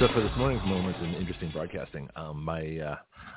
[0.00, 2.96] So for this morning's moment in interesting broadcasting, um, my uh,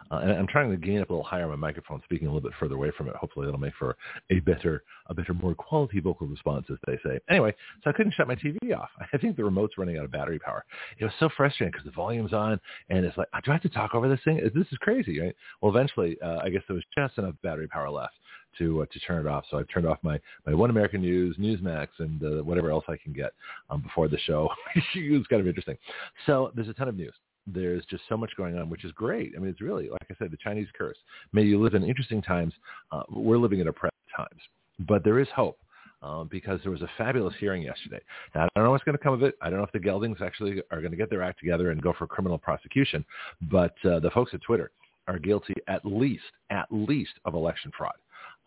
[0.10, 2.48] uh, I'm trying to gain up a little higher on my microphone, speaking a little
[2.50, 3.16] bit further away from it.
[3.18, 3.98] Hopefully, that'll make for
[4.30, 7.20] a better, a better, more quality vocal response, as they say.
[7.30, 7.54] Anyway,
[7.84, 8.88] so I couldn't shut my TV off.
[9.14, 10.64] I think the remote's running out of battery power.
[11.00, 13.70] It was so frustrating because the volume's on, and it's like, do I have to
[13.70, 14.40] talk over this thing?
[14.56, 15.36] This is crazy, right?
[15.60, 18.14] Well, eventually, uh, I guess there was just enough battery power left
[18.58, 19.46] to uh, to turn it off.
[19.50, 22.98] So I've turned off my, my One American News, Newsmax, and uh, whatever else I
[22.98, 23.32] can get
[23.70, 24.50] um, before the show.
[24.96, 25.78] it's kind of interesting.
[26.26, 27.14] So there's a ton of news.
[27.46, 29.34] There's just so much going on, which is great.
[29.36, 30.98] I mean, it's really, like I said, the Chinese curse.
[31.34, 32.54] May you live in interesting times.
[32.92, 34.42] Uh, we're living in oppressive times,
[34.88, 35.58] but there is hope.
[36.02, 38.02] Um, because there was a fabulous hearing yesterday.
[38.36, 39.36] Now, I don't know what's going to come of it.
[39.42, 41.82] I don't know if the geldings actually are going to get their act together and
[41.82, 43.06] go for criminal prosecution,
[43.44, 44.72] but uh, the folks at Twitter
[45.08, 47.94] are guilty at least, at least of election fraud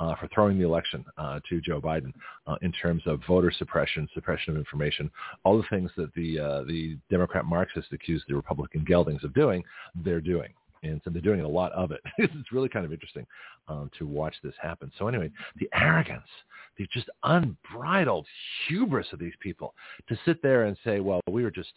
[0.01, 2.13] uh, for throwing the election uh, to Joe Biden
[2.47, 5.11] uh, in terms of voter suppression, suppression of information,
[5.45, 9.63] all the things that the uh, the Democrat Marxists accused the Republican geldings of doing,
[10.05, 12.01] they're doing and so they're doing a lot of it.
[12.19, 13.27] it's really kind of interesting
[13.69, 14.91] um, to watch this happen.
[14.99, 16.29] So anyway, the arrogance,
[16.79, 18.27] the just unbridled
[18.69, 19.75] hubris of these people
[20.09, 21.73] to sit there and say, well, we were just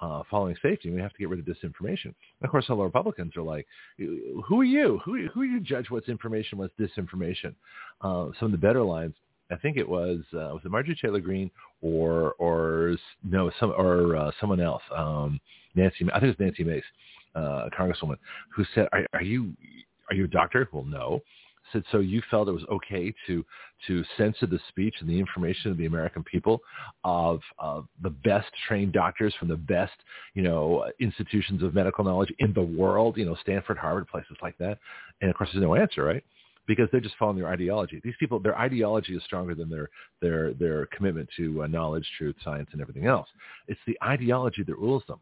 [0.00, 2.06] uh, following safety we have to get rid of disinformation.
[2.06, 3.66] And of course, all the Republicans are like,
[3.98, 5.00] who are you?
[5.04, 7.54] Who, who you judge what's information, what's disinformation?
[8.00, 9.14] Uh, some of the better lines
[9.50, 14.16] I think it was uh, was it Marjorie Taylor Greene or or no some or
[14.16, 15.40] uh, someone else um,
[15.74, 16.84] Nancy I think it was Nancy Mace
[17.36, 18.16] uh, a congresswoman
[18.54, 19.52] who said, are, are you
[20.10, 20.68] are you a doctor?
[20.72, 21.20] Well, no.
[21.72, 23.44] Said so you felt it was okay to
[23.86, 26.60] to censor the speech and the information of the American people
[27.04, 29.94] of of the best trained doctors from the best
[30.34, 34.56] you know institutions of medical knowledge in the world, you know Stanford, Harvard, places like
[34.58, 34.78] that.
[35.20, 36.22] And of course, there's no answer, right?
[36.66, 38.00] because they're just following their ideology.
[38.02, 39.88] These people, their ideology is stronger than their
[40.20, 43.28] their their commitment to uh, knowledge, truth, science, and everything else.
[43.68, 45.20] It's the ideology that rules them,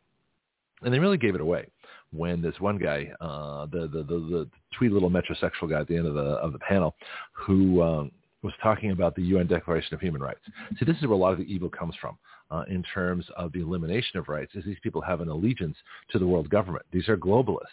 [0.83, 1.67] and they really gave it away
[2.15, 5.97] when this one guy, uh, the, the, the, the twee little metrosexual guy at the
[5.97, 6.95] end of the, of the panel,
[7.33, 8.11] who um,
[8.43, 10.41] was talking about the UN Declaration of Human Rights.
[10.79, 12.17] See, this is where a lot of the evil comes from
[12.51, 15.77] uh, in terms of the elimination of rights, is these people have an allegiance
[16.11, 16.85] to the world government.
[16.93, 17.65] These are globalists,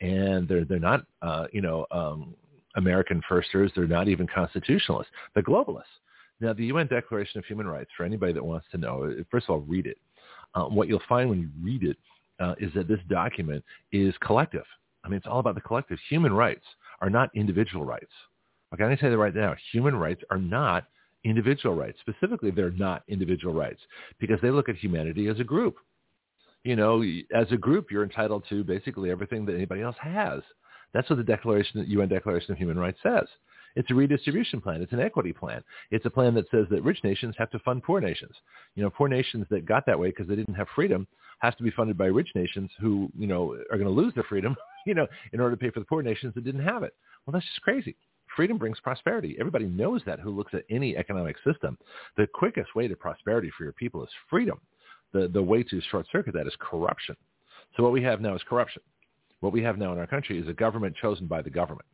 [0.00, 2.34] and they're, they're not, uh, you know, um,
[2.76, 3.70] American firsters.
[3.74, 5.12] They're not even constitutionalists.
[5.34, 5.82] They're globalists.
[6.40, 9.50] Now, the UN Declaration of Human Rights, for anybody that wants to know, first of
[9.50, 9.98] all, read it.
[10.54, 11.96] Uh, what you'll find when you read it
[12.40, 14.64] uh, is that this document is collective.
[15.04, 15.98] I mean, it's all about the collective.
[16.08, 16.64] Human rights
[17.00, 18.12] are not individual rights.
[18.72, 19.54] Okay, I'm going to say that right now.
[19.72, 20.86] Human rights are not
[21.24, 21.98] individual rights.
[22.00, 23.80] Specifically, they're not individual rights
[24.18, 25.76] because they look at humanity as a group.
[26.64, 27.02] You know,
[27.34, 30.40] as a group, you're entitled to basically everything that anybody else has.
[30.94, 33.26] That's what the Declaration, the UN Declaration of Human Rights says.
[33.76, 34.80] It's a redistribution plan.
[34.80, 35.62] It's an equity plan.
[35.90, 38.34] It's a plan that says that rich nations have to fund poor nations.
[38.76, 41.06] You know, poor nations that got that way because they didn't have freedom
[41.44, 44.24] has to be funded by rich nations who, you know, are going to lose their
[44.24, 44.56] freedom,
[44.86, 46.94] you know, in order to pay for the poor nations that didn't have it.
[47.26, 47.96] Well, that's just crazy.
[48.34, 49.36] Freedom brings prosperity.
[49.38, 51.78] Everybody knows that who looks at any economic system.
[52.16, 54.60] The quickest way to prosperity for your people is freedom.
[55.12, 57.16] The, the way to short circuit that is corruption.
[57.76, 58.82] So what we have now is corruption.
[59.40, 61.86] What we have now in our country is a government chosen by the government.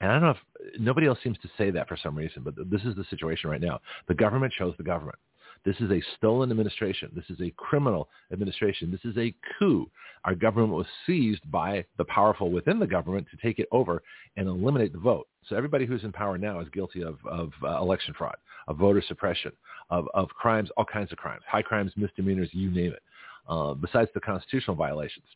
[0.00, 2.54] And I don't know if nobody else seems to say that for some reason, but
[2.70, 3.80] this is the situation right now.
[4.08, 5.18] The government chose the government.
[5.64, 7.10] This is a stolen administration.
[7.14, 8.90] This is a criminal administration.
[8.90, 9.90] This is a coup.
[10.24, 14.02] Our government was seized by the powerful within the government to take it over
[14.36, 15.26] and eliminate the vote.
[15.48, 18.36] So everybody who's in power now is guilty of, of uh, election fraud,
[18.68, 19.52] of voter suppression,
[19.90, 23.02] of, of crimes, all kinds of crimes, high crimes, misdemeanors, you name it,
[23.48, 25.26] uh, besides the constitutional violations.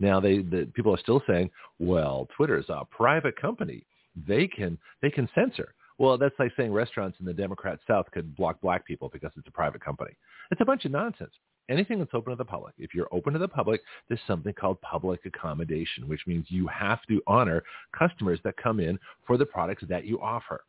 [0.00, 3.84] Now, they, the, people are still saying, well, Twitter is a private company.
[4.26, 5.74] They can, they can censor.
[6.00, 9.46] Well, that's like saying restaurants in the Democrat South could block black people because it's
[9.46, 10.12] a private company.
[10.50, 11.32] It's a bunch of nonsense.
[11.68, 12.72] Anything that's open to the public.
[12.78, 17.00] If you're open to the public, there's something called public accommodation, which means you have
[17.08, 17.62] to honor
[17.96, 20.64] customers that come in for the products that you offer.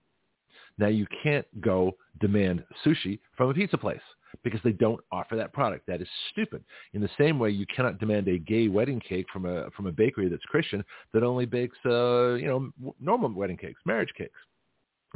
[0.78, 4.02] Now, you can't go demand sushi from a pizza place
[4.44, 5.88] because they don't offer that product.
[5.88, 6.62] That is stupid.
[6.94, 9.92] In the same way, you cannot demand a gay wedding cake from a from a
[9.94, 10.84] bakery that's Christian
[11.14, 14.38] that only bakes uh, you know normal wedding cakes, marriage cakes.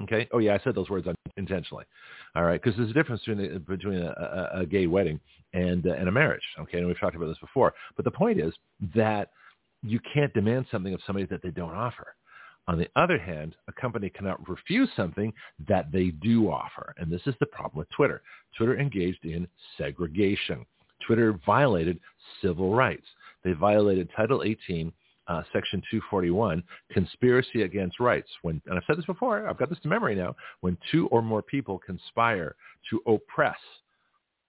[0.04, 0.28] Okay.
[0.34, 1.08] Oh yeah, I said those words
[1.38, 1.86] intentionally.
[2.36, 5.20] All right, because there's a difference between a, between a, a, a gay wedding
[5.54, 6.44] and uh, and a marriage.
[6.60, 7.74] Okay, and we've talked about this before.
[7.96, 8.54] But the point is
[8.94, 9.32] that
[9.84, 12.16] you can't demand something of somebody that they don't offer.
[12.68, 15.32] On the other hand, a company cannot refuse something
[15.68, 16.96] that they do offer.
[16.98, 18.24] And this is the problem with Twitter.
[18.58, 20.66] Twitter engaged in segregation.
[21.06, 22.00] Twitter violated
[22.42, 23.06] civil rights.
[23.44, 24.92] They violated Title 18,
[25.28, 28.30] uh, Section 241, conspiracy against rights.
[28.42, 31.22] When, and I've said this before, I've got this to memory now, when two or
[31.22, 32.56] more people conspire
[32.90, 33.58] to oppress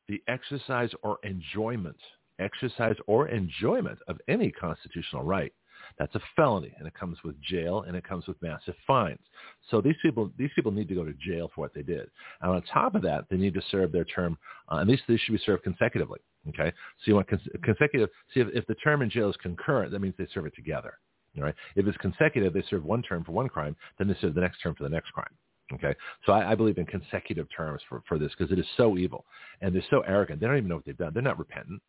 [0.08, 1.96] the exercise or enjoyment,
[2.38, 5.52] exercise or enjoyment of any constitutional right,
[5.98, 9.20] that's a felony, and it comes with jail, and it comes with massive fines.
[9.70, 12.10] So these people, these people need to go to jail for what they did.
[12.40, 14.38] And on top of that, they need to serve their term,
[14.70, 16.20] uh, and these, these should be served consecutively.
[16.48, 18.08] Okay, so you want cons- consecutive.
[18.32, 20.98] See, if, if the term in jail is concurrent, that means they serve it together.
[21.36, 21.54] All right.
[21.74, 24.60] If it's consecutive, they serve one term for one crime, then they serve the next
[24.62, 25.34] term for the next crime.
[25.74, 25.94] Okay,
[26.24, 29.24] so I, I believe in consecutive terms for, for this because it is so evil
[29.60, 30.40] and they're so arrogant.
[30.40, 31.10] They don't even know what they've done.
[31.12, 31.82] They're not repentant.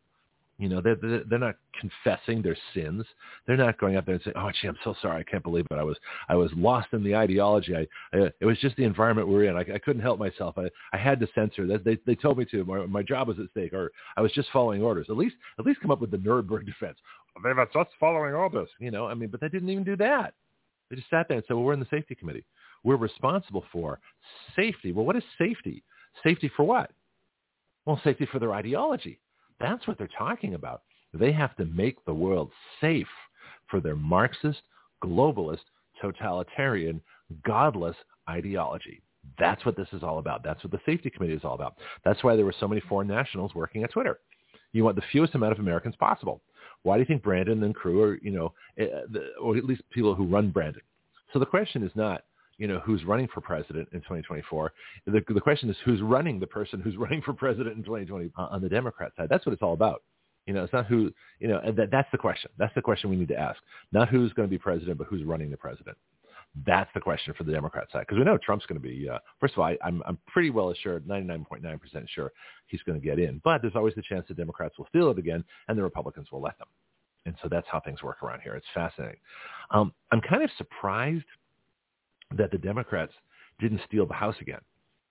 [0.58, 3.04] You know, they're, they're not confessing their sins.
[3.46, 5.20] They're not going up there and saying, "Oh, gee, I'm so sorry.
[5.20, 5.74] I can't believe it.
[5.74, 5.96] I was
[6.28, 7.76] I was lost in the ideology.
[7.76, 9.56] I, I it was just the environment we are in.
[9.56, 10.58] I, I couldn't help myself.
[10.58, 11.68] I, I had to censor.
[11.68, 12.64] That they they told me to.
[12.64, 15.06] My my job was at stake, or I was just following orders.
[15.08, 16.98] At least at least come up with the Nuremberg defense.
[17.36, 18.68] Oh, they were just following orders.
[18.80, 20.34] You know, I mean, but they didn't even do that.
[20.90, 22.44] They just sat there and said, "Well, we're in the safety committee.
[22.82, 24.00] We're responsible for
[24.56, 25.84] safety." Well, what is safety?
[26.24, 26.90] Safety for what?
[27.86, 29.20] Well, safety for their ideology.
[29.60, 30.82] That's what they're talking about.
[31.12, 32.50] They have to make the world
[32.80, 33.08] safe
[33.68, 34.60] for their Marxist,
[35.02, 35.64] globalist,
[36.00, 37.00] totalitarian,
[37.44, 37.96] godless
[38.28, 39.02] ideology.
[39.38, 40.42] That's what this is all about.
[40.42, 41.76] That's what the safety committee is all about.
[42.04, 44.20] That's why there were so many foreign nationals working at Twitter.
[44.72, 46.42] You want the fewest amount of Americans possible.
[46.82, 48.86] Why do you think Brandon and crew are, you know, eh,
[49.40, 50.82] or at least people who run Brandon?
[51.32, 52.24] So the question is not,
[52.58, 54.72] you know, who's running for president in 2024.
[55.06, 58.42] The, the question is who's running the person who's running for president in 2020 uh,
[58.50, 59.28] on the Democrat side.
[59.30, 60.02] That's what it's all about.
[60.46, 62.50] You know, it's not who, you know, that, that's the question.
[62.58, 63.60] That's the question we need to ask.
[63.92, 65.96] Not who's going to be president, but who's running the president.
[66.66, 68.00] That's the question for the Democrat side.
[68.00, 70.48] Because we know Trump's going to be, uh, first of all, I, I'm, I'm pretty
[70.48, 72.32] well assured, 99.9% sure
[72.66, 73.42] he's going to get in.
[73.44, 76.40] But there's always the chance the Democrats will steal it again and the Republicans will
[76.40, 76.68] let them.
[77.26, 78.54] And so that's how things work around here.
[78.54, 79.20] It's fascinating.
[79.70, 81.26] Um, I'm kind of surprised
[82.36, 83.12] that the Democrats
[83.60, 84.60] didn't steal the House again.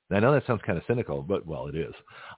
[0.10, 1.94] I know that sounds kind of cynical, but well, it is.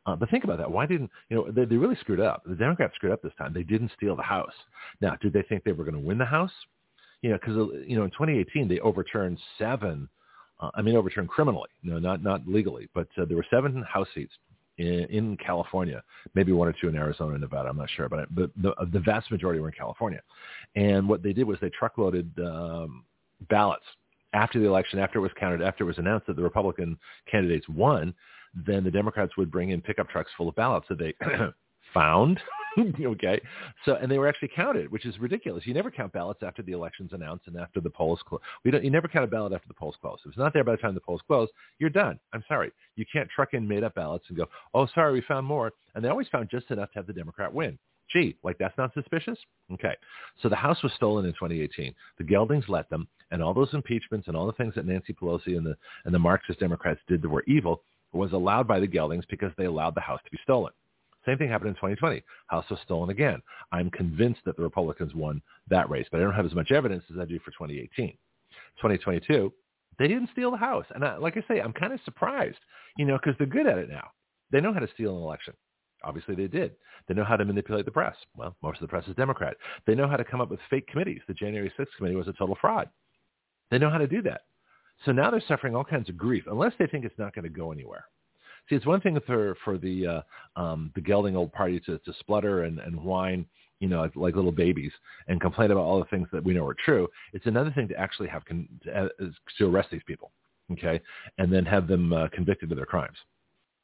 [0.05, 0.71] Uh, but think about that.
[0.71, 2.43] Why didn't you know they, they really screwed up?
[2.45, 3.53] The Democrats screwed up this time.
[3.53, 4.53] They didn't steal the House.
[5.01, 6.51] Now, did they think they were going to win the House?
[7.21, 7.55] You know, because
[7.85, 10.09] you know in 2018 they overturned seven.
[10.59, 14.07] Uh, I mean, overturned criminally, no, not not legally, but uh, there were seven House
[14.15, 14.33] seats
[14.79, 16.01] in, in California,
[16.33, 17.69] maybe one or two in Arizona and Nevada.
[17.69, 20.21] I'm not sure, but but the, the vast majority were in California.
[20.75, 23.03] And what they did was they truckloaded um,
[23.47, 23.85] ballots
[24.33, 26.97] after the election, after it was counted, after it was announced that the Republican
[27.29, 28.13] candidates won,
[28.53, 31.13] then the Democrats would bring in pickup trucks full of ballots that they
[31.93, 32.39] found.
[33.01, 33.41] okay,
[33.83, 35.65] so and they were actually counted, which is ridiculous.
[35.65, 38.41] You never count ballots after the election's announced and after the polls close.
[38.63, 38.83] We don't.
[38.83, 40.19] You never count a ballot after the polls close.
[40.23, 41.49] If it's not there by the time the polls close,
[41.79, 42.19] you're done.
[42.33, 42.71] I'm sorry.
[42.95, 45.73] You can't truck in made up ballots and go, oh, sorry, we found more.
[45.95, 47.77] And they always found just enough to have the Democrat win.
[48.11, 49.37] Gee, like that's not suspicious?
[49.73, 49.95] Okay.
[50.41, 51.93] So the House was stolen in 2018.
[52.17, 55.57] The Geldings let them, and all those impeachments and all the things that Nancy Pelosi
[55.57, 59.25] and the, and the Marxist Democrats did that were evil was allowed by the Geldings
[59.29, 60.73] because they allowed the House to be stolen.
[61.25, 62.23] Same thing happened in 2020.
[62.47, 63.41] House was stolen again.
[63.71, 67.03] I'm convinced that the Republicans won that race, but I don't have as much evidence
[67.11, 68.17] as I do for 2018.
[68.77, 69.53] 2022,
[69.99, 70.85] they didn't steal the House.
[70.95, 72.57] And I, like I say, I'm kind of surprised,
[72.97, 74.07] you know, because they're good at it now.
[74.51, 75.53] They know how to steal an election.
[76.03, 76.71] Obviously, they did.
[77.07, 78.15] They know how to manipulate the press.
[78.35, 79.57] Well, most of the press is Democrat.
[79.85, 81.21] They know how to come up with fake committees.
[81.27, 82.89] The January 6th committee was a total fraud.
[83.69, 84.41] They know how to do that.
[85.05, 87.49] So now they're suffering all kinds of grief, unless they think it's not going to
[87.49, 88.05] go anywhere.
[88.67, 90.21] See, it's one thing for for the uh,
[90.61, 93.45] um, the gelding old party to, to splutter and, and whine,
[93.79, 94.91] you know, like, little babies,
[95.27, 97.07] and complain about all the things that we know are true.
[97.33, 99.07] It's another thing to actually have con- to, uh,
[99.57, 100.31] to arrest these people,
[100.73, 101.01] okay,
[101.37, 103.17] and then have them uh, convicted of their crimes.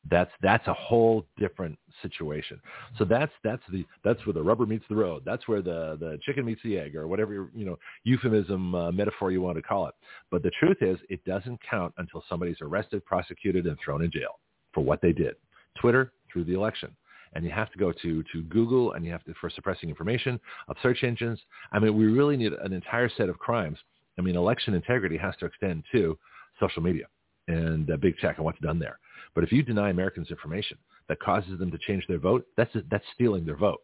[0.09, 2.59] That's that's a whole different situation.
[2.97, 5.23] So that's that's the that's where the rubber meets the road.
[5.25, 9.31] That's where the the chicken meets the egg, or whatever you know euphemism uh, metaphor
[9.31, 9.95] you want to call it.
[10.29, 14.39] But the truth is, it doesn't count until somebody's arrested, prosecuted, and thrown in jail
[14.73, 15.35] for what they did.
[15.79, 16.95] Twitter threw the election.
[17.33, 20.39] And you have to go to, to Google and you have to, for suppressing information
[20.69, 21.37] of search engines.
[21.73, 23.77] I mean, we really need an entire set of crimes.
[24.17, 26.17] I mean, election integrity has to extend to
[26.61, 27.07] social media
[27.47, 28.99] and uh, big tech and what's done there.
[29.35, 30.77] But if you deny Americans information
[31.07, 33.81] that causes them to change their vote, that's, that's stealing their vote.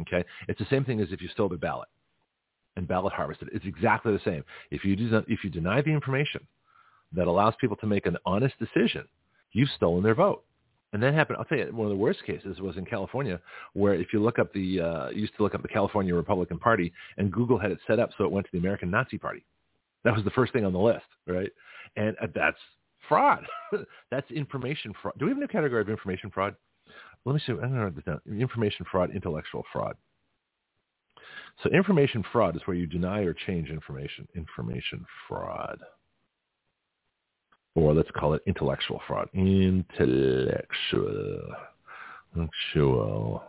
[0.00, 0.24] Okay?
[0.48, 1.88] It's the same thing as if you stole their ballot
[2.76, 3.50] and ballot harvested.
[3.52, 4.44] It's exactly the same.
[4.70, 6.46] If you, do, if you deny the information
[7.12, 9.04] that allows people to make an honest decision,
[9.52, 10.44] you've stolen their vote.
[10.92, 11.38] And that happened.
[11.38, 13.40] I'll tell you, one of the worst cases was in California,
[13.72, 16.92] where if you look up the, uh, used to look up the California Republican Party,
[17.16, 19.44] and Google had it set up so it went to the American Nazi Party.
[20.04, 21.50] That was the first thing on the list, right?
[21.96, 22.58] And uh, that's
[23.08, 23.46] fraud.
[24.10, 25.14] that's information fraud.
[25.18, 26.54] Do we have a new category of information fraud?
[27.24, 27.52] Let me see.
[27.52, 28.20] I don't know this down.
[28.38, 29.96] Information fraud, intellectual fraud.
[31.62, 34.26] So information fraud is where you deny or change information.
[34.34, 35.78] Information fraud.
[37.74, 39.28] Or let's call it intellectual fraud.
[39.34, 40.60] Intellectual.
[42.34, 43.42] Intellectual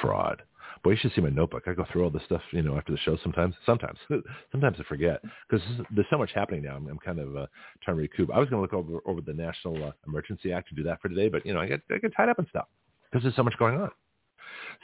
[0.00, 0.42] fraud.
[0.84, 1.62] Boy, you should see my notebook.
[1.66, 3.54] I go through all this stuff, you know, after the show sometimes.
[3.64, 3.98] Sometimes.
[4.52, 6.76] sometimes I forget because there's so much happening now.
[6.76, 7.46] I'm, I'm kind of uh,
[7.82, 8.30] trying to recoup.
[8.30, 11.00] I was going to look over over the National uh, Emergency Act to do that
[11.00, 12.66] for today, but, you know, I get, I get tied up and stuff
[13.10, 13.90] because there's so much going on.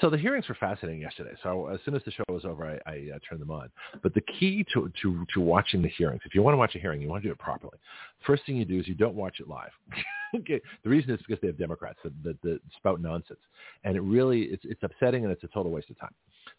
[0.00, 1.32] So the hearings were fascinating yesterday.
[1.42, 3.70] So as soon as the show was over, I, I uh, turned them on.
[4.02, 6.78] But the key to, to, to watching the hearings, if you want to watch a
[6.78, 7.78] hearing, you want to do it properly.
[8.26, 9.70] First thing you do is you don't watch it live.
[10.36, 10.60] okay.
[10.84, 13.40] The reason is because they have Democrats that, that, that spout nonsense.
[13.84, 16.14] And it really, it's, it's upsetting and it's a total waste of time.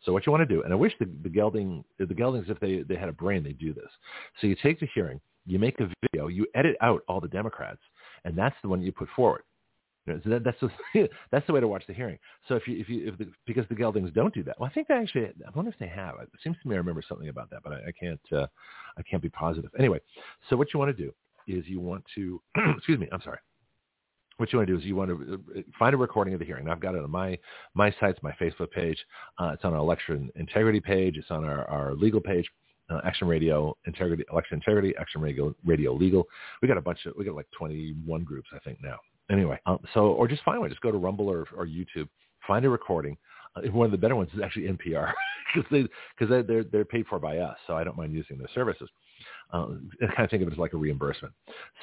[0.06, 2.60] So what you want to do, and I wish the, the Gelding, the Geldings, if
[2.60, 3.90] they, they had a brain, they do this.
[4.40, 7.82] So you take the hearing, you make a video, you edit out all the Democrats,
[8.24, 9.42] and that's the one you put forward.
[10.08, 12.18] So that, that's the that's the way to watch the hearing.
[12.48, 14.74] So if you if you if the, because the Geldings don't do that, well, I
[14.74, 15.26] think they actually.
[15.26, 16.16] I wonder if they have.
[16.22, 18.48] It seems to me I remember something about that, but I, I can't uh,
[18.98, 19.70] I can't be positive.
[19.78, 20.00] Anyway,
[20.50, 21.14] so what you want to do
[21.48, 22.42] is you want to
[22.78, 23.08] excuse me.
[23.12, 23.40] I'm sorry.
[24.38, 26.46] What you want to do is you want to uh, find a recording of the
[26.48, 26.68] hearing.
[26.68, 27.38] I've got it on my
[27.76, 28.98] my sites, my Facebook page.
[29.38, 31.18] Uh, it's on our election integrity page.
[31.18, 32.50] It's on our, our legal page.
[32.90, 36.28] Uh, Action Radio Integrity, Election Integrity, Action Radio, Radio Legal.
[36.62, 38.98] We got a bunch of, we got like 21 groups, I think now
[39.32, 40.70] anyway, um, so or just find one.
[40.70, 42.08] Just go to Rumble or, or YouTube,
[42.48, 43.18] find a recording.
[43.56, 45.12] Uh, one of the better ones is actually NPR
[45.54, 45.86] because they
[46.18, 48.90] because they, they're they're paid for by us, so I don't mind using their services.
[49.52, 51.34] Um, I kind of think of it as like a reimbursement.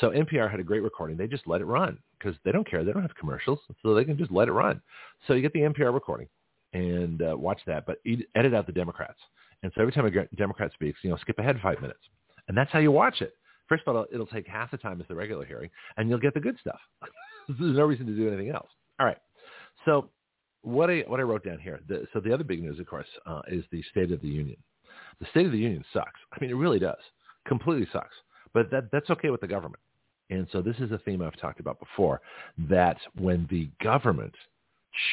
[0.00, 1.16] So NPR had a great recording.
[1.16, 2.82] They just let it run because they don't care.
[2.82, 4.80] They don't have commercials, so they can just let it run.
[5.26, 6.28] So you get the NPR recording
[6.72, 7.98] and uh, watch that, but
[8.34, 9.18] edit out the Democrats.
[9.62, 12.00] And so every time a Democrat speaks, you know, skip ahead five minutes,
[12.48, 13.34] and that's how you watch it.
[13.68, 16.34] First of all, it'll take half the time as the regular hearing, and you'll get
[16.34, 16.80] the good stuff.
[17.48, 18.68] There's no reason to do anything else.
[19.00, 19.18] All right.
[19.84, 20.10] So
[20.62, 21.80] what I what I wrote down here.
[21.88, 24.56] The, so the other big news, of course, uh, is the State of the Union.
[25.20, 26.20] The State of the Union sucks.
[26.32, 26.98] I mean, it really does.
[27.46, 28.14] Completely sucks.
[28.52, 29.82] But that that's okay with the government.
[30.30, 32.20] And so this is a theme I've talked about before.
[32.68, 34.34] That when the government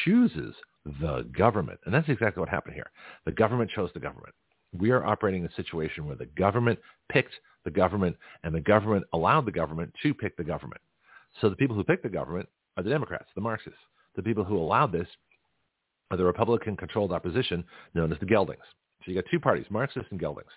[0.04, 0.54] chooses
[1.00, 2.90] the government, and that's exactly what happened here.
[3.24, 4.34] The government chose the government.
[4.78, 6.78] We are operating in a situation where the government
[7.10, 10.80] picked the government, and the government allowed the government to pick the government.
[11.40, 13.78] So the people who picked the government are the Democrats, the Marxists.
[14.14, 15.08] The people who allowed this
[16.10, 17.64] are the Republican-controlled opposition
[17.94, 18.64] known as the Geldings.
[19.04, 20.50] So you got two parties, Marxists and Geldings.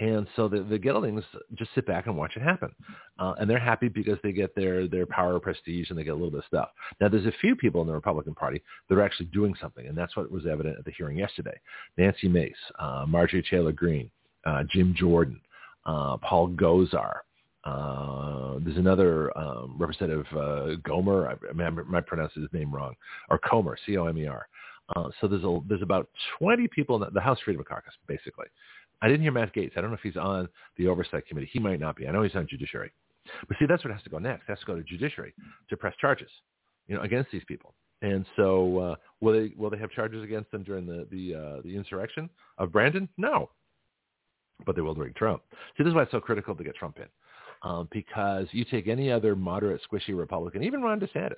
[0.00, 2.70] And so the, the Geldings just sit back and watch it happen.
[3.18, 6.14] Uh, and they're happy because they get their, their power, prestige, and they get a
[6.14, 6.70] little bit of stuff.
[7.00, 9.98] Now, there's a few people in the Republican Party that are actually doing something, and
[9.98, 11.58] that's what was evident at the hearing yesterday.
[11.96, 14.10] Nancy Mace, uh, Marjorie Taylor Greene,
[14.46, 15.40] uh, Jim Jordan,
[15.84, 17.18] uh, Paul Gosar,
[17.64, 21.28] uh, there's another um, representative, uh, Gomer.
[21.28, 22.94] I, I, mean, I might pronounce his name wrong,
[23.30, 24.48] or Comer, C-O-M-E-R.
[24.96, 28.46] Uh, so there's a there's about 20 people in the, the House Freedom Caucus, basically.
[29.02, 29.76] I didn't hear Matt Gaetz.
[29.76, 31.50] I don't know if he's on the Oversight Committee.
[31.52, 32.08] He might not be.
[32.08, 32.90] I know he's on Judiciary.
[33.46, 34.44] But see, that's what has to go next.
[34.48, 35.34] It has to go to Judiciary
[35.68, 36.30] to press charges,
[36.86, 37.74] you know, against these people.
[38.00, 41.62] And so, uh, will they will they have charges against them during the the uh,
[41.64, 43.08] the insurrection of Brandon?
[43.18, 43.50] No,
[44.64, 45.42] but they will during Trump.
[45.76, 47.06] See, this is why it's so critical to get Trump in
[47.62, 51.36] um, because you take any other moderate, squishy Republican, even Ron DeSantis,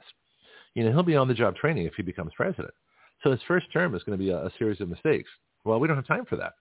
[0.75, 2.73] you know, he'll be on the job training if he becomes president.
[3.23, 5.31] So his first term is going to be a, a series of mistakes.
[5.65, 6.55] Well, we don't have time for that.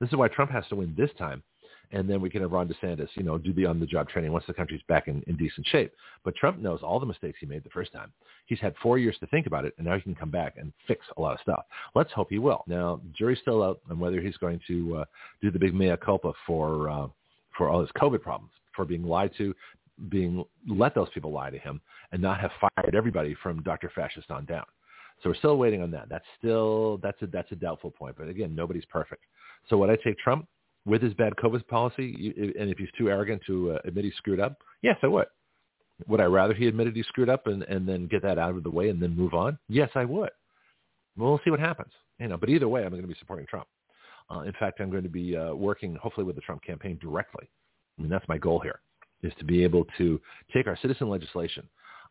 [0.00, 1.42] This is why Trump has to win this time.
[1.92, 4.54] And then we can have Ron DeSantis, you know, do the on-the-job training once the
[4.54, 5.92] country's back in, in decent shape.
[6.24, 8.12] But Trump knows all the mistakes he made the first time.
[8.46, 10.72] He's had four years to think about it, and now he can come back and
[10.86, 11.64] fix a lot of stuff.
[11.96, 12.62] Let's hope he will.
[12.68, 15.04] Now, jury's still out on whether he's going to uh,
[15.42, 17.08] do the big mea culpa for uh,
[17.58, 19.54] for all his COVID problems for being lied to,
[20.08, 21.80] being let those people lie to him,
[22.12, 23.90] and not have fired everybody from Dr.
[23.94, 24.64] Fascist on down.
[25.22, 26.08] So we're still waiting on that.
[26.08, 28.16] That's still that's a that's a doubtful point.
[28.18, 29.22] But again, nobody's perfect.
[29.68, 30.46] So would I take Trump
[30.86, 34.40] with his bad COVID policy, and if he's too arrogant to uh, admit he screwed
[34.40, 34.56] up?
[34.82, 35.26] Yes, I would.
[36.08, 38.62] Would I rather he admitted he screwed up and, and then get that out of
[38.62, 39.58] the way and then move on?
[39.68, 40.30] Yes, I would.
[41.16, 41.92] Well, see what happens.
[42.18, 43.66] You know, but either way, I'm going to be supporting Trump.
[44.30, 47.50] Uh, in fact, I'm going to be uh, working hopefully with the Trump campaign directly.
[47.98, 48.80] I mean, that's my goal here
[49.22, 50.20] is to be able to
[50.52, 51.68] take our citizen legislation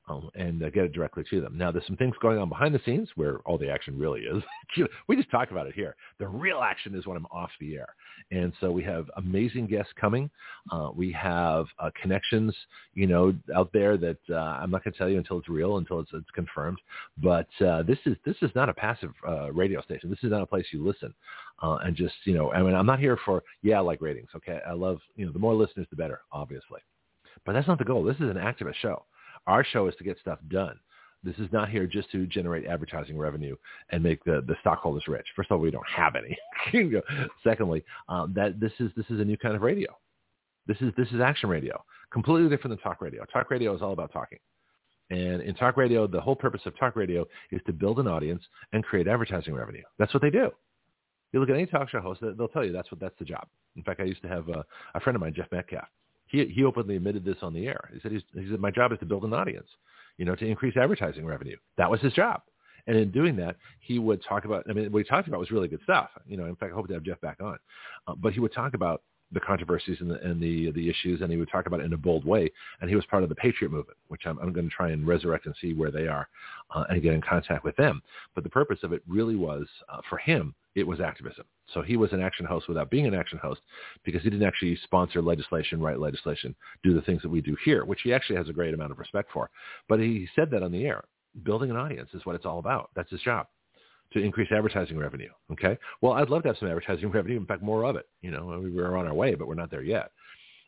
[0.09, 1.57] um, and uh, get it directly to them.
[1.57, 4.43] Now, there's some things going on behind the scenes where all the action really is.
[5.07, 5.95] we just talk about it here.
[6.19, 7.95] The real action is when I'm off the air.
[8.31, 10.29] And so we have amazing guests coming.
[10.71, 12.55] Uh, we have uh, connections,
[12.93, 15.77] you know, out there that uh, I'm not going to tell you until it's real,
[15.77, 16.79] until it's, it's confirmed.
[17.17, 20.09] But uh, this is this is not a passive uh, radio station.
[20.09, 21.13] This is not a place you listen
[21.61, 24.29] and just, you know, I mean, I'm not here for, yeah, I like ratings.
[24.35, 24.59] Okay.
[24.67, 26.79] I love, you know, the more listeners, the better, obviously.
[27.45, 28.03] But that's not the goal.
[28.03, 29.05] This is an activist show.
[29.47, 30.79] Our show is to get stuff done.
[31.21, 33.55] This is not here just to generate advertising revenue
[33.89, 35.25] and make the, the stockholders rich.
[35.35, 36.37] First of all, we don't have any.
[37.43, 39.89] Secondly, um, that this is this is a new kind of radio.
[40.65, 43.25] This is this is action radio, completely different than talk radio.
[43.25, 44.39] Talk radio is all about talking.
[45.09, 48.43] And in talk radio, the whole purpose of talk radio is to build an audience
[48.71, 49.83] and create advertising revenue.
[49.97, 50.51] That's what they do.
[51.33, 53.47] You look at any talk show host, they'll tell you that's what that's the job.
[53.75, 55.87] In fact, I used to have a, a friend of mine, Jeff Metcalf
[56.29, 57.89] he he openly admitted this on the air.
[57.93, 59.67] He said he said my job is to build an audience,
[60.17, 61.57] you know, to increase advertising revenue.
[61.77, 62.41] That was his job.
[62.87, 64.63] And in doing that, he would talk about.
[64.69, 66.09] I mean, what he talked about was really good stuff.
[66.27, 67.57] You know, in fact, I hope to have Jeff back on.
[68.07, 71.31] Uh, but he would talk about the controversies and the and the the issues, and
[71.31, 72.51] he would talk about it in a bold way.
[72.81, 75.07] And he was part of the Patriot movement, which I'm, I'm going to try and
[75.07, 76.27] resurrect and see where they are,
[76.73, 78.01] uh, and get in contact with them.
[78.35, 81.45] But the purpose of it really was uh, for him it was activism.
[81.73, 83.61] So he was an action host without being an action host
[84.03, 87.85] because he didn't actually sponsor legislation, write legislation, do the things that we do here,
[87.85, 89.49] which he actually has a great amount of respect for.
[89.87, 91.03] But he said that on the air.
[91.43, 92.89] Building an audience is what it's all about.
[92.95, 93.47] That's his job
[94.13, 95.29] to increase advertising revenue.
[95.51, 95.77] Okay.
[96.01, 97.37] Well, I'd love to have some advertising revenue.
[97.37, 98.07] In fact, more of it.
[98.21, 100.11] You know, we are on our way, but we're not there yet.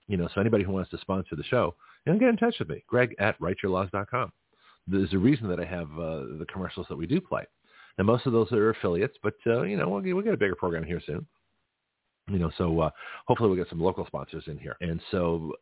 [0.08, 2.56] You know, so anybody who wants to sponsor the show, you know, get in touch
[2.60, 4.32] with me, Greg at writeyourlaws.com.
[4.88, 7.46] There's a reason that I have uh, the commercials that we do play.
[8.02, 10.38] And most of those are affiliates, but uh, you know we'll get, we'll get a
[10.38, 11.24] bigger program here soon.
[12.32, 12.90] You know, so uh,
[13.28, 14.76] hopefully we'll get some local sponsors in here.
[14.82, 15.54] And so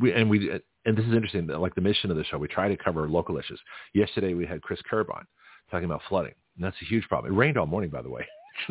[0.00, 0.50] we and we
[0.86, 1.46] and this is interesting.
[1.48, 3.60] Like the mission of the show, we try to cover local issues.
[3.92, 5.26] Yesterday we had Chris Kerb on
[5.70, 6.32] talking about flooding.
[6.56, 7.34] And that's a huge problem.
[7.34, 8.26] It rained all morning, by the way.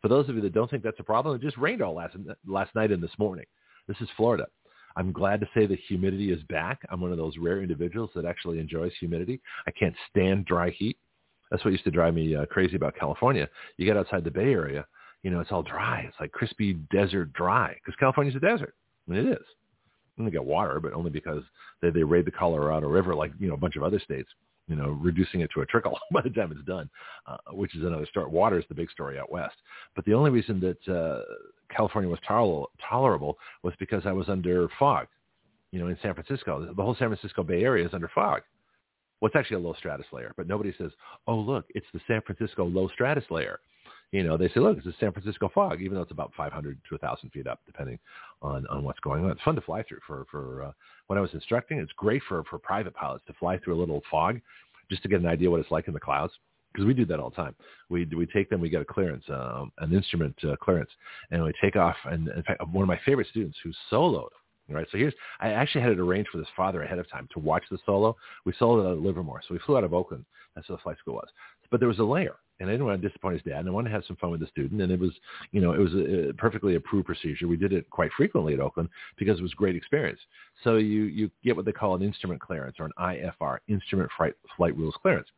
[0.00, 2.14] For those of you that don't think that's a problem, it just rained all last
[2.46, 3.46] last night and this morning.
[3.88, 4.46] This is Florida.
[4.94, 6.82] I'm glad to say the humidity is back.
[6.88, 9.40] I'm one of those rare individuals that actually enjoys humidity.
[9.66, 10.96] I can't stand dry heat.
[11.50, 13.48] That's what used to drive me uh, crazy about California.
[13.76, 14.86] You get outside the Bay Area,
[15.24, 16.04] you know, it's all dry.
[16.06, 18.74] It's like crispy desert dry because California's a desert.
[19.08, 19.46] I mean, it is.
[20.16, 21.42] And they get water, but only because
[21.82, 24.28] they, they raid the Colorado River like, you know, a bunch of other states,
[24.68, 26.88] you know, reducing it to a trickle by the time it's done,
[27.26, 28.28] uh, which is another story.
[28.28, 29.56] Water is the big story out west.
[29.96, 31.22] But the only reason that uh,
[31.74, 35.06] California was toler- tolerable was because I was under fog,
[35.72, 36.72] you know, in San Francisco.
[36.74, 38.42] The whole San Francisco Bay Area is under fog.
[39.24, 40.90] Well, it's actually a low stratus layer, but nobody says,
[41.26, 43.58] oh, look, it's the San Francisco low stratus layer.
[44.12, 46.78] You know, they say, look, it's the San Francisco fog, even though it's about 500
[46.90, 47.98] to 1,000 feet up, depending
[48.42, 49.30] on, on what's going on.
[49.30, 50.00] It's fun to fly through.
[50.06, 50.72] For, for uh,
[51.06, 54.02] when I was instructing, it's great for, for private pilots to fly through a little
[54.10, 54.42] fog
[54.90, 56.34] just to get an idea what it's like in the clouds
[56.74, 57.54] because we do that all the time.
[57.88, 60.90] We we take them, we get a clearance, um, an instrument uh, clearance,
[61.30, 61.96] and we take off.
[62.04, 64.28] And in fact, one of my favorite students who soloed
[64.68, 64.86] Right.
[64.90, 67.64] So here's, I actually had it arranged for this father ahead of time to watch
[67.70, 68.16] the solo.
[68.46, 69.42] We soloed out of Livermore.
[69.46, 70.24] So we flew out of Oakland.
[70.54, 71.28] That's where the flight school was.
[71.70, 73.72] But there was a layer and I didn't want to disappoint his dad and I
[73.72, 74.80] wanted to have some fun with the student.
[74.80, 75.10] And it was,
[75.52, 77.46] you know, it was a, a perfectly approved procedure.
[77.46, 80.20] We did it quite frequently at Oakland because it was a great experience.
[80.62, 84.34] So you, you get what they call an instrument clearance or an IFR, instrument flight,
[84.56, 85.28] flight rules clearance.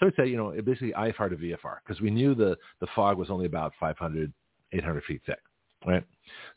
[0.00, 3.18] So it's a, you know, basically IFR to VFR because we knew the, the fog
[3.18, 4.32] was only about 500,
[4.72, 5.40] 800 feet thick
[5.86, 6.04] right?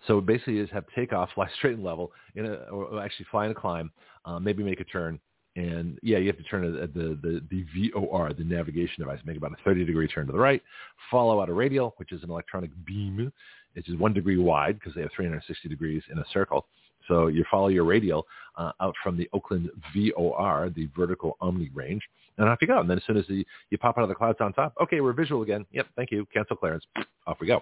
[0.07, 3.55] So basically is have takeoff, fly straight and level, in a, or actually fly and
[3.55, 3.91] climb,
[4.25, 5.19] uh, maybe make a turn.
[5.57, 9.38] And yeah, you have to turn the, the, the, the VOR, the navigation device, make
[9.38, 10.61] about a 30 degree turn to the right,
[11.09, 13.31] follow out a radial, which is an electronic beam.
[13.73, 16.67] It's just one degree wide because they have 360 degrees in a circle.
[17.08, 18.26] So you follow your radial
[18.58, 22.02] uh, out from the Oakland VOR, the vertical omni range,
[22.38, 22.80] and off you go.
[22.80, 25.02] And then as soon as the, you pop out of the clouds on top, okay,
[25.02, 25.65] we're visual again.
[25.72, 26.26] Yep, thank you.
[26.34, 26.84] Cancel clearance.
[27.28, 27.62] Off we go.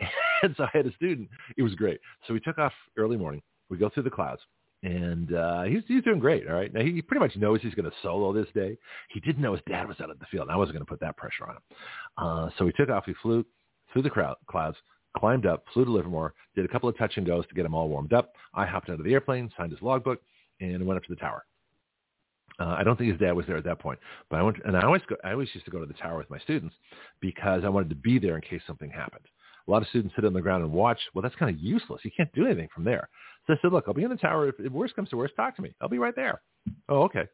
[0.44, 1.28] And so I had a student.
[1.56, 2.00] It was great.
[2.26, 3.40] So we took off early morning.
[3.70, 4.40] We go through the clouds.
[4.82, 6.48] And uh, he's, he's doing great.
[6.48, 6.74] All right.
[6.74, 8.76] Now, he pretty much knows he's going to solo this day.
[9.10, 10.48] He didn't know his dad was out of the field.
[10.48, 11.62] And I wasn't going to put that pressure on him.
[12.18, 13.04] Uh, so we took off.
[13.06, 13.46] We flew
[13.92, 14.76] through the crowd, clouds,
[15.16, 17.74] climbed up, flew to Livermore, did a couple of touch and goes to get him
[17.74, 18.32] all warmed up.
[18.54, 20.20] I hopped out of the airplane, signed his logbook,
[20.60, 21.44] and went up to the tower.
[22.58, 23.98] Uh, I don't think his dad was there at that point,
[24.30, 26.18] but I went, and I always go, I always used to go to the tower
[26.18, 26.74] with my students
[27.20, 29.24] because I wanted to be there in case something happened.
[29.66, 30.98] A lot of students sit on the ground and watch.
[31.14, 32.02] Well, that's kind of useless.
[32.04, 33.08] You can't do anything from there.
[33.46, 34.48] So I said, look, I'll be in the tower.
[34.48, 35.72] If, if worst comes to worst, talk to me.
[35.80, 36.42] I'll be right there.
[36.88, 37.26] Oh, okay.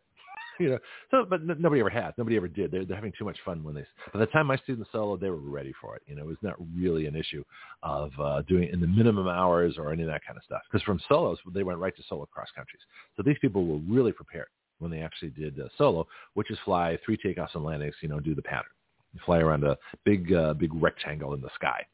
[0.64, 0.78] you know,
[1.10, 2.14] so but n- nobody ever has.
[2.18, 2.70] Nobody ever did.
[2.70, 3.84] They're, they're having too much fun when they.
[4.12, 6.02] By the time my students solo, they were ready for it.
[6.06, 7.44] You know, it was not really an issue
[7.82, 10.62] of uh, doing in the minimum hours or any of that kind of stuff.
[10.70, 12.82] Because from solos, they went right to solo cross countries.
[13.16, 14.48] So these people were really prepared.
[14.78, 18.20] when they actually did uh, solo, which is fly three takeoffs and landings, you know,
[18.20, 18.70] do the pattern.
[19.14, 21.84] You fly around a big, uh, big rectangle in the sky.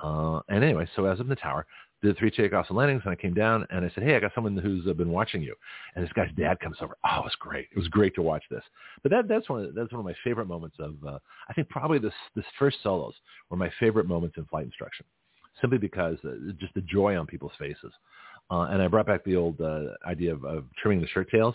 [0.00, 1.66] Uh, and anyway, so as I'm in the tower,
[2.02, 4.32] did three takeoffs and landings, and I came down and I said, "Hey, I got
[4.34, 5.54] someone who's uh, been watching you."
[5.94, 6.96] And this guy's dad comes over.
[7.04, 7.68] Oh, it was great.
[7.72, 8.62] It was great to watch this.
[9.02, 10.94] But that that's one of, that's one of my favorite moments of.
[11.06, 13.14] Uh, I think probably this this first solos
[13.50, 15.06] were my favorite moments in flight instruction,
[15.60, 17.92] simply because uh, just the joy on people's faces.
[18.50, 21.54] Uh, and I brought back the old uh, idea of, of trimming the shirt tails.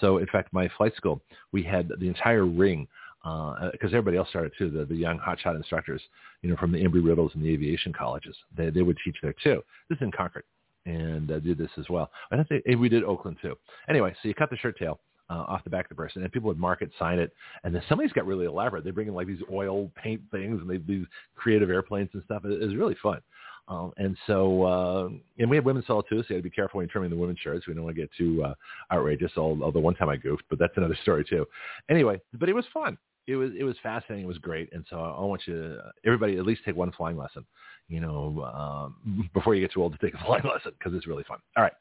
[0.00, 1.20] So in fact, my flight school,
[1.52, 2.88] we had the entire ring
[3.22, 4.70] because uh, everybody else started too.
[4.70, 6.02] The, the young hotshot instructors,
[6.42, 9.62] you know, from the Embry-Riddles and the aviation colleges, they they would teach there too.
[9.88, 10.44] This is in Concord,
[10.86, 12.10] and uh, did this as well.
[12.32, 13.56] I think they, we did Oakland too.
[13.88, 15.00] Anyway, so you cut the shirt tail.
[15.30, 17.32] Uh, off the back of the person, and people would mark it, sign it,
[17.64, 18.84] and then somebody's got really elaborate.
[18.84, 21.06] They bring in like these oil paint things, and they do
[21.36, 22.44] creative airplanes and stuff.
[22.44, 23.18] It, it was really fun.
[23.66, 25.08] Um, and so, uh,
[25.38, 27.08] and we had women's solo too, so you got to be careful when you're trimming
[27.08, 27.66] the women's shirts.
[27.66, 28.54] We don't want to get too uh,
[28.92, 29.32] outrageous.
[29.38, 31.46] Although one time I goofed, but that's another story too.
[31.88, 34.24] Anyway, but it was fun it was it was fascinating.
[34.24, 37.16] It was great, and so I want you to everybody at least take one flying
[37.16, 37.44] lesson,
[37.88, 41.06] you know, um, before you get too old to take a flying lesson because it's
[41.06, 41.38] really fun.
[41.56, 41.72] All right,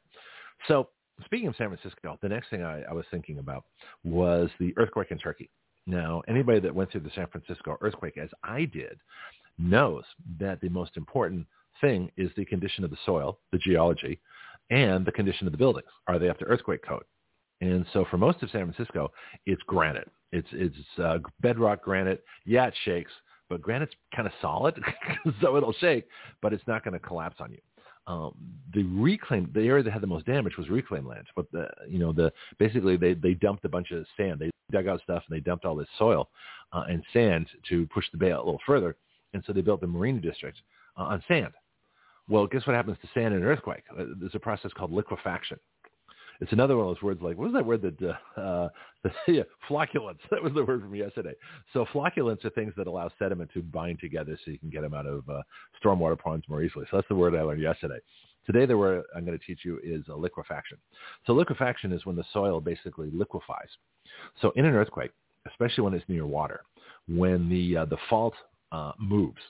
[0.67, 0.89] so
[1.25, 3.65] speaking of San Francisco, the next thing I, I was thinking about
[4.03, 5.49] was the earthquake in Turkey.
[5.87, 8.99] Now, anybody that went through the San Francisco earthquake, as I did,
[9.57, 10.03] knows
[10.39, 11.47] that the most important
[11.79, 14.19] thing is the condition of the soil, the geology,
[14.69, 15.89] and the condition of the buildings.
[16.07, 17.03] Are they up to earthquake code?
[17.61, 19.11] And so for most of San Francisco,
[19.45, 20.09] it's granite.
[20.31, 22.23] It's it's uh, bedrock granite.
[22.45, 23.11] Yeah, it shakes,
[23.49, 24.81] but granite's kind of solid,
[25.41, 26.07] so it'll shake,
[26.41, 27.59] but it's not going to collapse on you.
[28.07, 28.33] Um,
[28.73, 31.99] the reclaim the area that had the most damage was reclaim land, but the you
[31.99, 34.39] know the basically they they dumped a bunch of sand.
[34.39, 36.29] They dug out stuff and they dumped all this soil
[36.73, 38.95] uh, and sand to push the bay out a little further,
[39.33, 40.57] and so they built the marina district
[40.97, 41.53] uh, on sand.
[42.29, 43.83] Well, guess what happens to sand in an earthquake?
[43.91, 45.59] Uh, there's a process called liquefaction.
[46.41, 48.69] It's another one of those words like, what was that word that, uh, uh,
[49.27, 50.19] yeah, flocculants.
[50.31, 51.33] That was the word from yesterday.
[51.71, 54.95] So flocculants are things that allow sediment to bind together so you can get them
[54.95, 55.43] out of uh,
[55.83, 56.85] stormwater ponds more easily.
[56.89, 57.99] So that's the word I learned yesterday.
[58.47, 60.79] Today the word I'm going to teach you is liquefaction.
[61.27, 63.69] So liquefaction is when the soil basically liquefies.
[64.41, 65.11] So in an earthquake,
[65.47, 66.61] especially when it's near water,
[67.07, 68.33] when the, uh, the fault
[68.71, 69.41] uh, moves,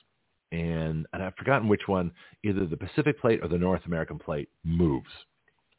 [0.52, 2.12] and, and I've forgotten which one,
[2.44, 5.08] either the Pacific plate or the North American plate moves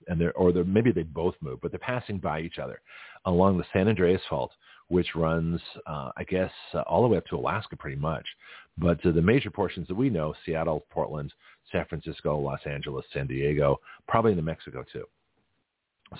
[0.07, 2.81] and they're or they're maybe they both move, but they're passing by each other
[3.25, 4.51] along the San Andreas Fault,
[4.89, 8.25] which runs, uh, I guess, uh, all the way up to Alaska, pretty much.
[8.77, 11.33] But uh, the major portions that we know: Seattle, Portland,
[11.71, 15.05] San Francisco, Los Angeles, San Diego, probably into Mexico too.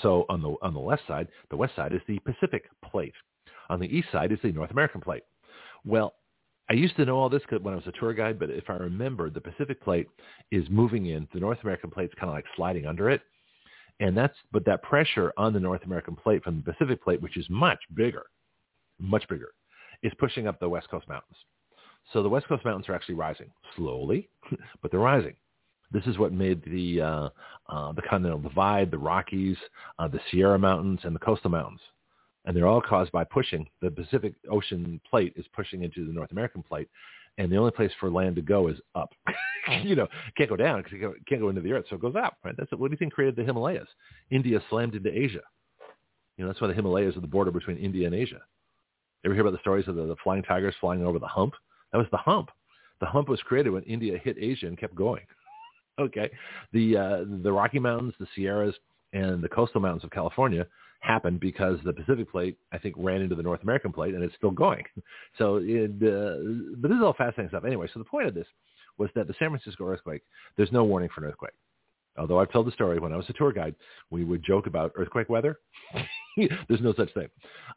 [0.01, 3.13] So on the on the left side, the west side is the Pacific Plate.
[3.69, 5.23] On the east side is the North American Plate.
[5.85, 6.15] Well,
[6.69, 8.73] I used to know all this when I was a tour guide, but if I
[8.73, 10.07] remember, the Pacific Plate
[10.51, 11.27] is moving in.
[11.33, 13.21] The North American Plate is kind of like sliding under it.
[13.99, 17.37] And that's, but that pressure on the North American plate from the Pacific plate, which
[17.37, 18.25] is much bigger,
[18.99, 19.53] much bigger,
[20.01, 21.37] is pushing up the West Coast mountains.
[22.11, 24.29] So the West Coast mountains are actually rising slowly,
[24.81, 25.35] but they're rising.
[25.91, 27.29] This is what made the uh,
[27.69, 29.57] uh, the Continental Divide, the Rockies,
[29.99, 31.81] uh, the Sierra Mountains, and the coastal mountains,
[32.45, 33.67] and they're all caused by pushing.
[33.81, 36.89] The Pacific Ocean plate is pushing into the North American plate,
[37.37, 39.11] and the only place for land to go is up.
[39.83, 42.15] you know, can't go down because it can't go into the earth, so it goes
[42.15, 42.37] up.
[42.43, 42.55] Right?
[42.57, 43.87] That's what do you think created the Himalayas?
[44.29, 45.41] India slammed into Asia.
[46.37, 48.41] You know, that's why the Himalayas are the border between India and Asia.
[49.25, 51.53] Ever hear about the stories of the, the flying tigers flying over the hump?
[51.91, 52.49] That was the hump.
[52.99, 55.23] The hump was created when India hit Asia and kept going.
[55.99, 56.29] okay,
[56.71, 58.75] the uh, the Rocky Mountains, the Sierras,
[59.13, 60.65] and the coastal mountains of California
[61.03, 64.35] happened because the Pacific plate, I think, ran into the North American plate and it's
[64.35, 64.83] still going.
[65.39, 66.37] So, it, uh,
[66.77, 67.65] but this is all fascinating stuff.
[67.65, 68.45] Anyway, so the point of this
[68.99, 70.21] was that the San Francisco earthquake,
[70.57, 71.53] there's no warning for an earthquake.
[72.17, 73.73] Although I've told the story when I was a tour guide,
[74.11, 75.59] we would joke about earthquake weather.
[76.37, 77.27] There's no such thing.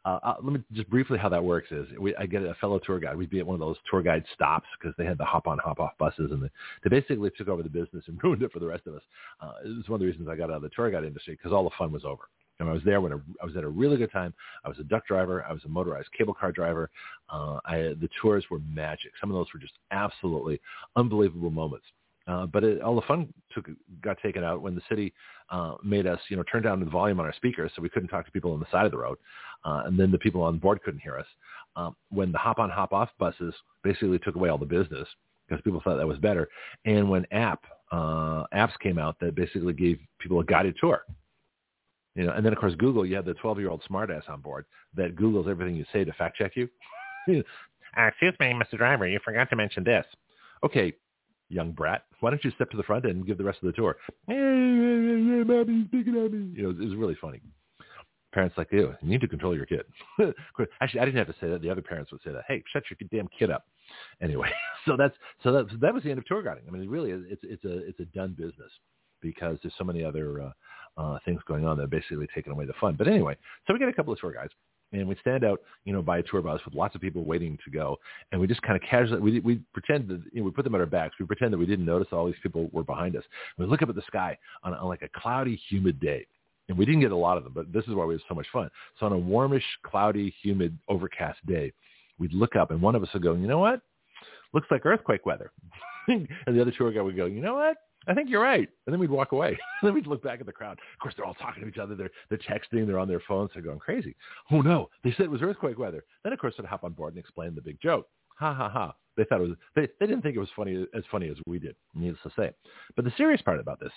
[0.05, 2.79] Uh, uh, let me just briefly how that works is we, I get a fellow
[2.79, 3.17] tour guide.
[3.17, 5.57] We'd be at one of those tour guide stops because they had the hop on,
[5.57, 6.49] hop off buses, and the,
[6.83, 9.01] they basically took over the business and ruined it for the rest of us.
[9.41, 11.33] Uh, it was one of the reasons I got out of the tour guide industry
[11.35, 12.29] because all the fun was over.
[12.59, 14.33] And I was there when I was at a really good time.
[14.65, 15.45] I was a duck driver.
[15.47, 16.89] I was a motorized cable car driver.
[17.29, 19.11] Uh, I, the tours were magic.
[19.21, 20.59] Some of those were just absolutely
[20.95, 21.85] unbelievable moments.
[22.27, 23.69] Uh, but it, all the fun took,
[24.01, 25.13] got taken out when the city
[25.49, 28.09] uh, made us, you know, turn down the volume on our speakers so we couldn't
[28.09, 29.17] talk to people on the side of the road,
[29.63, 31.25] uh, and then the people on board couldn't hear us.
[31.77, 35.07] Um, when the hop on hop off buses basically took away all the business
[35.47, 36.49] because people thought that was better,
[36.85, 41.05] and when app uh, apps came out that basically gave people a guided tour,
[42.17, 44.41] you know, and then of course Google, you have the 12 year old smartass on
[44.41, 46.67] board that Googles everything you say to fact check you.
[47.29, 47.41] uh,
[48.07, 48.75] excuse me, Mr.
[48.77, 50.05] Driver, you forgot to mention this.
[50.65, 50.93] Okay,
[51.49, 53.73] young brat, why don't you step to the front and give the rest of the
[53.73, 53.95] tour?
[54.27, 56.51] Mommy's picking at me.
[56.55, 57.39] You know, it was really funny.
[58.33, 59.85] parents like you, you need to control your kid.
[60.81, 61.61] Actually, I didn't have to say that.
[61.61, 62.43] The other parents would say that.
[62.47, 63.65] Hey, shut your damn kid up.
[64.21, 64.49] Anyway,
[64.85, 66.63] so that's so that that was the end of tour guiding.
[66.67, 67.11] I mean, really.
[67.11, 68.69] It's it's a it's a done business
[69.21, 70.51] because there's so many other uh,
[70.97, 72.95] uh, things going on that are basically taking away the fun.
[72.97, 74.53] But anyway, so we get a couple of tour guides
[74.91, 77.57] and we'd stand out, you know, by a tour bus with lots of people waiting
[77.65, 77.97] to go,
[78.31, 80.75] and we just kind of casually we we pretend that you know we put them
[80.75, 81.15] at our backs.
[81.19, 83.23] We pretend that we didn't notice all these people were behind us.
[83.57, 86.25] We look up at the sky on, on like a cloudy, humid day,
[86.69, 88.35] and we didn't get a lot of them, but this is why we had so
[88.35, 88.69] much fun.
[88.99, 91.73] So on a warmish, cloudy, humid, overcast day,
[92.17, 93.81] we'd look up, and one of us would go, you know what?
[94.53, 95.51] Looks like earthquake weather,
[96.07, 97.77] and the other tour guide would go, you know what?
[98.07, 98.67] I think you're right.
[98.85, 99.57] And then we'd walk away.
[99.83, 100.79] then we'd look back at the crowd.
[100.93, 101.95] Of course, they're all talking to each other.
[101.95, 102.87] They're, they're texting.
[102.87, 103.51] They're on their phones.
[103.53, 104.15] They're going crazy.
[104.51, 104.89] Oh, no.
[105.03, 106.03] They said it was earthquake weather.
[106.23, 108.07] Then, of course, they'd hop on board and explain the big joke.
[108.39, 108.93] Ha, ha, ha.
[109.17, 111.57] They thought it was, they, they didn't think it was funny as funny as we
[111.57, 112.51] did, needless to say.
[112.95, 113.91] But the serious part about this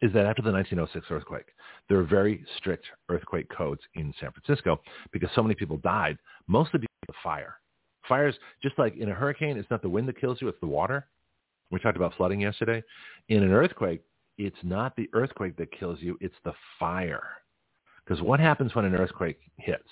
[0.00, 1.46] is that after the 1906 earthquake,
[1.88, 4.80] there were very strict earthquake codes in San Francisco
[5.12, 7.56] because so many people died, mostly because of fire.
[8.08, 10.66] Fires, just like in a hurricane, it's not the wind that kills you, it's the
[10.66, 11.06] water.
[11.72, 12.84] We talked about flooding yesterday.
[13.28, 14.02] In an earthquake,
[14.36, 17.26] it's not the earthquake that kills you, it's the fire.
[18.04, 19.88] Because what happens when an earthquake hits?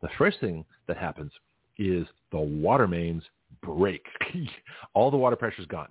[0.00, 1.32] The first thing that happens
[1.76, 3.24] is the water mains
[3.62, 4.06] break.
[4.94, 5.88] All the water pressure is gone.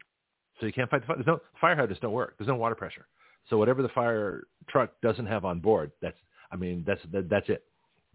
[0.59, 1.17] So you can't fight the fire.
[1.17, 2.35] There's no, fire hydrants don't work.
[2.37, 3.05] There's no water pressure.
[3.49, 6.17] So whatever the fire truck doesn't have on board, that's,
[6.51, 7.63] I mean, that's, that, that's it.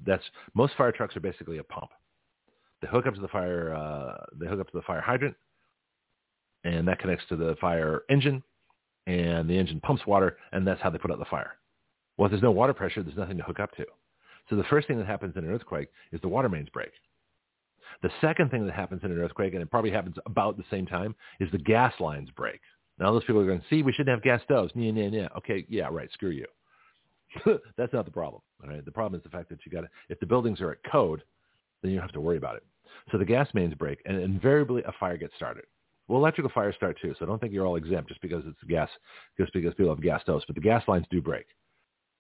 [0.07, 0.23] That's,
[0.55, 1.91] most fire trucks are basically a pump.
[2.81, 5.37] They hook up to the fire, uh, they hook up to the fire hydrant
[6.65, 8.43] and that connects to the fire engine,
[9.07, 11.55] and the engine pumps water, and that's how they put out the fire.
[12.17, 13.85] Well, if there's no water pressure, there's nothing to hook up to.
[14.51, 16.91] So the first thing that happens in an earthquake is the water mains break.
[18.03, 20.87] The second thing that happens in an earthquake, and it probably happens about the same
[20.87, 22.61] time, is the gas lines break.
[22.99, 24.73] Now those people are going, to see, we shouldn't have gas stoves.
[24.75, 25.29] Yeah, yeah, yeah.
[25.39, 26.11] Okay, yeah, right.
[26.13, 26.47] Screw you.
[27.77, 28.43] That's not the problem.
[28.63, 28.85] All right.
[28.85, 31.23] The problem is the fact that you got to, if the buildings are at code,
[31.83, 32.65] then you don't have to worry about it.
[33.11, 35.65] So the gas mains break, and invariably a fire gets started.
[36.13, 38.91] Well, electrical fires start too, so don't think you're all exempt just because it's gas,
[39.41, 40.45] just because people have gas stoves.
[40.47, 41.47] But the gas lines do break,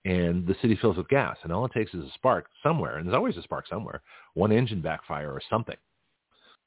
[0.06, 3.06] and the city fills with gas, and all it takes is a spark somewhere, and
[3.06, 4.00] there's always a spark somewhere.
[4.32, 5.76] One engine backfire or something.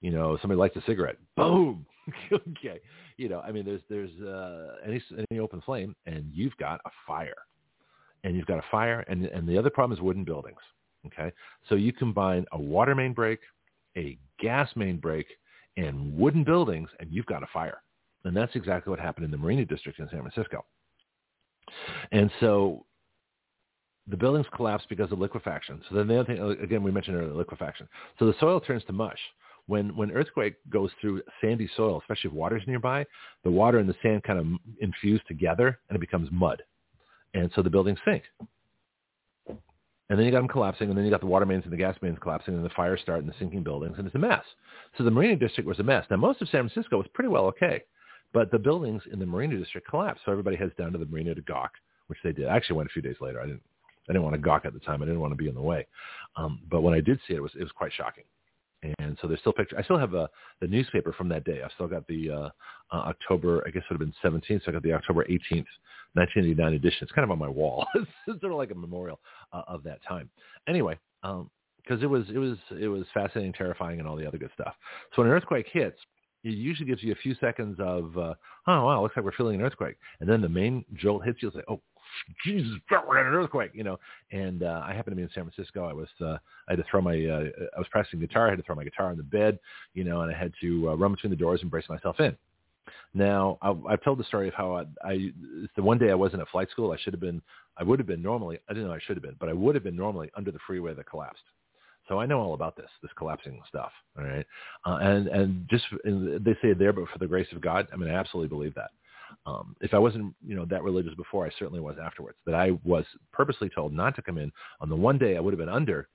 [0.01, 1.87] You know, somebody lights a cigarette, boom.
[2.31, 2.79] okay,
[3.17, 6.91] you know, I mean, there's there's uh, any any open flame, and you've got a
[7.07, 7.41] fire,
[8.23, 10.61] and you've got a fire, and and the other problem is wooden buildings.
[11.07, 11.31] Okay,
[11.69, 13.39] so you combine a water main break,
[13.97, 15.25] a gas main break,
[15.77, 17.81] and wooden buildings, and you've got a fire.
[18.23, 20.65] And that's exactly what happened in the Marina District in San Francisco.
[22.11, 22.85] And so
[24.07, 25.81] the buildings collapsed because of liquefaction.
[25.89, 27.87] So then the other thing, uh, again, we mentioned earlier, liquefaction.
[28.19, 29.19] So the soil turns to mush.
[29.67, 33.03] When when earthquake goes through sandy soil, especially if water's nearby,
[33.43, 34.45] the water and the sand kind of
[34.79, 36.61] infuse together and it becomes mud.
[37.33, 38.23] And so the buildings sink.
[40.09, 41.77] And then you got them collapsing, and then you got the water mains and the
[41.77, 44.43] gas mains collapsing, and the fires start in the sinking buildings, and it's a mess.
[44.97, 46.05] So the Marina District was a mess.
[46.09, 47.83] Now, most of San Francisco was pretty well okay,
[48.31, 51.33] but the buildings in the Marina District collapsed, so everybody heads down to the Marina
[51.33, 51.71] to gawk,
[52.07, 52.47] which they did.
[52.47, 53.41] I actually went a few days later.
[53.41, 53.63] I didn't,
[54.07, 55.01] I didn't want to gawk at the time.
[55.01, 55.87] I didn't want to be in the way.
[56.35, 58.25] Um, but when I did see it, it was, it was quite shocking.
[58.99, 59.77] And so there's still pictures.
[59.79, 60.27] I still have uh,
[60.61, 61.61] the newspaper from that day.
[61.63, 62.49] I've still got the uh,
[62.91, 64.65] uh, October, I guess it would have been 17th.
[64.65, 65.65] So I got the October 18th,
[66.13, 66.99] 1989 edition.
[67.01, 67.85] It's kind of on my wall.
[67.95, 69.19] it's sort of like a memorial
[69.53, 70.29] uh, of that time.
[70.67, 71.49] Anyway, um,
[71.85, 74.73] because it was it was it was fascinating, terrifying, and all the other good stuff.
[75.15, 75.99] So when an earthquake hits,
[76.43, 78.33] it usually gives you a few seconds of uh,
[78.67, 81.51] oh wow, looks like we're feeling an earthquake, and then the main jolt hits you.
[81.53, 81.81] You'll say oh
[82.43, 82.71] Jesus,
[83.07, 83.99] we're in an earthquake, you know.
[84.31, 85.85] And uh, I happened to be in San Francisco.
[85.85, 88.47] I was, uh, I had to throw my, uh, I was practicing guitar.
[88.47, 89.59] I had to throw my guitar on the bed,
[89.93, 92.35] you know, and I had to uh, run between the doors and brace myself in.
[93.13, 95.31] Now, I, I've told the story of how I, I,
[95.75, 96.91] the one day I wasn't at flight school.
[96.91, 97.41] I should have been,
[97.77, 99.75] I would have been normally, I didn't know I should have been, but I would
[99.75, 101.43] have been normally under the freeway that collapsed.
[102.07, 103.91] So I know all about this, this collapsing stuff.
[104.17, 104.45] All right.
[104.85, 107.95] Uh, and, and just, and they say there, but for the grace of God, I
[107.95, 108.91] mean, I absolutely believe that.
[109.45, 112.37] Um, if I wasn't, you know, that religious before, I certainly was afterwards.
[112.45, 115.53] That I was purposely told not to come in on the one day I would
[115.53, 116.07] have been under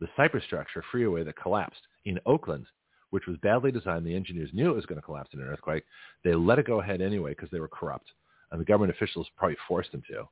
[0.00, 2.66] the Cypress structure freeway that collapsed in Oakland,
[3.10, 4.06] which was badly designed.
[4.06, 5.84] The engineers knew it was going to collapse in an earthquake.
[6.24, 8.10] They let it go ahead anyway because they were corrupt,
[8.50, 10.28] and the government officials probably forced them to.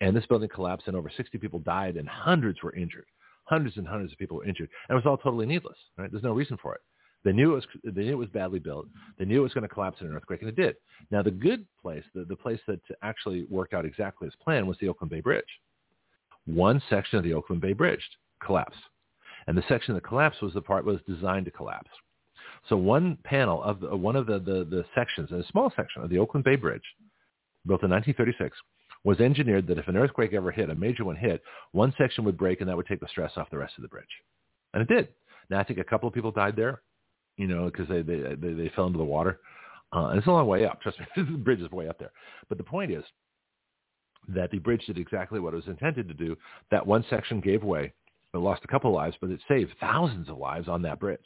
[0.00, 3.06] And this building collapsed, and over 60 people died, and hundreds were injured.
[3.44, 5.78] Hundreds and hundreds of people were injured, and it was all totally needless.
[5.96, 6.10] Right?
[6.10, 6.80] There's no reason for it.
[7.26, 8.86] They knew it was they knew it was badly built.
[9.18, 10.76] They knew it was going to collapse in an earthquake, and it did.
[11.10, 14.76] Now, the good place, the, the place that actually worked out exactly as planned, was
[14.80, 15.42] the Oakland Bay Bridge.
[16.44, 18.00] One section of the Oakland Bay Bridge
[18.38, 18.78] collapsed,
[19.48, 21.90] and the section that collapsed was the part that was designed to collapse.
[22.68, 26.10] So one panel of the, one of the, the, the sections, a small section of
[26.10, 26.84] the Oakland Bay Bridge,
[27.66, 28.56] built in 1936,
[29.02, 32.38] was engineered that if an earthquake ever hit, a major one hit, one section would
[32.38, 34.04] break and that would take the stress off the rest of the bridge.
[34.74, 35.08] And it did.
[35.50, 36.82] Now I think a couple of people died there,
[37.36, 39.40] you know, because they, they they they fell into the water.
[39.92, 40.80] Uh, it's a long way up.
[40.80, 42.12] Trust me, the bridge is way up there.
[42.48, 43.04] But the point is
[44.28, 46.36] that the bridge did exactly what it was intended to do.
[46.70, 47.92] That one section gave way.
[48.34, 51.20] It lost a couple lives, but it saved thousands of lives on that bridge.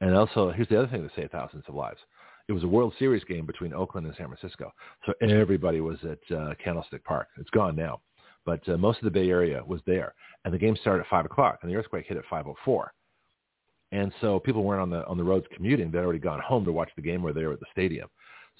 [0.00, 2.00] And also, here's the other thing that saved thousands of lives.
[2.48, 4.72] It was a World Series game between Oakland and San Francisco.
[5.06, 7.28] So everybody was at uh, Candlestick Park.
[7.38, 8.00] It's gone now.
[8.44, 10.14] But uh, most of the Bay Area was there.
[10.44, 12.86] And the game started at 5 o'clock, and the earthquake hit at 5.04.
[13.96, 15.90] And so people weren't on the, on the roads commuting.
[15.90, 18.08] They'd already gone home to watch the game where they were at the stadium.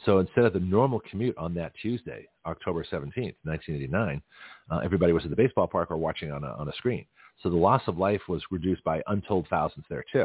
[0.06, 4.22] So instead of the normal commute on that Tuesday, October 17th, 1989,
[4.70, 7.04] uh, everybody was at the baseball park or watching on a, on a screen.
[7.42, 10.24] So the loss of life was reduced by untold thousands there too.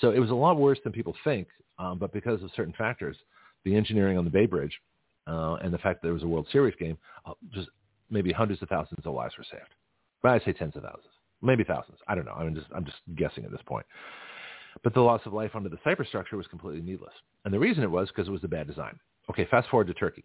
[0.00, 1.46] So it was a lot worse than people think,
[1.78, 3.16] um, but because of certain factors,
[3.64, 4.76] the engineering on the Bay Bridge
[5.28, 7.68] uh, and the fact that there was a World Series game, uh, just
[8.10, 9.72] maybe hundreds of thousands of lives were saved.
[10.20, 11.98] But I'd say tens of thousands, maybe thousands.
[12.08, 12.32] I don't know.
[12.32, 13.86] I'm just I'm just guessing at this point.
[14.82, 17.12] But the loss of life under the cypress structure was completely needless.
[17.44, 18.98] And the reason it was because it was the bad design.
[19.30, 20.24] Okay, fast forward to Turkey.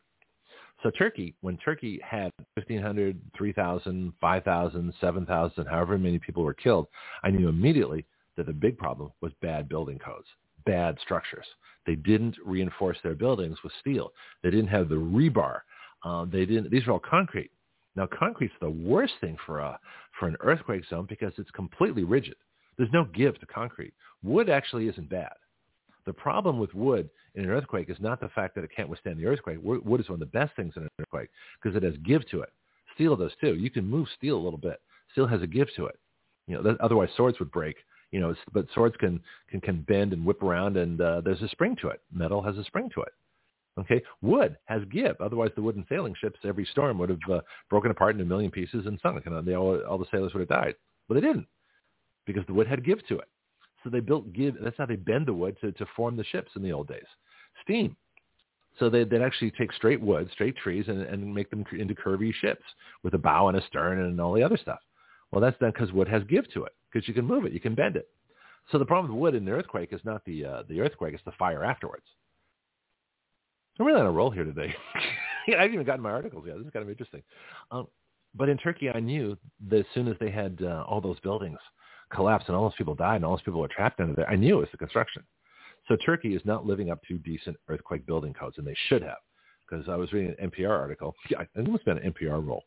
[0.84, 6.88] So Turkey, when Turkey had 1,500, 3,000, 5,000, 7,000, however many people were killed,
[7.23, 10.27] I knew immediately that the big problem was bad building codes,
[10.65, 11.45] bad structures.
[11.88, 14.12] They didn't reinforce their buildings with steel.
[14.43, 15.62] They didn't have the rebar.
[16.03, 16.69] Uh, they didn't.
[16.69, 17.49] These are all concrete.
[17.95, 19.80] Now, concrete's the worst thing for a
[20.19, 22.36] for an earthquake zone because it's completely rigid.
[22.77, 23.93] There's no give to concrete.
[24.23, 25.34] Wood actually isn't bad.
[26.06, 29.19] The problem with wood in an earthquake is not the fact that it can't withstand
[29.19, 29.60] the earthquake.
[29.62, 31.30] Wood is one of the best things in an earthquake
[31.62, 32.49] because it has give to it.
[32.95, 33.56] Steel does too.
[33.56, 34.82] You can move steel a little bit.
[35.12, 35.99] Steel has a give to it.
[36.47, 37.75] You know, that, otherwise swords would break.
[38.12, 41.49] You know, but swords can can can bend and whip around, and uh, there's a
[41.49, 42.01] spring to it.
[42.12, 43.12] Metal has a spring to it.
[43.80, 45.20] Okay, wood has give.
[45.22, 48.50] Otherwise, the wooden sailing ships every storm would have uh, broken apart into a million
[48.50, 50.76] pieces and sunk, and they all, all the sailors would have died.
[51.08, 51.48] But they didn't
[52.26, 53.28] because the wood had give to it.
[53.84, 54.56] So they built give.
[54.62, 57.06] That's how they bend the wood to, to form the ships in the old days.
[57.63, 57.96] Steam.
[58.80, 62.34] So they, they'd actually take straight wood, straight trees, and, and make them into curvy
[62.34, 62.63] ships
[63.04, 64.80] with a bow and a stern and all the other stuff.
[65.32, 67.60] Well, that's done because wood has give to it, because you can move it, you
[67.60, 68.08] can bend it.
[68.72, 71.24] So the problem with wood in the earthquake is not the uh, the earthquake; it's
[71.24, 72.06] the fire afterwards.
[73.80, 74.74] I'm really on a roll here today.
[75.48, 76.58] I haven't even gotten my articles yet.
[76.58, 77.24] This is kind of interesting.
[77.72, 77.88] Um,
[78.36, 79.38] but in Turkey, I knew
[79.70, 81.60] that as soon as they had uh, all those buildings
[82.13, 84.36] collapse and all those people died and all those people were trapped under there, I
[84.36, 85.24] knew it was the construction.
[85.88, 89.18] So Turkey is not living up to decent earthquake building codes, and they should have.
[89.68, 92.63] Because I was reading an NPR article, yeah, it must have been an NPR role,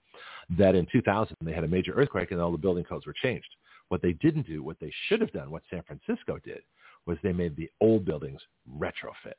[0.58, 3.48] that in 2000 they had a major earthquake and all the building codes were changed.
[3.88, 6.60] What they didn't do, what they should have done, what San Francisco did,
[7.06, 8.40] was they made the old buildings
[8.78, 9.34] retrofit.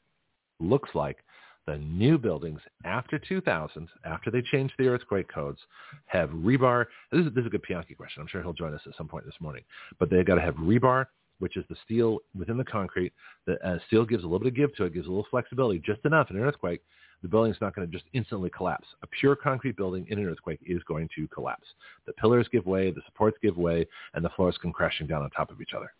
[0.59, 1.17] Looks like
[1.67, 5.59] the new buildings after 2000, after they changed the earthquake codes,
[6.07, 6.85] have rebar.
[7.11, 8.21] This is, this is a good Pianki question.
[8.21, 9.63] I'm sure he'll join us at some point this morning.
[9.99, 11.05] But they've got to have rebar,
[11.39, 13.13] which is the steel within the concrete.
[13.45, 15.79] The uh, steel gives a little bit of give to it, gives a little flexibility,
[15.85, 16.81] just enough in an earthquake.
[17.21, 18.87] The building's not going to just instantly collapse.
[19.03, 21.67] A pure concrete building in an earthquake is going to collapse.
[22.07, 25.29] The pillars give way, the supports give way, and the floors come crashing down on
[25.29, 25.93] top of each other,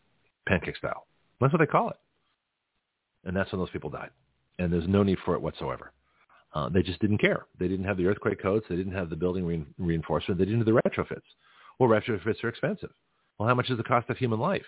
[0.48, 1.06] pancake style.
[1.40, 1.98] That's what they call it.
[3.24, 4.10] And that's when those people died
[4.62, 5.92] and there's no need for it whatsoever.
[6.54, 7.46] Uh, they just didn't care.
[7.60, 8.66] They didn't have the earthquake codes.
[8.70, 10.38] They didn't have the building re- reinforcement.
[10.38, 11.22] They didn't do the retrofits.
[11.80, 12.92] Well, retrofits are expensive.
[13.38, 14.66] Well, how much is the cost of human life?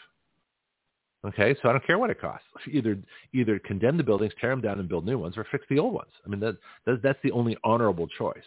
[1.25, 2.47] Okay, so I don't care what it costs.
[2.71, 2.97] Either
[3.34, 5.93] either condemn the buildings, tear them down, and build new ones, or fix the old
[5.93, 6.12] ones.
[6.25, 8.43] I mean, that, that that's the only honorable choice.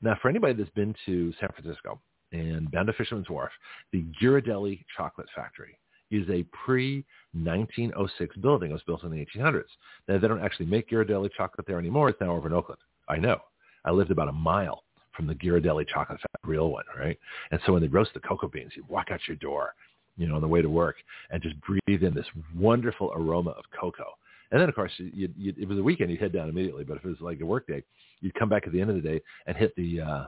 [0.00, 2.00] Now, for anybody that's been to San Francisco
[2.32, 3.52] and bound to Fisherman's Wharf,
[3.92, 5.76] the Ghirardelli Chocolate Factory
[6.12, 8.70] is a pre-1906 building.
[8.70, 9.64] It was built in the 1800s.
[10.06, 12.08] Now, they don't actually make Ghirardelli chocolate there anymore.
[12.10, 12.80] It's now over in Oakland.
[13.08, 13.38] I know.
[13.84, 14.84] I lived about a mile
[15.16, 17.18] from the Ghirardelli chocolate factory, real one, right?
[17.50, 19.74] And so when they roast the cocoa beans, you walk out your door,
[20.16, 20.96] you know, on the way to work
[21.30, 24.12] and just breathe in this wonderful aroma of cocoa.
[24.50, 26.84] And then, of course, you, you, if it was a weekend, you'd head down immediately.
[26.84, 27.82] But if it was like a work day,
[28.20, 30.24] you'd come back at the end of the day and hit the uh,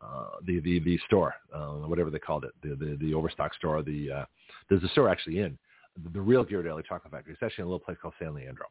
[0.00, 3.82] uh, the the the store, uh, whatever they called it, the the, the overstock store.
[3.82, 4.24] The uh,
[4.68, 5.58] there's a store actually in
[6.02, 7.32] the, the real Ghirardelli Chocolate Factory.
[7.32, 8.66] It's actually in a little place called San Leandro,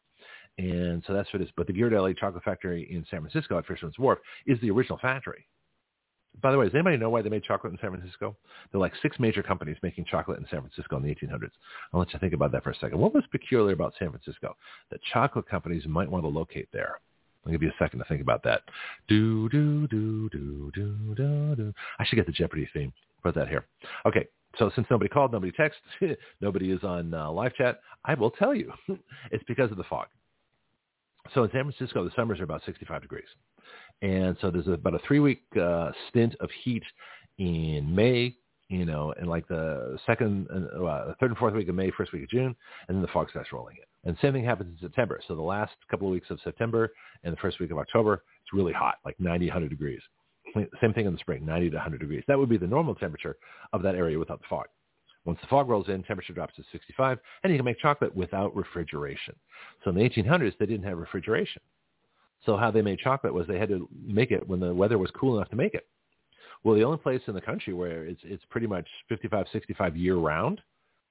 [0.57, 1.51] and so that's what it is.
[1.57, 5.47] But the Ghirardelli Chocolate Factory in San Francisco at Fisherman's Wharf is the original factory.
[6.41, 8.35] By the way, does anybody know why they made chocolate in San Francisco?
[8.71, 11.51] There are like six major companies making chocolate in San Francisco in the 1800s.
[11.93, 12.99] I'll let you think about that for a second.
[12.99, 14.55] What was peculiar about San Francisco
[14.91, 16.99] that chocolate companies might want to locate there?
[17.45, 18.61] I'll give you a second to think about that.
[19.07, 21.73] Do, do, do, do, do, do, do.
[21.99, 22.91] I should get the Jeopardy theme.
[23.23, 23.65] Put that here.
[24.05, 24.27] Okay.
[24.57, 28.55] So since nobody called, nobody texted, nobody is on uh, live chat, I will tell
[28.55, 28.71] you.
[29.31, 30.07] it's because of the fog.
[31.33, 33.25] So in San Francisco, the summers are about 65 degrees.
[34.01, 36.83] And so there's about a three-week uh, stint of heat
[37.37, 38.35] in May,
[38.69, 42.23] you know, and like the second, uh, third and fourth week of May, first week
[42.23, 42.55] of June,
[42.87, 43.83] and then the fog starts rolling in.
[44.05, 45.19] And same thing happens in September.
[45.27, 46.91] So the last couple of weeks of September
[47.23, 50.01] and the first week of October, it's really hot, like 90, 100 degrees.
[50.79, 52.23] Same thing in the spring, 90 to 100 degrees.
[52.27, 53.35] That would be the normal temperature
[53.73, 54.67] of that area without the fog.
[55.25, 58.55] Once the fog rolls in, temperature drops to 65, and you can make chocolate without
[58.55, 59.35] refrigeration.
[59.83, 61.63] So in the 1800s, they didn't have refrigeration.
[62.45, 65.09] So how they made chocolate was they had to make it when the weather was
[65.19, 65.87] cool enough to make it.
[66.63, 70.15] Well, the only place in the country where it's, it's pretty much 55, 65 year
[70.15, 70.61] round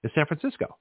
[0.05, 0.77] is San Francisco.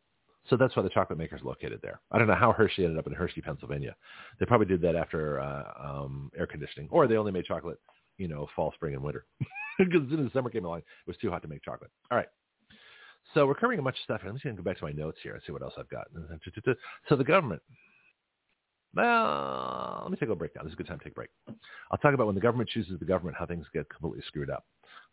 [0.49, 2.01] So that's why the chocolate maker is located there.
[2.11, 3.95] I don't know how Hershey ended up in Hershey, Pennsylvania.
[4.39, 7.79] They probably did that after uh, um, air conditioning, or they only made chocolate,
[8.17, 9.25] you know, fall, spring, and winter.
[9.79, 11.89] Because as the summer came along, it was too hot to make chocolate.
[12.11, 12.27] All right.
[13.33, 14.21] So we're covering a bunch of stuff.
[14.23, 15.89] I'm just going to go back to my notes here and see what else I've
[15.89, 16.07] got.
[17.09, 17.59] So the government.
[18.95, 20.61] Well, let me take a break now.
[20.61, 21.29] This is a good time to take a break.
[21.91, 24.65] I'll talk about when the government chooses the government, how things get completely screwed up.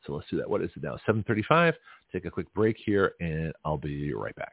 [0.06, 0.50] So let's do that.
[0.50, 0.96] What is it now?
[1.06, 1.74] 735.
[2.12, 4.52] Take a quick break here, and I'll be right back.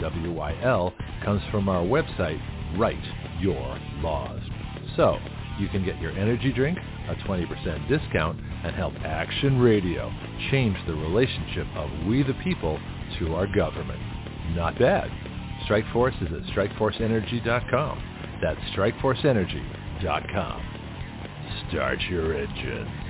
[0.00, 0.92] WYL
[1.24, 2.40] comes from our website,
[2.78, 3.02] Write
[3.40, 4.40] Your Laws.
[4.96, 5.18] So
[5.58, 6.78] you can get your energy drink
[7.08, 10.12] a 20% discount and help Action Radio
[10.50, 12.78] change the relationship of we the people
[13.18, 14.00] to our government.
[14.54, 15.10] Not bad.
[15.68, 18.02] Strikeforce is at strikeforceenergy.com.
[18.42, 20.66] That's strikeforceenergy.com.
[21.68, 23.09] Start your engines.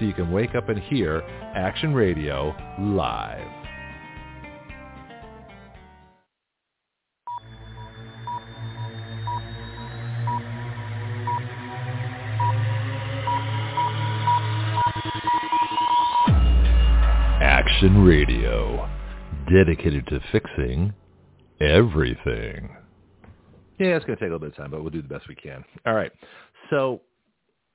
[0.00, 1.20] so you can wake up and hear
[1.54, 3.46] Action Radio live.
[17.42, 18.88] Action Radio,
[19.50, 20.94] dedicated to fixing
[21.60, 22.74] everything.
[23.78, 25.28] Yeah, it's going to take a little bit of time, but we'll do the best
[25.28, 25.64] we can.
[25.86, 26.12] All right.
[26.70, 27.00] So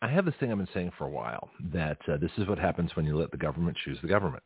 [0.01, 2.59] I have this thing I've been saying for a while that uh, this is what
[2.59, 4.43] happens when you let the government choose the government.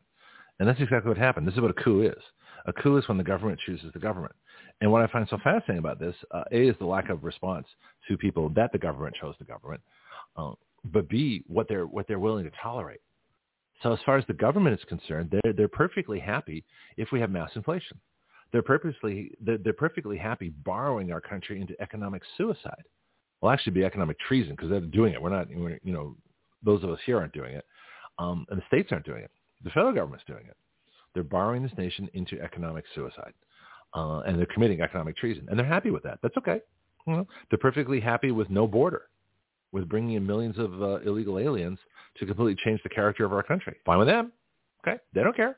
[0.60, 1.48] And that's exactly what happened.
[1.48, 2.22] This is what a coup is.
[2.66, 4.34] A coup is when the government chooses the government.
[4.82, 7.66] And what I find so fascinating about this, uh, A, is the lack of response
[8.08, 9.82] to people that the government chose the government,
[10.36, 10.52] uh,
[10.86, 13.02] but B, what they're, what they're willing to tolerate.
[13.82, 16.66] So as far as the government is concerned, they're, they're perfectly happy
[16.98, 17.98] if we have mass inflation.
[18.52, 22.84] They're perfectly, they're, they're perfectly happy borrowing our country into economic suicide.
[23.42, 25.22] Will actually be economic treason because they're doing it.
[25.22, 26.16] We're not, we're, you know,
[26.64, 27.66] those of us here aren't doing it,
[28.18, 29.32] um, and the states aren't doing it.
[29.64, 30.58] The federal government's doing it.
[31.14, 33.34] They're borrowing this nation into economic suicide,
[33.96, 36.20] uh, and they're committing economic treason, and they're happy with that.
[36.22, 36.62] That's okay.
[37.08, 39.04] You know, they're perfectly happy with no border,
[39.72, 41.80] with bringing in millions of uh, illegal aliens
[42.18, 43.78] to completely change the character of our country.
[43.86, 44.32] Fine with them.
[44.86, 45.58] Okay, they don't care.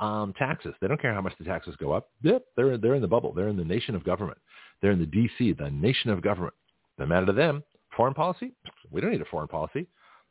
[0.00, 0.74] Um, taxes.
[0.80, 2.10] They don't care how much the taxes go up.
[2.22, 3.32] Yep, they're they're in the bubble.
[3.32, 4.38] They're in the nation of government.
[4.80, 6.54] They're in the D.C., the nation of government.
[6.98, 7.62] No matter to them.
[7.96, 8.52] Foreign policy?
[8.90, 9.86] We don't need a foreign policy.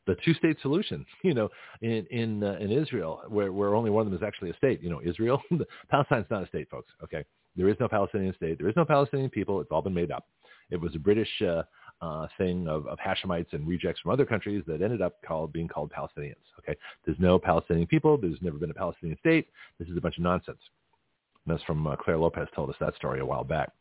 [0.06, 1.50] The two-state solution, you know,
[1.82, 4.82] in in uh, in Israel, where where only one of them is actually a state.
[4.82, 5.42] You know, Israel,
[5.90, 6.92] Palestine's not a state, folks.
[7.04, 8.58] Okay, there is no Palestinian state.
[8.58, 9.60] There is no Palestinian people.
[9.60, 10.28] It's all been made up.
[10.70, 11.64] It was a British uh,
[12.02, 15.68] uh, thing of, of Hashemites and rejects from other countries that ended up called being
[15.68, 16.36] called Palestinians.
[16.60, 18.18] Okay, there's no Palestinian people.
[18.18, 19.48] There's never been a Palestinian state.
[19.80, 20.60] This is a bunch of nonsense.
[21.48, 23.72] That's from uh, Clare Lopez told us that story a while back.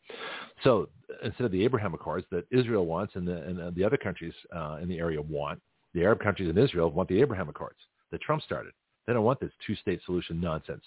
[0.63, 0.89] So
[1.23, 4.77] instead of the Abraham Accords that Israel wants and the, and the other countries uh,
[4.81, 5.61] in the area want,
[5.93, 7.79] the Arab countries in Israel want the Abraham Accords
[8.11, 8.73] that Trump started.
[9.05, 10.83] They don't want this two-state solution nonsense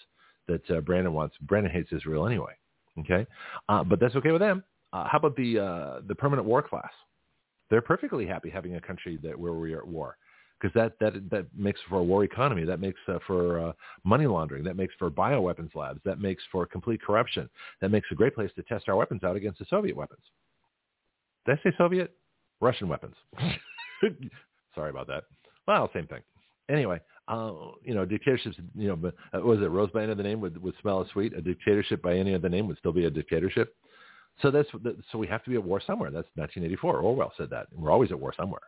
[0.47, 1.37] that uh, Brandon wants.
[1.43, 2.53] Brandon hates Israel anyway.
[2.99, 3.27] Okay,
[3.69, 4.65] uh, but that's okay with them.
[4.93, 6.91] Uh, how about the uh, the permanent war class?
[7.71, 10.17] They're perfectly happy having a country that where we are at war
[10.61, 12.65] because that, that, that makes for a war economy.
[12.65, 13.73] That makes uh, for uh,
[14.05, 14.65] money laundering.
[14.65, 16.01] That makes for bioweapons labs.
[16.05, 17.49] That makes for complete corruption.
[17.81, 20.23] That makes a great place to test our weapons out against the Soviet weapons.
[21.47, 22.15] Did I say Soviet?
[22.61, 23.15] Russian weapons.
[24.75, 25.25] Sorry about that.
[25.67, 26.21] Well, same thing.
[26.69, 27.53] Anyway, uh,
[27.83, 30.75] you know, dictatorships, you know, uh, was it rose by any other name would, would
[30.81, 31.33] smell as sweet?
[31.37, 33.75] A dictatorship by any other name would still be a dictatorship.
[34.43, 34.69] So that's
[35.13, 36.11] so we have to be at war somewhere.
[36.11, 37.01] That's 1984.
[37.01, 37.67] Orwell said that.
[37.75, 38.63] We're always at war somewhere.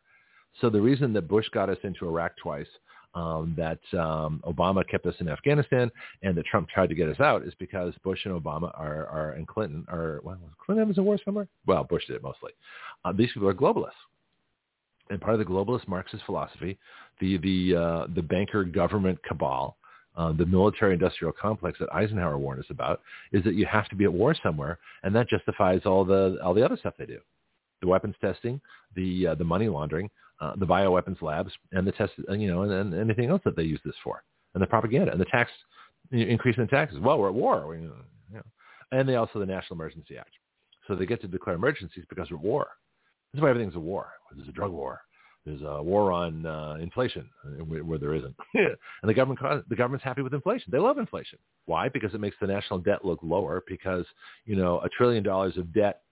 [0.60, 2.66] So the reason that Bush got us into Iraq twice,
[3.14, 5.90] um, that um, Obama kept us in Afghanistan,
[6.22, 9.32] and that Trump tried to get us out is because Bush and Obama are, are
[9.32, 11.48] and Clinton are, well, Clinton was a war somewhere?
[11.66, 12.52] Well, Bush did it mostly.
[13.04, 13.90] Uh, these people are globalists.
[15.10, 16.78] And part of the globalist Marxist philosophy,
[17.20, 19.76] the, the, uh, the banker government cabal,
[20.16, 23.00] uh, the military-industrial complex that Eisenhower warned us about,
[23.32, 26.52] is that you have to be at war somewhere, and that justifies all the all
[26.52, 27.18] the other stuff they do,
[27.80, 28.60] the weapons testing,
[28.94, 30.10] the uh, the money laundering,
[30.42, 33.62] uh, the bioweapons labs and the test, you know, and, and anything else that they
[33.62, 34.22] use this for,
[34.54, 35.50] and the propaganda and the tax
[36.10, 36.98] increase in taxes.
[37.00, 37.92] Well, we're at war, we, you
[38.32, 38.42] know.
[38.90, 40.30] and they also the National Emergency Act.
[40.88, 42.66] So they get to declare emergencies because we're at war.
[43.32, 44.08] This is why everything's a war.
[44.34, 45.00] There's a drug war.
[45.46, 48.34] There's a war on uh, inflation uh, where, where there isn't.
[48.54, 50.70] and the government, the government's happy with inflation.
[50.72, 51.38] They love inflation.
[51.66, 51.88] Why?
[51.88, 53.62] Because it makes the national debt look lower.
[53.68, 54.04] Because
[54.44, 56.02] you know, a trillion dollars of debt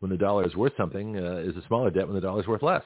[0.00, 2.46] when the dollar is worth something uh, is a smaller debt when the dollar is
[2.46, 2.82] worth less.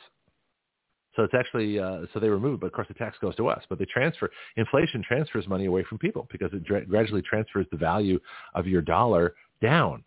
[1.21, 3.62] So it's actually uh, so they remove, but of course the tax goes to us.
[3.68, 7.77] But they transfer inflation transfers money away from people because it dra- gradually transfers the
[7.77, 8.18] value
[8.55, 10.03] of your dollar down.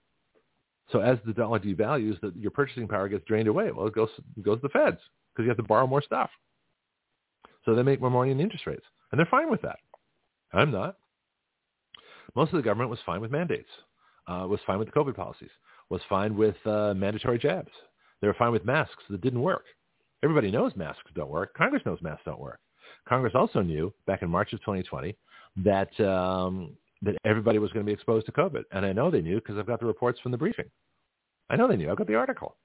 [0.91, 3.69] So as the dollar devalues, the, your purchasing power gets drained away.
[3.69, 4.97] Well, it goes it goes to the feds
[5.31, 6.31] because you have to borrow more stuff.
[7.63, 9.77] So they make more money in interest rates, and they're fine with that.
[10.51, 10.95] I'm not.
[12.35, 13.69] Most of the government was fine with mandates,
[14.27, 15.51] uh, was fine with the COVID policies,
[15.91, 17.69] was fine with uh, mandatory jabs.
[18.19, 19.65] They were fine with masks that didn't work.
[20.23, 21.53] Everybody knows masks don't work.
[21.55, 22.59] Congress knows masks don't work.
[23.07, 25.15] Congress also knew back in March of 2020
[25.57, 26.71] that um,
[27.01, 29.57] that everybody was going to be exposed to COVID, and I know they knew because
[29.57, 30.69] I've got the reports from the briefing.
[31.49, 31.91] I know they knew.
[31.91, 32.55] I've got the article.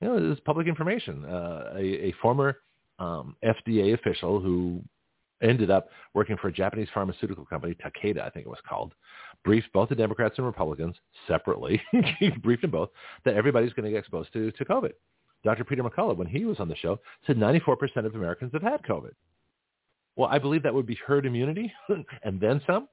[0.00, 1.24] You know, this is public information.
[1.24, 2.58] Uh, a, a former
[2.98, 4.82] um, FDA official who
[5.42, 8.94] ended up working for a Japanese pharmaceutical company, Takeda, I think it was called,
[9.44, 10.96] briefed both the Democrats and Republicans
[11.26, 11.80] separately,
[12.42, 12.90] briefed them both,
[13.24, 14.92] that everybody's going to get exposed to, to COVID.
[15.44, 15.64] Dr.
[15.64, 19.12] Peter McCullough, when he was on the show, said 94% of Americans have had COVID.
[20.16, 21.72] Well, I believe that would be herd immunity
[22.22, 22.88] and then some.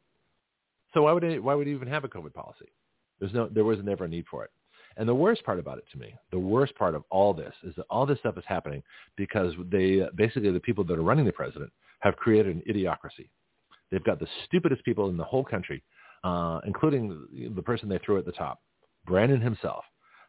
[0.93, 2.71] So why would it, why would he even have a COVID policy?
[3.19, 4.51] There's no, there was never a need for it.
[4.97, 7.73] And the worst part about it to me, the worst part of all this is
[7.75, 8.83] that all this stuff is happening
[9.15, 11.71] because they, basically the people that are running the president
[12.01, 13.29] have created an idiocracy.
[13.89, 15.83] They've got the stupidest people in the whole country,
[16.23, 18.61] uh, including the person they threw at the top,
[19.05, 19.83] Brandon himself.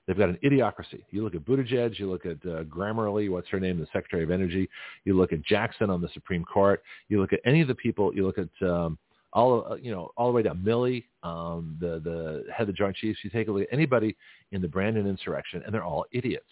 [0.06, 1.02] They've got an idiocracy.
[1.10, 4.30] You look at Buttigieg, you look at uh, Grammarly, what's her name, the Secretary of
[4.30, 4.68] Energy.
[5.04, 6.82] You look at Jackson on the Supreme Court.
[7.08, 8.14] You look at any of the people.
[8.14, 8.98] You look at um,
[9.32, 12.72] all uh, you know all the way down Milley, um, the the head of the
[12.74, 13.20] Joint Chiefs.
[13.22, 14.16] You take a look at anybody
[14.52, 16.44] in the Brandon insurrection, and they're all idiots.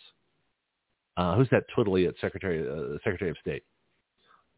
[1.18, 3.64] Uh, who's that twiddly at Secretary uh, Secretary of State?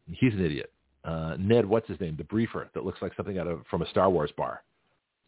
[0.07, 0.71] He's an idiot.
[1.03, 2.15] Uh, Ned, what's his name?
[2.17, 4.63] The briefer that looks like something out of from a Star Wars bar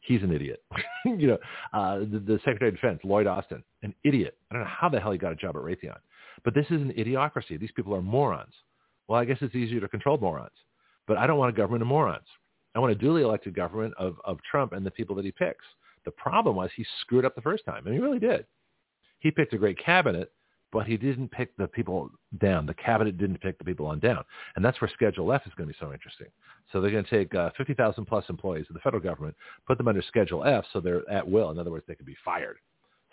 [0.07, 0.63] he's an idiot.
[1.05, 1.37] you know,
[1.73, 4.37] uh, the, the Secretary of Defense, Lloyd Austin, an idiot.
[4.49, 5.97] I don't know how the hell he got a job at Raytheon.
[6.43, 7.59] But this is an idiocracy.
[7.59, 8.53] These people are morons.
[9.07, 10.51] Well, I guess it's easier to control morons.
[11.07, 12.25] But I don't want a government of morons.
[12.75, 15.65] I want a duly elected government of, of Trump and the people that he picks.
[16.05, 18.45] The problem was he screwed up the first time, and he really did.
[19.19, 20.31] He picked a great cabinet,
[20.77, 22.67] but he didn't pick the people down.
[22.67, 24.23] The cabinet didn't pick the people on down.
[24.55, 26.27] And that's where Schedule F is going to be so interesting.
[26.71, 29.87] So they're going to take uh, 50,000 plus employees of the federal government, put them
[29.87, 31.49] under Schedule F so they're at will.
[31.49, 32.57] In other words, they can be fired.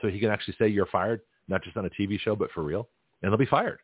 [0.03, 2.63] So he can actually say you're fired, not just on a TV show, but for
[2.63, 2.87] real,
[3.23, 3.79] and they'll be fired.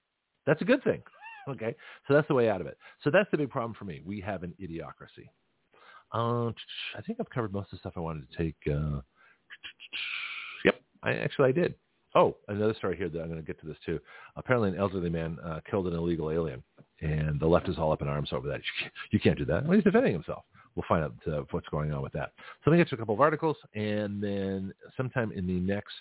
[0.47, 1.03] That's a good thing.
[1.49, 1.75] Okay,
[2.07, 2.77] so that's the way out of it.
[3.03, 4.03] So that's the big problem for me.
[4.05, 5.31] We have an idiocracy.
[6.13, 6.53] Uh,
[6.97, 8.57] I think I've covered most of the stuff I wanted to take.
[8.71, 9.01] Uh,
[10.67, 11.75] yep, I actually I did.
[12.15, 14.01] Oh, another story here that I'm going to get to this too.
[14.37, 16.63] Apparently, an elderly man uh, killed an illegal alien,
[17.01, 18.61] and the left is all up in arms over that.
[19.11, 19.65] You can't do that.
[19.65, 20.45] Well, he's defending himself.
[20.75, 22.33] We'll find out uh, what's going on with that.
[22.65, 25.95] So let me get to a couple of articles, and then sometime in the next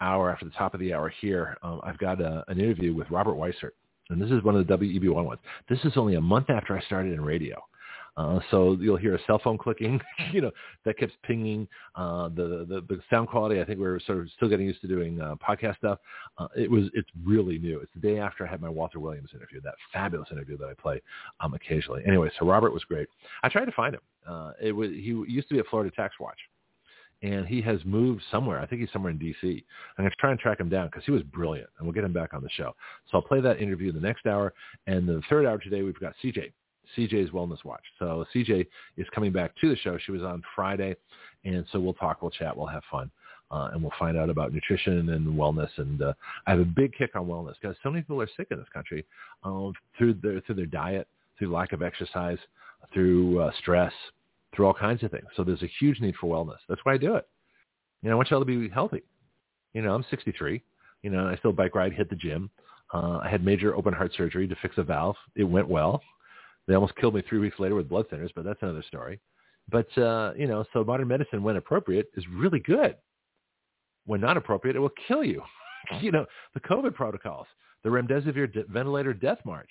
[0.00, 2.94] hour, after the top of the hour here, um, I've got a, uh, an interview
[2.94, 3.72] with Robert Weissert,
[4.10, 5.40] and this is one of the WEBY ones.
[5.68, 7.62] This is only a month after I started in radio.
[8.16, 10.00] Uh, so you'll hear a cell phone clicking,
[10.32, 10.50] you know,
[10.84, 11.66] that keeps pinging.
[11.96, 14.88] Uh, the, the, the sound quality, I think we're sort of still getting used to
[14.88, 15.98] doing uh, podcast stuff.
[16.38, 17.80] Uh, it was, it's really new.
[17.80, 20.74] It's the day after I had my Walter Williams interview, that fabulous interview that I
[20.74, 21.02] play
[21.40, 22.02] um, occasionally.
[22.06, 23.08] Anyway, so Robert was great.
[23.42, 24.02] I tried to find him.
[24.28, 26.38] Uh, it was, he used to be at Florida Tax Watch
[27.22, 28.60] and he has moved somewhere.
[28.60, 29.64] I think he's somewhere in D.C.
[29.96, 32.04] I'm going to try and track him down because he was brilliant, and we'll get
[32.04, 32.74] him back on the show.
[33.10, 34.52] So I'll play that interview the next hour,
[34.86, 36.52] and the third hour today we've got CJ.
[36.96, 37.82] CJ's Wellness Watch.
[37.98, 38.66] So CJ
[38.96, 39.98] is coming back to the show.
[39.98, 40.96] She was on Friday,
[41.44, 43.10] and so we'll talk, we'll chat, we'll have fun.
[43.50, 45.68] Uh, and we'll find out about nutrition and wellness.
[45.76, 46.12] And uh,
[46.46, 48.66] I have a big kick on wellness because so many people are sick in this
[48.72, 49.04] country
[49.44, 51.06] um, through their through their diet,
[51.38, 52.38] through lack of exercise,
[52.92, 53.92] through uh, stress,
[54.54, 55.26] through all kinds of things.
[55.36, 56.58] So there's a huge need for wellness.
[56.68, 57.28] That's why I do it.
[58.02, 59.02] You know, I want y'all to be healthy.
[59.72, 60.62] You know, I'm 63.
[61.02, 62.50] You know, I still bike ride, hit the gym.
[62.92, 65.16] Uh, I had major open heart surgery to fix a valve.
[65.36, 66.00] It went well.
[66.66, 69.20] They almost killed me three weeks later with blood thinners, but that's another story.
[69.70, 72.96] But, uh, you know, so modern medicine, when appropriate, is really good.
[74.06, 75.42] When not appropriate, it will kill you.
[76.00, 77.46] you know, the COVID protocols,
[77.82, 79.70] the remdesivir de- ventilator death march.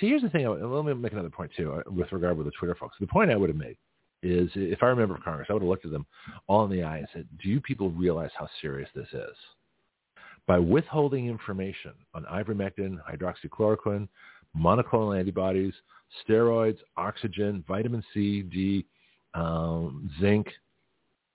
[0.00, 0.46] See, here's the thing.
[0.46, 2.96] Let me make another point, too, uh, with regard with the Twitter folks.
[3.00, 3.76] The point I would have made
[4.22, 6.06] is, if I remember Congress, I would have looked at them
[6.48, 9.36] all in the eye and said, do you people realize how serious this is?
[10.46, 14.08] By withholding information on ivermectin, hydroxychloroquine,
[14.56, 15.74] monoclonal antibodies,
[16.26, 18.86] steroids, oxygen, vitamin C, D,
[19.34, 20.48] um, zinc,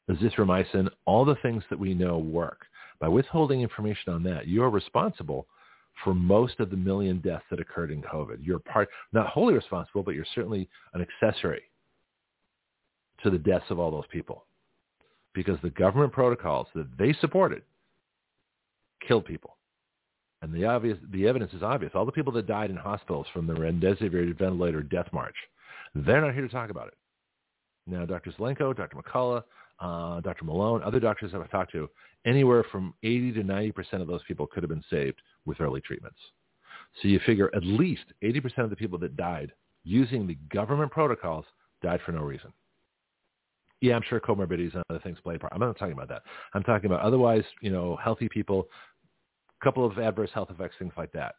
[0.10, 2.66] azithromycin, all the things that we know work.
[3.00, 5.48] By withholding information on that, you are responsible
[6.04, 8.38] for most of the million deaths that occurred in COVID.
[8.42, 11.64] You're part, not wholly responsible, but you're certainly an accessory
[13.24, 14.46] to the deaths of all those people
[15.34, 17.64] because the government protocols that they supported
[19.08, 19.58] killed people.
[20.42, 21.92] And the obvious, the evidence is obvious.
[21.94, 25.36] All the people that died in hospitals from the remdesivir ventilator death march,
[25.94, 26.96] they're not here to talk about it.
[27.88, 28.32] Now, Dr.
[28.32, 28.98] Zelenko, Dr.
[28.98, 29.44] McCullough,
[29.80, 30.46] uh, Dr.
[30.46, 31.90] Malone, other doctors that I've talked to,
[32.26, 36.20] anywhere from 80 to 90% of those people could have been saved with early treatments.
[37.02, 39.52] So you figure at least 80% of the people that died
[39.84, 41.46] using the government protocols
[41.82, 42.54] died for no reason.
[43.82, 45.54] Yeah, I'm sure comorbidities and other things play a part.
[45.54, 46.22] I'm not talking about that.
[46.54, 48.68] I'm talking about otherwise, you know, healthy people
[49.64, 51.36] couple of adverse health effects, things like that,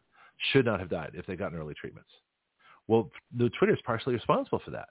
[0.53, 2.11] should not have died if they gotten early treatments.
[2.89, 4.89] Well, the Twitter is partially responsible for that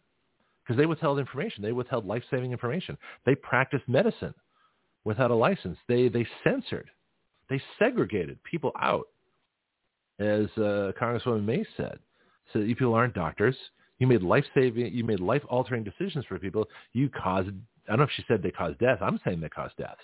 [0.63, 1.63] because they withheld information.
[1.63, 2.97] They withheld life-saving information.
[3.25, 4.33] They practiced medicine
[5.03, 5.77] without a license.
[5.87, 6.89] They they censored.
[7.49, 9.07] They segregated people out,
[10.19, 11.99] as uh, Congresswoman May said.
[12.53, 13.55] So you people aren't doctors.
[13.99, 16.67] You made life-saving, you made life-altering decisions for people.
[16.93, 17.49] You caused.
[17.87, 18.99] I don't know if she said they caused death.
[19.01, 20.01] I'm saying they caused deaths.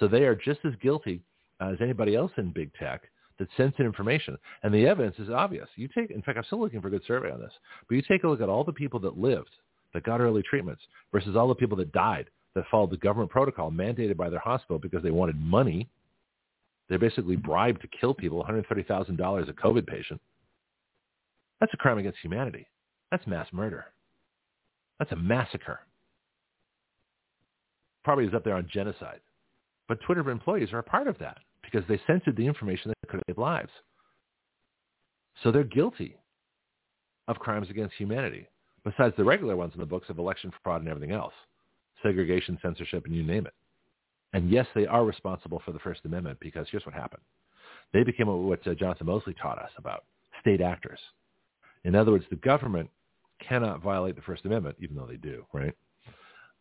[0.00, 1.20] So they are just as guilty
[1.60, 3.02] uh, as anybody else in big tech
[3.38, 4.36] that censored information.
[4.62, 5.68] And the evidence is obvious.
[5.76, 7.52] You take, in fact, I'm still looking for a good survey on this,
[7.88, 9.50] but you take a look at all the people that lived,
[9.94, 10.82] that got early treatments,
[11.12, 14.78] versus all the people that died that followed the government protocol mandated by their hospital
[14.78, 15.88] because they wanted money.
[16.88, 20.20] They're basically bribed to kill people, $130,000 a COVID patient.
[21.60, 22.66] That's a crime against humanity.
[23.10, 23.86] That's mass murder.
[24.98, 25.80] That's a massacre.
[28.04, 29.20] Probably is up there on genocide.
[29.88, 33.22] But Twitter employees are a part of that because they censored the information that could
[33.26, 33.70] save lives.
[35.42, 36.16] So they're guilty
[37.28, 38.46] of crimes against humanity,
[38.84, 41.34] besides the regular ones in the books of election fraud and everything else,
[42.02, 43.54] segregation, censorship, and you name it.
[44.32, 47.22] And yes, they are responsible for the First Amendment because here's what happened.
[47.92, 50.04] They became what uh, Jonathan Moseley taught us about,
[50.40, 50.98] state actors.
[51.84, 52.88] In other words, the government
[53.46, 55.74] cannot violate the First Amendment, even though they do, right?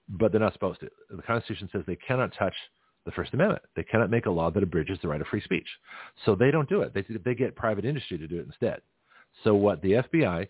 [0.09, 0.89] But they're not supposed to.
[1.09, 2.55] The Constitution says they cannot touch
[3.06, 3.64] the First Amendment.
[3.76, 5.68] They cannot make a law that abridges the right of free speech.
[6.26, 6.93] So they don't do it.
[6.93, 8.82] They, they get private industry to do it instead.
[9.43, 10.47] So what the FBI,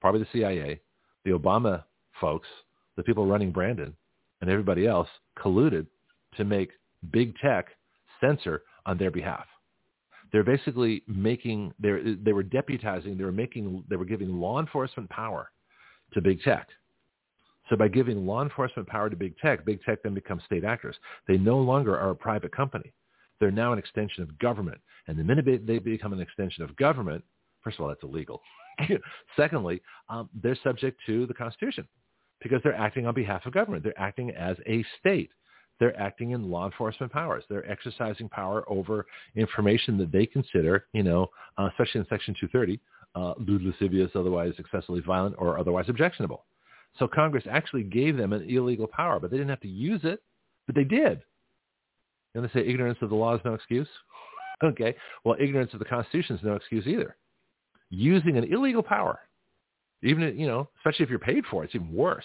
[0.00, 0.80] probably the CIA,
[1.24, 1.84] the Obama
[2.20, 2.48] folks,
[2.96, 3.94] the people running Brandon,
[4.40, 5.86] and everybody else colluded
[6.36, 6.70] to make
[7.12, 7.68] big tech
[8.20, 9.46] censor on their behalf.
[10.32, 15.08] They're basically making they're they were deputizing, they were making they were giving law enforcement
[15.08, 15.50] power
[16.12, 16.68] to big tech.
[17.68, 20.96] So by giving law enforcement power to big tech, big tech then becomes state actors.
[21.26, 22.92] They no longer are a private company.
[23.40, 24.80] They're now an extension of government.
[25.08, 27.24] And the minute they become an extension of government,
[27.62, 28.40] first of all, that's illegal.
[29.36, 31.86] Secondly, um, they're subject to the Constitution
[32.40, 33.82] because they're acting on behalf of government.
[33.82, 35.30] They're acting as a state.
[35.78, 37.44] They're acting in law enforcement powers.
[37.48, 42.80] They're exercising power over information that they consider, you know, uh, especially in Section 230,
[43.14, 46.46] uh, lewd, lascivious, otherwise excessively violent, or otherwise objectionable.
[46.98, 50.22] So Congress actually gave them an illegal power, but they didn't have to use it,
[50.66, 51.22] but they did.
[52.34, 53.88] And they say ignorance of the law is no excuse.
[54.64, 54.94] okay,
[55.24, 57.16] well, ignorance of the Constitution is no excuse either.
[57.90, 59.20] Using an illegal power,
[60.02, 62.24] even you know, especially if you're paid for it, it's even worse.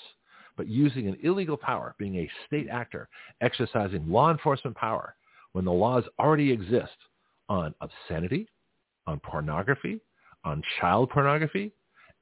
[0.57, 3.07] But using an illegal power, being a state actor,
[3.41, 5.15] exercising law enforcement power
[5.53, 6.91] when the laws already exist
[7.47, 8.47] on obscenity,
[9.07, 9.99] on pornography,
[10.43, 11.71] on child pornography,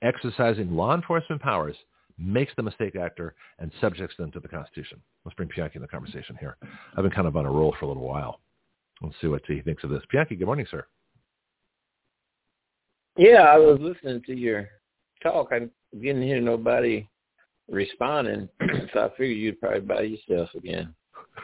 [0.02, 1.76] exercising law enforcement powers
[2.20, 5.02] makes them a state actor and subjects them to the Constitution.
[5.26, 6.58] Let's bring Pianki in the conversation here.
[6.96, 8.40] I've been kind of on a roll for a little while.
[9.02, 10.04] Let's see what he thinks of this.
[10.14, 10.86] Pianki, good morning, sir.
[13.18, 14.68] Yeah, I was listening to your
[15.22, 15.50] talk.
[15.52, 15.68] I
[16.00, 17.08] didn't hear nobody
[17.70, 18.50] responding,
[18.94, 20.94] so I figured you'd probably by yourself again.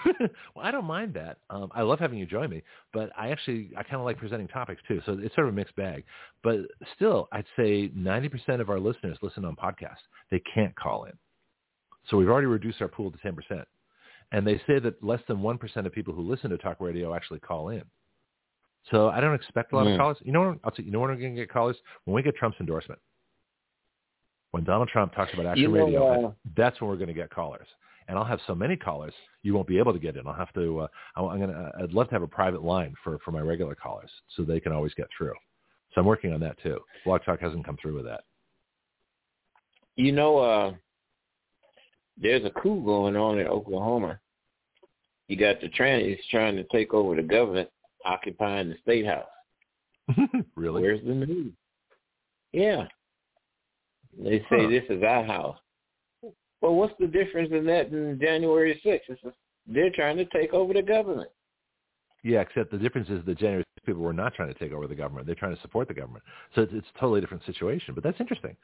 [0.55, 1.37] well, I don't mind that.
[1.49, 4.47] Um, I love having you join me, but I actually I kind of like presenting
[4.47, 5.01] topics too.
[5.05, 6.03] So it's sort of a mixed bag.
[6.43, 6.59] But
[6.95, 10.03] still, I'd say 90% of our listeners listen on podcasts.
[10.31, 11.13] They can't call in.
[12.09, 13.63] So we've already reduced our pool to 10%.
[14.31, 17.39] And they say that less than 1% of people who listen to talk radio actually
[17.39, 17.83] call in.
[18.91, 19.91] So I don't expect a lot mm.
[19.91, 20.01] of hmm.
[20.01, 20.17] callers.
[20.21, 20.59] You know what?
[20.63, 21.77] I'll tell you, you know when we're going to get callers?
[22.05, 22.99] When we get Trump's endorsement.
[24.51, 27.13] When Donald Trump talks about Action you know, Radio, uh, that's when we're going to
[27.13, 27.67] get callers
[28.08, 30.26] and I'll have so many callers you won't be able to get in.
[30.28, 30.82] I'll have to.
[30.82, 31.72] Uh, I'm gonna.
[31.82, 34.72] I'd love to have a private line for for my regular callers so they can
[34.72, 35.34] always get through.
[35.93, 36.80] So I'm working on that too.
[37.06, 38.22] Blog Talk hasn't come through with that.
[39.95, 40.74] You know, uh,
[42.22, 44.20] there's a coup going on in Oklahoma.
[45.28, 47.70] You got the trannies trying to take over the government,
[48.06, 49.26] occupying the state house.
[50.56, 50.82] really?
[50.82, 51.53] Where's the news?
[52.51, 52.86] Yeah.
[54.18, 54.70] They say huh.
[54.70, 55.58] this is our house.
[56.62, 58.99] Well, what's the difference in that in January 6th?
[59.08, 59.36] It's just,
[59.68, 61.30] they're trying to take over the government.
[62.24, 64.88] Yeah, except the difference is the January 6th people were not trying to take over
[64.88, 65.28] the government.
[65.28, 66.24] They're trying to support the government.
[66.56, 67.93] So it's, it's a totally different situation.
[67.93, 68.56] But that's interesting.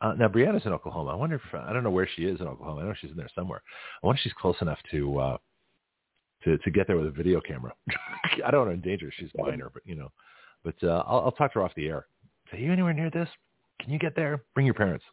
[0.00, 1.10] Uh, now, Brianna's in Oklahoma.
[1.10, 2.82] I wonder if, I don't know where she is in Oklahoma.
[2.82, 3.62] I know she's in there somewhere.
[4.02, 5.36] I wonder if she's close enough to, uh,
[6.44, 7.72] to, to get there with a video camera.
[8.46, 9.12] I don't want to endanger her.
[9.18, 10.12] She's minor, but, you know.
[10.62, 12.06] But uh, I'll, I'll talk to her off the air.
[12.52, 13.28] Say, you anywhere near this?
[13.80, 14.44] Can you get there?
[14.54, 15.04] Bring your parents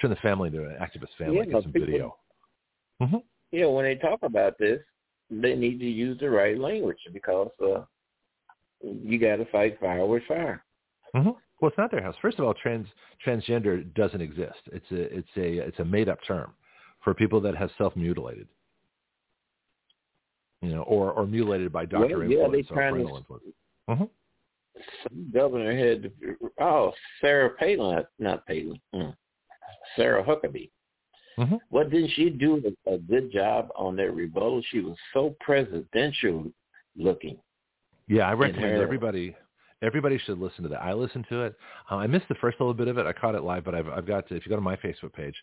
[0.00, 1.36] turn the family into an activist family.
[1.38, 2.16] Yeah, get some people, video.
[3.02, 3.16] Mm-hmm.
[3.52, 4.80] Yeah, when they talk about this,
[5.30, 7.82] they need to use the right language because uh,
[8.82, 10.64] you got to fight fire with fire.
[11.14, 11.30] Mm-hmm.
[11.60, 12.14] Well, it's not their house.
[12.22, 12.86] First of all, trans
[13.26, 14.60] transgender doesn't exist.
[14.72, 16.52] It's a it's a it's a made up term
[17.04, 18.48] for people that have self mutilated.
[20.62, 23.44] You know, or or mutilated by doctor well, yeah, influence or parental influence.
[23.88, 24.04] Mm-hmm.
[25.02, 26.10] Some governor had
[26.60, 28.80] oh Sarah Palin, not Palin.
[28.94, 29.14] Mm.
[29.96, 30.70] Sarah Huckabee.
[31.38, 31.56] Mm-hmm.
[31.70, 34.62] What didn't she do a, good job on that rebuttal?
[34.70, 36.50] She was so presidential
[36.96, 37.38] looking.
[38.08, 39.36] Yeah, I recommend everybody
[39.82, 40.82] everybody should listen to that.
[40.82, 41.56] I listened to it.
[41.90, 43.06] Uh, I missed the first little bit of it.
[43.06, 45.12] I caught it live, but I've, I've got to, if you go to my Facebook
[45.12, 45.34] page,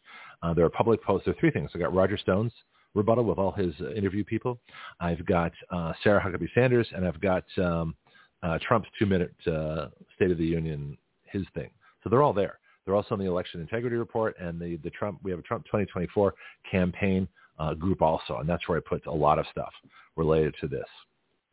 [0.44, 1.26] uh, there are public posts.
[1.26, 1.72] There are three things.
[1.74, 2.54] I got Roger Stone's
[2.94, 4.60] rebuttal with all his uh, interview people.
[5.00, 7.96] I've got uh, Sarah Huckabee Sanders, and I've got um,
[8.44, 11.70] uh, Trump's two-minute uh, State of the Union, his thing.
[12.04, 12.60] So they're all there.
[12.88, 15.66] They're also in the election integrity report and the, the Trump, we have a Trump
[15.66, 16.34] 2024
[16.72, 17.28] campaign
[17.60, 18.38] uh, group also.
[18.38, 19.74] And that's where I put a lot of stuff
[20.16, 20.86] related to this,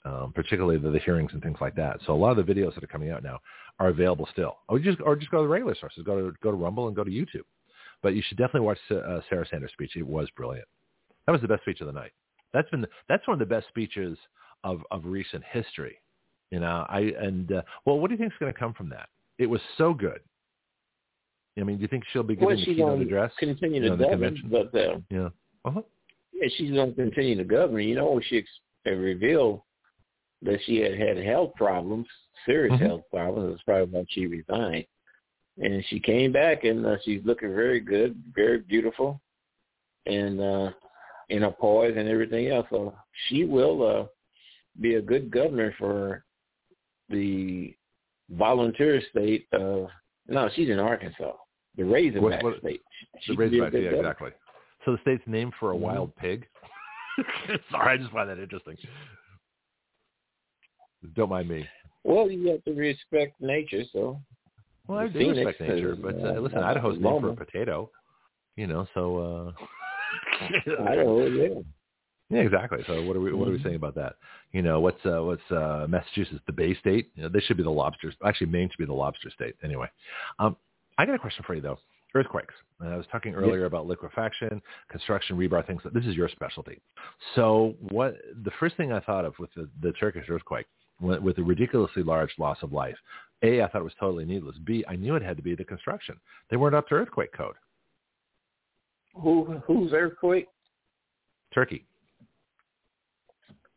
[0.05, 1.99] um, particularly the, the, hearings and things like that.
[2.07, 3.41] So a lot of the videos that are coming out now
[3.81, 4.59] are available still.
[4.69, 6.05] Or just, or just go to the regular sources.
[6.05, 7.43] Go to, go to Rumble and go to YouTube.
[8.01, 9.97] But you should definitely watch uh, Sarah Sanders' speech.
[9.97, 10.69] It was brilliant.
[11.27, 12.13] That was the best speech of the night.
[12.53, 14.17] That's been the, that's one of the best speeches
[14.63, 15.99] of, of recent history.
[16.51, 18.89] You know, I and uh, well, what do you think is going to come from
[18.91, 19.09] that?
[19.39, 20.21] It was so good.
[21.59, 23.33] I mean, do you think she'll be giving well, the keynote address?
[23.39, 25.29] Continue to you know, govern, but uh, yeah,
[25.65, 25.83] uh-huh.
[26.33, 27.83] yeah, she's going to continue to govern.
[27.83, 28.49] You know, she ex-
[28.85, 29.63] revealed
[30.43, 32.07] that she had had health problems,
[32.45, 32.85] serious mm-hmm.
[32.85, 33.53] health problems.
[33.53, 34.87] That's probably why she resigned.
[35.59, 39.21] And she came back, and uh, she's looking very good, very beautiful,
[40.07, 40.71] and uh,
[41.29, 42.67] in her poise and everything else.
[42.71, 42.95] So
[43.29, 44.07] she will uh,
[44.81, 46.25] be a good governor for
[47.09, 47.75] the
[48.31, 49.87] volunteer state of.
[50.27, 51.33] No, she's in Arkansas.
[51.77, 52.83] The Razorback what, what, state.
[53.27, 54.31] the Razorback, yeah, exactly.
[54.85, 55.85] So the state's named for a mm-hmm.
[55.85, 56.47] wild pig.
[57.71, 58.77] Sorry, I just find that interesting.
[61.15, 61.67] Don't mind me.
[62.05, 64.21] Well, you have to respect nature, so.
[64.87, 67.91] Well, I do respect nature, but uh, listen, uh, Idaho's named for a potato,
[68.57, 68.87] you know.
[68.95, 69.19] So.
[69.19, 69.53] uh
[70.87, 71.61] Idaho, yeah.
[72.31, 72.79] Yeah, exactly.
[72.87, 74.17] So what are we what are we saying about that?
[74.53, 77.11] You know, what's uh, what's uh, Massachusetts, the Bay State?
[77.15, 78.13] You know, they should be the lobster.
[78.25, 79.55] Actually, Maine should be the lobster state.
[79.63, 79.89] Anyway,
[80.39, 80.57] um,
[80.99, 81.79] I got a question for you though.
[82.15, 82.55] Earthquakes.
[82.81, 83.69] And I was talking earlier yep.
[83.69, 85.83] about liquefaction, construction, rebar, things.
[85.93, 86.81] This is your specialty.
[87.35, 90.67] So what the first thing I thought of with the, the Turkish earthquake,
[91.01, 92.97] with a ridiculously large loss of life,
[93.43, 94.57] A, I thought it was totally needless.
[94.65, 96.17] B, I knew it had to be the construction.
[96.51, 97.57] They weren't up to earthquake code.
[99.21, 100.49] Who who's earthquake?
[101.53, 101.85] Turkey.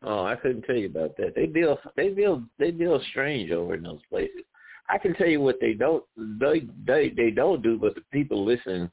[0.02, 1.34] Oh, I couldn't tell you about that.
[1.34, 4.42] They deal they deal they deal strange over in those places.
[4.90, 8.44] I can tell you what they don't they they they don't do, but the people
[8.44, 8.90] listening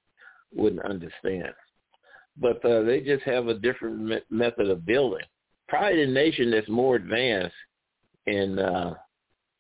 [0.53, 1.53] wouldn't understand.
[2.37, 5.25] But uh, they just have a different me- method of building.
[5.67, 7.55] Probably the nation that's more advanced
[8.27, 8.95] in uh,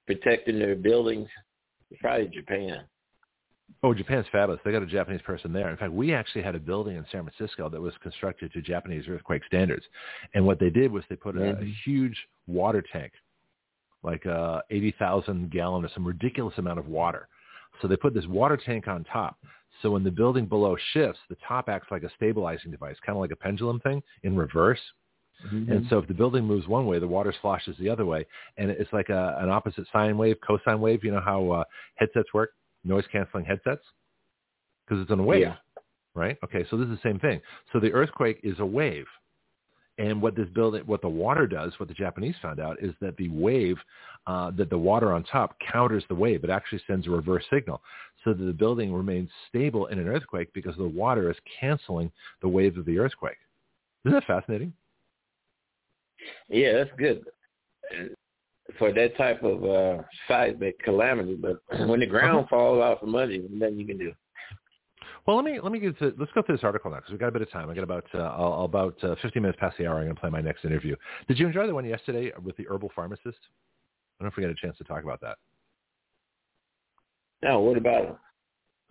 [0.05, 1.29] protecting their buildings
[1.91, 2.81] is probably Japan.
[3.83, 4.59] Oh, Japan's fabulous.
[4.63, 5.69] They got a Japanese person there.
[5.69, 9.05] In fact, we actually had a building in San Francisco that was constructed to Japanese
[9.07, 9.85] earthquake standards.
[10.33, 11.63] And what they did was they put a, mm-hmm.
[11.63, 12.17] a huge
[12.47, 13.11] water tank,
[14.05, 17.27] like a 80,000 gallon or some ridiculous amount of water.
[17.81, 19.37] So they put this water tank on top.
[19.81, 23.21] So when the building below shifts, the top acts like a stabilizing device, kind of
[23.21, 24.79] like a pendulum thing in reverse.
[25.45, 25.71] Mm-hmm.
[25.71, 28.25] And so if the building moves one way, the water sloshes the other way.
[28.57, 31.03] And it's like a, an opposite sine wave, cosine wave.
[31.03, 31.63] You know how uh,
[31.95, 32.51] headsets work?
[32.85, 33.83] noise canceling headsets?
[34.87, 35.55] Because it's on a wave, yeah.
[36.13, 36.37] right?
[36.43, 37.41] Okay, so this is the same thing.
[37.73, 39.07] So the earthquake is a wave.
[39.97, 43.15] And what this building, what the water does, what the Japanese found out is that
[43.17, 43.77] the wave,
[44.27, 46.43] uh, that the water on top counters the wave.
[46.43, 47.81] It actually sends a reverse signal
[48.23, 52.49] so that the building remains stable in an earthquake because the water is canceling the
[52.49, 53.37] waves of the earthquake.
[54.03, 54.73] Isn't that fascinating?
[56.49, 57.23] Yeah, that's good
[58.77, 61.35] for that type of uh, seismic calamity.
[61.35, 62.47] But when the ground uh-huh.
[62.49, 64.13] falls out from under you, nothing you can do.
[65.25, 67.19] Well, let me let me get to let's go through this article now because we've
[67.19, 67.69] got a bit of time.
[67.69, 69.97] I got about uh, I'll, about uh, 50 minutes past the hour.
[69.97, 70.95] I'm going to play my next interview.
[71.27, 73.25] Did you enjoy the one yesterday with the herbal pharmacist?
[73.25, 75.37] I don't know if we got a chance to talk about that.
[77.43, 78.15] No, what about it?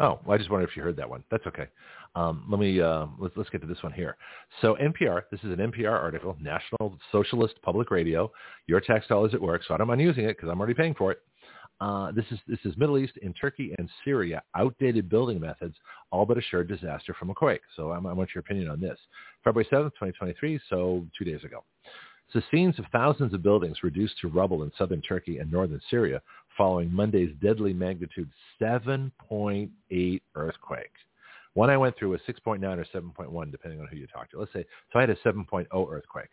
[0.00, 1.22] Oh, well, I just wondered if you heard that one.
[1.30, 1.68] That's okay.
[2.16, 4.16] Um, let me uh, let's let's get to this one here.
[4.60, 8.30] So NPR, this is an NPR article, National Socialist Public Radio.
[8.66, 10.94] Your tax dollars at work, so I don't mind using it because I'm already paying
[10.94, 11.18] for it.
[11.80, 15.74] Uh, this is this is Middle East in Turkey and Syria, outdated building methods,
[16.10, 17.62] all but assured disaster from a quake.
[17.76, 18.98] So I'm, I want your opinion on this.
[19.42, 21.64] February 7th, 2023, so two days ago.
[22.50, 26.20] Scenes of thousands of buildings reduced to rubble in southern Turkey and northern Syria
[26.56, 28.28] following Monday's deadly magnitude
[28.60, 30.92] 7.8 earthquake.
[31.54, 34.40] One I went through was 6.9 or 7.1, depending on who you talk to.
[34.40, 36.30] Let's say, so I had a 7.0 earthquake.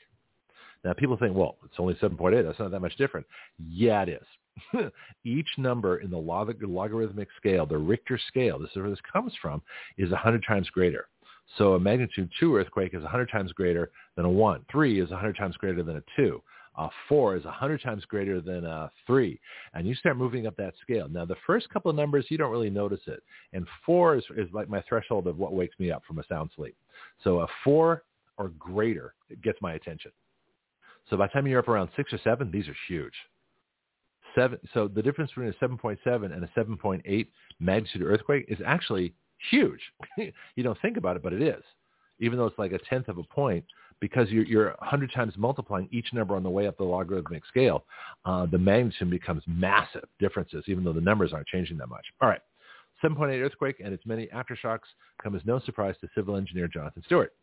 [0.83, 2.43] Now people think, well, it's only 7.8.
[2.43, 3.25] That's not that much different.
[3.69, 4.91] Yeah, it is.
[5.23, 9.33] Each number in the log- logarithmic scale, the Richter scale, this is where this comes
[9.41, 9.61] from,
[9.97, 11.07] is 100 times greater.
[11.57, 14.65] So a magnitude 2 earthquake is 100 times greater than a 1.
[14.71, 16.41] 3 is 100 times greater than a 2.
[16.77, 19.39] Uh, four is 100 times greater than a three.
[19.73, 21.09] And you start moving up that scale.
[21.09, 23.21] Now, the first couple of numbers, you don't really notice it.
[23.53, 26.49] And four is, is like my threshold of what wakes me up from a sound
[26.55, 26.75] sleep.
[27.23, 28.03] So a four
[28.37, 29.13] or greater
[29.43, 30.11] gets my attention.
[31.11, 33.13] So by the time you're up around six or seven, these are huge.
[34.33, 37.27] Seven, so the difference between a 7.7 and a 7.8
[37.59, 39.13] magnitude earthquake is actually
[39.51, 39.81] huge.
[40.17, 41.61] you don't think about it, but it is.
[42.21, 43.65] Even though it's like a tenth of a point,
[43.99, 47.83] because you're, you're 100 times multiplying each number on the way up the logarithmic scale,
[48.23, 52.05] uh, the magnitude becomes massive differences, even though the numbers aren't changing that much.
[52.21, 52.41] All right.
[53.03, 54.87] 7.8 earthquake and its many aftershocks
[55.21, 57.33] come as no surprise to civil engineer Jonathan Stewart.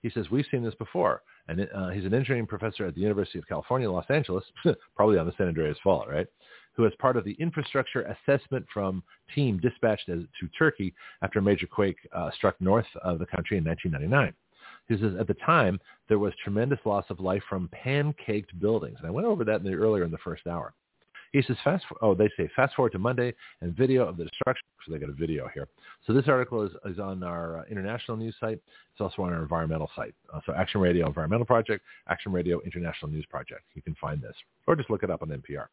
[0.00, 1.22] He says, we've seen this before.
[1.48, 4.44] And uh, he's an engineering professor at the University of California, Los Angeles,
[4.96, 6.26] probably on the San Andreas Fault, right?
[6.74, 9.02] Who part of the infrastructure assessment from
[9.34, 13.58] team dispatched as, to Turkey after a major quake uh, struck north of the country
[13.58, 14.32] in 1999.
[14.88, 15.78] He says at the time
[16.08, 19.64] there was tremendous loss of life from pancaked buildings, and I went over that in
[19.64, 20.74] the, earlier in the first hour.
[21.32, 21.84] He says fast.
[22.02, 24.62] Oh, they say fast forward to Monday and video of the destruction.
[24.84, 25.68] So they got a video here.
[26.06, 28.60] So this article is, is on our uh, international news site.
[28.92, 30.14] It's also on our environmental site.
[30.32, 33.62] Uh, so Action Radio Environmental Project, Action Radio International News Project.
[33.74, 34.34] You can find this,
[34.66, 35.66] or just look it up on NPR.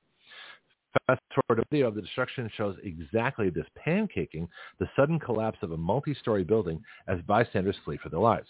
[1.05, 4.47] Fast forward to video of the destruction shows exactly this pancaking,
[4.80, 8.47] the sudden collapse of a multi-story building as bystanders flee for their lives.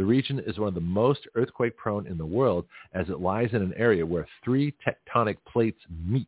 [0.00, 3.50] The region is one of the most earthquake prone in the world as it lies
[3.52, 6.26] in an area where three tectonic plates meet.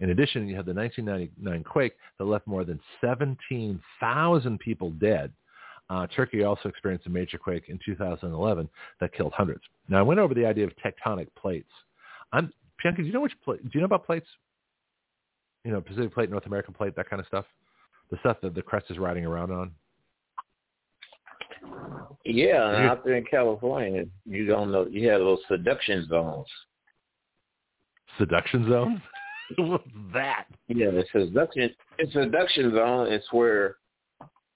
[0.00, 5.30] In addition, you have the 1999 quake that left more than 17,000 people dead.
[5.90, 8.66] Uh, Turkey also experienced a major quake in 2011
[9.00, 9.60] that killed hundreds.
[9.90, 11.68] Now, I went over the idea of tectonic plates.
[12.32, 12.50] I'm,
[12.82, 14.26] do you know which pla- do you know about plates?
[15.66, 17.44] You know, Pacific Plate, North American Plate, that kind of stuff.
[18.10, 19.72] The stuff that the crest is riding around on.
[22.28, 24.86] Yeah, out there in California, you don't know.
[24.86, 26.46] You have those seduction zones.
[28.18, 29.00] Seduction zones?
[29.58, 30.46] What's that?
[30.66, 31.70] Yeah, the seduction.
[31.98, 33.12] It's seduction zone.
[33.12, 33.76] It's where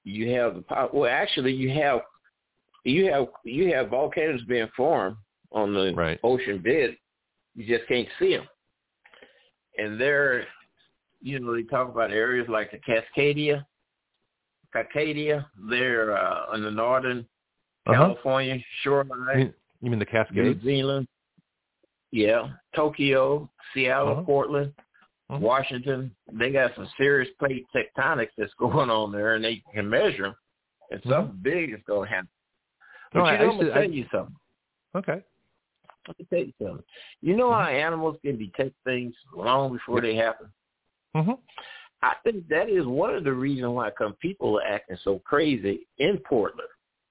[0.03, 0.89] you have the power.
[0.93, 2.01] Well, actually, you have
[2.85, 5.17] you have you have volcanoes being formed
[5.53, 6.19] on the right.
[6.25, 6.97] ocean bed.
[7.55, 8.49] You just can't see them,
[9.79, 10.45] and they're
[11.21, 13.65] you know they talk about areas like the Cascadia,
[14.75, 15.47] Cascadia.
[15.69, 17.27] They're uh, in the northern
[17.87, 17.95] Uh-huh.
[17.97, 20.63] California shoreline, you mean the Cascades?
[20.63, 21.09] New Zealand.
[22.13, 24.23] Yeah, Tokyo, Seattle, Uh-huh.
[24.23, 24.75] Portland,
[25.31, 25.41] Mhm.
[25.41, 26.15] Washington.
[26.33, 30.37] They got some serious plate tectonics that's going on there, and they can measure them.
[30.91, 32.29] And something big is going to happen.
[33.13, 33.25] But Mm-hmm.
[33.25, 34.37] No, you I- know, I I'm going to tell you something.
[34.97, 35.23] Okay.
[36.09, 36.85] Let me tell you something.
[37.23, 40.49] You know how animals can detect things long before they happen?
[41.15, 41.33] Mm-hmm.
[42.03, 45.87] I think that is one of the reasons why come people are acting so crazy
[45.99, 46.69] in Portland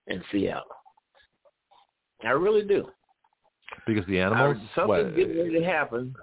[0.09, 0.63] and Seattle.
[2.23, 2.87] I really do.
[3.87, 4.57] Because the animals.
[4.57, 6.13] Uh, something's what, getting ready to happen.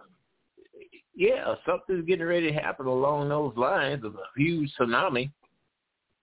[1.14, 5.30] Yeah, something's getting ready to happen along those lines of a huge tsunami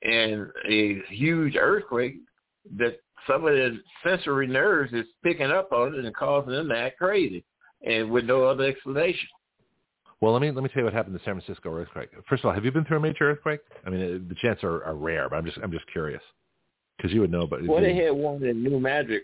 [0.04, 2.18] and a huge earthquake
[2.78, 6.78] that some of the sensory nerves is picking up on it and causing them to
[6.78, 7.44] act crazy
[7.86, 9.28] and with no other explanation.
[10.22, 12.10] Well, let me let me tell you what happened in the San Francisco earthquake.
[12.30, 13.62] First of all, have you been through a major earthquake?
[13.86, 16.22] I mean, the chances are, are rare, but I'm just I'm just curious
[16.98, 17.48] because you would know.
[17.48, 19.24] But Well, they had one in New Madrid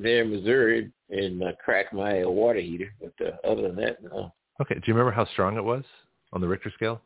[0.00, 2.92] there in Missouri and uh, cracked my water heater.
[3.00, 4.32] But uh, other than that, no.
[4.60, 5.84] okay, do you remember how strong it was
[6.32, 7.00] on the Richter scale?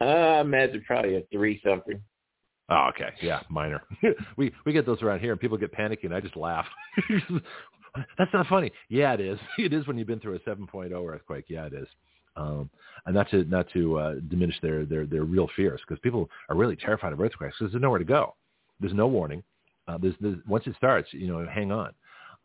[0.00, 2.00] Uh, I imagine probably a three something.
[2.70, 3.82] Oh, okay, yeah, minor.
[4.36, 6.66] we we get those around here, and people get panicky, and I just laugh.
[8.16, 8.70] That's not funny.
[8.88, 9.38] Yeah, it is.
[9.58, 11.46] It is when you've been through a 7.0 earthquake.
[11.48, 11.88] Yeah, it is.
[12.36, 12.70] Um,
[13.06, 16.56] and not to not to uh, diminish their their their real fears, because people are
[16.56, 18.34] really terrified of earthquakes because there's nowhere to go.
[18.80, 19.42] There's no warning.
[19.88, 21.92] Uh, there's, there's once it starts, you know, hang on.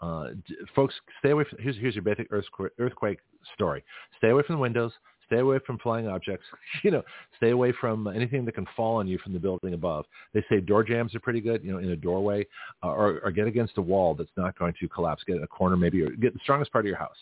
[0.01, 0.29] Uh,
[0.75, 1.45] folks, stay away.
[1.49, 3.19] From, here's here's your basic earthquake, earthquake
[3.53, 3.83] story.
[4.17, 4.91] Stay away from the windows.
[5.27, 6.45] Stay away from flying objects.
[6.83, 7.03] You know,
[7.37, 10.05] stay away from anything that can fall on you from the building above.
[10.33, 11.63] They say door jams are pretty good.
[11.63, 12.45] You know, in a doorway,
[12.83, 15.23] uh, or, or get against a wall that's not going to collapse.
[15.25, 17.17] Get in a corner, maybe, or get the strongest part of your house,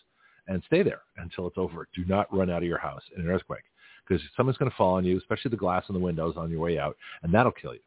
[0.47, 1.87] and stay there until it's over.
[1.95, 3.63] Do not run out of your house in an earthquake
[4.07, 6.59] because someone's going to fall on you, especially the glass in the windows on your
[6.59, 7.79] way out, and that'll kill you.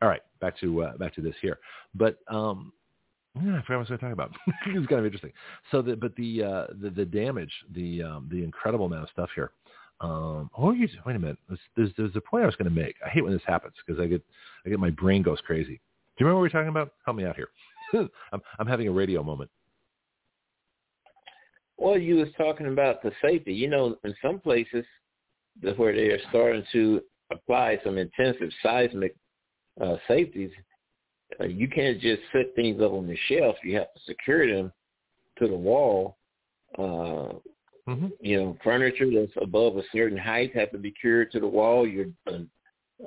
[0.00, 1.58] All right, back to uh, back to this here.
[1.94, 2.72] But um,
[3.34, 4.30] yeah, I forgot what I was going to talk about.
[4.66, 5.32] it's kind of interesting.
[5.70, 9.30] So, the, but the, uh, the the damage, the um, the incredible amount of stuff
[9.34, 9.52] here.
[10.00, 11.38] Um, oh, you wait a minute.
[11.48, 12.94] There's, there's, there's a point I was going to make.
[13.04, 14.22] I hate when this happens because I get
[14.64, 15.74] I get my brain goes crazy.
[15.74, 16.92] Do you remember what we were talking about?
[17.04, 17.48] Help me out here.
[18.32, 19.50] I'm I'm having a radio moment.
[21.78, 23.54] Well, you was talking about the safety.
[23.54, 24.84] You know, in some places
[25.76, 27.00] where they are starting to
[27.30, 29.14] apply some intensive seismic
[29.80, 30.50] uh, safeties,
[31.40, 33.56] uh, you can't just set things up on the shelf.
[33.62, 34.72] You have to secure them
[35.38, 36.16] to the wall.
[36.78, 37.34] Uh,
[37.86, 41.46] hmm you know, furniture that's above a certain height have to be cured to the
[41.46, 41.86] wall.
[41.86, 42.38] Your uh,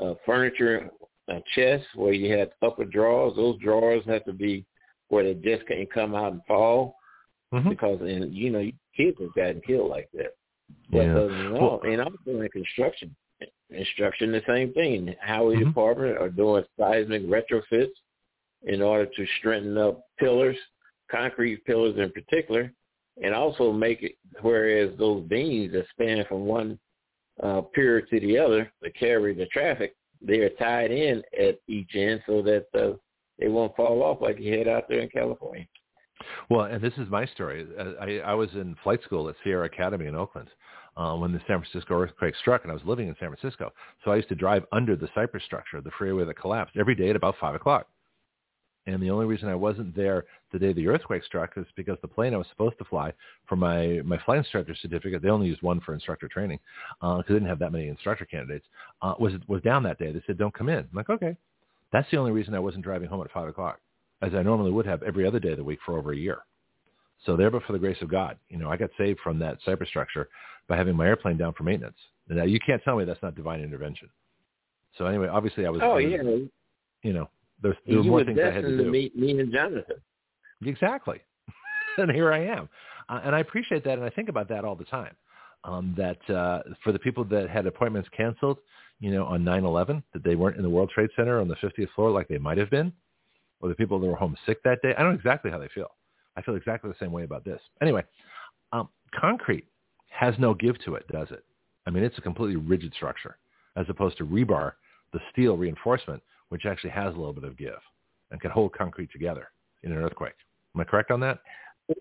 [0.02, 0.90] uh, furniture
[1.32, 4.66] uh, chest where you have upper drawers, those drawers have to be
[5.10, 6.96] where they just can't come out and fall
[7.52, 10.36] hmm because and you know kids have gotten killed like that.
[10.90, 11.60] But Yeah.
[11.60, 13.16] all, and also in construction,
[13.70, 15.16] construction the same thing.
[15.22, 15.66] Highway Mhm.
[15.66, 17.94] department are doing seismic retrofits
[18.64, 20.58] in order to strengthen up pillars,
[21.10, 22.72] concrete pillars in particular,
[23.22, 26.80] and also make it whereas those beams that span from one
[27.42, 31.96] uh, pier to the other to carry the traffic, they are tied in at each
[31.96, 32.94] end so that uh,
[33.40, 35.66] they won't fall off like you had out there in California.
[36.50, 37.68] Well, and this is my story.
[37.78, 40.50] Uh, I, I was in flight school at Sierra Academy in Oakland
[40.98, 43.72] uh, when the San Francisco earthquake struck, and I was living in San Francisco.
[44.04, 47.10] So I used to drive under the Cypress structure, the freeway that collapsed, every day
[47.10, 47.88] at about 5 o'clock.
[48.88, 52.08] And the only reason I wasn't there the day the earthquake struck is because the
[52.08, 53.14] plane I was supposed to fly
[53.48, 56.60] for my, my flight instructor certificate, they only used one for instructor training
[57.00, 58.66] because they didn't have that many instructor candidates,
[59.04, 60.12] uh, was, was down that day.
[60.12, 60.80] They said, don't come in.
[60.80, 61.38] I'm like, okay.
[61.94, 63.80] That's the only reason I wasn't driving home at 5 o'clock
[64.22, 66.40] as I normally would have every other day of the week for over a year.
[67.26, 69.58] So there, but for the grace of God, you know, I got saved from that
[69.64, 70.30] Cypress structure
[70.68, 71.98] by having my airplane down for maintenance.
[72.28, 74.10] Now you can't tell me that's not divine intervention.
[74.98, 76.22] So anyway, obviously I was, Oh yeah,
[77.04, 77.30] you know,
[77.62, 78.90] there's there were more things I had to do.
[78.92, 79.98] meet me and Jonathan.
[80.66, 81.20] Exactly.
[81.98, 82.70] and here I am.
[83.10, 85.16] Uh, and I appreciate that, and I think about that all the time.
[85.64, 88.58] Um, that uh, for the people that had appointments canceled,
[89.00, 91.90] you know, on 9/11, that they weren't in the World Trade Center on the 50th
[91.96, 92.92] floor like they might have been,
[93.62, 94.94] or the people that were home sick that day.
[94.98, 95.92] I don't know exactly how they feel.
[96.36, 97.60] I feel exactly the same way about this.
[97.82, 98.04] Anyway,
[98.72, 98.90] um,
[99.20, 99.66] concrete.
[100.10, 101.44] has no give to it, does it?
[101.88, 103.38] I mean, it's a completely rigid structure
[103.76, 104.74] as opposed to rebar,
[105.14, 107.80] the steel reinforcement, which actually has a little bit of give
[108.32, 109.48] and can hold concrete together
[109.84, 110.34] in an earthquake.
[110.76, 111.40] Am I correct on that?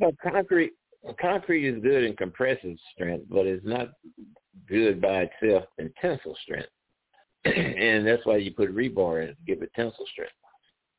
[0.01, 0.73] Well, concrete
[1.21, 3.89] concrete is good in compressive strength, but it's not
[4.69, 6.69] good by itself in tensile strength.
[7.45, 10.35] and that's why you put rebar in to give it tensile strength.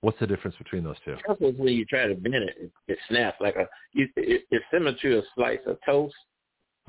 [0.02, 1.14] What's the difference between those two?
[1.14, 3.68] Is when you try to bend it, it, it snaps like a.
[3.94, 6.16] You, it, it's similar to a slice of toast.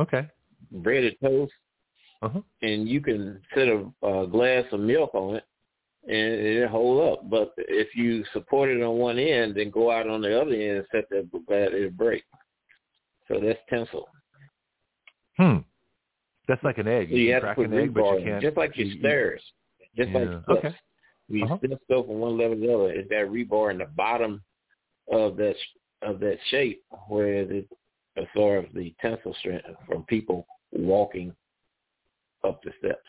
[0.00, 0.26] Okay.
[0.70, 1.52] Breaded toast,
[2.22, 2.40] uh-huh.
[2.62, 5.44] and you can set a, a glass of milk on it,
[6.04, 7.28] and it hold up.
[7.28, 10.78] But if you support it on one end, then go out on the other end
[10.78, 12.22] and set that glass, it'll break.
[13.28, 14.08] So that's tensile.
[15.36, 15.58] Hmm.
[16.48, 17.10] That's like an egg.
[17.10, 18.42] You, you have to put an egg, but you can't.
[18.42, 19.42] Just like your you, stairs.
[19.96, 20.18] Just yeah.
[20.18, 20.44] like steps.
[20.48, 20.74] Okay.
[21.32, 21.58] You uh-huh.
[21.64, 22.90] step go from one level to the other.
[22.90, 24.42] It's that rebar in the bottom
[25.10, 25.54] of that
[26.02, 27.68] of that shape where it
[28.16, 31.34] absorbs the tensile strength from people walking
[32.44, 33.00] up the steps.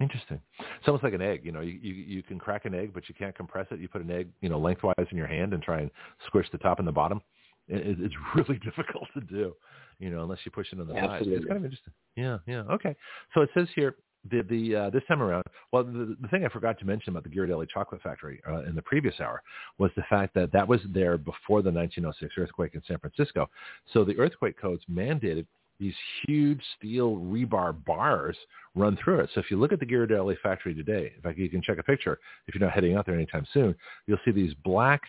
[0.00, 0.40] Interesting.
[0.58, 1.40] It's almost like an egg.
[1.44, 3.80] You know, you, you you can crack an egg, but you can't compress it.
[3.80, 5.90] You put an egg, you know, lengthwise in your hand and try and
[6.26, 7.20] squish the top and the bottom.
[7.68, 9.54] It, it's really difficult to do,
[9.98, 11.26] you know, unless you push it on the Absolutely.
[11.26, 11.36] side.
[11.36, 11.92] It's kind of interesting.
[12.16, 12.62] Yeah, yeah.
[12.72, 12.96] Okay.
[13.34, 13.96] So it says here
[14.30, 15.44] the the uh, this time around.
[15.72, 18.74] Well, the, the thing I forgot to mention about the Ghirardelli Chocolate Factory uh, in
[18.74, 19.42] the previous hour
[19.78, 23.48] was the fact that that was there before the 1906 earthquake in San Francisco.
[23.92, 25.46] So the earthquake codes mandated
[25.80, 25.94] these
[26.26, 28.36] huge steel rebar bars
[28.74, 29.30] run through it.
[29.34, 31.82] So if you look at the Ghirardelli factory today, in fact, you can check a
[31.82, 33.74] picture if you're not heading out there anytime soon,
[34.06, 35.02] you'll see these black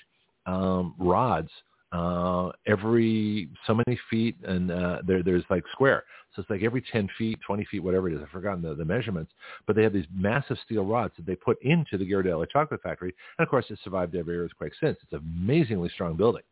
[0.46, 1.50] um, rods
[1.92, 6.04] uh, every so many feet, and uh, there, there's like square.
[6.36, 8.22] So it's like every 10 feet, 20 feet, whatever it is.
[8.22, 9.32] I've forgotten the, the measurements.
[9.66, 13.16] But they have these massive steel rods that they put into the Ghirardelli chocolate factory.
[13.38, 14.98] And of course, it's survived every earthquake since.
[15.02, 16.44] It's an amazingly strong building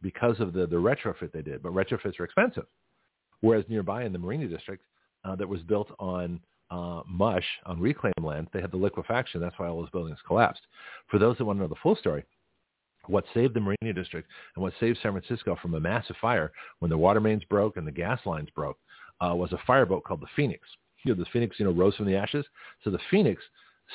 [0.00, 1.62] because of the, the retrofit they did.
[1.62, 2.64] But retrofits are expensive.
[3.42, 4.82] Whereas nearby in the Marina District,
[5.24, 9.40] uh, that was built on uh, mush, on reclaimed land, they had the liquefaction.
[9.40, 10.62] That's why all those buildings collapsed.
[11.10, 12.24] For those that want to know the full story,
[13.10, 16.90] what saved the Marina District and what saved San Francisco from a massive fire when
[16.90, 18.78] the water mains broke and the gas lines broke
[19.20, 20.62] uh, was a fireboat called the Phoenix.
[21.04, 22.44] You know, the Phoenix, you know, rose from the ashes.
[22.84, 23.42] So the Phoenix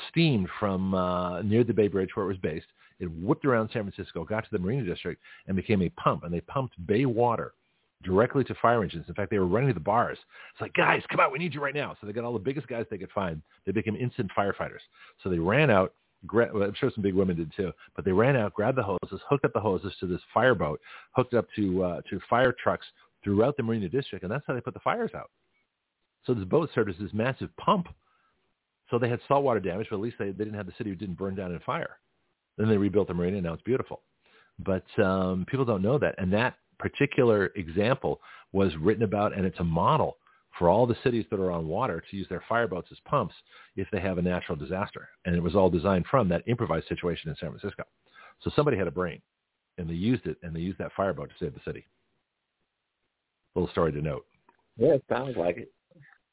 [0.09, 2.67] steamed from uh, near the Bay Bridge where it was based.
[2.99, 6.23] It whipped around San Francisco, got to the Marina District, and became a pump.
[6.23, 7.53] And they pumped bay water
[8.03, 9.05] directly to fire engines.
[9.07, 10.17] In fact, they were running to the bars.
[10.53, 11.31] It's like, guys, come out.
[11.31, 11.95] We need you right now.
[11.99, 13.41] So they got all the biggest guys they could find.
[13.65, 14.81] They became instant firefighters.
[15.23, 15.93] So they ran out.
[16.31, 17.71] Well, I'm sure some big women did too.
[17.95, 20.79] But they ran out, grabbed the hoses, hooked up the hoses to this fireboat,
[21.11, 22.85] hooked up to uh, to fire trucks
[23.23, 25.31] throughout the Marina District, and that's how they put the fires out.
[26.25, 27.87] So this boat served as this massive pump.
[28.89, 30.95] So they had saltwater damage, but at least they, they didn't have the city who
[30.95, 31.97] didn't burn down in fire.
[32.57, 34.01] Then they rebuilt the marina, and now it's beautiful.
[34.59, 38.21] But um, people don't know that, and that particular example
[38.53, 40.17] was written about, and it's a model
[40.57, 43.35] for all the cities that are on water to use their fireboats as pumps
[43.75, 45.09] if they have a natural disaster.
[45.25, 47.83] And it was all designed from that improvised situation in San Francisco.
[48.41, 49.21] So somebody had a brain,
[49.77, 51.85] and they used it, and they used that fireboat to save the city.
[53.55, 54.25] Little story to note.
[54.77, 55.71] Yeah, it sounds like it.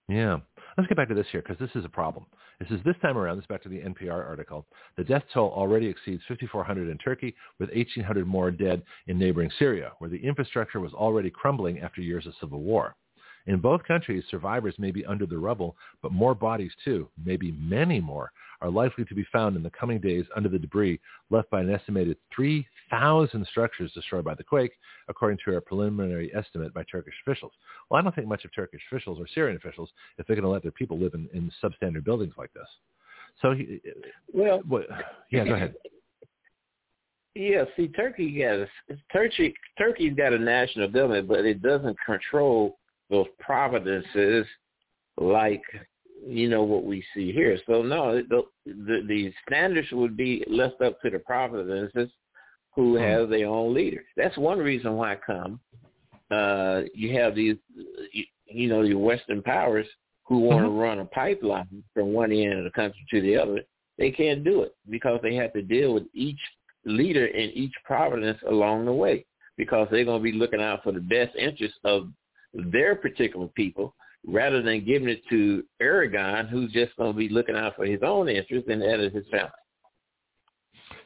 [0.09, 0.39] Yeah.
[0.77, 2.27] Let's get back to this here because this is a problem.
[2.59, 4.67] This is this time around, this is back to the NPR article.
[4.97, 9.93] The death toll already exceeds 5,400 in Turkey with 1,800 more dead in neighboring Syria,
[9.99, 12.95] where the infrastructure was already crumbling after years of civil war.
[13.47, 18.01] In both countries, survivors may be under the rubble, but more bodies too, maybe many
[18.01, 18.31] more,
[18.61, 21.71] are likely to be found in the coming days under the debris left by an
[21.71, 24.73] estimated 3,000 structures destroyed by the quake,
[25.09, 27.53] according to a preliminary estimate by Turkish officials.
[27.91, 30.51] Well, I don't think much of Turkish officials or Syrian officials if they're going to
[30.51, 32.69] let their people live in, in substandard buildings like this.
[33.41, 33.55] So,
[34.33, 34.87] well, what,
[35.31, 35.75] yeah, go ahead.
[37.35, 38.67] Yeah, see, Turkey a,
[39.11, 39.55] Turkey.
[39.79, 42.79] Turkey's got a national government, but it doesn't control
[43.13, 44.47] those providences
[45.19, 45.63] like
[46.27, 47.57] you know what we see here.
[47.67, 52.11] So no, the the, the standards would be left up to the providences
[52.75, 53.03] who Hmm.
[53.03, 54.07] have their own leaders.
[54.17, 55.61] That's one reason why come.
[56.31, 57.57] Uh, you have these,
[58.13, 59.87] you, you know, the Western powers
[60.25, 63.61] who want to run a pipeline from one end of the country to the other.
[63.99, 66.41] They can't do it because they have to deal with each
[66.87, 69.27] leader in each province along the way
[69.59, 72.09] because they're going to be looking out for the best interests of
[72.55, 73.95] their particular people
[74.27, 78.01] rather than giving it to Erdogan, who's just going to be looking out for his
[78.03, 79.51] own interests and that of his family.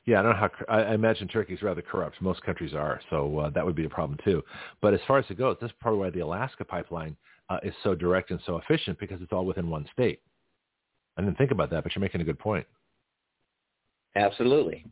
[0.04, 0.50] Yeah, I don't know how.
[0.68, 2.22] I, imagine Turkey's rather corrupt.
[2.22, 4.42] Most countries are, so uh, that would be a problem too.
[4.80, 7.16] But as far as it goes, that's probably why the Alaska pipeline
[7.50, 10.20] uh, is so direct and so efficient because it's all within one state.
[11.16, 12.66] I didn't think about that, but you're making a good point.
[14.14, 14.86] Absolutely.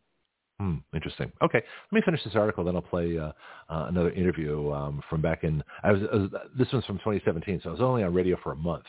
[0.61, 1.33] Hmm, interesting.
[1.43, 1.59] Okay,
[1.91, 3.33] let me finish this article, then I'll play uh,
[3.69, 5.65] uh, another interview um, from back in.
[5.83, 8.53] I was, I was this one's from 2017, so I was only on radio for
[8.53, 8.85] a month,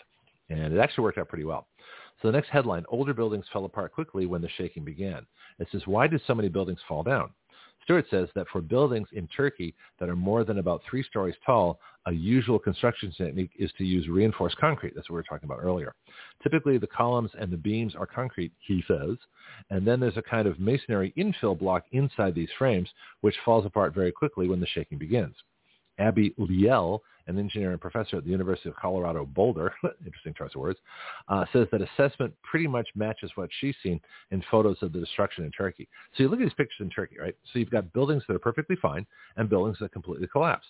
[0.49, 1.67] and it actually worked out pretty well.
[2.21, 5.25] So the next headline: Older buildings fell apart quickly when the shaking began.
[5.57, 7.31] It says, "Why did so many buildings fall down?"
[7.85, 11.79] Stewart says that for buildings in Turkey that are more than about three stories tall,
[12.07, 14.93] a usual construction technique is to use reinforced concrete.
[14.95, 15.93] That's what we were talking about earlier.
[16.41, 19.17] Typically, the columns and the beams are concrete, he says,
[19.69, 22.89] and then there's a kind of masonry infill block inside these frames,
[23.21, 25.35] which falls apart very quickly when the shaking begins.
[25.99, 29.73] Abbie Liel an engineer and professor at the University of Colorado Boulder,
[30.05, 30.79] interesting choice of words,
[31.27, 33.99] uh, says that assessment pretty much matches what she's seen
[34.31, 35.87] in photos of the destruction in Turkey.
[36.15, 37.35] So you look at these pictures in Turkey, right?
[37.51, 39.05] So you've got buildings that are perfectly fine
[39.37, 40.69] and buildings that completely collapsed.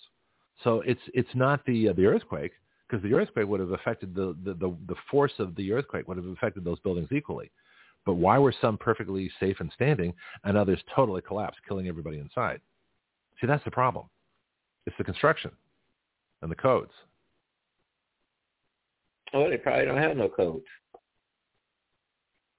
[0.64, 2.52] So it's it's not the uh, the earthquake
[2.88, 6.16] because the earthquake would have affected the, the, the, the force of the earthquake would
[6.16, 7.50] have affected those buildings equally.
[8.04, 10.14] But why were some perfectly safe and standing
[10.44, 12.60] and others totally collapsed, killing everybody inside?
[13.40, 14.06] See, that's the problem.
[14.86, 15.50] It's the construction
[16.42, 16.92] and the codes.
[19.32, 20.64] Oh, they probably don't have no codes.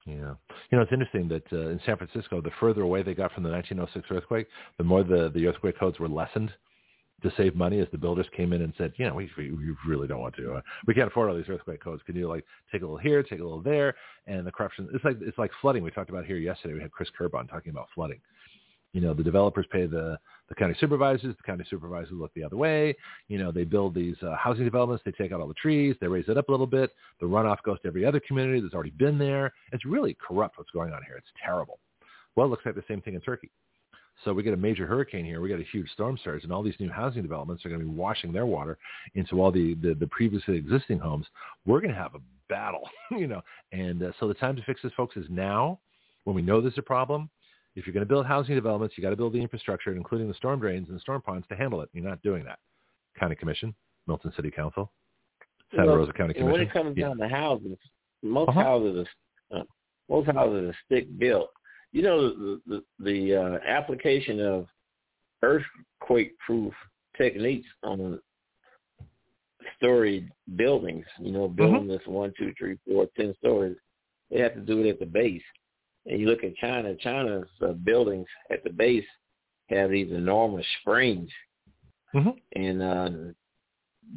[0.05, 0.35] Yeah.
[0.71, 3.43] You know, it's interesting that uh, in San Francisco, the further away they got from
[3.43, 4.47] the 1906 earthquake,
[4.77, 6.51] the more the, the earthquake codes were lessened
[7.23, 9.49] to save money as the builders came in and said, you know, we, we
[9.87, 10.53] really don't want to.
[10.53, 12.01] Uh, we can't afford all these earthquake codes.
[12.05, 13.95] Can you like take a little here, take a little there?
[14.27, 15.83] And the corruption, it's like, it's like flooding.
[15.83, 16.75] We talked about here yesterday.
[16.75, 18.19] We had Chris Kerb on talking about flooding.
[18.97, 20.17] You know, the developers pay the
[20.49, 21.35] the county supervisors.
[21.35, 22.95] The county supervisors look the other way.
[23.27, 25.03] You know, they build these uh, housing developments.
[25.05, 25.95] They take out all the trees.
[26.01, 26.89] They raise it up a little bit.
[27.19, 29.53] The runoff goes to every other community that's already been there.
[29.71, 31.15] It's really corrupt what's going on here.
[31.15, 31.77] It's terrible.
[32.35, 33.51] Well, it looks like the same thing in Turkey.
[34.25, 35.41] So we get a major hurricane here.
[35.41, 37.85] We got a huge storm surge, and all these new housing developments are going to
[37.85, 38.79] be washing their water
[39.13, 41.27] into all the the, the previously existing homes.
[41.67, 43.43] We're going to have a battle, you know.
[43.71, 45.77] And uh, so the time to fix this, folks, is now.
[46.23, 47.29] When we know there's a problem,
[47.77, 50.33] if you're going to build housing developments, you got to build the infrastructure, including the
[50.33, 51.89] storm drains and the storm ponds, to handle it.
[51.93, 52.57] You're not doing that.
[53.19, 53.73] County Commission,
[54.07, 54.91] Milton City Council,
[55.71, 56.51] Santa well, Rosa County Commission.
[56.51, 57.09] When it comes yeah.
[57.09, 57.77] down to houses,
[58.23, 58.63] most uh-huh.
[58.63, 59.07] houses
[59.51, 59.63] are uh,
[60.09, 61.49] most houses are stick built.
[61.91, 64.65] You know the the, the uh, application of
[65.43, 66.73] earthquake proof
[67.15, 68.19] techniques on
[69.77, 71.05] storied buildings.
[71.19, 71.89] You know, building mm-hmm.
[71.89, 73.77] this one, two, three, four, ten stories.
[74.31, 75.43] They have to do it at the base.
[76.07, 79.05] And you look at China, China's uh, buildings at the base
[79.69, 81.29] have these enormous springs,
[82.15, 82.29] mm-hmm.
[82.55, 83.09] and uh,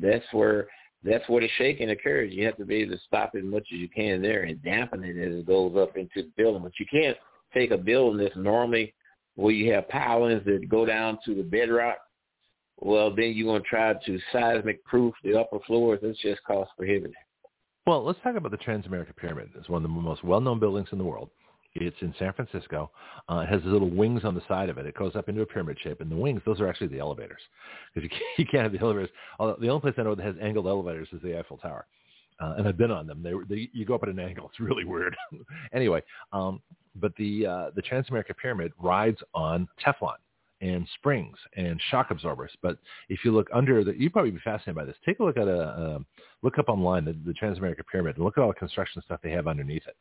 [0.01, 0.69] that's where
[1.03, 2.33] that's where the shaking occurs.
[2.33, 5.03] You have to be able to stop as much as you can there and dampen
[5.03, 6.63] it as it goes up into the building.
[6.63, 7.17] But you can't
[7.53, 8.95] take a building that's normally
[9.35, 11.97] where you have pilings that go down to the bedrock.
[12.79, 16.01] Well, then you're going to try to seismic proof the upper floors.
[16.03, 17.15] It's just cost prohibitive.
[17.87, 19.51] Well, let's talk about the Transamerica Pyramid.
[19.57, 21.31] It's one of the most well-known buildings in the world.
[21.75, 22.91] It's in San Francisco.
[23.29, 24.87] Uh, it has little wings on the side of it.
[24.87, 27.41] It goes up into a pyramid shape, and the wings, those are actually the elevators,
[27.95, 29.11] because you can't, you can't have the elevators.
[29.39, 31.87] Although the only place I know that has angled elevators is the Eiffel Tower,
[32.41, 33.23] uh, and I've been on them.
[33.23, 34.49] They, they you go up at an angle.
[34.49, 35.17] It's really weird.
[35.73, 36.03] anyway,
[36.33, 36.61] um,
[36.97, 40.17] but the uh, the Transamerica Pyramid rides on Teflon
[40.61, 42.51] and springs and shock absorbers.
[42.63, 42.79] But
[43.09, 44.97] if you look under the, you'd probably be fascinated by this.
[45.07, 45.99] Take a look at a, uh,
[46.43, 49.31] look up online the, the Transamerica Pyramid and look at all the construction stuff they
[49.31, 49.97] have underneath it.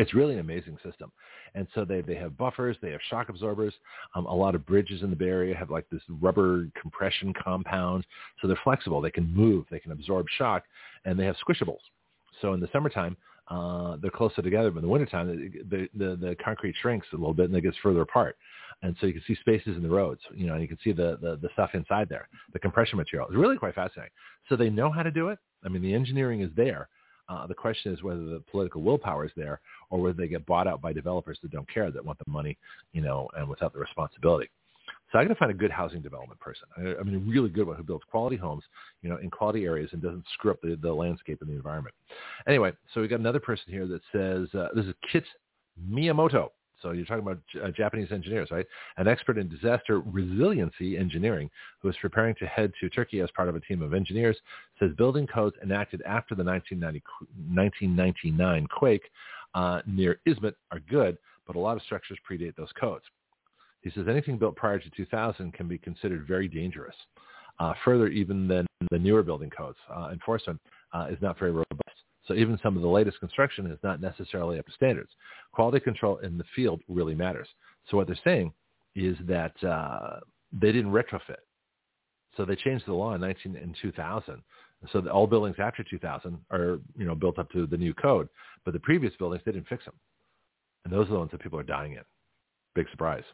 [0.00, 1.12] It's really an amazing system.
[1.54, 3.74] And so they, they have buffers, they have shock absorbers.
[4.14, 8.06] Um, a lot of bridges in the Bay Area have like this rubber compression compound.
[8.40, 9.02] So they're flexible.
[9.02, 9.66] They can move.
[9.70, 10.64] They can absorb shock.
[11.04, 11.80] And they have squishables.
[12.40, 13.14] So in the summertime,
[13.48, 14.70] uh, they're closer together.
[14.70, 17.76] But in the wintertime, the, the, the concrete shrinks a little bit and it gets
[17.82, 18.38] further apart.
[18.82, 20.92] And so you can see spaces in the roads, you know, and you can see
[20.92, 23.28] the, the, the stuff inside there, the compression material.
[23.28, 24.12] It's really quite fascinating.
[24.48, 25.38] So they know how to do it.
[25.62, 26.88] I mean, the engineering is there.
[27.30, 30.66] Uh, the question is whether the political willpower is there or whether they get bought
[30.66, 32.58] out by developers that don't care, that want the money,
[32.92, 34.50] you know, and without the responsibility.
[35.12, 36.64] So I got to find a good housing development person.
[36.76, 38.64] I, mean, a really good one who builds quality homes,
[39.02, 41.94] you know, in quality areas and doesn't screw up the, the landscape and the environment.
[42.46, 45.24] Anyway, so we got another person here that says, uh, this is Kit
[45.88, 46.50] Miyamoto.
[46.82, 48.66] So you're talking about uh, Japanese engineers, right?
[48.96, 51.50] An expert in disaster resiliency engineering
[51.80, 54.36] who is preparing to head to Turkey as part of a team of engineers
[54.78, 59.10] says building codes enacted after the 1999 quake
[59.54, 63.04] uh, near Izmit are good, but a lot of structures predate those codes.
[63.82, 66.94] He says anything built prior to 2000 can be considered very dangerous.
[67.58, 70.58] Uh, further, even than the newer building codes, uh, enforcement
[70.92, 71.89] uh, is not very robust.
[72.30, 75.10] So even some of the latest construction is not necessarily up to standards.
[75.50, 77.48] Quality control in the field really matters.
[77.90, 78.52] So what they're saying
[78.94, 80.20] is that uh,
[80.52, 81.42] they didn't retrofit.
[82.36, 84.42] So they changed the law in 19 in 2000.
[84.92, 88.28] So all buildings after 2000 are you know built up to the new code,
[88.64, 89.94] but the previous buildings they didn't fix them,
[90.84, 92.02] and those are the ones that people are dying in.
[92.76, 93.24] Big surprise.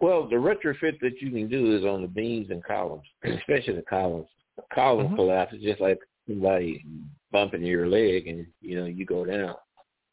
[0.00, 3.82] Well, the retrofit that you can do is on the beams and columns, especially the
[3.88, 4.28] columns.
[4.72, 5.16] Column mm-hmm.
[5.16, 5.98] collapses just like
[6.28, 6.84] somebody
[7.32, 9.54] bumping your leg, and you know you go down.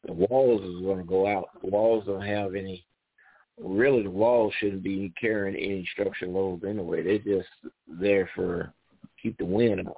[0.04, 1.48] The walls is going to go out.
[1.62, 2.84] The walls don't have any.
[3.60, 7.02] Really, the walls shouldn't be carrying any structural loads anyway.
[7.02, 7.48] They're just
[7.86, 8.72] there for
[9.22, 9.96] keep the wind out.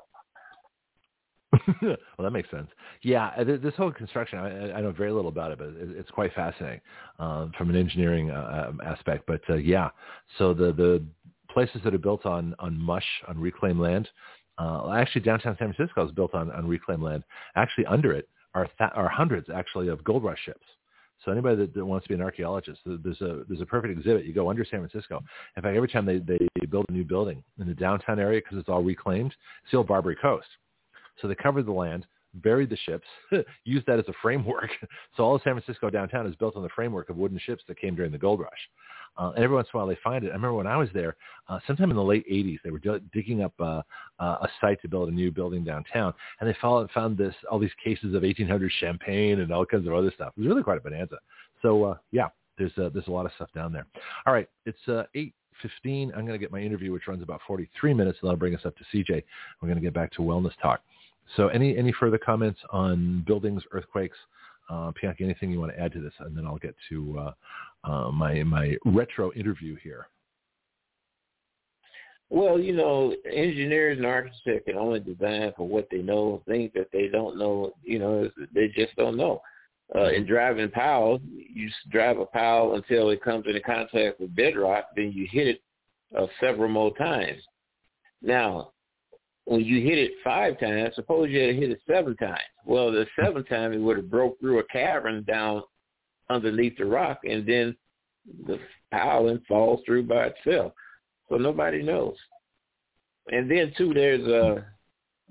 [1.83, 2.69] well, that makes sense.
[3.03, 6.35] Yeah, uh, this whole construction, I, I know very little about it, but it's quite
[6.35, 6.81] fascinating
[7.19, 9.25] um, from an engineering uh, um, aspect.
[9.27, 9.91] But uh, yeah,
[10.39, 11.03] so the the
[11.55, 14.09] places that are built on on mush on reclaimed land,
[14.59, 17.25] uh, actually downtown San Francisco is built on on reclaimed land.
[17.57, 20.67] Actually, under it are th- are hundreds actually of gold rush ships.
[21.25, 24.27] So anybody that, that, wants to be an archaeologist, there's a there's a perfect exhibit.
[24.27, 25.23] You go under San Francisco.
[25.57, 28.59] In fact, every time they they build a new building in the downtown area because
[28.59, 30.49] it's all reclaimed, it's the old Barbary Coast.
[31.23, 33.07] So they covered the land, buried the ships,
[33.65, 34.71] used that as a framework.
[35.17, 37.79] so all of San Francisco downtown is built on the framework of wooden ships that
[37.79, 38.51] came during the gold rush.
[39.17, 40.29] Uh, and every once in a while they find it.
[40.29, 41.17] I remember when I was there,
[41.49, 43.83] uh, sometime in the late 80s, they were d- digging up uh,
[44.19, 47.59] uh, a site to build a new building downtown, and they found, found this all
[47.59, 50.33] these cases of 1800 champagne and all kinds of other stuff.
[50.37, 51.19] It was really quite a bonanza.
[51.63, 52.29] So uh, yeah,
[52.59, 53.87] there's uh, there's a lot of stuff down there.
[54.27, 56.13] All right, it's uh, eight 15.
[56.15, 58.63] I'm going to get my interview, which runs about 43 minutes, and that'll bring us
[58.65, 59.23] up to CJ.
[59.61, 60.81] We're going to get back to wellness talk.
[61.37, 64.17] So any, any further comments on buildings, earthquakes,
[64.69, 66.13] uh, Bianchi, anything you want to add to this?
[66.21, 70.09] And then I'll get to uh, uh, my, my retro interview here.
[72.31, 76.43] Well, you know, engineers and architects can only design for what they know.
[76.49, 79.41] Things that they don't know, you know, they just don't know.
[79.95, 84.87] Uh, in driving pile, you drive a pile until it comes into contact with bedrock,
[84.97, 85.63] then you hit it
[86.19, 87.43] uh, several more times.
[88.23, 88.73] Now,
[89.47, 92.39] when you hit it five times, suppose you had hit it seven times.
[92.65, 95.63] Well, the seventh time it would have broke through a cavern down
[96.31, 97.77] underneath the rock, and then
[98.47, 98.59] the
[98.91, 100.73] piling falls through by itself.
[101.29, 102.17] So nobody knows.
[103.29, 104.63] And then too, there's uh,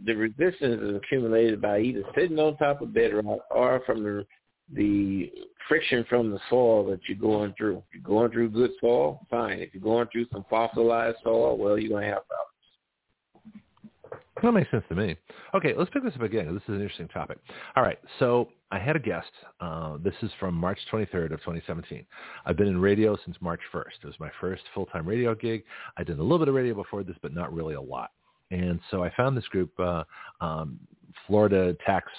[0.05, 4.25] the resistance is accumulated by either sitting on top of bedrock or from the
[4.73, 5.31] the
[5.67, 7.77] friction from the soil that you're going through.
[7.77, 9.59] If you're going through good soil, fine.
[9.59, 12.52] If you're going through some fossilized soil, well, you're to have problems.
[14.43, 15.15] That makes sense to me.
[15.55, 16.53] Okay, let's pick this up again.
[16.53, 17.37] This is an interesting topic.
[17.77, 19.31] All right, so I had a guest.
[19.61, 22.05] Uh, this is from March 23rd of 2017.
[22.45, 24.03] I've been in radio since March 1st.
[24.03, 25.63] It was my first full-time radio gig.
[25.95, 28.11] I did a little bit of radio before this, but not really a lot.
[28.51, 30.03] And so I found this group, uh,
[30.41, 30.77] um,
[31.25, 32.11] Florida Tax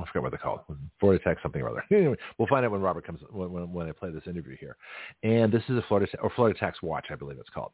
[0.00, 0.76] I forgot what they call it.
[1.00, 1.84] Florida Tech something or other.
[1.92, 4.76] Anyway, we'll find out when Robert comes when, when, when I play this interview here.
[5.22, 7.72] And this is a Florida or Florida Tax Watch, I believe it's called.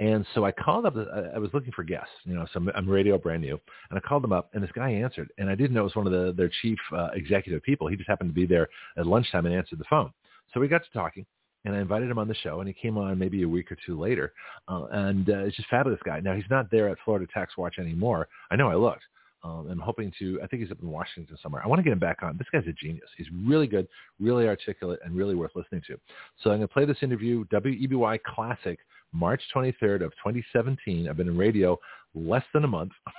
[0.00, 0.96] And so I called up.
[0.96, 2.10] I was looking for guests.
[2.24, 4.72] You know, so I'm, I'm radio brand new, and I called them up, and this
[4.72, 7.62] guy answered, and I didn't know it was one of the, their chief uh, executive
[7.62, 7.86] people.
[7.88, 10.12] He just happened to be there at lunchtime and answered the phone.
[10.54, 11.26] So we got to talking
[11.64, 13.76] and I invited him on the show, and he came on maybe a week or
[13.84, 14.32] two later,
[14.68, 16.20] uh, and uh, it's just fabulous guy.
[16.20, 18.28] Now he's not there at Florida Tax Watch anymore.
[18.50, 19.02] I know I looked,
[19.44, 20.40] um, I'm hoping to.
[20.42, 21.62] I think he's up in Washington somewhere.
[21.64, 22.36] I want to get him back on.
[22.36, 23.08] This guy's a genius.
[23.16, 23.86] He's really good,
[24.18, 25.98] really articulate, and really worth listening to.
[26.42, 28.78] So I'm going to play this interview, WEBY Classic,
[29.12, 31.08] March 23rd of 2017.
[31.08, 31.78] I've been in radio
[32.14, 32.92] less than a month.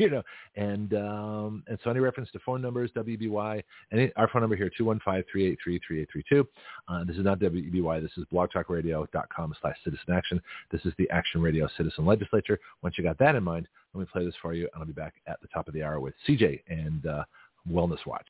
[0.00, 0.22] you know,
[0.56, 4.70] and um, and so any reference to phone numbers, WEBY, and our phone number here,
[4.80, 6.46] 215-383-3832.
[6.88, 8.02] Uh, this is not WEBY.
[8.02, 10.40] This is blogtalkradio.com slash citizen action.
[10.72, 12.58] This is the Action Radio Citizen Legislature.
[12.82, 14.92] Once you got that in mind, let me play this for you, and I'll be
[14.92, 17.24] back at the top of the hour with CJ and uh,
[17.68, 18.26] Wellness Watch.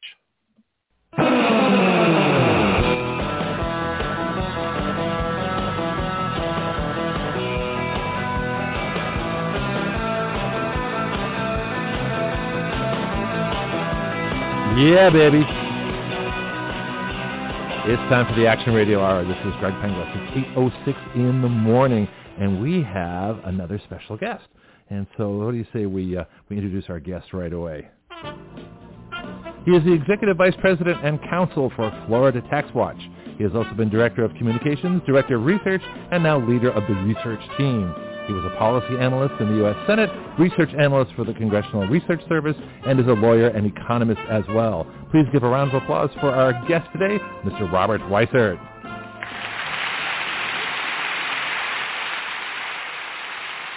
[14.78, 15.44] Yeah, baby.
[17.82, 19.24] It's time for the Action Radio Hour.
[19.24, 20.36] This is Greg Penglis.
[20.36, 22.08] It's 8.06 in the morning,
[22.38, 24.44] and we have another special guest.
[24.90, 27.88] And so what do you say we, uh, we introduce our guest right away?
[29.64, 32.98] He is the Executive Vice President and Counsel for Florida Tax Watch.
[33.36, 36.94] He has also been Director of Communications, Director of Research, and now leader of the
[36.94, 37.94] research team.
[38.26, 39.76] He was a policy analyst in the U.S.
[39.86, 42.56] Senate, research analyst for the Congressional Research Service,
[42.86, 44.86] and is a lawyer and economist as well.
[45.10, 47.70] Please give a round of applause for our guest today, Mr.
[47.72, 48.58] Robert Weissert.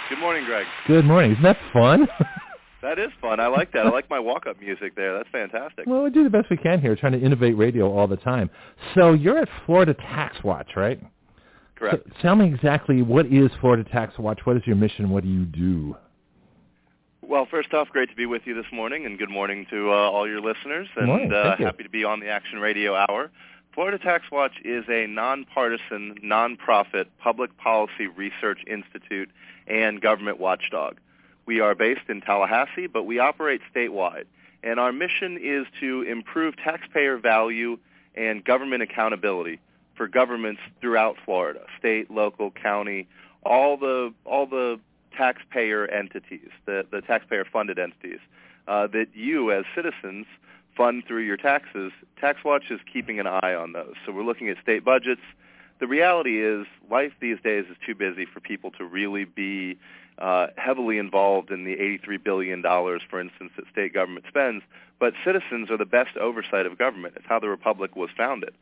[0.08, 0.66] Good morning, Greg.
[0.86, 1.32] Good morning.
[1.32, 2.06] Isn't that fun?
[2.82, 3.40] that is fun.
[3.40, 3.86] I like that.
[3.86, 5.16] I like my walk-up music there.
[5.16, 5.86] That's fantastic.
[5.86, 8.50] Well, we do the best we can here, trying to innovate radio all the time.
[8.94, 11.00] So you're at Florida Tax Watch, right?
[11.76, 12.06] Correct.
[12.06, 14.40] So tell me exactly what is Florida Tax Watch?
[14.44, 15.08] What is your mission?
[15.10, 15.96] What do you do?
[17.22, 19.94] Well, first off, great to be with you this morning, and good morning to uh,
[19.94, 21.32] all your listeners, and morning.
[21.32, 23.30] uh, happy to be on the Action Radio Hour.
[23.74, 29.28] Florida Tax Watch is a nonpartisan, nonprofit public policy research institute
[29.66, 30.98] and government watchdog.
[31.44, 34.26] We are based in Tallahassee, but we operate statewide.
[34.62, 37.78] And our mission is to improve taxpayer value
[38.14, 39.58] and government accountability
[39.96, 43.08] for governments throughout Florida, state, local, county,
[43.42, 44.78] all the all the
[45.16, 48.20] taxpayer entities, the, the taxpayer funded entities
[48.68, 50.26] uh, that you as citizens
[50.76, 51.92] fund through your taxes.
[52.22, 53.94] TaxWatch is keeping an eye on those.
[54.04, 55.20] So we're looking at state budgets.
[55.80, 59.78] The reality is life these days is too busy for people to really be
[60.18, 64.62] uh, heavily involved in the $83 billion, for instance, that state government spends.
[65.00, 67.14] But citizens are the best oversight of government.
[67.16, 68.54] It's how the republic was founded.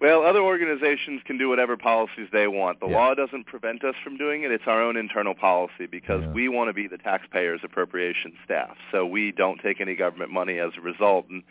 [0.00, 2.78] Well, other organizations can do whatever policies they want.
[2.78, 2.96] The Yeah.
[2.98, 4.52] law doesn't prevent us from doing it.
[4.52, 6.30] It's our own internal policy because Yeah.
[6.32, 8.76] we want to be the taxpayers' appropriation staff.
[8.92, 11.28] So we don't take any government money as a result.
[11.28, 11.42] And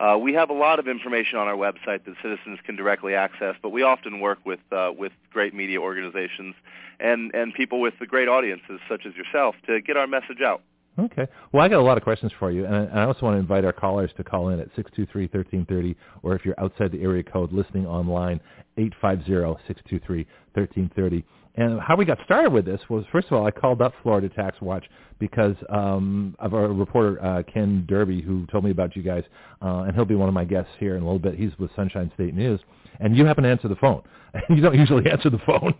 [0.00, 3.56] uh, we have a lot of information on our website that citizens can directly access,
[3.62, 6.54] but we often work with uh, with great media organizations
[7.00, 10.60] and and people with the great audiences such as yourself to get our message out.
[10.98, 11.26] Okay.
[11.52, 13.64] Well, I got a lot of questions for you, and I, also want to invite
[13.64, 16.92] our callers to call in at six two three thirteen thirty, or if you're outside
[16.92, 18.40] the area code, listening online,
[18.78, 21.24] eight five zero six two three thirteen thirty.
[21.56, 24.28] And how we got started with this was, first of all, I called up Florida
[24.28, 24.84] Tax Watch
[25.20, 29.22] because um, of our reporter uh, Ken Derby, who told me about you guys,
[29.62, 31.36] uh, and he'll be one of my guests here in a little bit.
[31.36, 32.60] He's with Sunshine State News,
[33.00, 34.02] and you happen to answer the phone,
[34.50, 35.74] you don't usually answer the phone.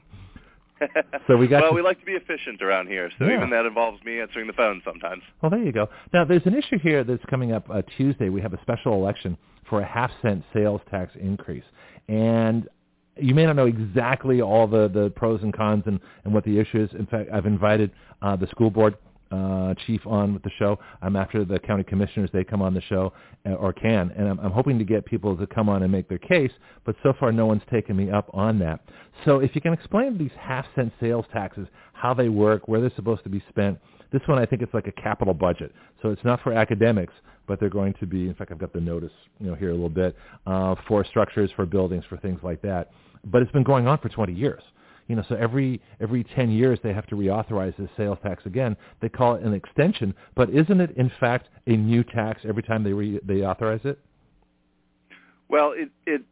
[1.27, 3.37] So we got well, to- we like to be efficient around here, so Yeah.
[3.37, 5.23] even that involves me answering the phone sometimes.
[5.43, 5.89] Well, there you go.
[6.13, 8.29] Now, there's an issue here that's coming up uh, Tuesday.
[8.29, 9.37] We have a special election
[9.69, 11.65] for a half cent sales tax increase.
[12.09, 12.69] And
[13.17, 16.59] you may not know exactly all the, the pros and cons and, and what the
[16.59, 16.91] issue is.
[16.99, 17.91] In fact, I've invited
[18.23, 18.97] uh, the school board
[19.31, 20.79] uh, chief on with the show.
[21.03, 22.31] I'm after the county commissioners.
[22.33, 23.13] They come on the show
[23.47, 24.13] uh, or can.
[24.17, 26.53] And I'm, I'm hoping to get people to come on and make their case.
[26.85, 28.81] But so far, no one's taken me up on that.
[29.25, 32.93] So if you can explain these half cent sales taxes, how they work, where they're
[32.97, 33.79] supposed to be spent.
[34.13, 35.73] This one, I think it's like a capital budget.
[36.03, 37.15] So it's not for academics,
[37.47, 39.75] but they're going to be, in fact, I've got the notice, you know, here a
[39.75, 42.91] little bit, uh, for structures, for buildings, for things like that.
[43.25, 44.63] But it's been going on for 20 years.
[45.09, 48.77] You know, so every every 10 years they have to reauthorize this sales tax again.
[49.01, 52.83] They call it an extension, but isn't it in fact a new tax every time
[52.85, 53.99] they re- they authorize it?
[55.49, 56.23] Well, it it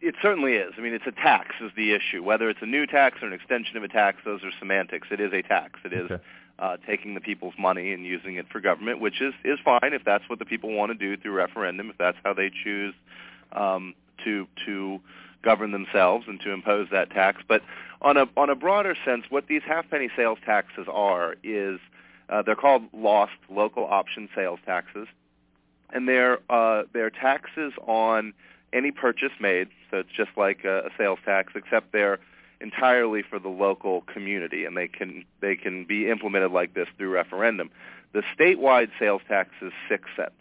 [0.00, 0.72] it certainly is.
[0.76, 2.24] I mean, it's a tax is the issue.
[2.24, 5.08] Whether it's a new tax or an extension of a tax, those are semantics.
[5.10, 5.78] It is a tax.
[5.84, 6.22] It is Okay.
[6.58, 10.04] uh, taking the people's money and using it for government, which is is fine if
[10.04, 11.90] that's what the people want to do through referendum.
[11.90, 12.94] If that's how they choose
[13.52, 13.94] um,
[14.24, 15.00] to to
[15.42, 17.42] govern themselves and to impose that tax.
[17.46, 17.62] But
[18.00, 21.78] on a on a broader sense, what these half penny sales taxes are is
[22.28, 25.06] uh, they're called lost local option sales taxes,
[25.92, 28.32] and they're uh, they're taxes on
[28.72, 29.68] any purchase made.
[29.90, 32.18] So it's just like a, a sales tax, except they're
[32.60, 37.10] entirely for the local community, and they can they can be implemented like this through
[37.10, 37.70] referendum.
[38.12, 40.32] The statewide sales tax is six cents,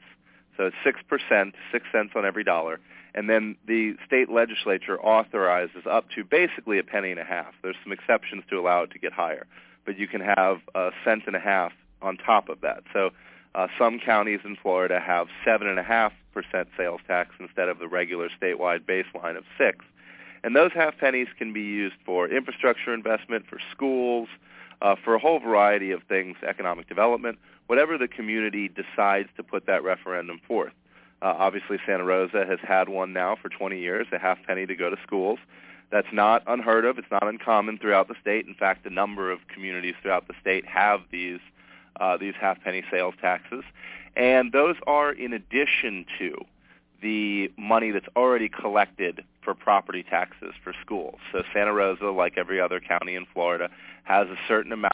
[0.57, 2.80] so it's six percent, six cents on every dollar,
[3.14, 7.54] and then the state legislature authorizes up to basically a penny and a half.
[7.62, 9.46] There's some exceptions to allow it to get higher,
[9.86, 12.84] but you can have a cent and a half on top of that.
[12.94, 13.12] So
[13.54, 17.80] uh, some counties in Florida have seven and a half percent sales tax instead of
[17.80, 19.86] the regular statewide baseline of six.
[20.44, 24.30] And those half pennies can be used for infrastructure investment, for schools,
[24.82, 29.68] uh, for a whole variety of things, economic development, whatever the community decides to put
[29.68, 30.74] that referendum forth.
[31.22, 34.76] Uh, obviously, Santa Rosa has had one now for 20 years, a half penny to
[34.76, 35.39] go to schools.
[35.91, 36.98] That's not unheard of.
[36.98, 38.48] It's not uncommon throughout the state.
[38.48, 41.39] In fact, a number of communities throughout the state have these
[41.99, 43.64] uh, these half penny sales taxes,
[44.15, 46.35] and those are in addition to
[47.02, 51.19] the money that's already collected for property taxes for schools.
[51.31, 53.69] So Santa Rosa, like every other county in Florida,
[54.03, 54.93] has a certain amount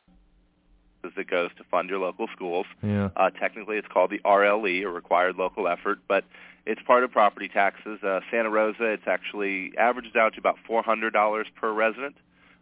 [1.15, 2.65] that goes to fund your local schools.
[2.81, 3.09] Yeah.
[3.15, 6.25] Uh, technically, it's called the RLE, or Required Local Effort, but
[6.65, 8.03] it's part of property taxes.
[8.03, 12.15] Uh, Santa Rosa, it's actually averages out to about $400 per resident,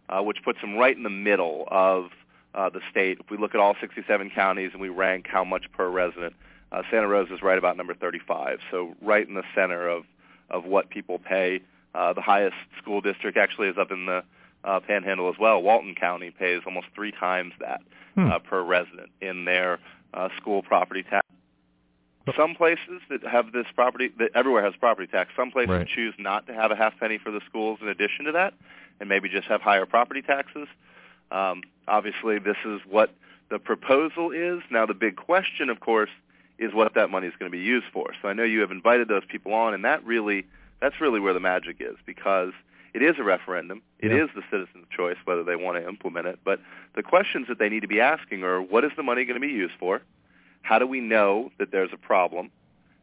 [0.09, 2.11] uh, which puts them right in the middle of
[2.53, 3.17] uh, the state.
[3.19, 6.35] If we look at all 67 counties and we rank how much per resident,
[6.71, 10.03] uh, Santa Rosa is right about number 35, so right in the center of
[10.49, 11.59] of what people pay.
[11.95, 14.23] Uh, the highest school district actually is up in the
[14.65, 15.61] uh, Panhandle as well.
[15.61, 17.81] Walton County pays almost three times that
[18.15, 18.31] Hmm.
[18.31, 19.77] uh, per resident in their
[20.13, 21.21] uh, school property tax.
[22.35, 25.31] Some places that have this property, that everywhere has property tax.
[25.35, 25.87] Some places Right.
[25.87, 28.53] choose not to have a half penny for the schools in addition to that,
[28.99, 30.67] and maybe just have higher property taxes.
[31.29, 33.11] Um, obviously, this is what
[33.49, 34.61] the proposal is.
[34.71, 36.09] Now, the big question, of course,
[36.57, 38.13] is what that money is going to be used for.
[38.21, 40.45] So I know you have invited those people on, and that really,
[40.79, 42.53] that's really where the magic is because
[42.95, 43.81] it is a referendum.
[43.99, 44.41] It is Yeah.
[44.41, 46.39] the citizen's choice whether they want to implement it.
[46.45, 46.61] But
[46.93, 49.45] the questions that they need to be asking are, what is the money going to
[49.45, 50.01] be used for?
[50.61, 52.51] How do we know that there's a problem?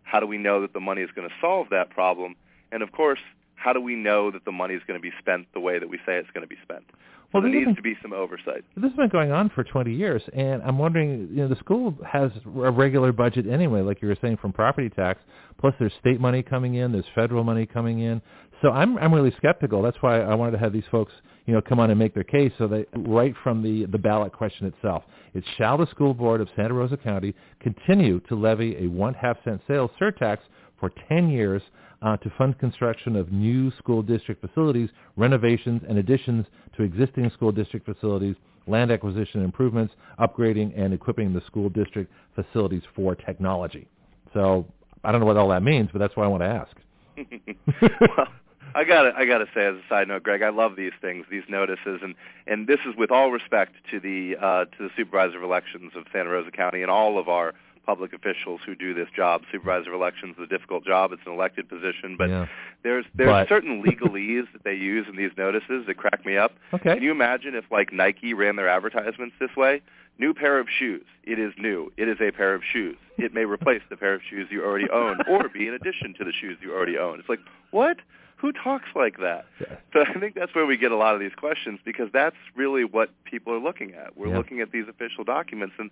[0.02, 2.36] How do we know that the money is going to solve that problem?
[2.73, 3.20] And of course,
[3.62, 5.89] how do we know that the money is going to be spent the way that
[5.89, 6.84] we say it's going to be spent?
[6.90, 8.62] So Well, there needs isn't- to be some oversight.
[8.76, 11.97] This has been going on for 20 years, and I'm wondering, you know, the school
[12.06, 12.30] has
[12.62, 15.20] a regular budget anyway, like you were saying, from property tax.
[15.59, 18.20] Plus, there's state money coming in, there's federal money coming in.
[18.60, 19.82] So I'm I'm really skeptical.
[19.82, 21.12] That's why I wanted to have these folks,
[21.47, 22.52] you know, come on and make their case.
[22.59, 25.02] So they right from the the ballot question itself,
[25.34, 29.36] it's shall the school board of Santa Rosa County continue to levy a one half
[29.44, 30.39] cent sales surtax
[30.78, 31.62] for 10 years
[32.03, 36.47] uh, to fund construction of new school district facilities, renovations, and additions
[36.77, 42.83] to existing school district facilities, land acquisition improvements, upgrading, and equipping the school district facilities
[42.95, 43.89] for technology.
[44.35, 44.66] So
[45.05, 46.77] I don't know what all that means, but that's why I want to ask.
[48.16, 48.27] well,
[48.74, 50.93] I got to I got to say as a side note, Greg, I love these
[51.01, 52.15] things, these notices, and
[52.47, 56.05] and this is with all respect to the uh, to the supervisor of elections of
[56.12, 57.53] Santa Rosa County and all of our
[57.85, 59.43] public officials who do this job.
[59.51, 62.47] Supervisor of elections is a difficult job; it's an elected position, but Yeah.
[62.83, 66.53] there's there's But- certain legalese that they use in these notices that crack me up.
[66.73, 66.95] Okay.
[66.95, 69.83] Can you imagine if like Nike ran their advertisements this way?
[70.19, 71.05] New pair of shoes.
[71.25, 71.91] It is new.
[71.97, 72.97] It is a pair of shoes.
[73.19, 76.25] It may replace the pair of shoes you already own or be in addition to
[76.25, 77.19] the shoes you already own.
[77.19, 77.41] It's like,
[77.71, 77.99] what?
[78.37, 79.47] Who talks like that?
[79.61, 79.77] Yeah.
[79.93, 82.85] So I think that's where we get a lot of these questions because that's really
[82.85, 84.17] what people are looking at.
[84.17, 84.37] We're Yeah.
[84.37, 85.91] looking at these official documents and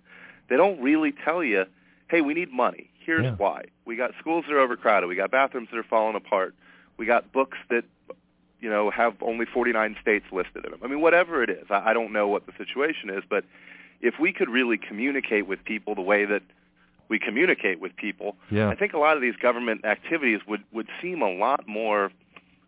[0.49, 1.65] they don't really tell you,
[2.11, 2.89] hey, we need money.
[2.99, 3.35] Here's Yeah.
[3.35, 3.63] why.
[3.85, 5.07] We got schools that are overcrowded.
[5.07, 6.53] We got bathrooms that are falling apart.
[6.97, 7.85] We got books that
[8.59, 10.81] you know have only 49 states listed in them.
[10.83, 13.45] I mean, whatever it is, I, I don't know what the situation is, but
[14.01, 16.43] if we could really communicate with people the way that
[17.07, 18.69] we communicate with people, Yeah.
[18.69, 22.11] I think a lot of these government activities would would seem a lot more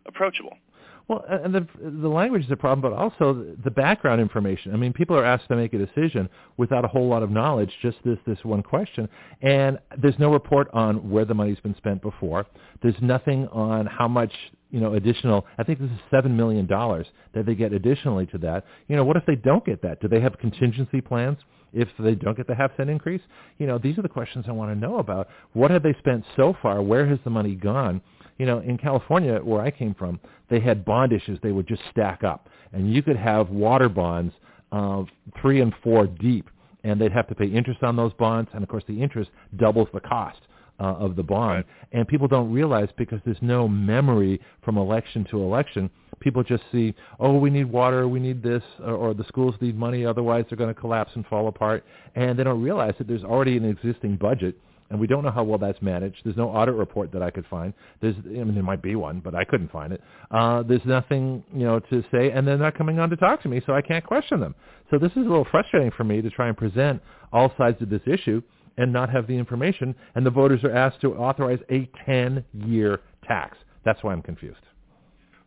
[0.06, 0.56] approachable.
[1.06, 1.66] Well, and the
[2.00, 4.72] the language is a problem, but also the background information.
[4.72, 7.70] I mean, people are asked to make a decision without a whole lot of knowledge,
[7.82, 9.08] just this this one question,
[9.42, 12.46] and there's no report on where the money's been spent before.
[12.82, 14.32] There's nothing on how much
[14.70, 15.44] you know additional.
[15.58, 18.64] I think this is seven million dollars that they get additionally to that.
[18.88, 20.00] You know, what if they don't get that?
[20.00, 21.36] Do they have contingency plans?
[21.74, 23.20] If they don't get the half cent increase,
[23.58, 25.28] you know, these are the questions I want to know about.
[25.54, 26.80] What have they spent so far?
[26.80, 28.00] Where has the money gone?
[28.38, 30.20] You know, in California, where I came from,
[30.50, 31.38] they had bond issues.
[31.42, 34.34] They would just stack up, and you could have water bonds
[34.72, 35.08] of
[35.40, 36.50] three and four deep,
[36.82, 39.88] and they'd have to pay interest on those bonds, and of course, the interest doubles
[39.94, 40.40] the cost
[40.80, 41.64] uh, of the bond.
[41.64, 41.98] Right.
[41.98, 45.90] And people don't realize because there's no memory from election to election.
[46.20, 49.76] People just see, oh, we need water, we need this, or, or the schools need
[49.76, 51.84] money, otherwise they're going to collapse and fall apart.
[52.14, 54.56] And they don't realize that there's already an existing budget
[54.90, 56.18] and we don't know how well that's managed.
[56.24, 57.72] There's no audit report that I could find.
[58.00, 60.02] There's, I mean, there might be one, but I couldn't find it.
[60.30, 63.48] Uh, there's nothing, you know, to say, and they're not coming on to talk to
[63.48, 64.54] me, so I can't question them.
[64.90, 67.02] So this is a little frustrating for me to try and present
[67.32, 68.42] all sides of this issue
[68.76, 73.56] and not have the information, and the voters are asked to authorize a 10-year tax.
[73.84, 74.58] That's why I'm confused.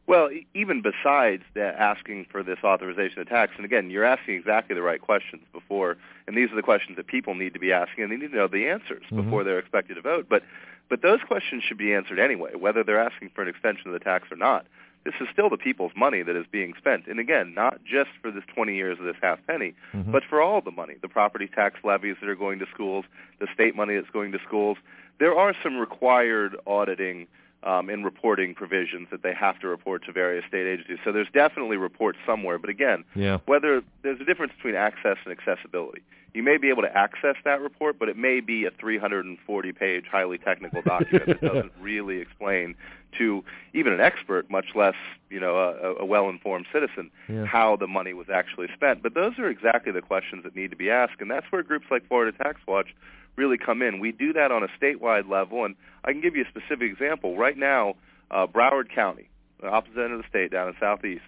[0.08, 4.82] Well, even besides asking for this authorization of tax, and again, you're asking exactly the
[4.82, 5.98] right questions before,
[6.28, 8.38] and these are the questions that people need to be asking, and they need to
[8.38, 9.18] know the answers Mhm.
[9.26, 10.28] before they're expected to vote.
[10.30, 10.44] But,
[10.88, 14.00] but those questions should be answered anyway, whether they're asking for an extension of the
[14.00, 14.66] tax or not.
[15.04, 18.32] This is still the people's money that is being spent, and again, not just for
[18.32, 20.12] this 20 years of this half penny, Mhm.
[20.12, 23.06] but for all the money, the property tax levies that are going to schools,
[23.40, 24.78] the state money that's going to schools.
[25.18, 27.28] There are some required auditing
[27.64, 31.00] um, in reporting provisions that they have to report to various state agencies.
[31.04, 32.58] So there's definitely reports somewhere.
[32.58, 33.40] But again, yeah.
[33.46, 36.02] whether there's a difference between access and accessibility.
[36.34, 40.38] You may be able to access that report, but it may be a 340-page, highly
[40.38, 42.76] technical document that doesn't really explain
[43.18, 43.44] to
[43.74, 44.96] even an expert, much less
[45.30, 47.46] you know a, a well-informed citizen, yeah.
[47.46, 49.02] how the money was actually spent.
[49.02, 51.88] But those are exactly the questions that need to be asked, and that's where groups
[51.90, 52.94] like Florida Tax Watch
[53.38, 54.00] really come in.
[54.00, 57.38] We do that on a statewide level, and I can give you a specific example.
[57.38, 57.96] Right now,
[58.32, 59.30] uh, Broward County,
[59.62, 61.24] the opposite end of the state down in southeast,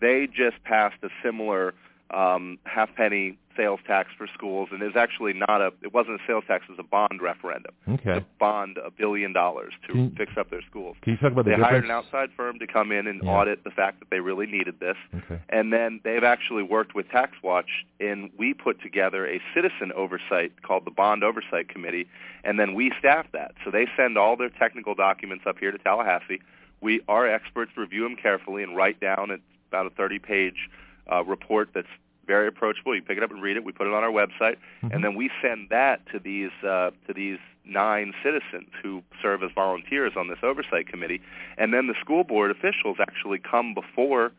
[0.00, 1.74] they just passed a similar
[2.10, 5.72] um, half penny sales tax for schools, and it's actually not a.
[5.82, 7.72] It wasn't a sales tax; it was a bond referendum.
[7.88, 8.14] Okay.
[8.14, 10.96] To bond a billion dollars to Can- fix up their schools.
[11.02, 11.70] Can you talk about the They difference?
[11.70, 13.30] hired an outside firm to come in and Yeah.
[13.30, 14.96] audit the fact that they really needed this.
[15.14, 15.38] Okay.
[15.50, 17.68] And then they've actually worked with TaxWatch,
[18.00, 22.08] and we put together a citizen oversight called the Bond Oversight Committee,
[22.44, 23.52] and then we staff that.
[23.64, 26.40] So they send all their technical documents up here to Tallahassee.
[26.80, 30.68] We, our experts, review them carefully and write down it's about a 30-page
[31.10, 31.88] uh, report that's
[32.26, 32.94] very approachable.
[32.94, 33.64] You pick it up and read it.
[33.64, 34.92] We put it on our website, Mhm.
[34.94, 39.50] and then we send that to these uh, to these nine citizens who serve as
[39.52, 41.20] volunteers on this oversight committee,
[41.58, 44.32] and then the school board officials actually come before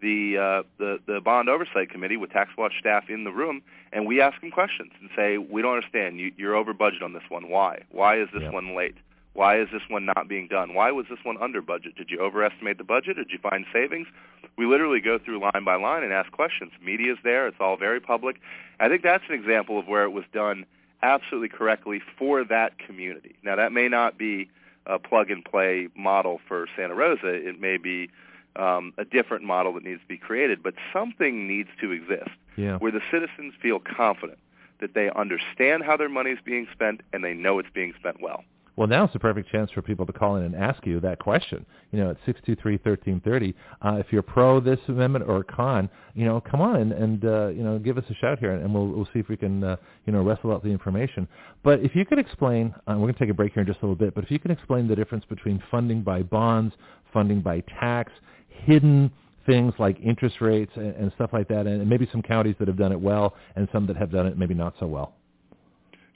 [0.00, 4.06] the uh, the the bond oversight committee with tax watch staff in the room, and
[4.06, 6.18] we ask them questions and say, we don't understand.
[6.20, 7.48] You, you're over budget on this one.
[7.48, 7.82] Why?
[7.90, 8.50] Why is this Yeah.
[8.50, 8.96] one late?
[9.32, 10.74] Why is this one not being done?
[10.74, 11.94] Why was this one under budget?
[11.96, 13.16] Did you overestimate the budget?
[13.16, 14.08] Did you find savings?
[14.56, 16.72] We literally go through line by line and ask questions.
[16.82, 17.46] Media's there.
[17.46, 18.40] It's all very public.
[18.80, 20.66] I think that's an example of where it was done
[21.02, 23.36] absolutely correctly for that community.
[23.42, 24.50] Now, that may not be
[24.86, 27.28] a plug-and-play model for Santa Rosa.
[27.28, 28.10] It may be
[28.56, 32.78] um, a different model that needs to be created, but something needs to exist Yeah.
[32.78, 34.38] where the citizens feel confident
[34.80, 38.20] that they understand how their money is being spent and they know it's being spent
[38.20, 38.44] well.
[38.80, 41.18] Well, now it's a perfect chance for people to call in and ask you that
[41.18, 41.66] question.
[41.92, 43.54] You know, at six two three thirteen thirty.
[43.84, 47.48] Uh, if you're pro this amendment or con, you know, come on and, and uh,
[47.48, 49.76] you know give us a shout here, and we'll we'll see if we can uh,
[50.06, 51.28] you know wrestle out the information.
[51.62, 53.80] But if you could explain, uh, we're going to take a break here in just
[53.80, 54.14] a little bit.
[54.14, 56.74] But if you can explain the difference between funding by bonds,
[57.12, 58.10] funding by tax,
[58.48, 59.10] hidden
[59.44, 62.78] things like interest rates and, and stuff like that, and maybe some counties that have
[62.78, 65.19] done it well and some that have done it maybe not so well.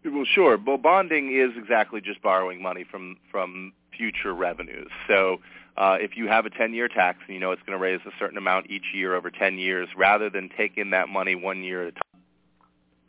[0.04, 0.58] Well, sure.
[0.64, 4.90] Well, bonding is exactly just borrowing money from from future revenues.
[5.08, 5.40] So,
[5.76, 8.10] uh, if you have a 10-year tax and you know it's going to raise a
[8.18, 11.82] certain amount each year over 10 years, rather than take in that money one year
[11.82, 12.00] at a ti-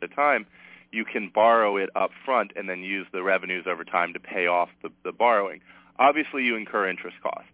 [0.02, 0.46] at a time,
[0.92, 4.46] you can borrow it up front and then use the revenues over time to pay
[4.46, 5.60] off the, the borrowing.
[5.98, 7.50] Obviously, you incur interest costs.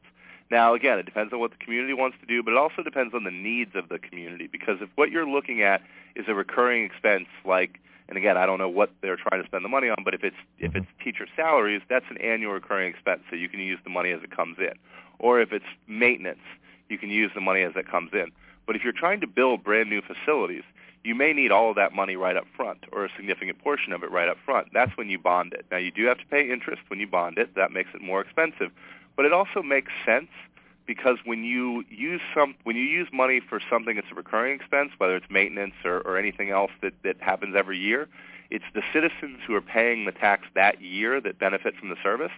[0.51, 3.15] Now, again, it depends on what the community wants to do, but it also depends
[3.15, 4.47] on the needs of the community.
[4.47, 5.81] Because if what you're looking at
[6.15, 9.65] is a recurring expense, like, and again, I don't know what they're trying to spend
[9.65, 10.79] the money on, but if it's if mm-hmm.
[10.79, 14.23] it's teacher salaries, that's an annual recurring expense, so you can use the money as
[14.23, 14.73] it comes in.
[15.19, 16.43] Or if it's maintenance,
[16.89, 18.33] you can use the money as it comes in.
[18.67, 20.63] But if you're trying to build brand new facilities,
[21.05, 24.03] you may need all of that money right up front or a significant portion of
[24.03, 24.69] it right up front.
[24.73, 25.67] That's when you bond it.
[25.71, 27.55] Now you do have to pay interest when you bond it.
[27.55, 28.71] That makes it more expensive.
[29.17, 30.29] But it also makes sense
[30.87, 34.91] because when you use some when you use money for something that's a recurring expense,
[34.99, 38.09] whether it's maintenance or, or anything else that, that happens every year,
[38.51, 42.33] it's the citizens who are paying the tax that year that benefit from the service.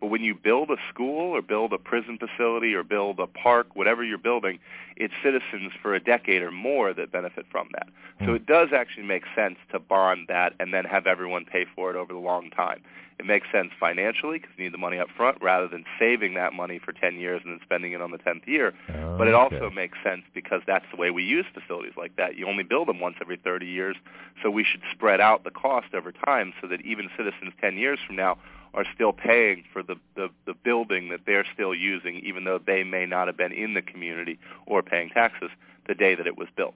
[0.00, 3.74] But when you build a school or build a prison facility or build a park,
[3.74, 4.58] whatever you're building,
[4.96, 7.88] it's citizens for a decade or more that benefit from that.
[8.24, 8.36] So Hmm.
[8.36, 11.96] it does actually make sense to bond that and then have everyone pay for it
[11.96, 12.80] over the long time.
[13.18, 16.52] It makes sense financially because you need the money up front rather than saving that
[16.52, 18.74] money for 10 years and then spending it on the 10th year.
[19.18, 22.36] But it also makes sense because that's the way we use facilities like that.
[22.36, 23.96] You only build them once every 30 years,
[24.40, 27.98] so we should spread out the cost over time so that even citizens 10 years
[28.06, 28.38] from now
[28.74, 32.84] are still paying for the, the, the building that they're still using, even though they
[32.84, 35.50] may not have been in the community or paying taxes
[35.86, 36.74] the day that it was built.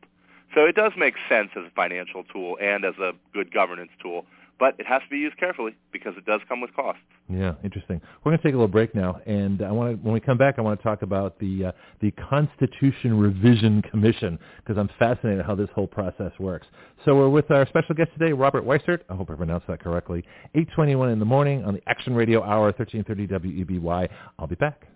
[0.54, 4.26] So it does make sense as a financial tool and as a good governance tool,
[4.58, 7.02] but it has to be used carefully because it does come with costs.
[7.28, 8.00] Yeah, interesting.
[8.22, 10.38] We're going to take a little break now, and I want to, when we come
[10.38, 15.44] back, I want to talk about the uh, the Constitution Revision Commission because I'm fascinated
[15.44, 16.66] how this whole process works.
[17.04, 19.00] So we're with our special guest today, Robert Weissert.
[19.08, 20.24] I hope I pronounced that correctly.
[20.54, 24.08] 8:21 in the morning on the Action Radio Hour, 1330 WEBY.
[24.38, 24.86] I'll be back.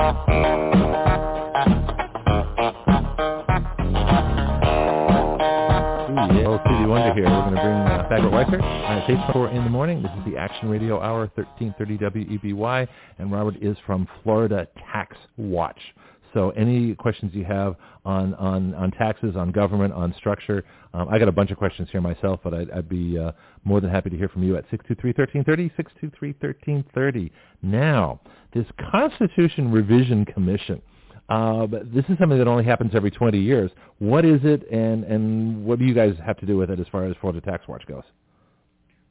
[0.00, 0.30] Uh.
[8.60, 10.02] Uh, it's 8:04 in the morning.
[10.02, 15.78] This is the Action Radio Hour, 1330 WEBY, and Robert is from Florida Tax Watch.
[16.34, 21.18] So any questions you have on, on, on taxes, on government, on structure, um, I
[21.18, 23.32] got a bunch of questions here myself, but I'd, I'd be uh,
[23.64, 25.70] more than happy to hear from you at 623-1330,
[26.22, 27.30] 623-1330.
[27.62, 28.20] Now,
[28.54, 30.80] this Constitution Revision Commission,
[31.28, 33.70] uh, this is something that only happens every 20 years.
[33.98, 36.86] What is it, and, and what do you guys have to do with it as
[36.90, 38.04] far as Florida Tax Watch goes?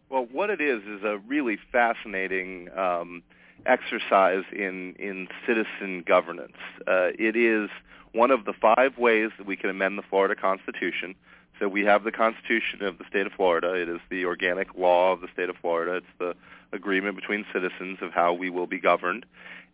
[0.10, 3.24] Well, what it is is a really fascinating um,
[3.66, 6.58] exercise in in citizen governance.
[6.88, 7.70] Uh, it is
[8.14, 11.16] one of the five ways that we can amend the Florida Constitution.
[11.60, 13.74] So we have the Constitution of the state of Florida.
[13.74, 15.98] It is the organic law of the state of Florida.
[15.98, 16.36] It's the
[16.72, 19.26] agreement between citizens of how we will be governed.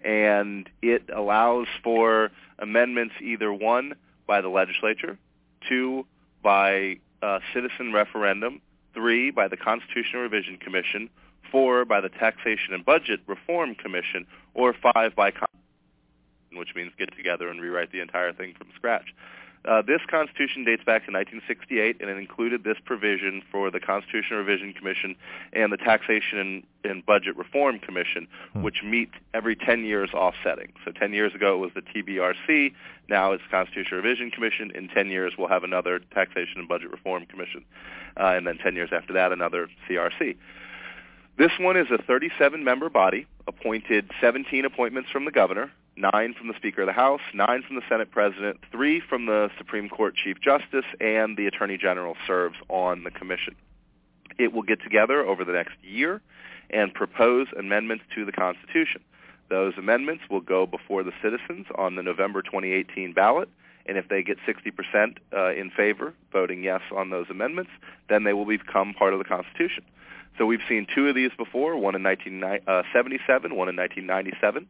[0.03, 3.94] And it allows for amendments either one
[4.26, 5.18] by the legislature,
[5.68, 6.06] two
[6.41, 8.62] by uh, citizen referendum,
[8.94, 11.10] three by the Constitutional Revision Commission,
[11.56, 15.32] four by the Taxation and Budget Reform Commission, or five by
[16.52, 19.14] which means get together and rewrite the entire thing from scratch.
[19.64, 24.40] Uh, this Constitution dates back to 1968, and it included this provision for the Constitutional
[24.40, 25.15] Revision Commission
[25.53, 28.61] and the Taxation and, and Budget Reform Commission, hmm.
[28.61, 30.73] which meet every 10 years offsetting.
[30.84, 32.73] So 10 years ago it was the TBRC,
[33.07, 34.72] now it's Constitutional Revision Commission.
[34.76, 37.64] In 10 years we'll have another Taxation and Budget Reform Commission,
[38.18, 40.36] uh, and then 10 years after that another CRC.
[41.38, 46.53] This one is a 37-member body, appointed 17 appointments from the governor, nine from the
[46.56, 50.40] Speaker of the House, nine from the Senate President, three from the Supreme Court Chief
[50.40, 53.53] Justice, and the Attorney General serves on the commission.
[54.38, 56.22] It will get together over the next year
[56.70, 59.02] and propose amendments to the Constitution.
[59.49, 63.49] Those amendments will go before the citizens on the November 2018 ballot,
[63.86, 67.72] and if they get 60% uh, in favor, voting yes on those amendments,
[68.07, 69.84] then they will become part of the Constitution.
[70.38, 74.68] So we've seen two of these before, one in 1977, one in 1997.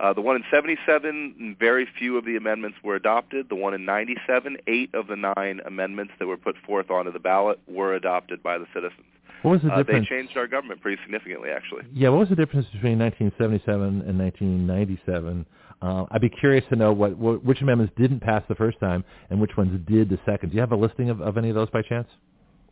[0.00, 3.48] Uh, the one in 77, very few of the amendments were adopted.
[3.48, 7.20] The one in 97, eight of the nine amendments that were put forth onto the
[7.20, 9.06] ballot were adopted by the citizens.
[9.42, 10.08] What was the uh, difference?
[10.08, 11.82] They changed our government pretty significantly, actually.
[11.92, 15.46] Yeah, what was the difference between 1977 and 1997?
[15.82, 19.04] Uh, I'd be curious to know what, what which amendments didn't pass the first time
[19.30, 20.48] and which ones did the second.
[20.50, 22.08] Do you have a listing of, of any of those by chance?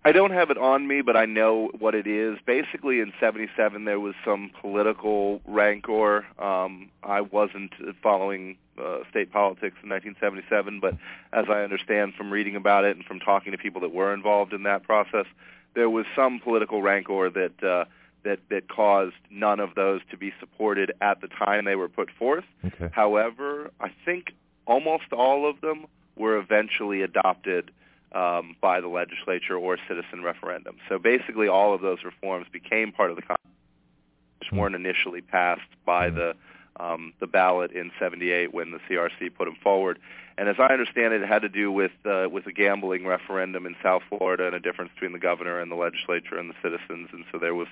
[0.05, 2.39] I don't have it on me, but I know what it is.
[2.45, 6.27] Basically, in '77, there was some political rancor.
[6.41, 7.73] Um, I wasn't
[8.03, 10.95] following uh, state politics in 1977, but
[11.33, 14.53] as I understand from reading about it and from talking to people that were involved
[14.53, 15.27] in that process,
[15.75, 17.85] there was some political rancor that uh,
[18.25, 22.11] that that caused none of those to be supported at the time they were put
[22.11, 22.45] forth.
[22.65, 22.89] Okay.
[22.93, 24.33] However, I think
[24.67, 27.71] almost all of them were eventually adopted
[28.15, 30.77] um, by the legislature or citizen referendum.
[30.89, 35.61] So basically, all of those reforms became part of the Constitution, which weren't initially passed
[35.85, 36.17] by hmm.
[36.17, 36.37] the
[36.81, 39.99] um, the ballot in '78 when the CRC put them forward.
[40.39, 43.67] And as I understand it, it had to do with uh, with a gambling referendum
[43.67, 47.11] in South Florida and a difference between the governor and the legislature and the citizens.
[47.13, 47.69] And so there was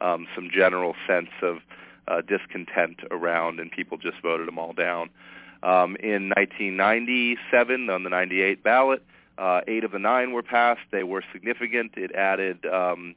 [0.00, 1.58] um, some general sense of
[2.08, 5.08] uh, discontent around, and people just voted them all down.
[5.62, 9.02] Um, in 1997, on the 98 ballot,
[9.38, 10.82] uh, eight of the nine were passed.
[10.90, 11.92] They were significant.
[11.96, 13.14] It added um,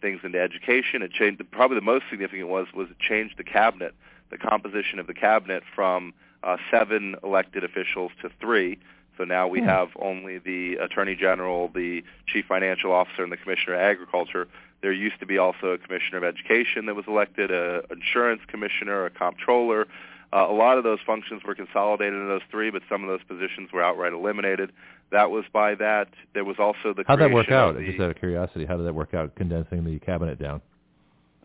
[0.00, 1.02] things into education.
[1.02, 1.42] It changed.
[1.50, 3.94] Probably the most significant was was it changed the cabinet,
[4.30, 8.78] the composition of the cabinet from uh, seven elected officials to three.
[9.16, 9.66] So now we hmm.
[9.66, 14.46] have only the Attorney General, the Chief Financial Officer, and the Commissioner of Agriculture.
[14.82, 19.06] There used to be also a Commissioner of Education that was elected, a Insurance Commissioner,
[19.06, 19.86] a Comptroller.
[20.32, 23.22] Uh, a lot of those functions were consolidated into those three, but some of those
[23.26, 24.72] positions were outright eliminated.
[25.12, 26.08] That was by that.
[26.34, 27.76] There was also the how did that work out?
[27.76, 29.34] The, Just out of curiosity, how did that work out?
[29.36, 30.60] Condensing the cabinet down.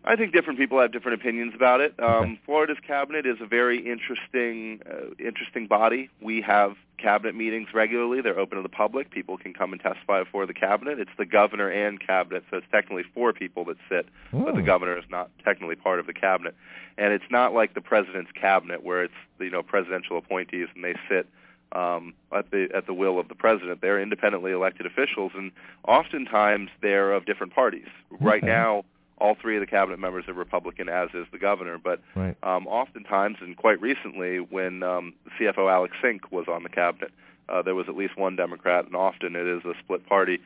[0.04, 1.94] I think different people have different opinions about it.
[1.98, 2.40] Um, okay.
[2.44, 6.10] Florida's cabinet is a very interesting, uh, interesting body.
[6.20, 8.20] We have cabinet meetings regularly.
[8.20, 9.10] They're open to the public.
[9.10, 10.98] People can come and testify before the cabinet.
[10.98, 14.44] It's the governor and cabinet, so it's technically four people that sit, Ooh.
[14.44, 16.54] but the governor is not technically part of the cabinet.
[16.98, 20.94] And it's not like the president's cabinet, where it's you know presidential appointees and they
[21.08, 21.28] sit
[21.72, 23.80] um, at the at the will of the president.
[23.80, 25.52] They're independently elected officials, and
[25.86, 27.88] oftentimes they're of different parties.
[28.12, 28.24] Okay.
[28.24, 28.84] Right now,
[29.22, 31.78] all three of the cabinet members are Republican, as is the governor.
[31.78, 32.36] But right.
[32.42, 37.12] um, oftentimes, and quite recently, when um, CFO Alex Sink was on the cabinet,
[37.48, 40.40] uh, there was at least one Democrat, and often it is a split party.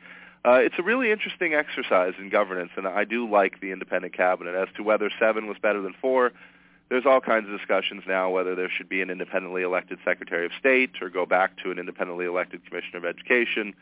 [0.45, 4.53] Uh, it's a really interesting exercise in governance, and I do like the independent cabinet.
[4.53, 6.31] As to whether seven was better than four,
[6.89, 10.51] there's all kinds of discussions now whether there should be an independently elected Secretary of
[10.57, 13.73] State or go back to an independently elected Commissioner of Education.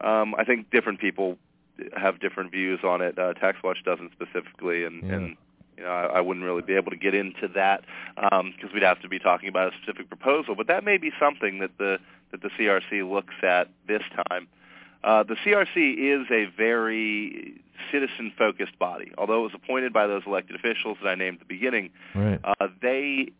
[0.00, 1.36] Um, I think different people
[1.96, 3.18] have different views on it.
[3.18, 5.14] Uh, Tax Watch doesn't specifically, and, yeah.
[5.14, 5.36] and
[5.76, 7.84] You know, I, I wouldn't really be able to get into that
[8.14, 10.54] because um, we'd have to be talking about a specific proposal.
[10.54, 11.98] But that may be something that the
[12.32, 14.48] that the CRC looks at this time.
[15.04, 17.60] Uh, the CRC is a very
[17.92, 19.12] citizen-focused body.
[19.16, 22.40] Although it was appointed by those elected officials that I named at the beginning, right.
[22.42, 23.30] uh, they,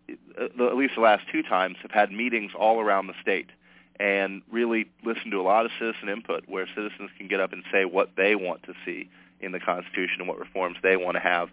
[0.40, 3.50] uh, at least the last two times, have had meetings all around the state
[3.98, 7.62] and really listen to a lot of citizen input where citizens can get up and
[7.72, 9.08] say what they want to see
[9.40, 11.48] in the Constitution and what reforms they want to have.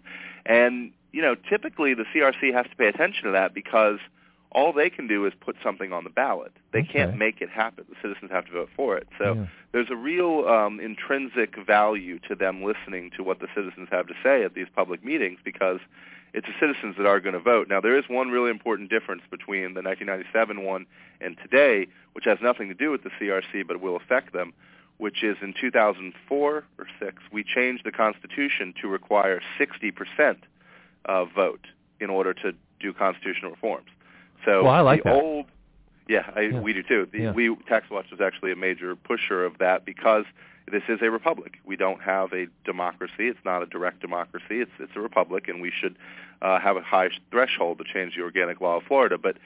[0.46, 3.98] And, you know, typically the CRC has to pay attention to that because
[4.54, 6.52] all they can do is put something on the ballot.
[6.72, 6.92] They okay.
[6.92, 7.84] can't make it happen.
[7.88, 9.08] The citizens have to vote for it.
[9.18, 9.46] So yeah.
[9.72, 14.14] there's a real um, intrinsic value to them listening to what the citizens have to
[14.22, 15.80] say at these public meetings because
[16.34, 17.68] it's the citizens that are going to vote.
[17.68, 20.84] Now, there is one really important difference between the 1997 one
[21.20, 24.52] and today, which has nothing to do with the CRC but will affect them,
[24.98, 30.36] which is in 2004 or 6, we changed the Constitution to require 60%
[31.04, 31.66] of vote
[32.00, 33.88] in order to do constitutional reforms.
[34.44, 35.22] So well, I like the that.
[35.22, 35.46] old,
[36.08, 36.60] yeah, I, Yeah.
[36.60, 37.08] we do too.
[37.10, 37.32] The, Yeah.
[37.32, 40.24] We Tax Watch was actually a major pusher of that because
[40.70, 41.58] this is a republic.
[41.64, 43.28] We don't have a democracy.
[43.28, 44.60] It's not a direct democracy.
[44.60, 45.96] It's it's a republic, and we should
[46.42, 49.18] uh, have a high threshold to change the organic law of Florida.
[49.18, 49.36] But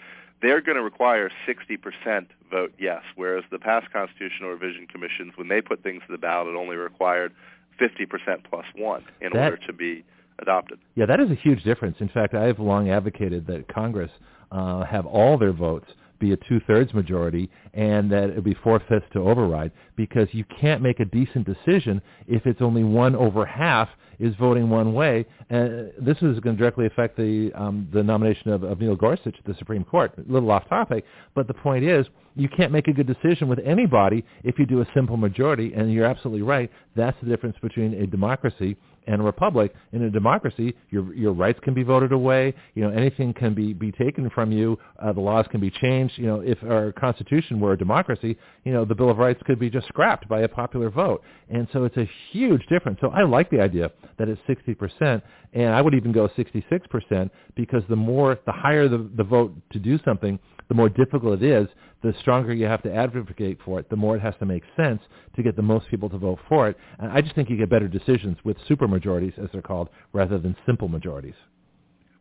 [0.40, 5.60] they're going to require 60% vote yes, whereas the past constitutional revision commissions, when they
[5.60, 7.32] put things to the ballot, it only required
[7.80, 10.04] 50% plus one in That- order to be
[10.38, 10.78] adopted.
[10.94, 11.96] Yeah, that is a huge difference.
[12.00, 14.10] In fact, I have long advocated that Congress
[14.52, 19.06] uh, have all their votes be a two-thirds majority and that it would be four-fifths
[19.12, 23.88] to override because you can't make a decent decision if it's only one over half
[24.18, 25.24] is voting one way.
[25.50, 29.36] And this is going to directly affect the um, the nomination of, of Neil Gorsuch
[29.36, 30.12] to the Supreme Court.
[30.18, 31.04] A little off topic,
[31.34, 34.80] but the point is you can't make a good decision with anybody if you do
[34.80, 35.72] a simple majority.
[35.74, 36.70] And you're absolutely right.
[36.96, 38.76] That's the difference between a democracy
[39.09, 39.74] and a republic.
[39.93, 42.55] In a democracy, your your rights can be voted away.
[42.74, 44.78] You know, anything can be be taken from you.
[45.02, 46.18] Uh, the laws can be changed.
[46.18, 49.59] You know, if our constitution were a democracy, you know, the Bill of Rights could
[49.59, 51.22] be just scrapped by a popular vote.
[51.48, 52.98] And so it's a huge difference.
[53.01, 55.22] So I like the idea that it's 60%,
[55.55, 59.78] and I would even go 66% because the more, the higher the, the vote to
[59.78, 61.68] do something, the more difficult it is,
[62.02, 65.00] the stronger you have to advocate for it, the more it has to make sense
[65.34, 66.76] to get the most people to vote for it.
[66.98, 70.54] And I just think you get better decisions with supermajorities, as they're called, rather than
[70.66, 71.34] simple majorities.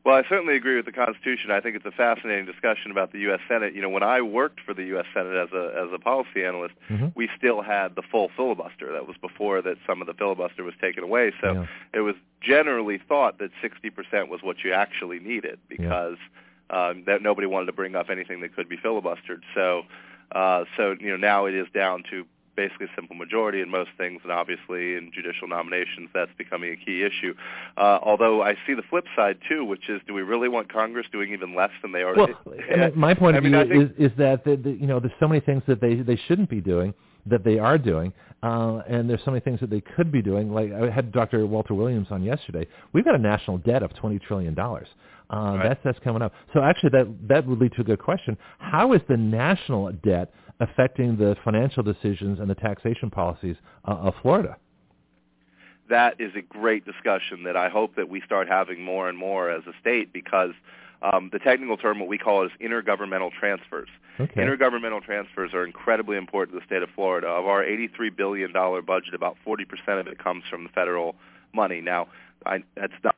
[0.06, 1.52] Well, I certainly agree with the Constitution.
[1.52, 3.42] I think it's a fascinating discussion about the U.S.
[3.50, 3.76] Senate.
[3.76, 5.04] You know, when I worked for the U.S.
[5.14, 7.12] Senate as a as a policy analyst, Mhm.
[7.14, 8.94] we still had the full filibuster.
[8.94, 11.34] That was before that some of the filibuster was taken away.
[11.42, 11.66] So Yeah.
[11.94, 16.18] it was generally thought that 60% was what you actually needed because
[16.70, 19.42] um, that nobody wanted to bring up anything that could be filibustered.
[19.56, 19.84] So,
[20.32, 22.26] uh, so you know, now it is down to
[22.56, 27.04] basically simple majority in most things, and obviously in judicial nominations, that's becoming a key
[27.04, 27.34] issue.
[27.78, 31.06] Uh, although I see the flip side too, which is, do we really want Congress
[31.12, 32.34] doing even less than they already?
[32.46, 34.72] Well, I mean, my point I of mean, view think- is, is that the, the,
[34.72, 36.94] you know there's so many things that they they shouldn't be doing
[37.30, 38.14] that they are doing,
[38.44, 40.52] uh, and there's so many things that they could be doing.
[40.52, 41.46] Like I had Dr.
[41.46, 42.68] Walter Williams on yesterday.
[42.94, 44.88] We've got a national debt of 20 trillion dollars.
[45.30, 45.64] Uh, Right.
[45.64, 46.34] That's that's coming up.
[46.54, 48.38] So actually, that that would lead to a good question.
[48.60, 54.14] How is the national debt affecting the financial decisions and the taxation policies uh, of
[54.22, 54.58] Florida?
[55.90, 59.50] that is a great discussion that I hope that we start having more and more
[59.50, 60.52] as a state because
[61.02, 63.90] um, the technical term, what we call is intergovernmental transfers.
[64.20, 64.42] Okay.
[64.42, 67.28] Intergovernmental transfers are incredibly important to the state of Florida.
[67.28, 69.66] Of our $83 billion budget, about 40%
[70.00, 71.16] of it comes from the federal
[71.54, 71.82] money.
[71.82, 72.08] Now,
[72.46, 73.16] I, that's not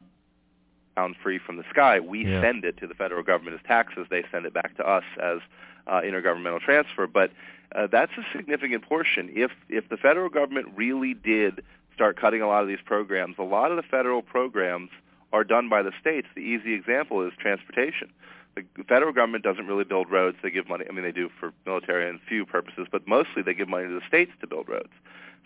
[0.97, 1.99] down free from the sky.
[2.01, 2.41] We Yeah.
[2.41, 4.07] send it to the federal government as taxes.
[4.09, 5.39] They send it back to us as
[5.87, 7.07] uh, intergovernmental transfer.
[7.07, 7.31] But
[7.73, 9.29] uh, that's a significant portion.
[9.33, 13.43] If if the federal government really did start cutting a lot of these programs, a
[13.43, 14.89] lot of the federal programs
[15.31, 16.27] are done by the states.
[16.35, 18.11] The easy example is transportation.
[18.55, 20.37] The federal government doesn't really build roads.
[20.41, 20.85] They give money.
[20.89, 23.93] I mean, they do for military and few purposes, but mostly they give money to
[23.93, 24.91] the states to build roads.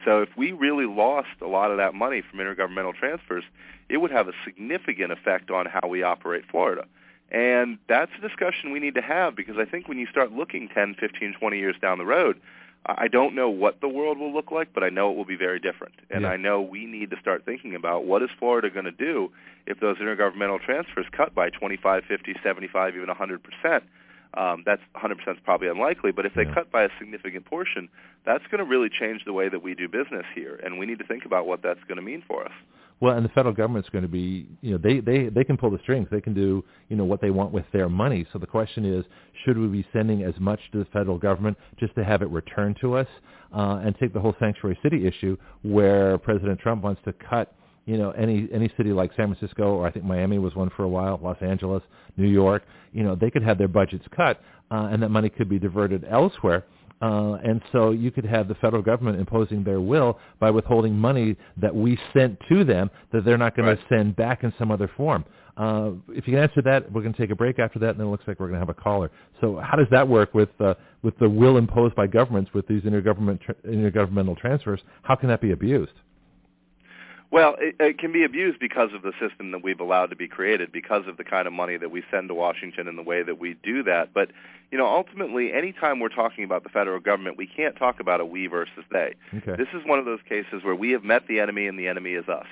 [0.06, 3.44] So if we really lost a lot of that money from intergovernmental transfers,
[3.90, 6.86] it would have a significant effect on how we operate Florida.
[7.32, 10.70] And that's a discussion we need to have because I think when you start looking
[10.70, 12.40] 10, 15, 20 years down the road,
[12.86, 15.38] I don't know what the world will look like, but I know it will be
[15.38, 15.94] very different.
[16.10, 16.32] And Yeah.
[16.32, 19.32] I know we need to start thinking about what is Florida going to do
[19.66, 23.84] if those intergovernmental transfers cut by 25, 50, 75, even 100%.
[24.36, 26.54] Um, that's 100% is probably unlikely, but if they Yeah.
[26.54, 27.88] cut by a significant portion,
[28.26, 31.00] that's going to really change the way that we do business here, and we need
[31.00, 32.52] to think about what that's going to mean for us.
[33.04, 35.70] Well, and the federal government's going to be, you know, they, they, they can pull
[35.70, 36.08] the strings.
[36.10, 38.26] They can do, you know, what they want with their money.
[38.32, 39.04] So the question is,
[39.44, 42.78] should we be sending as much to the federal government just to have it returned
[42.80, 43.08] to us?
[43.54, 47.54] Uh, and take the whole sanctuary city issue where President Trump wants to cut
[47.86, 50.84] you know, any any city like San Francisco or I think Miami was one for
[50.84, 51.84] a while, Los Angeles,
[52.16, 52.64] New York,
[52.94, 54.40] you know, they could have their budgets cut,
[54.72, 56.64] uh, and that money could be diverted elsewhere.
[56.64, 56.83] Uh,
[57.44, 61.76] and so you could have the federal government imposing their will by withholding money that
[61.76, 63.80] we sent to them that they're not going Right.
[63.80, 65.26] to send back in some other form.
[65.58, 68.00] Uh, if you can answer that, we're going to take a break after that, and
[68.00, 69.12] then it looks like we're going to have a caller.
[69.42, 70.74] So how does that work with uh,
[71.04, 74.82] with the will imposed by governments with these intergovernment tra- intergovernmental transfers?
[75.04, 75.94] How can that be abused?
[77.34, 80.28] Well, it, it can be abused because of the system that we've allowed to be
[80.28, 83.24] created, because of the kind of money that we send to Washington and the way
[83.24, 84.14] that we do that.
[84.14, 84.30] But,
[84.70, 88.26] you know, ultimately, anytime we're talking about the federal government, we can't talk about a
[88.26, 89.16] we versus they.
[89.36, 89.56] Okay.
[89.58, 92.12] This is one of those cases where we have met the enemy and the enemy
[92.12, 92.46] is us.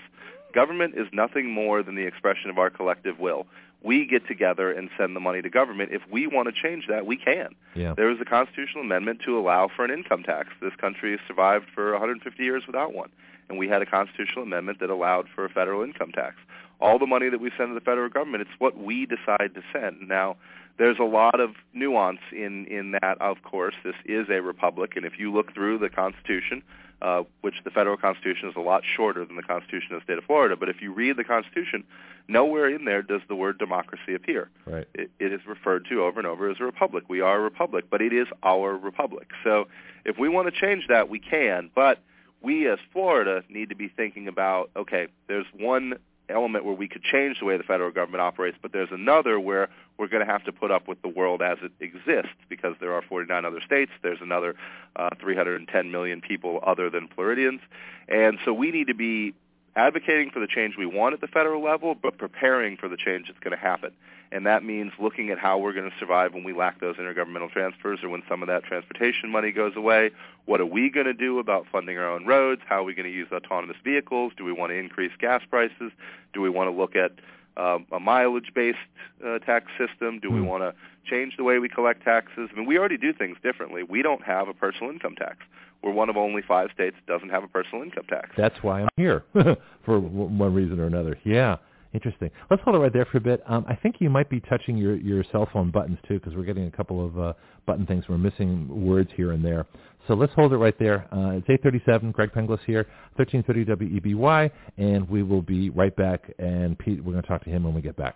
[0.52, 3.46] Government is nothing more than the expression of our collective will.
[3.84, 5.92] We get together and send the money to government.
[5.92, 7.56] If we want to change that, we can.
[7.76, 7.94] Yeah.
[7.96, 10.50] There was a constitutional amendment to allow for an income tax.
[10.62, 13.10] This country has survived for 150 years without one.
[13.50, 16.36] And we had a constitutional amendment that allowed for a federal income tax.
[16.80, 19.62] All the money that we send to the federal government, it's what we decide to
[19.74, 20.08] send.
[20.08, 20.38] Now,
[20.78, 23.76] there's a lot of nuance in, in that, of course.
[23.84, 26.64] This is a republic, and if you look through the Constitution,
[27.02, 30.18] uh, which the federal Constitution is a lot shorter than the Constitution of the state
[30.18, 31.84] of Florida, but if you read the Constitution,
[32.28, 34.88] nowhere in there does the word democracy appear Right.
[34.94, 37.06] it, it is referred to over and over as a republic.
[37.08, 39.30] We are a republic, but it is our republic.
[39.44, 39.68] So
[40.06, 41.70] if we want to change that, we can.
[41.74, 42.00] But
[42.42, 45.96] we as Florida need to be thinking about, okay, there's one
[46.32, 49.70] element where we could change the way the federal government operates, but there's another where
[49.98, 52.94] we're going to have to put up with the world as it exists because there
[52.94, 53.92] are 49 other states.
[54.02, 54.56] There's another
[54.96, 57.62] uh, 310 million people other than Floridians.
[58.08, 59.34] And so we need to be
[59.76, 63.28] advocating for the change we want at the federal level, but preparing for the change
[63.28, 63.92] that's going to happen.
[64.34, 67.52] And that means looking at how we're going to survive when we lack those intergovernmental
[67.52, 70.12] transfers or when some of that transportation money goes away.
[70.46, 72.62] What are we going to do about funding our own roads?
[72.66, 74.32] How are we going to use autonomous vehicles?
[74.38, 75.92] Do we want to increase gas prices?
[76.34, 77.12] Do we want to look at
[77.58, 78.78] um, a mileage-based
[79.26, 80.20] uh, tax system?
[80.20, 80.46] Do we Hmm.
[80.46, 80.74] want to
[81.10, 82.50] change the way we collect taxes?
[82.54, 83.84] I mean, we already do things differently.
[83.84, 85.40] We don't have a personal income tax.
[85.84, 88.30] We're one of only five states that doesn't have a personal income tax.
[88.38, 89.24] That's why I'm here
[89.86, 91.18] for one reason or another.
[91.24, 91.58] Yeah,
[91.94, 92.30] interesting.
[92.50, 93.42] Let's hold it right there for a bit.
[93.48, 96.44] Um, I think you might be touching your, your cell phone buttons too, because we're
[96.44, 97.34] getting a couple of uh,
[97.66, 98.06] button things.
[98.08, 99.66] We're missing words here and there.
[100.08, 101.08] So let's hold it right there.
[101.14, 102.12] Uh, it's 8:37.
[102.12, 106.32] Greg Penglis here, 1330 WEBY, and we will be right back.
[106.40, 108.16] And Pete, we're going to talk to him when we get back.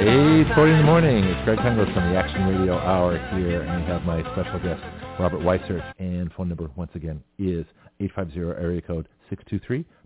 [0.00, 1.24] 8:40 in the morning.
[1.24, 4.82] It's Greg Penglis from the Action Radio Hour here, and we have my special guest
[5.18, 5.84] Robert Weissert.
[5.98, 7.66] And phone number once again is
[8.00, 9.06] 850 area code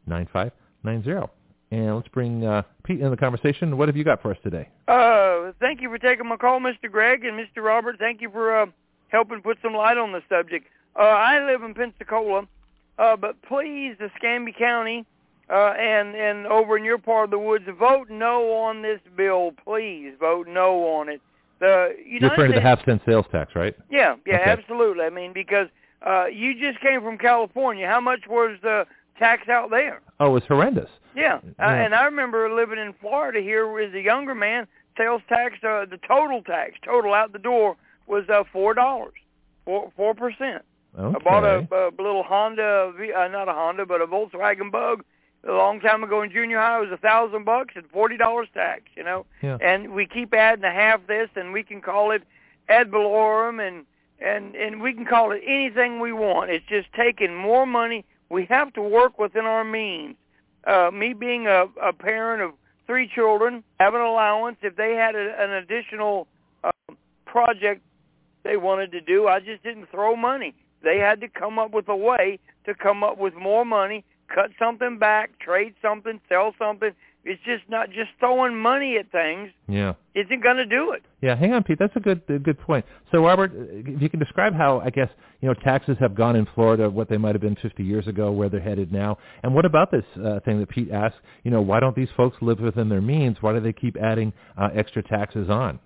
[0.09, 1.31] 623-9590.
[1.71, 3.79] And let's bring uh, Pete in the conversation.
[3.79, 4.69] What have you got for us today?
[4.89, 6.91] Uh, thank you for taking my call, Mr.
[6.91, 7.63] Greg and Mr.
[7.63, 7.97] Robert.
[8.01, 8.67] Thank you for uh,
[9.11, 10.67] helping put some light on the subject.
[10.99, 12.49] Uh, I live in Pensacola,
[12.99, 15.07] uh, but please, the Escambia County
[15.51, 19.53] uh, and and over in your part of the woods, vote no on this bill.
[19.65, 21.21] Please vote no on it.
[21.61, 23.75] The You're referring to the half cent sales tax, right?
[23.91, 24.51] yeah, yeah, Okay.
[24.51, 25.05] absolutely.
[25.05, 25.69] I mean, because
[26.07, 27.87] uh, you just came from California.
[27.87, 28.87] How much was the
[29.19, 30.01] tax out there?
[30.21, 30.91] Oh, it was horrendous.
[31.15, 31.67] Yeah, Yeah.
[31.67, 34.67] Uh, and I remember living in Florida here as a younger man.
[34.97, 37.77] Sales tax, uh, the total tax, total out the door
[38.07, 39.15] was uh, four dollars,
[39.65, 40.63] four four percent.
[40.99, 41.17] Okay.
[41.17, 45.05] I bought a, a little Honda, V- uh, not a Honda, but a Volkswagen Bug
[45.47, 46.79] a long time ago in junior high.
[46.79, 48.83] It was a thousand bucks and forty dollars tax.
[48.97, 49.59] You know, Yeah.
[49.61, 52.23] and we keep adding a half this, and we can call it
[52.69, 53.85] ad valorem, and
[54.21, 56.51] and and we can call it anything we want.
[56.51, 58.05] It's just taking more money.
[58.31, 60.17] We have to work within our means.
[60.67, 62.53] Uh, me being a, a parent of
[62.87, 64.57] three children, have an allowance.
[64.63, 66.27] If they had a, an additional
[66.63, 66.71] uh,
[67.27, 67.83] project
[68.45, 70.55] they wanted to do, I just didn't throw money.
[70.83, 74.05] They had to come up with a way to come up with more money,
[74.35, 76.91] cut something back, trade something, sell something.
[77.27, 79.95] It's just not just throwing money at things Yeah.
[80.15, 81.03] isn't going to do it.
[81.23, 81.79] Yeah, hang on, Pete.
[81.79, 82.85] That's a good a good point.
[83.11, 85.09] So, Robert, if you can describe how I guess
[85.41, 88.31] you know taxes have gone in Florida, what they might have been 50 years ago,
[88.31, 91.17] where they're headed now, and what about this uh, thing that Pete asked?
[91.45, 93.39] You know, why don't these folks live within their means?
[93.41, 95.79] Why do they keep adding uh, extra taxes on?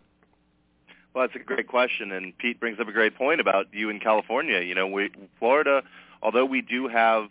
[1.14, 4.00] Well, that's a great question, and Pete brings up a great point about you in
[4.00, 4.60] California.
[4.60, 5.82] You know, we, Florida,
[6.22, 7.28] although we do have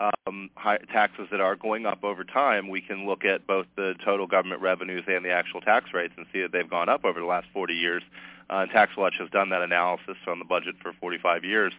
[0.00, 3.94] um, high taxes that are going up over time, we can look at both the
[4.04, 7.20] total government revenues and the actual tax rates and see that they've gone up over
[7.20, 8.02] the last 40 years.
[8.48, 11.72] Uh, Tax Watch has done that analysis on the budget for 45 years.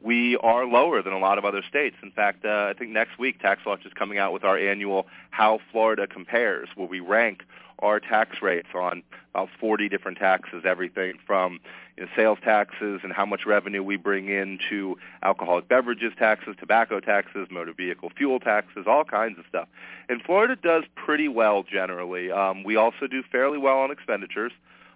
[0.00, 1.96] We are lower than a lot of other states.
[2.02, 5.06] In fact, uh, I think next week Tax Watch is coming out with our annual
[5.30, 7.42] How Florida Compares, where we rank
[7.82, 9.02] our tax rates on
[9.34, 11.58] about 40 different taxes, everything from
[11.96, 16.54] you know, sales taxes and how much revenue we bring in to alcoholic beverages taxes,
[16.58, 19.68] tobacco taxes, motor vehicle fuel taxes, all kinds of stuff.
[20.08, 22.30] And Florida does pretty well generally.
[22.30, 24.52] Um, we also do fairly well on expenditures,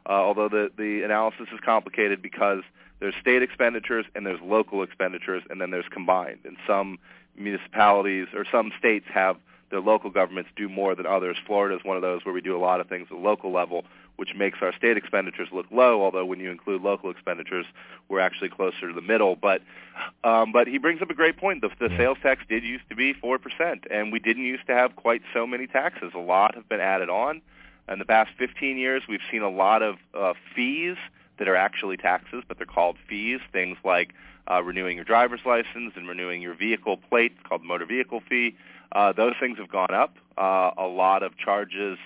[0.08, 2.62] uh, although the, the analysis is complicated because
[3.00, 6.40] there's state expenditures and there's local expenditures and then there's combined.
[6.44, 6.98] And some
[7.36, 9.36] municipalities or some states have
[9.70, 11.36] their local governments do more than others.
[11.46, 13.52] Florida is one of those where we do a lot of things at the local
[13.52, 13.84] level,
[14.16, 16.02] which makes our state expenditures look low.
[16.02, 17.66] Although when you include local expenditures,
[18.08, 19.36] we're actually closer to the middle.
[19.36, 19.62] But
[20.24, 21.62] um, but he brings up a great point.
[21.62, 24.74] The, the sales tax did used to be four percent, and we didn't used to
[24.74, 26.12] have quite so many taxes.
[26.14, 27.42] A lot have been added on.
[27.88, 30.96] In the past 15 years, we've seen a lot of uh, fees
[31.38, 33.40] that are actually taxes, but they're called fees.
[33.52, 34.12] Things like
[34.50, 38.56] uh, renewing your driver's license and renewing your vehicle plate, called motor vehicle fee.
[38.92, 40.16] Uh, those things have gone up.
[40.36, 41.98] Uh, a lot of charges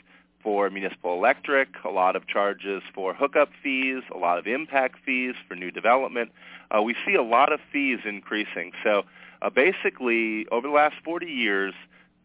[0.43, 5.35] for municipal electric, a lot of charges for hookup fees, a lot of impact fees
[5.47, 6.31] for new development.
[6.71, 8.73] Uh, we see a lot of fees increasing.
[8.83, 9.03] So
[9.43, 11.75] uh, basically, over the last 40 years,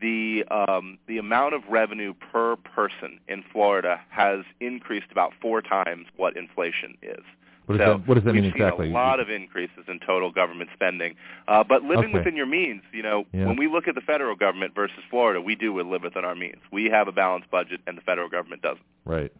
[0.01, 6.07] the um, the amount of revenue per person in Florida has increased about four times
[6.17, 7.23] what inflation is.
[7.65, 8.89] What does so that, what does that we've mean seen exactly?
[8.89, 11.15] a lot of increases in total government spending,
[11.47, 12.17] uh, but living Okay.
[12.19, 12.83] within your means.
[12.91, 13.45] You know, Yeah.
[13.47, 16.61] when we look at the federal government versus Florida, we do live within our means.
[16.71, 18.85] We have a balanced budget, and the federal government doesn't.
[19.05, 19.31] Right.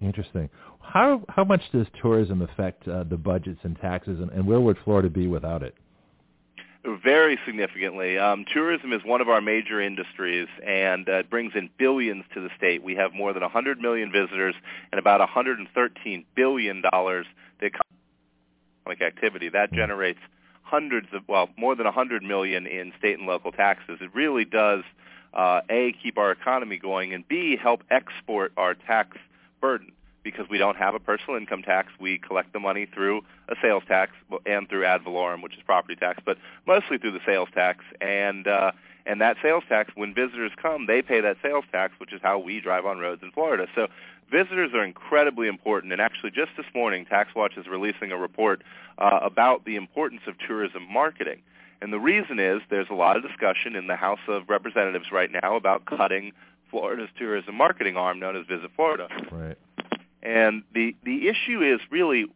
[0.00, 0.48] Interesting.
[0.80, 4.78] How how much does tourism affect uh, the budgets and taxes, and, and where would
[4.84, 5.74] Florida be without it?
[6.96, 8.16] Very significantly.
[8.16, 12.40] Um, tourism is one of our major industries, and uh, it brings in billions to
[12.40, 12.82] the state.
[12.82, 14.54] We have more than 100 million visitors
[14.90, 17.26] and about 113 billion dollars
[17.60, 17.82] that come
[18.86, 19.50] economic activity.
[19.50, 20.20] That generates
[20.62, 23.98] hundreds of, well, more than 100 million in state and local taxes.
[24.00, 24.82] It really does
[25.34, 29.18] uh, a keep our economy going, and b help export our tax
[29.60, 29.92] burden
[30.30, 31.92] because we don't have a personal income tax.
[32.00, 34.12] We collect the money through a sales tax
[34.46, 36.36] and through ad valorem, which is property tax, but
[36.66, 37.84] mostly through the sales tax.
[38.00, 38.72] And uh,
[39.06, 42.38] and that sales tax, when visitors come, they pay that sales tax, which is how
[42.38, 43.66] we drive on roads in Florida.
[43.74, 43.88] So
[44.30, 45.92] visitors are incredibly important.
[45.92, 48.62] And actually, just this morning, TaxWatch is releasing a report
[48.98, 51.40] uh, about the importance of tourism marketing.
[51.80, 55.30] And the reason is there's a lot of discussion in the House of Representatives right
[55.30, 56.32] now about cutting
[56.70, 59.08] Florida's tourism marketing arm known as Visit Florida.
[59.30, 59.56] Right.
[60.22, 62.26] And the the issue is really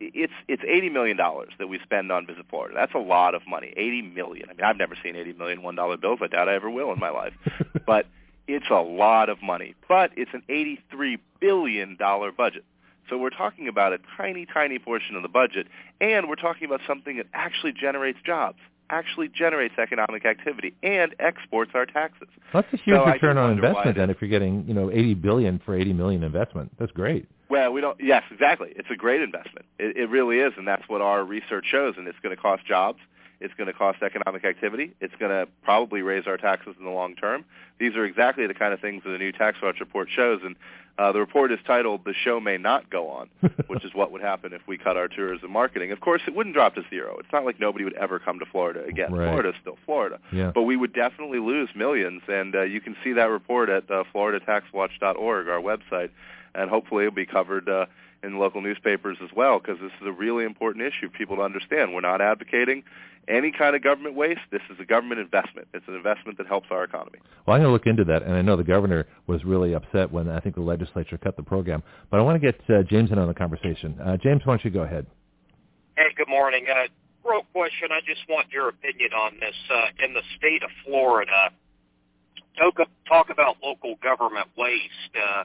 [0.00, 2.74] it's it's eighty million dollars that we spend on Visit Florida.
[2.74, 3.72] That's a lot of money.
[3.76, 4.48] Eighty million.
[4.50, 6.20] I mean, I've never seen eighty million one dollar bills.
[6.22, 7.34] I doubt I ever will in my life.
[7.86, 8.06] but
[8.48, 9.74] it's a lot of money.
[9.88, 12.64] But it's an eighty three billion dollar budget.
[13.08, 15.66] So we're talking about a tiny, tiny portion of the budget,
[16.00, 18.58] and we're talking about something that actually generates jobs,
[18.92, 22.28] actually generates economic activity, and exports our taxes.
[22.52, 23.96] That's a huge So return on investment.
[23.96, 27.26] Then, if you're getting you know 80 billion for 80 million investment, that's great.
[27.48, 27.98] Well, we don't.
[28.00, 28.72] Yes, exactly.
[28.76, 29.66] It's a great investment.
[29.78, 31.94] It, it really is, and that's what our research shows.
[31.96, 33.00] And it's going to cost jobs.
[33.42, 34.94] It's going to cost economic activity.
[35.00, 37.44] It's going to probably raise our taxes in the long term.
[37.78, 40.40] These are exactly the kind of things that the new tax watch report shows.
[40.44, 40.54] And
[40.98, 43.28] uh, the report is titled "The Show May Not Go On,"
[43.66, 45.90] which is what would happen if we cut our tourism marketing.
[45.90, 47.16] Of course, it wouldn't drop to zero.
[47.18, 49.12] It's not like nobody would ever come to Florida again.
[49.12, 49.26] Right.
[49.28, 50.20] Florida's still Florida.
[50.32, 50.52] Yeah.
[50.54, 54.04] But we would definitely lose millions, and uh, you can see that report at uh,
[54.14, 56.10] FloridaTaxWatch.org, our website,
[56.54, 57.86] and hopefully it'll be covered uh,
[58.22, 61.42] in local newspapers as well, because this is a really important issue for people to
[61.42, 61.94] understand.
[61.94, 62.84] We're not advocating
[63.28, 64.40] any kind of government waste.
[64.50, 65.68] This is a government investment.
[65.74, 67.18] It's an investment that helps our economy.
[67.46, 70.10] Well, I'm going to look into that, and I know the governor was really upset
[70.10, 71.82] when I think the legislature cut the program.
[72.10, 73.98] But I want to get uh, James in on the conversation.
[74.00, 75.06] Uh, James, why don't you go ahead?
[75.96, 76.66] Hey, good morning.
[76.68, 76.88] Uh,
[77.28, 77.88] real question.
[77.92, 79.54] I just want your opinion on this.
[79.70, 81.50] Uh, in the state of Florida,
[82.58, 82.78] talk,
[83.08, 85.14] talk about local government waste.
[85.14, 85.44] Uh,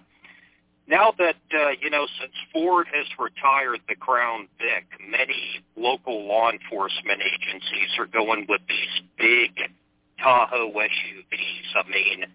[0.87, 6.49] now that, uh, you know, since Ford has retired the Crown Vic, many local law
[6.49, 9.69] enforcement agencies are going with these big
[10.17, 11.75] Tahoe SUVs.
[11.75, 12.25] I mean,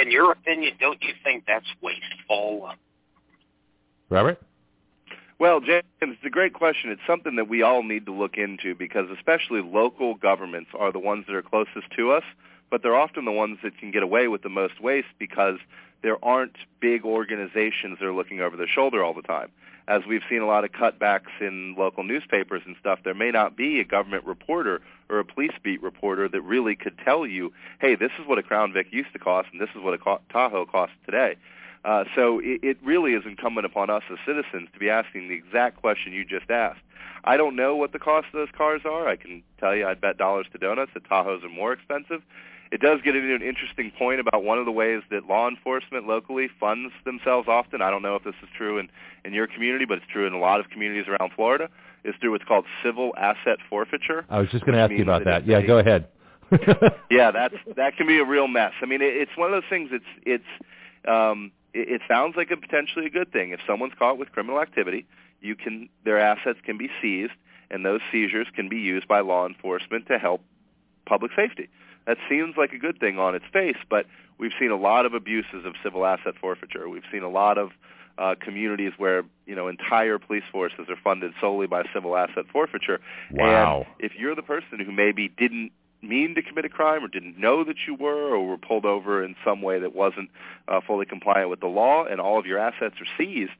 [0.00, 2.70] in your opinion, don't you think that's wasteful?
[4.10, 4.40] Robert?
[5.38, 6.90] Well, James, it's a great question.
[6.90, 10.98] It's something that we all need to look into because especially local governments are the
[10.98, 12.22] ones that are closest to us,
[12.70, 15.58] but they're often the ones that can get away with the most waste because
[16.04, 19.48] there aren't big organizations that are looking over their shoulder all the time.
[19.88, 23.56] As we've seen a lot of cutbacks in local newspapers and stuff, there may not
[23.56, 27.94] be a government reporter or a police beat reporter that really could tell you, hey,
[27.94, 30.66] this is what a Crown Vic used to cost and this is what a Tahoe
[30.66, 31.36] costs today.
[31.86, 35.34] Uh, so it, it really is incumbent upon us as citizens to be asking the
[35.34, 36.80] exact question you just asked.
[37.24, 39.08] I don't know what the cost of those cars are.
[39.08, 42.22] I can tell you I'd bet dollars to donuts that Tahoes are more expensive.
[42.72, 46.06] It does get into an interesting point about one of the ways that law enforcement
[46.06, 47.82] locally funds themselves often.
[47.82, 48.88] I don't know if this is true in,
[49.24, 51.68] in your community, but it's true in a lot of communities around Florida,
[52.04, 54.24] is through what's called civil asset forfeiture.
[54.28, 55.46] I was just going to ask you about that.
[55.46, 55.46] that.
[55.46, 56.08] Yeah, go ahead.
[57.10, 58.72] yeah, that's that can be a real mess.
[58.82, 59.90] I mean, it, it's one of those things.
[59.92, 63.50] It's it's um, it, it sounds like a potentially a good thing.
[63.50, 65.06] If someone's caught with criminal activity,
[65.40, 67.32] you can their assets can be seized,
[67.70, 70.42] and those seizures can be used by law enforcement to help
[71.06, 71.68] public safety.
[72.06, 74.06] That seems like a good thing on its face, but
[74.38, 76.88] we've seen a lot of abuses of civil asset forfeiture.
[76.88, 77.70] We've seen a lot of
[78.18, 83.00] uh, communities where you know entire police forces are funded solely by civil asset forfeiture.
[83.30, 83.86] Wow.
[83.86, 85.72] And if you're the person who maybe didn't
[86.02, 89.24] mean to commit a crime or didn't know that you were or were pulled over
[89.24, 90.30] in some way that wasn't
[90.68, 93.52] uh, fully compliant with the law and all of your assets are seized,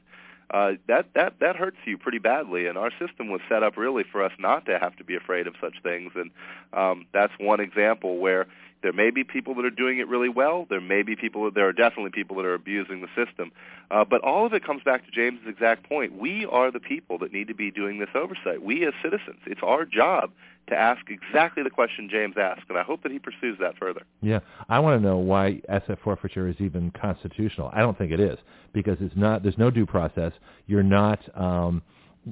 [0.51, 2.67] uh, that that that hurts you pretty badly.
[2.67, 5.47] And our system was set up really for us not to have to be afraid
[5.47, 6.13] of such things.
[6.15, 6.31] And
[6.73, 8.47] um, that's one example where
[8.85, 10.67] there may be people that are doing it really well.
[10.69, 11.51] There may be people.
[11.51, 13.51] There are definitely people that are abusing the system.
[13.91, 16.19] Uh, but all of it comes back to James's exact point.
[16.19, 18.63] We are the people that need to be doing this oversight.
[18.63, 20.33] We as citizens, it's our job
[20.69, 24.03] to ask exactly the question James asked, and I hope that he pursues that further.
[24.21, 27.71] Yeah, I want to know why asset forfeiture is even constitutional.
[27.73, 28.39] I don't think it is
[28.75, 29.43] because it's not.
[29.43, 30.33] There's no due process.
[30.67, 31.21] You're not.
[31.35, 31.83] Um,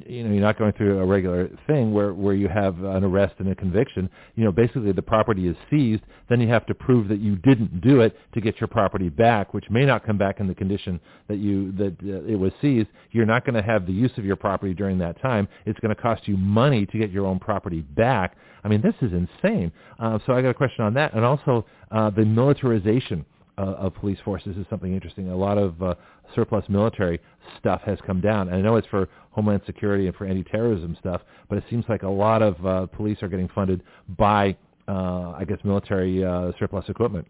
[0.07, 3.35] you know, you're not going through a regular thing where where you have an arrest
[3.39, 4.09] and a conviction.
[4.37, 6.03] You know, basically the property is seized.
[6.29, 9.53] Then you have to prove that you didn't do it to get your property back,
[9.53, 10.99] which may not come back in the condition
[11.29, 12.89] that you that uh, it was seized.
[13.11, 15.47] You're not going to have the use of your property during that time.
[15.67, 18.37] It's going to cost you money to get your own property back.
[18.65, 19.73] I mean, this is insane.
[19.99, 23.27] Uh, so I got a question on that, and also uh, the militarization
[23.59, 25.29] uh, of police forces is something interesting.
[25.29, 25.95] A lot of uh,
[26.35, 27.21] surplus military
[27.59, 28.49] stuff has come down.
[28.49, 32.03] And I know it's for Homeland Security and for anti-terrorism stuff, but it seems like
[32.03, 33.83] a lot of uh, police are getting funded
[34.19, 34.57] by,
[34.89, 37.27] uh, I guess, military uh, surplus equipment.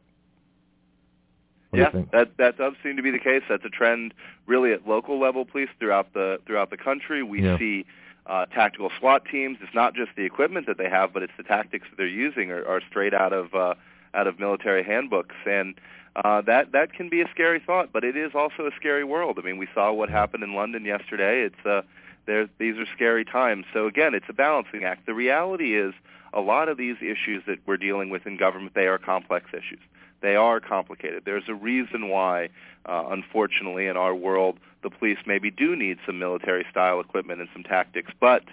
[1.70, 3.42] What yeah, that that does seem to be the case.
[3.48, 4.12] That's a trend,
[4.46, 7.22] really, at local level police throughout the throughout the country.
[7.22, 7.58] We yeah.
[7.58, 7.86] see
[8.26, 9.56] uh, tactical SWAT teams.
[9.62, 12.50] It's not just the equipment that they have, but it's the tactics that they're using
[12.50, 13.74] are, are straight out of uh,
[14.14, 15.34] out of military handbooks.
[15.46, 15.74] And
[16.16, 19.38] uh, that that can be a scary thought, but it is also a scary world.
[19.38, 21.42] I mean, we saw what happened in London yesterday.
[21.42, 21.82] It's uh,
[22.26, 23.64] there's these are scary times.
[23.72, 25.06] So again, it's a balancing act.
[25.06, 25.94] The reality is,
[26.34, 29.80] a lot of these issues that we're dealing with in government, they are complex issues.
[30.20, 31.22] They are complicated.
[31.24, 32.50] There's a reason why,
[32.86, 37.64] uh, unfortunately, in our world, the police maybe do need some military-style equipment and some
[37.64, 38.44] tactics, but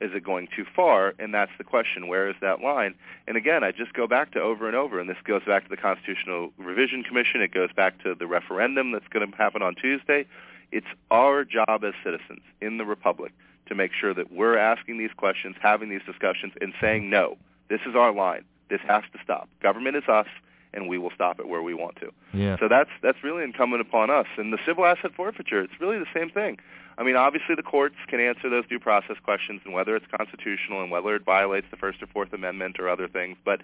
[0.00, 1.14] is it going too far?
[1.18, 2.08] And that's the question.
[2.08, 2.94] Where is that line?
[3.26, 5.70] And again, I just go back to over and over, and this goes back to
[5.70, 7.40] the Constitutional Revision Commission.
[7.40, 10.26] It goes back to the referendum that's going to happen on Tuesday.
[10.72, 13.32] It's our job as citizens in the Republic
[13.66, 17.38] to make sure that we're asking these questions, having these discussions, and saying, no,
[17.68, 18.44] this is our line.
[18.68, 19.48] This has to stop.
[19.62, 20.26] Government is us,
[20.72, 22.10] and we will stop it where we want to.
[22.32, 22.58] Yeah.
[22.58, 24.26] So that's that's really incumbent upon us.
[24.36, 26.58] And the civil asset forfeiture, it's really the same thing.
[26.96, 30.82] I mean, obviously the courts can answer those due process questions and whether it's constitutional
[30.82, 33.36] and whether it violates the First or Fourth Amendment or other things.
[33.44, 33.62] But,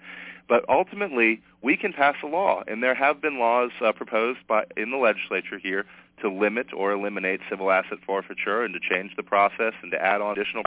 [0.49, 4.65] but ultimately, we can pass a law, and there have been laws uh, proposed by
[4.75, 5.85] in the legislature here
[6.21, 10.21] to limit or eliminate civil asset forfeiture and to change the process and to add
[10.21, 10.63] on additional.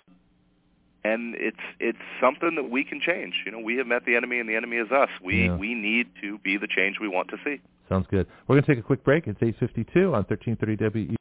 [1.05, 3.43] And it's it's something that we can change.
[3.45, 5.11] You know, we have met the enemy, and the enemy is us.
[5.23, 5.57] We Yeah.
[5.57, 7.61] we need to be the change we want to see.
[7.91, 8.27] Sounds good.
[8.47, 9.27] We're going to take a quick break.
[9.27, 11.17] It's 8:52 on 1330 WE.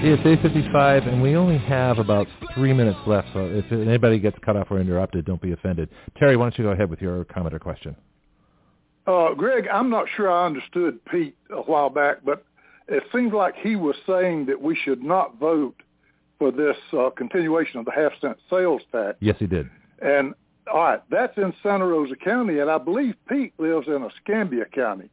[0.00, 3.28] It's 8:55, and we only have about three minutes left.
[3.32, 5.88] So if anybody gets cut off or interrupted, don't be offended.
[6.16, 7.96] Terry, why don't you go ahead with your comment or question?
[9.08, 12.44] Uh, Greg, I'm not sure I understood Pete a while back, but
[12.86, 15.74] it seems like he was saying that we should not vote
[16.38, 19.16] for this uh, continuation of the half cent sales tax.
[19.18, 19.68] Yes, he did.
[20.00, 20.32] And
[20.72, 25.10] all right, that's in Santa Rosa County, and I believe Pete lives in Escambia County.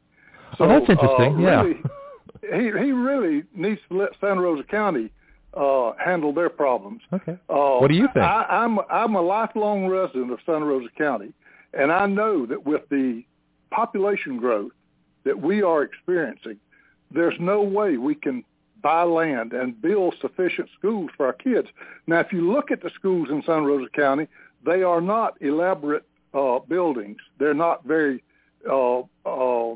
[0.59, 1.43] oh, that's interesting.
[1.43, 1.73] uh, yeah.
[2.53, 5.11] He he really needs to let Santa Rosa County
[5.53, 7.01] uh, handle their problems.
[7.13, 7.37] Okay.
[7.49, 8.25] Uh, What do you think?
[8.25, 11.33] I, I'm I'm a lifelong resident of Santa Rosa County,
[11.73, 13.23] and I know that with the
[13.71, 14.71] population growth
[15.23, 16.57] that we are experiencing,
[17.11, 18.43] there's no way we can
[18.81, 21.67] buy land and build sufficient schools for our kids.
[22.05, 24.27] Now, if you look at the schools in Santa Rosa County,
[24.63, 27.17] they are not elaborate uh, buildings.
[27.39, 28.23] They're not very
[28.69, 29.75] uh, uh,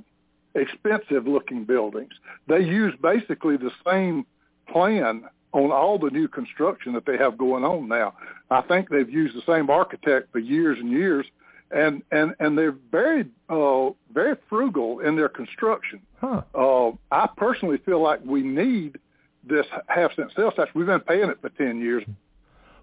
[0.55, 2.11] expensive-looking buildings.
[2.47, 4.25] They use basically the same
[4.71, 8.13] plan on all the new construction that they have going on now.
[8.51, 11.25] I think they've used the same architect for years and years,
[11.71, 16.01] and and and they're very uh, very frugal in their construction.
[16.19, 16.41] Huh.
[16.53, 18.99] Uh, I personally feel like we need
[19.47, 20.69] this half cent sales tax.
[20.75, 22.03] We've been paying it for ten years.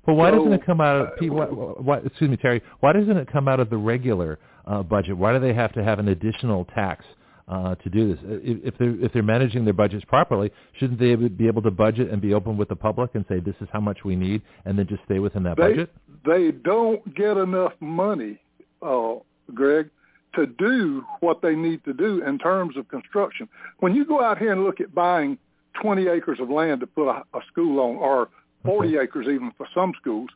[0.04, 2.62] But why So, doesn't it come out of uh, Pete, why, why, excuse me, Terry?
[2.78, 5.16] Why doesn't it come out of the regular uh, budget?
[5.16, 7.16] Why do they have to have an additional tax uh,
[7.48, 8.18] to do this?
[8.24, 12.10] If, if they're if they're managing their budgets properly, shouldn't they be able to budget
[12.10, 14.78] and be open with the public and say this is how much we need, and
[14.78, 15.90] then just stay within that they budget?
[16.26, 18.38] they don't get enough money,
[18.82, 19.14] uh,
[19.54, 19.88] Greg,
[20.34, 23.48] to do what they need to do in terms of construction.
[23.78, 25.38] When you go out here and look at buying
[25.80, 28.28] 20 acres of land to put a, a school on, or
[28.64, 30.28] 40 acres even for some schools,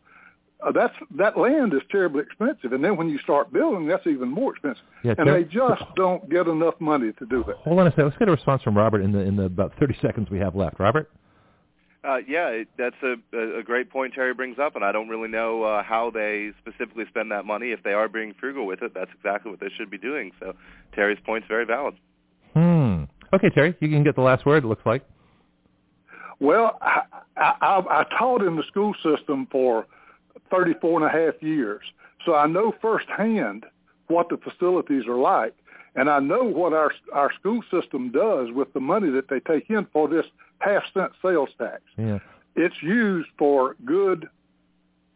[0.66, 2.72] uh, that's that land is terribly expensive.
[2.72, 4.82] And then when you start building, that's even more expensive.
[5.02, 7.56] Yeah, and they just don't get enough money to do that.
[7.56, 8.04] Hold on a second.
[8.06, 10.54] Let's get a response from Robert in the in the about 30 seconds we have
[10.54, 10.78] left.
[10.78, 11.10] Robert.
[12.02, 15.08] Uh, yeah, it, that's a, a a great point Terry brings up, and I don't
[15.08, 17.72] really know uh, how they specifically spend that money.
[17.72, 20.32] If they are being frugal with it, that's exactly what they should be doing.
[20.40, 20.54] So
[20.94, 21.94] Terry's point's very valid.
[22.54, 23.04] Hmm.
[23.32, 24.64] Okay, Terry, you can get the last word.
[24.64, 25.04] It looks like.
[26.40, 27.02] Well, I,
[27.36, 29.86] I, I I taught in the school system for
[30.50, 31.82] 34 and a half years,
[32.24, 33.64] so I know firsthand
[34.08, 35.54] what the facilities are like,
[35.94, 39.70] and I know what our our school system does with the money that they take
[39.70, 40.26] in for this
[40.58, 41.82] half cent sales tax.
[41.96, 42.18] Yeah.
[42.56, 44.28] It's used for good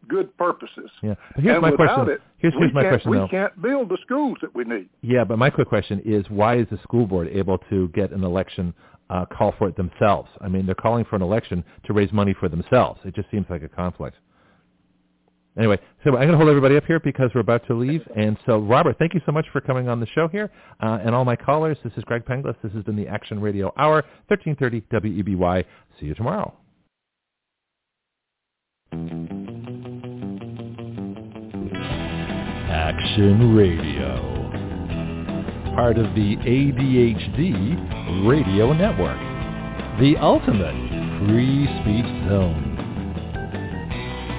[0.07, 0.89] good purposes.
[1.01, 1.15] Yeah.
[1.35, 2.09] But here's and my without question.
[2.13, 3.27] it, here's we here's my can't, question we though.
[3.27, 4.89] can't build the schools that we need.
[5.01, 8.23] Yeah, but my quick question is why is the school board able to get an
[8.23, 8.73] election
[9.09, 10.29] uh, call for it themselves?
[10.41, 12.99] I mean, they're calling for an election to raise money for themselves.
[13.03, 14.17] It just seems like a conflict.
[15.57, 18.01] Anyway, so I'm going to hold everybody up here because we're about to leave.
[18.15, 20.51] And so, Robert, thank you so much for coming on the show here.
[20.81, 22.55] Uh, and all my callers, this is Greg Penglis.
[22.61, 25.63] This has been the Action Radio Hour, 1330 WEBY.
[25.99, 26.53] See you tomorrow.
[32.69, 34.35] Action Radio.
[35.75, 39.19] Part of the ADHD Radio Network.
[39.99, 40.75] The ultimate
[41.27, 42.64] free speech zone.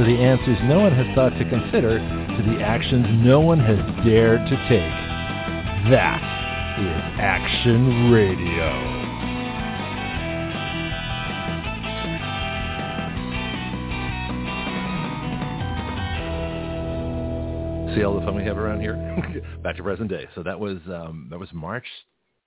[0.00, 3.76] to the answers no one has thought to consider, to the actions no one has
[4.02, 5.90] dared to take.
[5.90, 6.22] That
[6.80, 8.96] is Action Radio.
[17.94, 18.94] See all the fun we have around here.
[19.62, 20.26] Back to present day.
[20.34, 21.86] So that was um, that was March,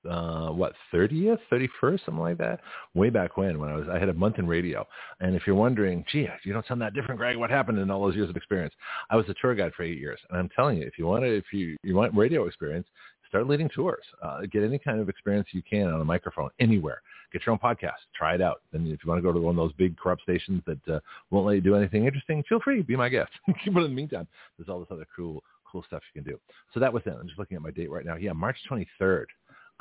[0.09, 2.59] uh, what thirtieth, thirty first, something like that.
[2.93, 4.85] Way back when, when I was, I had a month in radio.
[5.19, 7.38] And if you're wondering, gee, you don't sound that different, Greg.
[7.38, 8.73] What happened in all those years of experience?
[9.09, 11.23] I was a tour guide for eight years, and I'm telling you, if you want
[11.23, 12.88] to, if you you want radio experience,
[13.34, 14.03] start leading tours.
[14.21, 17.01] Uh, get any kind of experience you can on a microphone anywhere.
[17.31, 17.97] Get your own podcast.
[18.15, 18.61] Try it out.
[18.71, 20.99] Then if you want to go to one of those big corrupt stations that uh,
[21.31, 22.84] won't let you do anything interesting, feel free.
[22.84, 23.31] Be my guest.
[23.47, 24.27] but in the meantime,
[24.57, 25.43] there's all this other cool
[25.73, 26.39] cool stuff you can do.
[26.73, 27.15] So that was it.
[27.19, 28.15] I'm just looking at my date right now.
[28.15, 29.25] Yeah, March 23rd.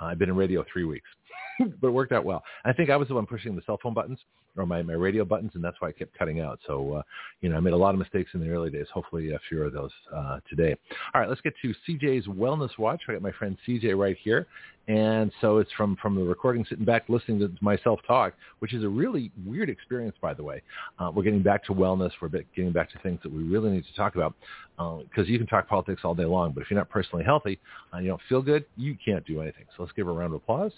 [0.04, 1.08] I've been in radio three weeks,
[1.80, 2.42] but it worked out well.
[2.64, 4.20] I think I was the one pushing the cell phone buttons
[4.56, 6.58] or my, my radio buttons, and that's why I kept cutting out.
[6.66, 7.02] So, uh,
[7.40, 8.86] you know, I made a lot of mistakes in the early days.
[8.92, 10.76] Hopefully, a few of those uh, today.
[11.14, 13.02] All right, let's get to CJ's Wellness Watch.
[13.08, 14.46] I got my friend CJ right here.
[14.88, 18.82] And so it's from, from the recording, sitting back, listening to myself talk, which is
[18.82, 20.60] a really weird experience, by the way.
[20.98, 22.10] Uh, we're getting back to wellness.
[22.20, 24.34] We're getting back to things that we really need to talk about
[24.76, 27.60] because you can talk politics all day long, but if you're not personally healthy
[27.92, 29.66] and you don't feel good, you can't do anything.
[29.76, 30.72] So let's give a round of applause.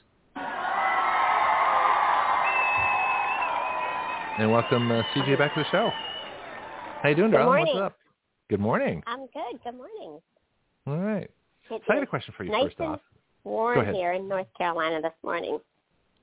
[4.37, 5.93] And welcome uh, CJ back to the show.
[7.03, 7.57] How you doing, Good darling?
[7.57, 7.75] morning.
[7.77, 7.99] What's up?
[8.51, 9.01] Good morning.
[9.07, 9.63] I'm good.
[9.63, 10.21] Good morning.
[10.89, 11.31] All right.
[11.69, 13.01] So I had a question for you nice first and off.
[13.45, 15.61] Warm here in North Carolina this morning.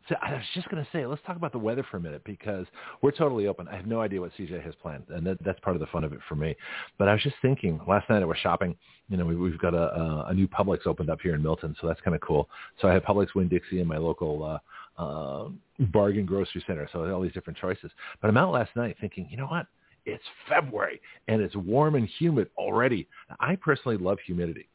[0.10, 2.24] So I was just going to say, let's talk about the weather for a minute
[2.26, 2.66] because
[3.02, 3.70] we're totally open.
[3.70, 6.04] I have no idea what CJ has planned, and that, that's part of the fun
[6.04, 6.56] of it for me.
[6.98, 8.76] But I was just thinking, last night I was shopping.
[9.08, 11.76] You know, we, we've got a, a, a new Publix opened up here in Milton,
[11.80, 12.50] so that's kind of cool.
[12.82, 15.50] So I have Publix Winn-Dixie in my local uh, uh,
[15.92, 17.92] bargain grocery center, so I had all these different choices.
[18.22, 19.68] But I'm out last night thinking, you know what?
[20.06, 23.08] It's February, and it's warm and humid already.
[23.40, 24.68] I personally love humidity.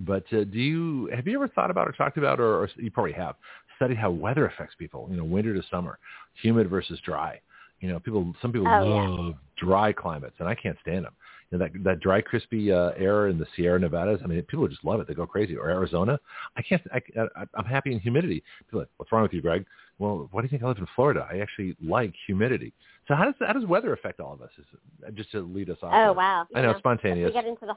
[0.00, 2.90] But uh, do you have you ever thought about or talked about, or, or you
[2.90, 3.36] probably have
[3.76, 5.06] studied how weather affects people?
[5.10, 5.98] You know, winter to summer,
[6.42, 7.40] humid versus dry.
[7.80, 9.08] You know, people some people Oh, yeah.
[9.08, 11.14] love dry climates, and I can't stand them.
[11.52, 14.20] You know, that that dry, crispy uh, air in the Sierra Nevadas.
[14.24, 15.06] I mean, people just love it.
[15.06, 15.56] They go crazy.
[15.56, 16.18] Or Arizona.
[16.56, 16.82] I can't.
[16.92, 17.00] I,
[17.36, 18.42] I, I'm happy in humidity.
[18.66, 19.64] People are like, what's wrong with you, Greg?
[19.98, 21.28] Well, why do you think I live in Florida?
[21.30, 22.72] I actually like humidity.
[23.06, 24.50] So how does how does weather affect all of us?
[24.58, 24.64] Is
[25.06, 25.90] it, just to lead us off.
[25.92, 26.12] Oh there.
[26.14, 26.46] wow!
[26.54, 27.28] I know, spontaneous.
[27.28, 27.74] We get into the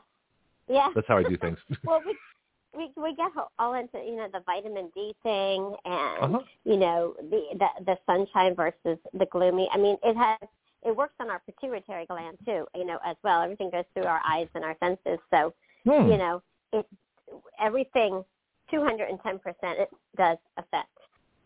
[0.73, 0.87] yeah.
[0.95, 1.57] That's how I do things.
[1.83, 2.15] well, we
[2.77, 6.39] we we get all into you know the vitamin D thing and Uh-huh.
[6.63, 9.69] you know the, the the sunshine versus the gloomy.
[9.73, 10.37] I mean, it has
[10.85, 13.41] it works on our pituitary gland too, you know, as well.
[13.41, 15.53] Everything goes through our eyes and our senses, so
[15.85, 16.09] Hmm.
[16.09, 16.41] you know
[16.73, 16.85] it
[17.59, 18.23] everything
[18.73, 19.19] 210%
[19.63, 20.89] it does affect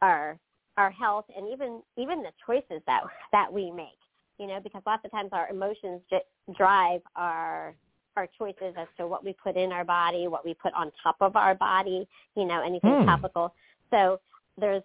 [0.02, 0.38] our
[0.78, 3.02] our health and even even the choices that
[3.32, 4.00] that we make
[4.38, 6.22] you know because lots of times our emotions j-
[6.58, 7.76] drive our
[8.16, 11.18] our choices as to what we put in our body what we put on top
[11.20, 13.06] of our body you know anything Hmm.
[13.06, 13.54] topical
[13.92, 14.20] so
[14.58, 14.84] there's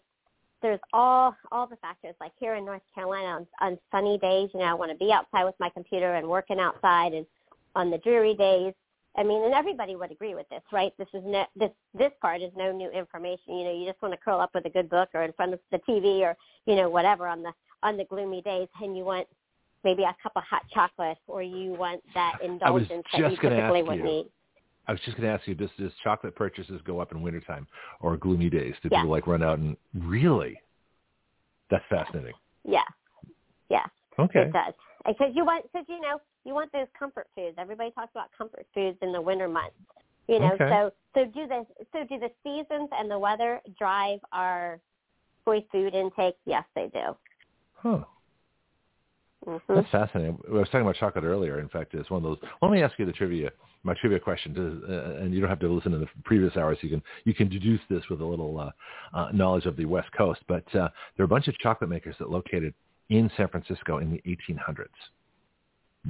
[0.65, 4.61] there's all all the factors like here in north carolina on, on sunny days you
[4.61, 7.27] know i want to be outside with my computer and working outside and
[7.77, 8.73] on the dreary days
[9.17, 10.93] I mean, and everybody would agree with this, right?
[10.99, 13.57] This is no, this this part is no new information.
[13.57, 15.55] You know, you just want to curl up with a good book or in front
[15.55, 16.37] of the TV or
[16.67, 17.53] you know whatever on the
[17.85, 19.29] on the gloomy days, and you want
[19.85, 23.99] maybe a cup of hot chocolate or you want that indulgence that you typically would
[23.99, 24.05] you.
[24.05, 24.27] need.
[24.87, 27.67] I was just going to ask you, does, does chocolate purchases go up in wintertime
[28.01, 28.75] or gloomy days?
[28.83, 28.99] Do Yeah.
[28.99, 30.61] people like run out and really?
[31.71, 32.35] That's fascinating.
[32.65, 32.83] Yeah,
[33.71, 33.87] yeah,
[34.19, 34.43] Okay.
[34.43, 34.75] it does.
[35.07, 37.57] Because you want, because you know, you want those comfort foods.
[37.59, 39.77] Everybody talks about comfort foods in the winter months.
[40.29, 40.69] You know, Okay.
[40.71, 44.81] so so do the so do the seasons and the weather drive our
[45.45, 46.37] choice food intake?
[46.47, 47.17] Yes, they do.
[47.75, 48.05] Huh.
[49.45, 50.39] Hmm That's fascinating.
[50.49, 51.61] I was talking about chocolate earlier.
[51.61, 52.39] In fact, it's one of those.
[52.63, 53.51] Let me ask you the trivia,
[53.83, 56.79] my trivia question, to, uh, and you don't have to listen to the previous hours.
[56.81, 58.71] You can you can deduce this with a little uh,
[59.17, 60.41] uh, knowledge of the West Coast.
[60.49, 62.75] But uh, there are a bunch of chocolate makers that located
[63.11, 64.89] in San Francisco in the 1800s.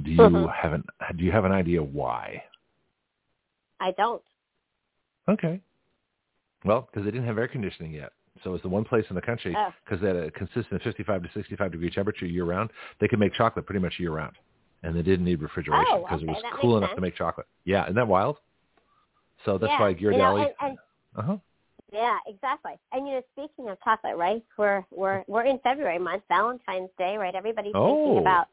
[0.03, 0.53] Do you Mhm.
[0.53, 0.83] have an
[1.17, 2.43] Do you have an idea why?
[3.79, 4.21] I don't.
[5.27, 5.59] Okay.
[6.63, 8.11] Well, because they didn't have air conditioning yet.
[8.43, 9.71] So it's the one place in the country Oh.
[9.83, 12.69] because they had a consistent 55 to 65 degree temperature year round.
[12.99, 14.35] They could make chocolate pretty much year round,
[14.83, 16.97] and they didn't need refrigeration Oh, because okay, it was that cool enough sense.
[16.97, 17.47] to make chocolate.
[17.63, 18.37] Yeah, isn't that wild?
[19.45, 19.79] So that's yeah.
[19.79, 20.45] why you know, Ghirardelli.
[20.61, 20.77] and, and
[21.17, 21.37] uh huh.
[21.93, 22.73] yeah, exactly.
[22.91, 24.43] And you know, speaking of chocolate, right?
[24.57, 27.35] We're we're we're in February month, Valentine's Day, right?
[27.35, 28.47] Everybody's Oh, thinking about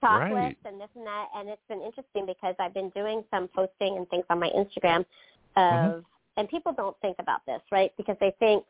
[0.00, 0.56] chocolates right.
[0.66, 4.08] and this and that, and it's been interesting because I've been doing some posting and
[4.10, 5.00] things on my Instagram
[5.56, 5.64] of,
[6.02, 6.04] Mhm.
[6.36, 7.90] and people don't think about this, right?
[7.96, 8.64] Because they think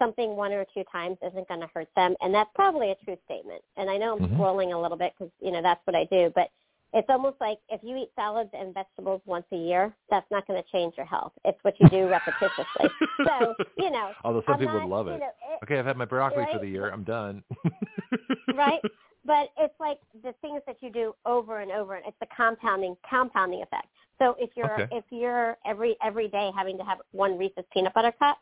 [0.00, 3.16] something one or two times isn't going to hurt them, and that's probably a true
[3.26, 3.62] statement.
[3.76, 4.36] And I know I'm Mhm.
[4.36, 6.50] scrolling a little bit because you know that's what I do, but
[6.92, 10.60] it's almost like if you eat salads and vegetables once a year, that's not going
[10.60, 11.32] to change your health.
[11.44, 12.90] It's what you do repetitiously.
[13.26, 15.20] so you know, Although some I'm people not, would love you it.
[15.20, 16.88] know, it- Okay, I've had my broccoli for the year.
[16.90, 17.44] I'm done.
[18.54, 18.80] right?
[19.24, 22.96] But it's like the things that you do over and over, and it's the compounding
[23.08, 23.88] compounding effect.
[24.18, 24.88] So if you're Okay.
[24.90, 28.38] if you're every every day having to have one Reese's peanut butter cup,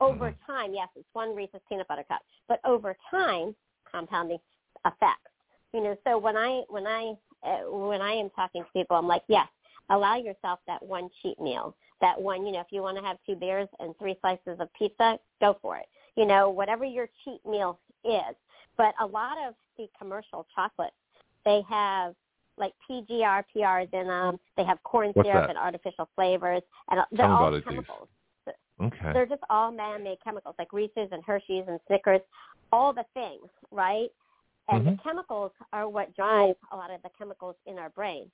[0.00, 0.52] over Mm-hmm.
[0.52, 3.54] time, yes, it's one Reese's peanut butter cup, but over time,
[3.90, 4.38] compounding
[4.86, 5.30] effects.
[5.72, 7.14] You know, so when I when I
[7.46, 9.46] uh, when I am talking to people, I'm like, yes,
[9.88, 12.44] allow yourself that one cheat meal, that one.
[12.46, 15.56] You know, if you want to have two beers and three slices of pizza, go
[15.62, 15.86] for it.
[16.16, 18.34] You know, whatever your cheat meal is.
[18.76, 20.94] But a lot of the commercial chocolates,
[21.44, 22.14] they have
[22.56, 24.38] like PGR, PRs in them.
[24.56, 25.50] They have corn What's syrup that?
[25.50, 27.74] and artificial flavors, and they're Tell all about it, please.
[27.74, 28.08] chemicals.
[28.80, 29.12] Okay.
[29.12, 32.20] They're just all man-made chemicals, like Reese's and Hershey's and Snickers,
[32.72, 34.08] all the things, right?
[34.68, 34.96] And Mhm.
[34.96, 38.30] the chemicals are what drive a lot of the chemicals in our brain.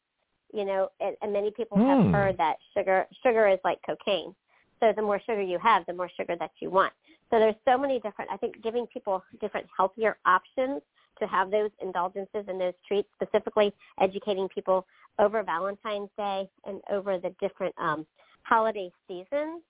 [0.52, 2.12] You know, and, and many people have Hmm.
[2.12, 4.34] heard that sugar sugar is like cocaine.
[4.80, 6.92] So the more sugar you have, the more sugar that you want.
[7.30, 8.30] So there's so many different.
[8.30, 10.82] I think giving people different healthier options
[11.18, 14.86] to have those indulgences and those treats, specifically educating people
[15.18, 18.06] over Valentine's Day and over the different um,
[18.42, 19.62] holiday seasons,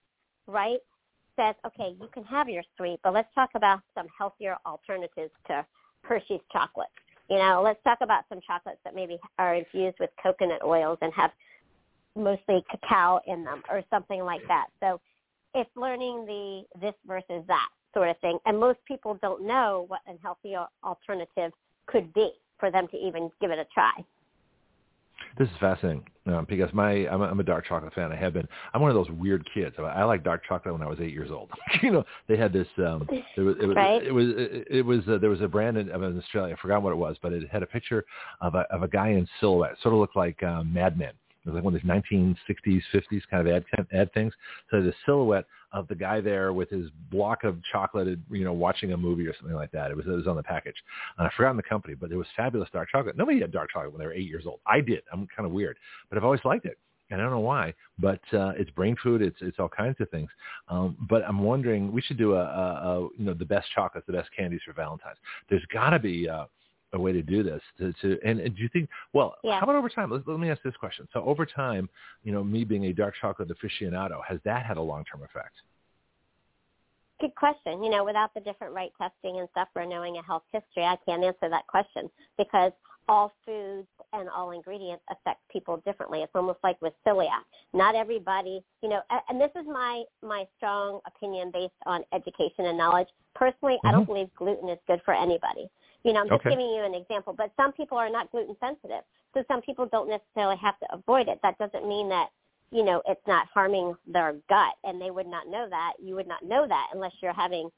[0.47, 0.79] right?
[1.37, 5.67] Says, okay, you can have your sweet, but let's talk about some healthier alternatives to
[6.03, 6.89] Hershey's chocolate.
[7.29, 11.13] You know, let's talk about some chocolates that maybe are infused with coconut oils and
[11.13, 11.31] have
[12.15, 14.67] mostly cacao in them or something like that.
[14.81, 15.01] So
[15.55, 18.39] it's learning the this versus that sort of thing.
[18.47, 21.53] And most people don't know what a healthy al- alternative
[21.87, 23.93] could be for them to even give it a try.
[25.39, 28.11] This is fascinating um, because my I'm a, I'm a dark chocolate fan.
[28.11, 28.49] I have been.
[28.73, 29.77] I'm one of those weird kids.
[29.79, 31.51] I, I like dark chocolate when I was eight years old.
[31.83, 32.67] you know, they had this.
[32.79, 33.07] Um,
[33.37, 34.03] it was it was Right.
[34.03, 36.55] it was it, it was uh, there was a brand in, of in Australia.
[36.57, 38.05] I forgot what it was, but it had a picture
[38.41, 39.77] of a of a guy in silhouette.
[39.83, 41.13] Sort of looked like um, Mad Men.
[41.47, 44.33] It was like one of these 1960s, 50s kind of ad ad things.
[44.71, 48.93] So the silhouette of the guy there with his block of chocolate, you know, watching
[48.93, 49.91] a movie or something like that.
[49.91, 50.77] It was it was on the package.
[51.19, 53.17] And I forgot the company, but it was fabulous dark chocolate.
[53.17, 54.61] Nobody had dark chocolate when they were eight years old.
[54.67, 55.03] I did.
[55.13, 55.77] I'm kind of weird,
[56.09, 56.79] but I've always liked it
[57.11, 59.23] and I don't know why, but uh, it's brain food.
[59.23, 60.29] It's it's all kinds of things.
[60.69, 64.07] Um, but I'm wondering, we should do a, a, a you know the best chocolates,
[64.07, 65.19] the best candies for Valentine's.
[65.49, 66.47] There's got to be uh,
[66.97, 67.63] a way to do this.
[67.79, 68.89] To, to and, and do you think?
[69.13, 69.61] Well, Yeah.
[69.61, 70.11] how about over time?
[70.11, 71.07] Let, let me ask this question.
[71.13, 71.89] So over time,
[72.25, 75.55] you know, me being a dark chocolate aficionado, has that had a long term effect?
[77.21, 77.83] Good question.
[77.83, 80.97] You know, without the different right testing and stuff or knowing a health history, I
[81.07, 82.73] can't answer that question because
[83.09, 86.23] all foods and all ingredients affect people differently.
[86.23, 87.45] It's almost like with celiac.
[87.73, 92.67] Not everybody, you know, a- and this is my my strong opinion based on education
[92.67, 93.09] and knowledge.
[93.35, 94.07] Personally, I don't Mhm.
[94.09, 95.71] believe gluten is good for anybody.
[96.05, 96.51] You know, I'm just Okay.
[96.51, 99.03] giving you an example, but some people are not gluten sensitive.
[99.35, 101.41] So some people don't necessarily have to avoid it.
[101.43, 102.31] That doesn't mean that
[102.73, 105.93] you know, it's not harming their gut and they would not know that.
[106.03, 107.71] You would not know that unless you're having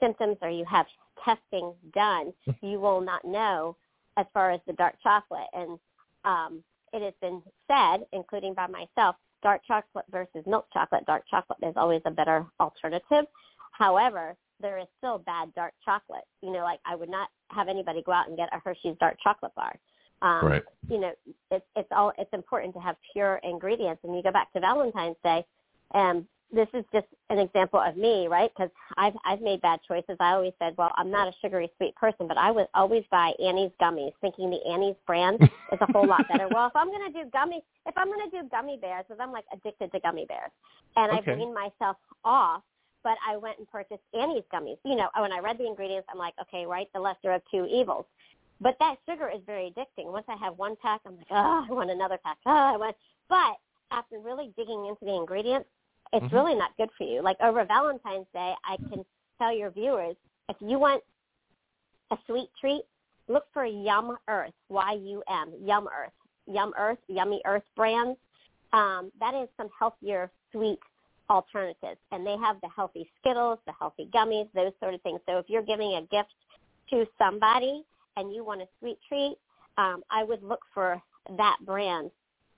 [0.00, 0.86] symptoms or you have
[1.24, 2.32] testing done.
[2.60, 3.76] you will not know
[4.16, 5.46] as far as the dark chocolate.
[5.52, 5.78] And
[6.24, 6.62] um,
[6.92, 11.06] it has been said, including by myself, dark chocolate versus milk chocolate.
[11.06, 13.26] Dark chocolate is always a better alternative.
[13.72, 16.24] However, there is still bad dark chocolate.
[16.42, 19.16] You know, like I would not have anybody go out and get a Hershey's dark
[19.22, 19.74] chocolate bar.
[20.22, 20.62] Um, Right.
[20.88, 21.12] You know,
[21.50, 24.00] it's it's all it's important to have pure ingredients.
[24.04, 25.44] And you go back to Valentine's Day,
[25.94, 28.50] and this is just an example of me, right?
[28.54, 30.16] Because I've I've made bad choices.
[30.20, 33.32] I always said, well, I'm not a sugary sweet person, but I would always buy
[33.42, 36.48] Annie's gummies, thinking the Annie's brand is a whole lot better.
[36.52, 39.46] Well, if I'm gonna do gummy, if I'm gonna do gummy bears, because I'm like
[39.52, 40.50] addicted to gummy bears,
[40.96, 41.32] and Okay.
[41.32, 42.62] I weaned myself off.
[43.04, 44.78] But I went and purchased Annie's gummies.
[44.84, 47.66] You know, when I read the ingredients, I'm like, okay, right, the lesser of two
[47.66, 48.06] evils.
[48.60, 50.12] But that sugar is very addicting.
[50.12, 52.38] Once I have one pack, I'm like, oh, I want another pack.
[52.46, 52.96] Oh, I want.
[53.28, 53.56] But
[53.90, 55.68] after really digging into the ingredients,
[56.12, 56.32] it's Mhm.
[56.32, 57.22] really not good for you.
[57.22, 59.04] Like over Valentine's Day, I can
[59.38, 60.16] tell your viewers
[60.48, 61.02] if you want
[62.10, 62.84] a sweet treat,
[63.28, 66.12] look for Yum Earth, Y-U-M, Yum Earth,
[66.46, 68.18] Yum Earth, Yummy Earth brands.
[68.72, 70.78] Um, that is some healthier sweet
[71.32, 75.20] alternatives, and they have the healthy Skittles, the healthy gummies, those sort of things.
[75.26, 76.34] So if you're giving a gift
[76.90, 77.84] to somebody
[78.16, 79.36] and you want a sweet treat,
[79.78, 81.00] um, I would look for
[81.38, 82.10] that brand,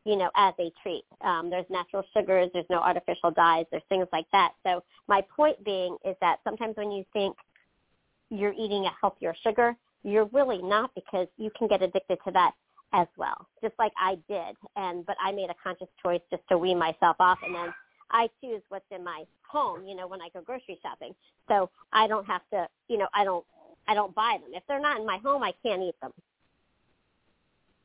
[0.04, 1.04] you know, as a treat.
[1.20, 4.52] Um, there's natural sugars, there's no artificial dyes, there's things like that.
[4.66, 7.36] So my point being is that sometimes when you think
[8.30, 12.52] you're eating a healthier sugar, you're really not because you can get addicted to that
[12.92, 14.56] as well, just like I did.
[14.76, 17.72] And but I made a conscious choice just to wean myself off, and then
[18.10, 19.86] I choose what's in my home.
[19.86, 21.14] You know, when I go grocery shopping,
[21.48, 22.66] so I don't have to.
[22.88, 23.44] You know, I don't.
[23.86, 24.50] I don't buy them.
[24.54, 26.12] If they're not in my home, I can't eat them.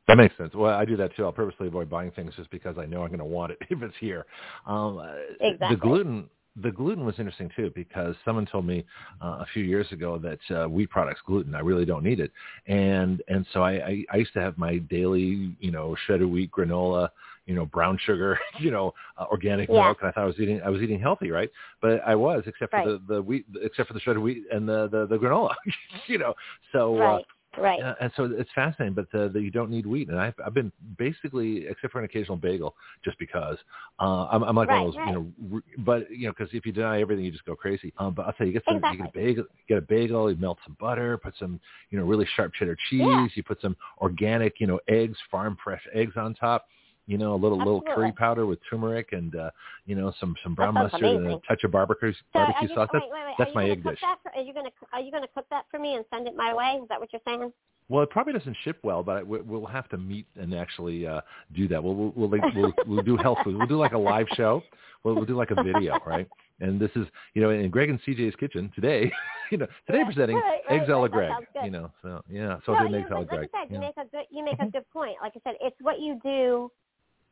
[0.08, 0.56] That makes sense.
[0.56, 1.24] Well, I do that too.
[1.24, 3.82] I'll purposely avoid buying things just because I know I'm going to want it if
[3.84, 4.26] it's here.
[4.66, 5.76] Um, uh, Exactly.
[5.76, 6.30] The gluten,
[6.64, 8.84] the gluten was interesting too because someone told me
[9.22, 11.54] uh, a few years ago that uh, wheat products gluten.
[11.54, 12.32] I really don't need it,
[12.66, 16.52] and and so I, I I used to have my daily you know shredded wheat
[16.52, 17.10] granola,
[17.50, 19.88] you know brown sugar, you know uh, organic Yeah.
[19.88, 21.50] milk, and I thought I was eating I was eating healthy, right?
[21.82, 22.86] But I was except for Right.
[23.08, 25.56] the the wheat except for the shredded wheat and the the, the granola,
[26.08, 26.34] you know.
[26.72, 27.26] So uh, right.
[27.58, 27.80] Right.
[28.00, 30.08] and so it's fascinating, but uh, that you don't need wheat.
[30.10, 33.58] And I've, I've been basically, except for an occasional bagel, just because
[34.00, 35.56] uh, I'm, I'm like one of Right, those, you know.
[35.56, 37.92] r- But you know, because if you deny everything, you just go crazy.
[37.98, 40.30] Um, but I'll tell you, you get some, you get a bagel, get a bagel,
[40.32, 41.60] you melt some butter, put some,
[41.90, 43.02] you know, really sharp cheddar cheese.
[43.02, 43.28] Yeah.
[43.34, 46.66] You put some organic, you know, eggs, farm fresh eggs on top.
[47.10, 49.50] You know, a little little curry powder with turmeric and uh,
[49.88, 52.88] you know some some brown mustard and a touch of barbecue So barbecue you, sauce.
[52.94, 53.36] wait, That's, wait, wait.
[53.40, 53.98] that's my egg dish.
[54.02, 56.36] That for, are you gonna are you gonna cook that for me and send it
[56.36, 56.80] my way?
[56.80, 57.52] Is that what you're saying?
[57.90, 61.22] Well, it probably doesn't ship well, but we- we'll have to meet and actually uh,
[61.56, 61.84] do that.
[61.84, 63.58] We'll we'll, we'll, we'll we'll do health food.
[63.58, 64.62] We'll do like a live show.
[65.04, 66.28] We'll, we'll do like a video, right?
[66.60, 69.12] And this is you know in Greg and CJ's kitchen today.
[69.52, 71.32] You know today Yeah, presenting right, right, eggs a la Greg.
[71.64, 73.80] You know, so yeah, so no, do eggs a la like, like I said, you
[73.80, 75.16] make a good you make a good point.
[75.24, 76.72] Like I said, it's what you do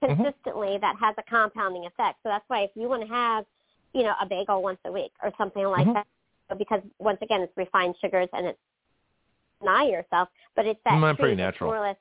[0.02, 0.16] Mhm.
[0.18, 2.20] consistently that has a compounding effect.
[2.24, 3.46] So that's why if you want to have,
[3.94, 5.94] you know, a bagel once a week or something like Mhm.
[6.50, 8.60] that, because once again it's refined sugars and it's
[9.60, 11.36] deny yourself, but it's that Mm, pretty.
[11.36, 11.72] Natural.
[11.72, 11.98] more or less,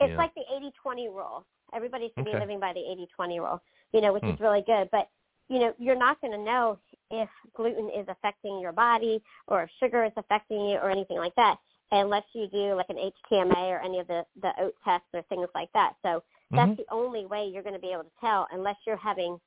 [0.00, 0.16] it's Yeah.
[0.16, 1.44] like the 80-20 rule.
[1.74, 2.32] Everybody should Okay.
[2.32, 4.30] be living by the 80-20 rule, you know, which Hmm.
[4.30, 4.90] is really good.
[4.90, 5.10] But
[5.50, 6.78] you know, you're not going to know
[7.10, 11.34] if gluten is affecting your body or if sugar is affecting you or anything like
[11.36, 11.58] that
[11.90, 15.48] unless you do like an HTMA or any of the the oat tests or things
[15.54, 15.96] like that.
[16.02, 16.22] So
[16.54, 16.76] that's Mhm.
[16.76, 19.40] the only way you're going to be able to tell unless you're having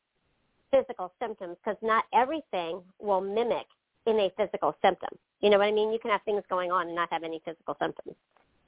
[0.71, 3.65] physical symptoms because not everything will mimic
[4.05, 5.09] in a physical symptom.
[5.41, 5.91] You know what I mean?
[5.91, 8.15] You can have things going on and not have any physical symptoms.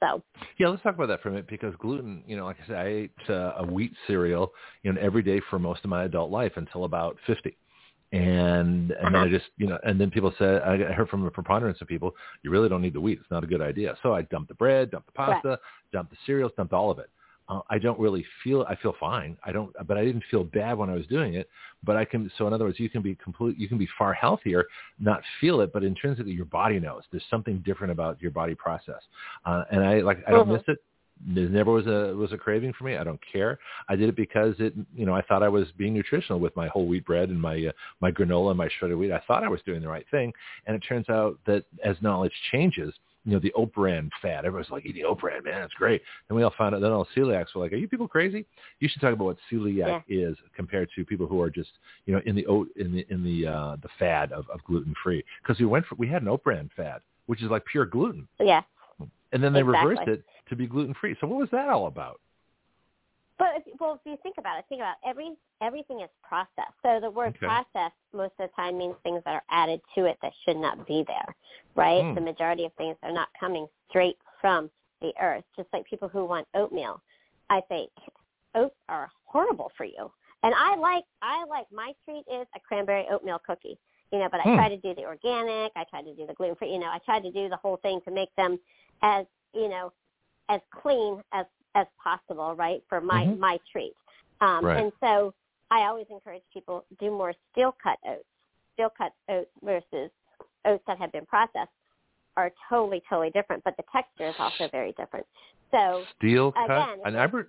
[0.00, 0.22] So
[0.58, 2.22] yeah, let's talk about that for a minute because gluten.
[2.26, 4.52] You know, like I said, I ate uh, a wheat cereal,
[4.82, 7.56] you know, every day for most of my adult life until about fifty.
[8.12, 9.10] And and Uh-huh.
[9.10, 11.88] then I just you know and then people said I heard from a preponderance of
[11.88, 14.48] people you really don't need the wheat it's not a good idea so I dumped
[14.48, 15.58] the bread dumped the pasta
[15.92, 17.10] dumped the cereals dumped all of it
[17.48, 20.78] uh, I don't really feel I feel fine I don't but I didn't feel bad
[20.78, 21.48] when I was doing it
[21.82, 24.12] but I can so in other words you can be complete you can be far
[24.14, 24.64] healthier
[24.98, 29.00] not feel it but intrinsically your body knows there's something different about your body process
[29.46, 30.52] uh, and I like I don't Mhm.
[30.52, 30.78] miss it
[31.26, 32.96] there never was a was a craving for me.
[32.96, 33.58] I don't care.
[33.88, 36.68] I did it because it you know I thought I was being nutritional with my
[36.68, 39.12] whole wheat bread and my uh, my granola and my shredded wheat.
[39.12, 40.32] I thought I was doing the right thing,
[40.66, 42.92] and it turns out that as knowledge changes,
[43.24, 44.44] you know the oat bran fad.
[44.44, 46.02] Everyone's like eating oat bran, man, it's great.
[46.28, 46.80] And we all found out.
[46.80, 48.44] Then all celiacs were like, "Are you people crazy?
[48.80, 51.70] You should talk about what celiac is compared to people who are just
[52.06, 54.94] you know in the oat in the in the uh, the fad of, of gluten
[55.02, 57.86] free." Because we went for we had an oat bran fad, which is like pure
[57.86, 58.62] gluten, yeah.
[59.32, 59.90] and then they Exactly.
[59.90, 61.16] reversed it to be gluten free.
[61.20, 62.20] So what was that all about?
[63.38, 65.08] But if, well, if you think about it, think about it.
[65.08, 65.30] every
[65.60, 66.74] everything is processed.
[66.82, 67.46] So the word Okay.
[67.46, 70.86] processed most of the time means things that are added to it that should not
[70.86, 71.34] be there,
[71.74, 72.04] right?
[72.04, 72.14] Hmm.
[72.14, 74.70] The majority of things are not coming straight from
[75.00, 75.44] the earth.
[75.56, 77.02] Just like people who want oatmeal,
[77.50, 77.90] I think
[78.54, 80.10] oats are horrible for you.
[80.42, 83.78] And I like I like my treat is a cranberry oatmeal cookie.
[84.12, 84.54] You know, but I Hmm.
[84.56, 85.72] try to do the organic.
[85.74, 86.72] I try to do the gluten free.
[86.72, 88.60] You know, I try to do the whole thing to make them
[89.02, 89.92] as you know
[90.48, 93.38] as clean as as possible, right, for my Mhm.
[93.38, 93.94] my treat.
[94.40, 94.78] Um, Right.
[94.84, 95.34] And so
[95.70, 98.24] I always encourage people do more steel cut oats.
[98.74, 100.10] Steel cut oats versus
[100.64, 101.70] oats that have been processed
[102.36, 105.26] are totally totally different, but the texture is also very different.
[105.70, 106.70] So Steel cut?
[106.70, 107.44] Again, and I, I was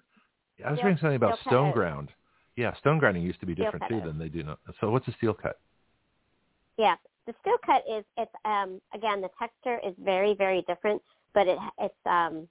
[0.77, 1.75] steel- reading something about stone oats.
[1.75, 2.09] ground.
[2.55, 4.05] Yeah, stone grinding used to be different too oats.
[4.05, 4.57] than they do now.
[4.79, 5.59] So what's a steel cut?
[6.77, 6.95] yeah,
[7.27, 11.01] the steel cut is it's um again the texture is very very different,
[11.33, 12.47] but it it's um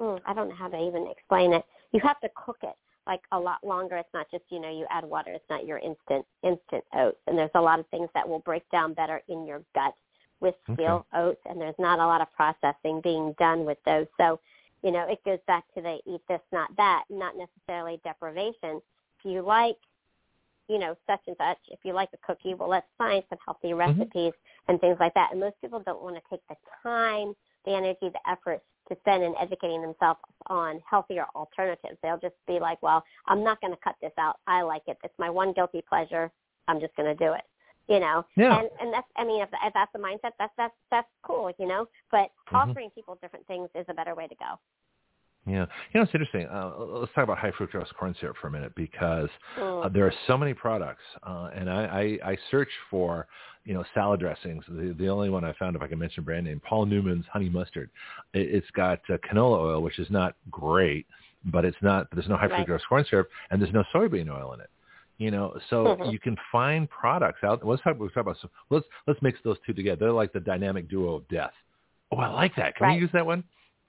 [0.00, 1.64] mm, I don't know how to even explain it.
[1.92, 2.74] You have to cook it
[3.06, 3.96] like a lot longer.
[3.96, 5.32] It's not just you know you add water.
[5.32, 8.68] It's not your instant instant oats, and there's a lot of things that will break
[8.70, 9.94] down better in your gut
[10.40, 14.06] with steel oats, and there's not a lot of processing being done with those.
[14.18, 14.38] So,
[14.82, 18.82] you know, it goes back to the eat this, not that, not necessarily deprivation.
[19.18, 19.78] If you like,
[20.68, 23.72] you know, such and such, if you like a cookie, well, let's find some healthy
[23.72, 24.32] recipes
[24.68, 25.30] and things like that.
[25.30, 29.22] And most people don't want to take the time, the energy, the effort to spend
[29.22, 31.98] in educating themselves on healthier alternatives.
[32.02, 34.38] They'll just be like, well, I'm not going to cut this out.
[34.46, 34.96] I like it.
[35.04, 36.30] It's my one guilty pleasure.
[36.68, 37.42] I'm just going to do it.
[37.88, 38.58] You know, Yeah.
[38.58, 41.68] and and that's I mean if, if that's the mindset that's that's that's cool, you
[41.68, 41.86] know.
[42.10, 42.56] But Mhm.
[42.70, 44.58] offering people different things is a better way to go.
[45.46, 45.66] Yeah.
[45.92, 46.46] You know, it's interesting.
[46.48, 49.28] Uh, let's talk about high fructose corn syrup for a minute because
[49.84, 53.28] uh, there are so many products, uh, and I, I, I search for,
[53.64, 54.64] you know, salad dressings.
[54.68, 57.48] The, the only one I found, if I can mention brand name, Paul Newman's honey
[57.48, 57.90] mustard.
[58.34, 61.06] It, it's got uh, canola oil, which is not great,
[61.44, 62.08] but it's not.
[62.12, 62.66] There's no high Right.
[62.66, 64.70] fructose corn syrup, and there's no soybean oil in it.
[65.18, 66.12] You know, so Mhm.
[66.12, 67.64] you can find products out.
[67.64, 68.36] Let's talk, let's talk about.
[68.42, 70.00] So let's let's mix those two together.
[70.00, 71.54] They're like the dynamic duo of death.
[72.12, 72.74] Oh, I like that.
[72.76, 72.94] Can Right.
[72.96, 73.44] we use that one?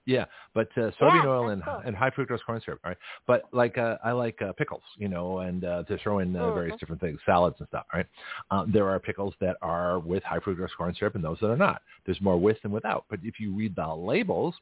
[0.07, 0.23] Yeah,
[0.53, 1.81] but uh, soybean Yeah, oil and cool.
[1.85, 2.79] and high fructose corn syrup.
[2.85, 2.97] All right,
[3.27, 6.51] but like uh, I like uh, pickles, you know, and uh, to throw in uh,
[6.53, 6.79] various Mhm.
[6.79, 7.85] different things, salads and stuff.
[7.93, 8.07] Right,
[8.49, 11.57] uh, there are pickles that are with high fructose corn syrup and those that are
[11.57, 11.81] not.
[12.05, 13.05] There's more with than without.
[13.09, 14.55] But if you read the labels,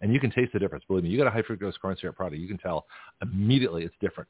[0.00, 0.84] and you can taste the difference.
[0.88, 2.86] Believe me, you got a high fructose corn syrup product, you can tell
[3.22, 4.28] immediately it's different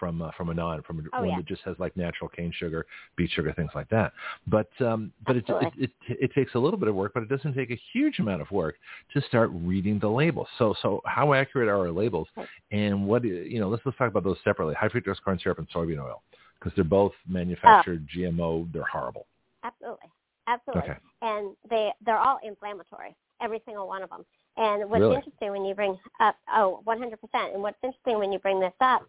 [0.00, 1.36] from uh, from a non from a, Oh, one yeah.
[1.36, 4.12] that just has like natural cane sugar, beet sugar, things like that.
[4.48, 7.28] But um, but it, it it it takes a little bit of work, but it
[7.28, 8.76] doesn't take a huge amount of work
[9.12, 10.48] to start reading the labels.
[10.58, 12.48] So so how accurate are our labels, Right.
[12.72, 13.68] and what you know?
[13.68, 14.74] Let's let's talk about those separately.
[14.74, 16.22] High fructose corn syrup and soybean oil
[16.58, 18.72] because they're both manufactured GMO.
[18.72, 19.26] They're horrible.
[19.62, 20.08] Absolutely,
[20.46, 20.90] absolutely.
[20.90, 20.98] Okay.
[21.22, 24.24] And they they're all inflammatory, every single one of them.
[24.56, 25.16] And what's Really?
[25.16, 27.14] interesting when you bring up oh 100%.
[27.54, 29.02] And what's interesting when you bring this up,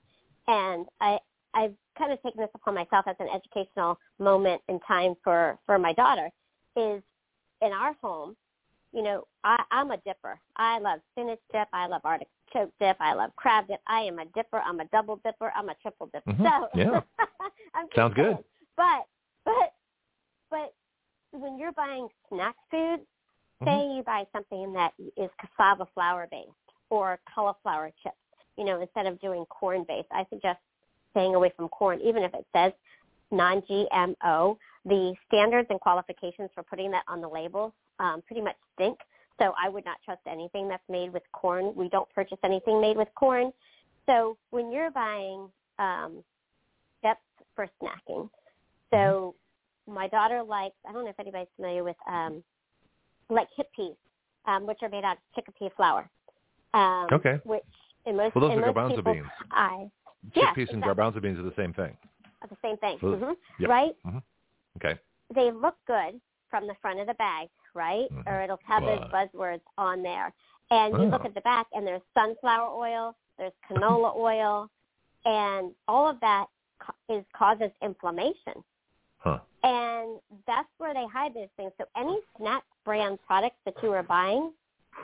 [0.51, 1.17] and I
[1.53, 5.77] I've kind of taken this upon myself as an educational moment in time for for
[5.79, 6.29] my daughter,
[6.75, 7.01] is
[7.61, 8.35] in our home.
[8.93, 10.37] You know, I, I'm a dipper.
[10.57, 11.67] I love spinach dip.
[11.71, 12.97] I love artichoke dip.
[12.99, 13.79] I love crab dip.
[13.87, 14.59] I am a dipper.
[14.59, 15.51] I'm a double dipper.
[15.55, 16.31] I'm a triple dipper.
[16.33, 16.43] Mhm.
[16.43, 17.01] So Yeah.
[17.73, 18.37] I'm Sounds good.
[18.75, 19.05] But
[19.45, 19.73] but
[20.49, 20.73] but
[21.31, 22.99] when you're buying snack food,
[23.63, 23.79] Mm-hmm.
[23.79, 26.49] say you buy something that is cassava flour based
[26.89, 28.15] or cauliflower chips,
[28.57, 30.59] you know, instead of doing corn based, I suggest
[31.11, 32.71] staying away from corn, even if it says
[33.31, 34.57] non-GMO.
[34.85, 38.97] The standards and qualifications for putting that on the label um, pretty much stink.
[39.39, 41.73] So I would not trust anything that's made with corn.
[41.75, 43.51] We don't purchase anything made with corn.
[44.05, 45.49] So when you're buying
[45.79, 46.23] um,
[47.03, 47.19] chips
[47.55, 48.29] for snacking,
[48.91, 49.35] so
[49.87, 52.43] my daughter likes, I don't know if anybody's familiar with um,
[53.29, 53.95] like Hippeas,
[54.45, 56.09] um, which are made out of chickpea flour.
[56.73, 57.39] Um, Okay.
[57.43, 57.63] Which
[58.05, 58.15] Well,
[58.49, 59.27] those are garbanzo beans.
[59.51, 59.87] eyes,
[60.35, 61.03] Yeah, Chickpeas and exactly.
[61.03, 61.95] garbanzo beans are the same thing.
[62.41, 63.69] are the same thing, hmm Yep.
[63.69, 63.95] right?
[64.03, 64.17] hmm
[64.77, 64.99] Okay.
[65.33, 68.09] They look good from the front of the bag, right?
[68.11, 68.27] Mhm.
[68.27, 70.33] Or it'll have those buzzwords on there.
[70.71, 71.25] And you look Oh.
[71.25, 74.69] at the back, and there's sunflower oil, there's canola oil,
[75.25, 76.47] and all of that
[77.09, 78.63] is causes inflammation.
[79.19, 79.39] Huh.
[79.63, 81.71] And that's where they hide those things.
[81.77, 84.51] So any snack brand products that you are buying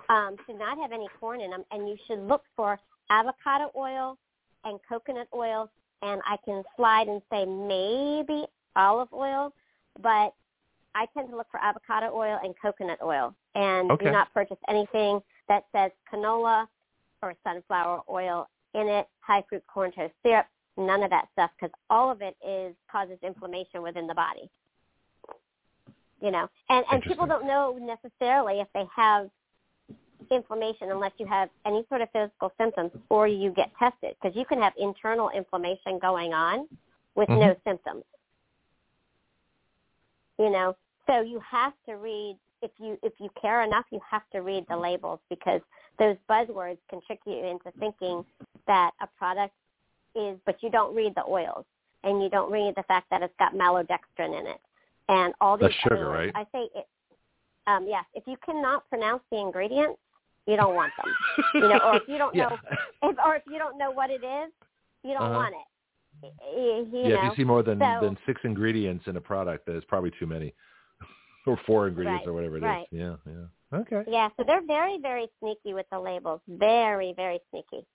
[0.10, 4.18] um, should not have any corn in them, and you should look for avocado oil
[4.64, 5.70] and coconut oil.
[6.02, 9.52] And I can slide and say maybe olive oil,
[10.02, 10.34] but
[10.94, 14.06] I tend to look for avocado oil and coconut oil, and Okay.
[14.06, 16.68] do not purchase anything that says canola
[17.22, 20.46] or sunflower oil in it, high fruit corn toast syrup,
[20.78, 24.50] none of that stuff, because all of it is causes inflammation within the body.
[26.22, 29.30] You know, and and people don't know necessarily if they have
[30.32, 34.46] inflammation unless you have any sort of physical symptoms or you get tested, because you
[34.46, 36.68] can have internal inflammation going on
[37.16, 37.64] with no Mhm.
[37.64, 38.04] symptoms.
[40.38, 40.76] You know,
[41.08, 44.66] so you have to read if you if you care enough, you have to read
[44.68, 45.62] the labels because
[46.00, 48.26] those buzzwords can trick you into thinking
[48.66, 49.54] that a product
[50.16, 51.66] is, but you don't read the oils
[52.04, 54.62] and you don't read the fact that it's got maltodextrin in it
[55.10, 56.32] and all these That's sugar, right?
[56.36, 56.88] I say it.
[57.68, 60.00] Um, yes, if you cannot pronounce the ingredients,
[60.48, 61.14] you don't want them.
[61.56, 62.50] you know, or if you don't yeah.
[62.50, 62.58] know,
[63.04, 64.52] if, or if you don't know what it is,
[65.04, 65.34] you don't Uh-huh.
[65.34, 65.68] want it.
[66.24, 67.16] Y- y- You yeah, know?
[67.16, 70.26] if you see more than, so- than six ingredients in a product, there's probably too
[70.26, 70.54] many.
[71.46, 72.64] or four ingredients Right, or whatever it is.
[72.64, 72.88] right.
[72.92, 73.80] Yeah, yeah.
[73.80, 74.04] Okay.
[74.08, 76.42] Yeah, so they're very, very sneaky with the labels.
[76.48, 77.86] Very, very sneaky.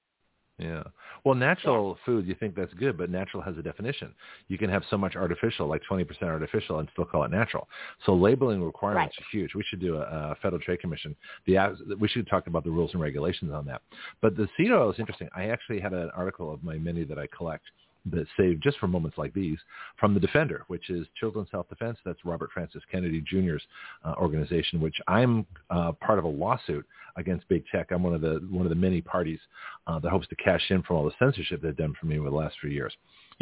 [0.62, 0.84] Yeah.
[1.24, 4.14] Well, natural food, you think that's good, but natural has a definition.
[4.46, 7.68] You can have so much artificial, like 20% artificial, and still call it natural.
[8.06, 9.54] So labeling requirements are huge.
[9.54, 11.16] We should do a, a Federal Trade Commission.
[11.46, 13.82] The we should talk about the rules and regulations on that.
[14.20, 15.28] But the seed oil is interesting.
[15.34, 17.64] I actually had an article of my many that I collect
[18.10, 19.58] that saved just for moments like these
[19.98, 21.98] from the Defender, which is Children's Health Defense.
[22.04, 23.62] That's Robert Francis Kennedy Jr.'s
[24.04, 27.88] uh, organization, which I'm uh, part of a lawsuit against big tech.
[27.90, 29.38] I'm one of the one of the many parties
[29.86, 32.30] uh, that hopes to cash in from all the censorship they've done for me over
[32.30, 32.92] the last few years.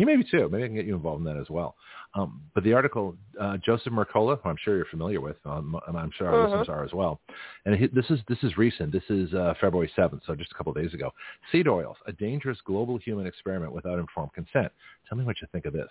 [0.00, 0.48] You maybe too.
[0.50, 1.76] Maybe I can get you involved in that as well.
[2.14, 5.96] Um, but the article, uh, Joseph Mercola, who I'm sure you're familiar with, um, and
[5.96, 6.44] I'm sure our Mhm.
[6.44, 7.20] listeners are as well.
[7.66, 8.92] And he, this is this is recent.
[8.92, 11.12] This is uh, February 7th, so just a couple of days ago.
[11.52, 14.72] Seed oils, a dangerous global human experiment without informed consent.
[15.06, 15.90] Tell me what you think of this.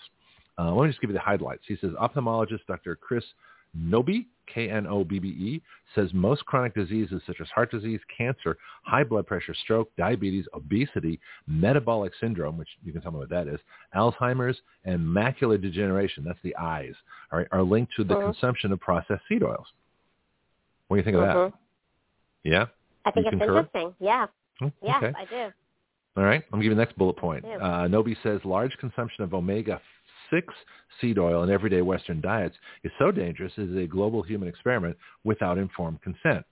[0.57, 1.63] Uh, let me just give you the highlights.
[1.67, 2.95] He says ophthalmologist Dr.
[2.95, 3.23] Chris
[3.77, 5.61] Knobbe, K-N-O-B-B-E,
[5.93, 11.19] says most chronic diseases such as heart disease, cancer, high blood pressure, stroke, diabetes, obesity,
[11.48, 13.59] metabolic syndrome, which you can tell me what that is,
[13.95, 16.93] Alzheimer's, and macular degeneration, that's the eyes,
[17.31, 18.23] all right, are linked to the Mhm.
[18.25, 19.72] consumption of processed seed oils.
[20.88, 21.53] What do you think of that?
[22.43, 22.65] Yeah?
[23.06, 23.59] I think You it's concur?
[23.59, 23.95] interesting.
[23.99, 24.27] Yeah.
[24.57, 25.14] Hmm, Yes, Okay.
[25.15, 25.53] I do.
[26.17, 26.43] All right.
[26.51, 27.45] I'm giving the next bullet point.
[27.45, 27.57] Yeah.
[27.57, 29.30] Uh, Knobbe says large consumption of
[30.32, 30.43] omega-6
[31.01, 34.98] seed oil in everyday Western diets is so dangerous it is a global human experiment
[35.24, 36.45] without informed consent.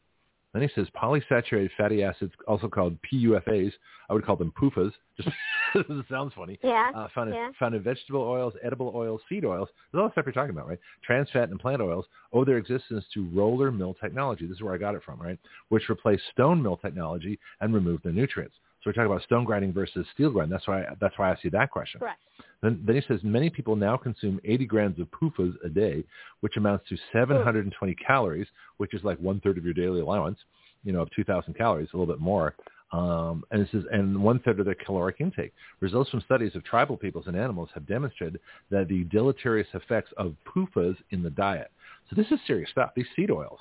[0.53, 3.71] Then he says polysaturated fatty acids, also called PUFAs,
[4.09, 4.91] I would call them PUFAs,
[5.21, 5.29] just
[6.09, 6.91] sounds funny, Yeah.
[6.95, 7.47] uh, found, yeah.
[7.47, 10.51] in, found in vegetable oils, edible oils, seed oils, there's all the stuff you're talking
[10.55, 10.79] about, right?
[11.03, 14.47] Trans fat and plant oils owe their existence to roller mill technology.
[14.47, 15.37] This is where I got it from, right?
[15.69, 18.55] Which replaced stone mill technology and removed the nutrients.
[18.87, 20.53] We're talking about stone grinding versus steel grinding.
[20.53, 21.99] That's why that's why I asked you that question.
[21.99, 22.21] Correct.
[22.63, 26.05] Then, then he says many people now consume 80 grams of PUFAs a day,
[26.39, 30.39] which amounts to 720 calories, which is like one third of your daily allowance,
[30.85, 32.55] you know, of 2,000 calories, a little bit more.
[32.93, 35.51] Um, and it says, and one third of their caloric intake.
[35.81, 38.39] Results from studies of tribal peoples and animals have demonstrated
[38.71, 41.71] that the deleterious effects of PUFAs in the diet.
[42.09, 42.91] So this is serious stuff.
[42.95, 43.59] These seed oils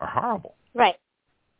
[0.00, 0.54] are horrible.
[0.72, 0.96] Right.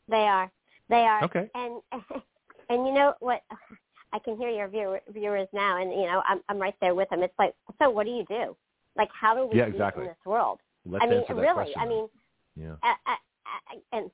[0.09, 0.51] They are.
[0.89, 1.25] They are.
[1.25, 1.51] Okay.
[1.55, 1.83] And
[2.73, 3.42] and you know what?
[4.15, 7.09] I can hear your viewer, viewers now, and you know I'm I'm right there with
[7.09, 7.23] them.
[7.23, 8.57] It's like, so what do you do?
[8.97, 10.02] Like, how do we Yeah, exactly.
[10.02, 10.59] in this world?
[10.84, 11.55] Let's I mean, really.
[11.55, 12.09] question I mean,
[12.57, 12.75] yeah.
[12.83, 14.10] I, I, I, and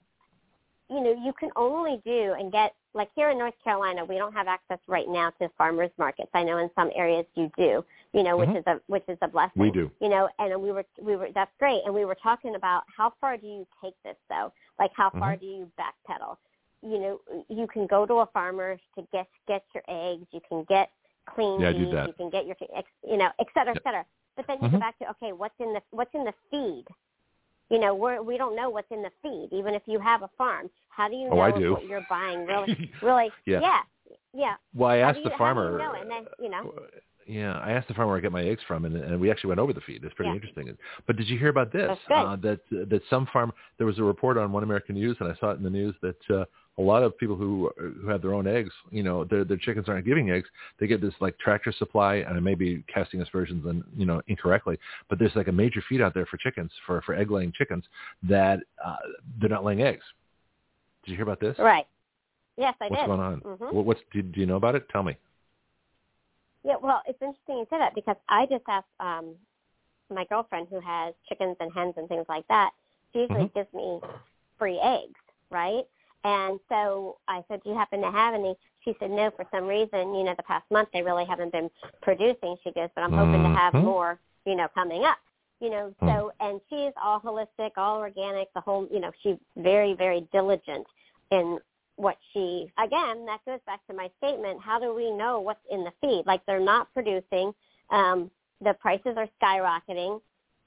[0.88, 4.32] you know, you can only do and get like here in North Carolina, we don't
[4.32, 6.30] have access right now to farmers markets.
[6.32, 8.58] I know in some areas you do, you know, which Mhm.
[8.58, 9.62] is a which is a blessing.
[9.62, 9.90] We do.
[10.00, 13.10] You know, and we were we were that's great, and we were talking about how
[13.20, 14.52] far do you take this though?
[14.78, 15.40] Like how far Mhm.
[15.40, 16.38] do you backpedal?
[16.82, 20.26] You know, you can go to a farmer to get get your eggs.
[20.30, 20.90] You can get
[21.28, 22.06] clean Yeah, meat.
[22.06, 22.56] You can get your
[23.06, 24.04] you know, et cetera, et cetera.
[24.36, 24.72] But then you Mhm.
[24.72, 26.84] go back to okay, what's in the what's in the feed?
[27.70, 30.30] You know, we're, we don't know what's in the feed, even if you have a
[30.38, 30.70] farm.
[30.88, 31.72] How do you Oh, know if do.
[31.74, 33.30] what you're buying really, really?
[33.44, 33.60] Yeah.
[33.60, 33.80] yeah,
[34.32, 34.56] yeah.
[34.74, 35.72] Well, I asked the farmer.
[35.72, 35.94] You know?
[36.00, 36.72] And then, you know,
[37.26, 39.48] Yeah, I asked the farmer where I get my eggs from, and, and we actually
[39.48, 40.02] went over the feed.
[40.02, 40.36] It's pretty Yeah.
[40.36, 40.78] interesting.
[41.06, 41.90] But did you hear about this?
[42.10, 45.34] Uh, that that some farm there was a report on One American News, and I
[45.38, 46.44] saw it in the news that uh,
[46.78, 49.88] a lot of people who who have their own eggs, you know, their their chickens
[49.88, 50.48] aren't giving eggs.
[50.78, 54.22] They get this like tractor supply, and I may be casting aspersions and you know
[54.28, 57.52] incorrectly, but there's like a major feed out there for chickens for for egg laying
[57.52, 57.84] chickens
[58.28, 58.96] that uh,
[59.40, 60.04] they're not laying eggs.
[61.04, 61.58] Did you hear about this?
[61.58, 61.86] Right.
[62.56, 63.08] Yes, I What's did.
[63.08, 63.40] What's going on?
[63.40, 63.72] Mhm.
[63.72, 64.88] What, what's do, do you know about it?
[64.90, 65.16] Tell me.
[66.64, 69.34] Yeah, well, it's interesting you say that because I just asked um,
[70.12, 72.70] my girlfriend who has chickens and hens and things like that.
[73.12, 73.54] She usually Mhm.
[73.54, 74.00] gives me
[74.58, 75.18] free eggs,
[75.50, 75.86] right?
[76.24, 79.66] And so I said, "Do you happen to have any?" She said, "No, for some
[79.66, 81.70] reason, you know, the past month they really haven't been
[82.02, 83.84] producing." She goes, "But I'm hoping to have Mhm.
[83.84, 85.18] more, you know, coming up."
[85.60, 86.08] You know, Hmm.
[86.08, 90.86] so and she's all holistic, all organic, the whole, you know, she's very, very diligent
[91.30, 91.60] in
[91.96, 95.82] what she again that goes back to my statement how do we know what's in
[95.82, 97.52] the feed like they're not producing
[97.90, 98.30] um
[98.60, 100.20] the prices are skyrocketing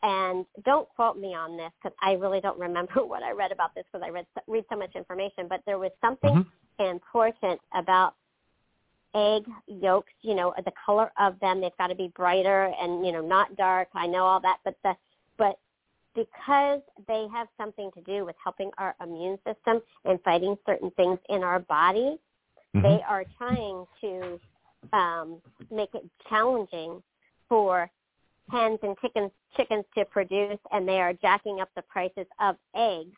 [0.03, 3.73] and don't quote me on this because i really don't remember what i read about
[3.75, 6.45] this because i read read so much information but there was something Mhm.
[6.79, 8.15] important about
[9.13, 13.11] egg yolks you know the color of them they've got to be brighter and you
[13.11, 14.95] know not dark i know all that but the
[15.37, 15.59] but
[16.15, 21.19] because they have something to do with helping our immune system and fighting certain things
[21.29, 22.19] in our body,
[22.75, 22.83] Mhm.
[22.83, 24.39] they are trying to
[24.93, 27.01] um, make it challenging
[27.47, 27.89] for
[28.51, 33.17] hens and chickens chickens to produce, and they are jacking up the prices of eggs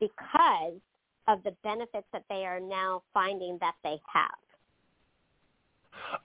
[0.00, 0.80] because
[1.28, 4.30] of the benefits that they are now finding that they have.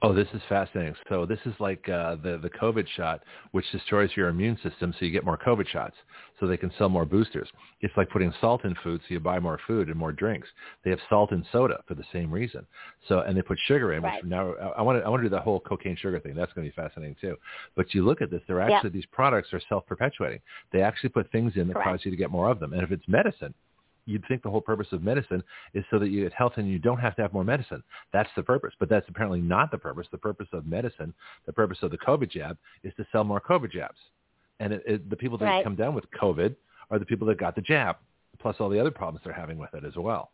[0.02, 0.96] Oh, this is fascinating.
[1.10, 5.06] So this is like uh, the the COVID shot, which destroys your immune system, so
[5.06, 5.96] you get more COVID shots,
[6.40, 7.50] so they can sell more boosters.
[7.82, 10.48] It's like putting salt in food, so you buy more food and more drinks.
[10.84, 12.66] They have salt in soda for the same reason.
[13.08, 14.04] So and they put sugar in.
[14.04, 14.26] Which Right.
[14.26, 16.36] now I want to I want to do the whole cocaine sugar thing.
[16.36, 17.36] That's going to be fascinating too.
[17.76, 18.76] But you look at this, they're Yeah.
[18.76, 20.40] actually these products are self perpetuating.
[20.72, 21.90] They actually put things in that Correct.
[21.90, 22.74] cause you to get more of them.
[22.74, 23.54] And if it's medicine,
[24.10, 26.80] you'd think the whole purpose of medicine is so that you get health and you
[26.80, 27.84] don't have to have more medicine.
[28.12, 28.74] That's the purpose.
[28.80, 30.08] But that's apparently not the purpose.
[30.12, 31.14] The purpose of medicine,
[31.46, 33.98] the purpose of the COVID jab, is to sell more COVID jabs.
[34.60, 35.64] And it, it, the people that Right.
[35.64, 36.56] come down with COVID
[36.92, 37.98] are the people that got the jab,
[38.40, 40.32] plus all the other problems they're having with it as well.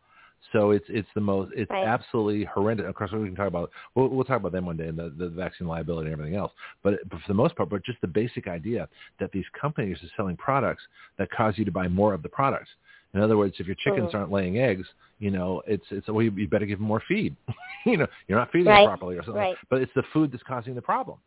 [0.54, 1.88] So it's it's the most it's Right.
[1.88, 2.86] absolutely horrendous.
[2.88, 5.14] Of course, we can talk about we'll, we'll talk about them one day and the,
[5.18, 6.52] the vaccine liability and everything else.
[6.84, 8.88] But, but for the most part, but just the basic idea
[9.20, 10.84] that these companies are selling products
[11.18, 12.70] that cause you to buy more of the products.
[13.16, 14.16] In other words, if your chickens Mhm.
[14.16, 14.86] aren't laying eggs,
[15.20, 17.36] you know, it's it's well, you, you better give them more feed.
[17.86, 18.84] you know, you're not feeding Right.
[18.84, 19.42] them properly or something.
[19.42, 19.58] Right.
[19.70, 21.18] But it's the food that's causing the problem.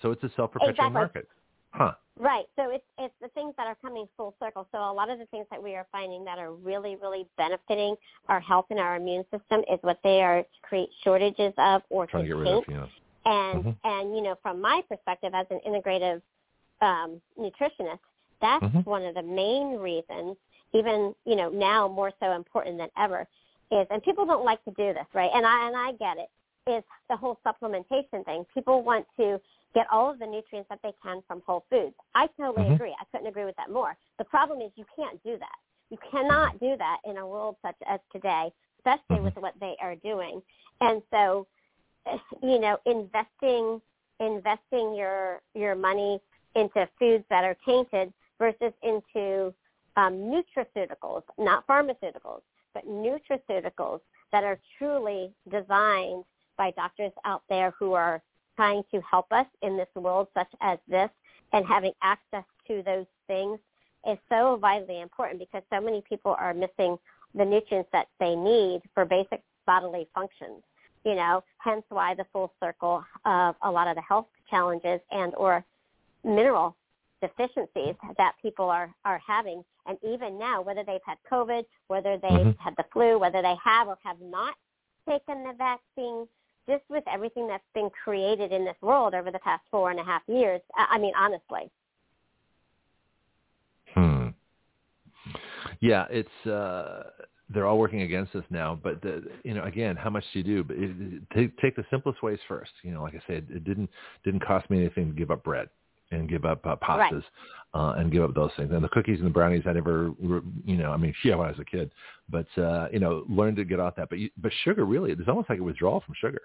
[0.00, 0.94] So it's a self-perpetuating Exactly.
[0.94, 1.28] market.
[1.72, 1.92] Huh.
[2.18, 2.46] Right.
[2.56, 4.66] So it's it's the things that are coming full circle.
[4.72, 7.94] So a lot of the things that we are finding that are really, really benefiting
[8.28, 12.06] our health and our immune system is what they are to create shortages of or
[12.06, 12.88] Trying to get rid of, know.
[13.26, 13.76] And Mhm.
[13.84, 16.22] and you know, from my perspective as an integrative
[16.80, 18.00] um, nutritionist,
[18.40, 18.86] that's Mhm.
[18.86, 20.36] one of the main reasons,
[20.74, 23.26] even you know now more so important than ever,
[23.70, 25.30] is and people don't like to do this, right?
[25.34, 26.30] And I and I get it.
[26.66, 28.46] Is the whole supplementation thing.
[28.54, 29.38] People want to
[29.74, 31.94] get all of the nutrients that they can from whole foods.
[32.14, 32.74] I totally Mhm.
[32.76, 32.96] agree.
[32.98, 33.96] I couldn't agree with that more.
[34.18, 35.56] The problem is you can't do that.
[35.90, 39.24] You cannot do that in a world such as today, especially Mhm.
[39.24, 40.42] with what they are doing.
[40.80, 41.46] And so,
[42.42, 43.80] you know, investing
[44.20, 46.20] investing your your money
[46.54, 49.52] into foods that are tainted versus into
[49.96, 52.40] um, nutraceuticals, not pharmaceuticals,
[52.72, 54.00] but nutraceuticals
[54.32, 56.24] that are truly designed
[56.56, 58.22] by doctors out there who are
[58.56, 61.10] trying to help us in this world such as this
[61.52, 63.58] and having access to those things
[64.08, 66.96] is so vitally important because so many people are missing
[67.34, 70.62] the nutrients that they need for basic bodily functions
[71.04, 75.34] you know hence why the full circle of a lot of the health challenges and
[75.36, 75.64] or
[76.24, 76.76] mineral
[77.20, 82.46] deficiencies that people are are having and even now whether they've had covid whether they've
[82.46, 82.58] Mhm.
[82.58, 84.54] had the flu whether they have or have not
[85.08, 86.28] taken the vaccine
[86.68, 90.04] just with everything that's been created in this world over the past four and a
[90.04, 91.70] half years i I mean honestly
[93.94, 94.28] Hmm.
[95.80, 97.10] Yeah, it's uh
[97.50, 100.44] they're all working against us now, but the, you know, again, how much do you
[100.44, 100.64] do?
[100.64, 102.72] But it, it, take take the simplest ways first.
[102.82, 103.90] You know, like I said, it didn't
[104.24, 105.68] didn't cost me anything to give up bread
[106.10, 107.24] and give up uh, pastas Right.
[107.74, 108.70] uh, and give up those things.
[108.72, 111.50] And the cookies and the brownies, I never, you know, I mean, yeah, when I
[111.50, 111.90] was a kid,
[112.28, 114.08] but uh, you know, learned to get off that.
[114.10, 116.42] But you, but sugar, really, it's almost like a withdrawal from sugar.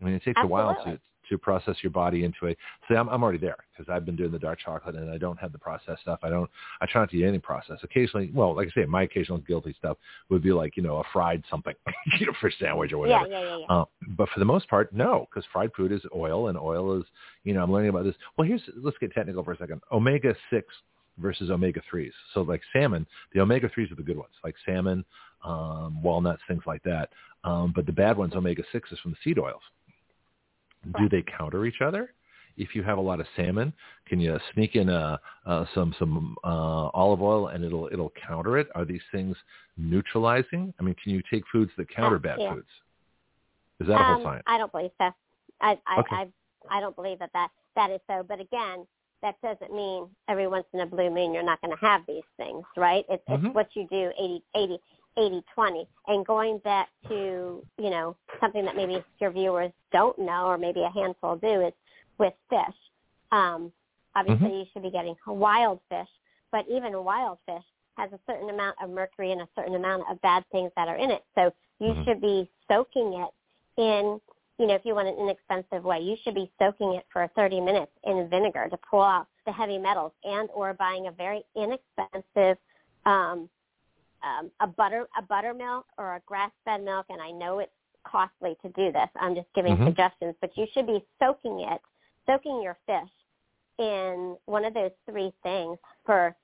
[0.00, 1.00] I mean, it takes a while to Absolutely.
[1.28, 2.56] To process your body into a.
[2.88, 5.38] See, I'm I'm already there because I've been doing the dark chocolate and I don't
[5.38, 6.20] have the processed stuff.
[6.22, 6.50] I don't.
[6.80, 7.84] I try not to eat any processed.
[7.84, 9.96] Occasionally, well, like I say, my occasional guilty stuff
[10.30, 11.74] would be like you know a fried something,
[12.20, 13.26] you know, fish sandwich or whatever.
[13.28, 13.84] yeah yeah yeah Uh,
[14.16, 17.04] but for the most part, no, because fried food is oil, and oil is,
[17.44, 18.14] you know, I'm learning about this.
[18.36, 19.80] Well, here's let's get technical for a second.
[19.92, 20.66] Omega six
[21.18, 22.12] versus omega threes.
[22.34, 25.04] So like salmon, the omega threes are the good ones, like salmon,
[25.44, 27.10] um, walnuts, things like that.
[27.44, 29.62] Um, but the bad ones, omega sixes from the seed oils.
[30.96, 32.14] Do they counter each other?
[32.56, 33.72] If you have a lot of salmon,
[34.06, 38.58] can you sneak in a, uh, some some uh, olive oil and it'll it'll counter
[38.58, 38.68] it?
[38.74, 39.36] Are these things
[39.76, 40.74] neutralizing?
[40.80, 42.54] I mean, can you take foods that counter Uh, bad yeah.
[42.54, 42.68] foods?
[43.80, 44.44] Is that a um, whole science?
[44.46, 45.10] I don't believe so.
[45.60, 46.16] I I, Okay.
[46.16, 46.28] I
[46.70, 48.24] I don't believe that, that that is so.
[48.28, 48.86] But again,
[49.22, 52.22] that doesn't mean every once in a blue moon you're not going to have these
[52.36, 53.04] things, right?
[53.08, 53.46] It's, Mhm.
[53.46, 54.80] it's what you do 80, 80,
[55.18, 55.88] 80, 20.
[56.06, 60.82] And going back to, you know, something that maybe your viewers don't know or maybe
[60.82, 61.72] a handful do is
[62.18, 62.76] with fish.
[63.32, 63.72] Um,
[64.14, 66.08] obviously, you should be getting wild fish,
[66.52, 67.64] but even wild fish
[67.96, 70.96] has a certain amount of mercury and a certain amount of bad things that are
[70.96, 71.24] in it.
[71.34, 72.04] So you Mhm.
[72.04, 73.30] should be soaking it
[73.76, 74.20] in,
[74.58, 77.60] you know, if you want an inexpensive way, you should be soaking it for 30
[77.60, 82.58] minutes in vinegar to pull out the heavy metals and or buying a very inexpensive
[83.04, 83.48] um,
[84.22, 87.72] um, a butter a buttermilk or a grass fed milk and I know it's
[88.04, 89.08] costly to do this.
[89.20, 89.84] I'm just giving Mhm.
[89.84, 91.80] suggestions, but you should be soaking it,
[92.26, 93.10] soaking your fish
[93.78, 96.34] in one of those three things for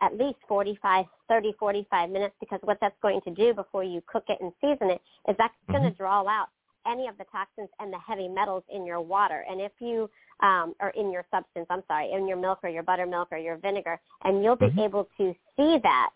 [0.00, 4.24] at least 45, 30, 45 minutes because what that's going to do before you cook
[4.28, 6.48] it and season it is that's going to draw out
[6.86, 9.44] any of the toxins and the heavy metals in your water.
[9.48, 10.08] And if you,
[10.42, 13.58] um, or in your substance, I'm sorry, in your milk or your buttermilk or your
[13.58, 14.84] vinegar, and you'll be Mhm.
[14.84, 16.10] able to see that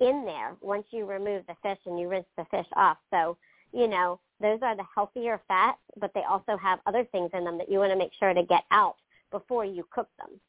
[0.00, 2.98] in there once you remove the fish and you rinse the fish off.
[3.10, 3.36] So,
[3.72, 7.58] you know, those are the healthier fats, but they also have other things in them
[7.58, 8.96] that you want to make sure to get out
[9.30, 10.40] before you cook them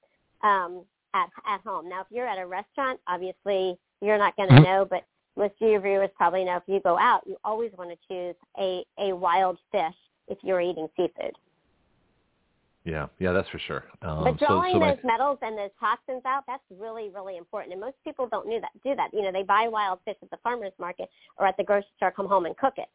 [0.44, 0.84] um,
[1.14, 1.90] at at home.
[1.90, 4.64] Now, if you're at a restaurant, obviously you're not going to Mhm.
[4.64, 5.06] know, but
[5.38, 8.36] most of your viewers probably know if you go out, you always want to choose
[8.58, 9.96] a a wild fish
[10.28, 11.38] if you're eating seafood.
[12.86, 13.84] Yeah, yeah, that's for sure.
[14.04, 17.74] Um, But drawing so my, those metals and those toxins out, that's really, really important.
[17.74, 18.70] And most people don't do that.
[18.84, 19.10] Do that.
[19.12, 22.12] You know, they buy wild fish at the farmer's market or at the grocery store,
[22.12, 22.88] come home and cook it.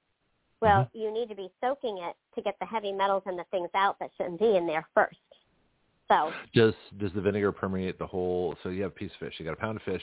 [0.60, 0.99] Well, Mm-hmm.
[1.01, 3.99] you need to be soaking it to get the heavy metals and the things out
[3.99, 5.17] that shouldn't be in there first.
[6.11, 8.57] So, does does the vinegar permeate the whole?
[8.63, 9.35] So you have a piece of fish.
[9.39, 10.03] You got a pound of fish,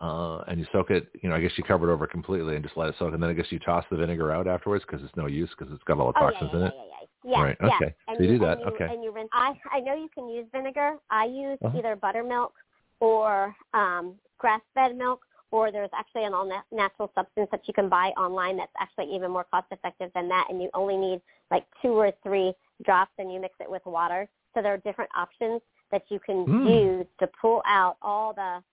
[0.00, 1.08] uh, and you soak it.
[1.22, 3.22] You know, I guess you cover it over completely and just let it soak, and
[3.22, 5.84] then I guess you toss the vinegar out afterwards because it's no use because it's
[5.84, 6.74] got all the oh yeah, toxins yeah, in it.
[6.76, 7.76] yeah, yeah, yeah, Right, yeah.
[7.76, 7.94] okay.
[8.08, 8.88] And So you do that, you, okay.
[8.92, 9.30] And you rinse.
[9.32, 10.96] I I know you can use vinegar.
[11.10, 11.78] I use Uh-huh.
[11.78, 12.54] either buttermilk
[12.98, 15.20] or um, grass-fed milk,
[15.52, 19.44] or there's actually an all-natural substance that you can buy online that's actually even more
[19.44, 22.52] cost-effective than that, and you only need like two or three
[22.84, 24.28] drops, and you mix it with water.
[24.56, 25.60] So there are different options
[25.92, 26.66] that you can Mm.
[26.66, 28.64] use to pull out all the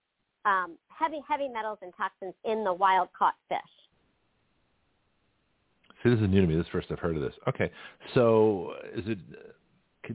[0.46, 3.58] um, heavy heavy metals and toxins in the wild-caught fish.
[6.02, 6.54] See, this is new to me.
[6.54, 7.34] This is the first I've heard of this.
[7.48, 7.70] Okay,
[8.14, 9.18] so is it?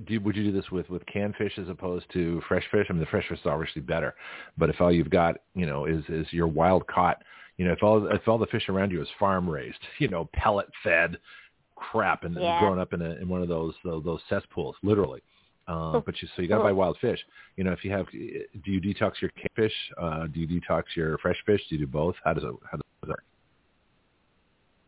[0.06, 2.88] Do, would you do this with with canned fish as opposed to fresh fish?
[2.90, 4.16] I mean, the fresh fish is obviously better,
[4.58, 7.24] but if all you've got, you know, is is your wild caught,
[7.58, 10.30] you know, if all if all the fish around you is farm raised, you know,
[10.34, 11.18] pellet fed
[11.76, 12.60] crap, and Yeah.
[12.60, 15.22] growing up in a, in one of those those, those cesspools, literally.
[15.70, 17.20] Uh, but you so you got to buy wild fish.
[17.56, 19.74] You know, if you have, do you detox your canned fish?
[20.02, 21.62] Uh, do you detox your fresh fish?
[21.70, 22.16] Do you do both?
[22.24, 23.24] How does it how does it work?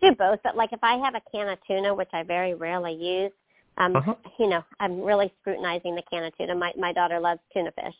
[0.01, 2.93] do both, but like if I have a can of tuna, which I very rarely
[2.93, 3.31] use,
[3.77, 4.15] um, Uh-huh.
[4.39, 6.55] you know, I'm really scrutinizing the can of tuna.
[6.55, 7.95] My my daughter loves tuna fish,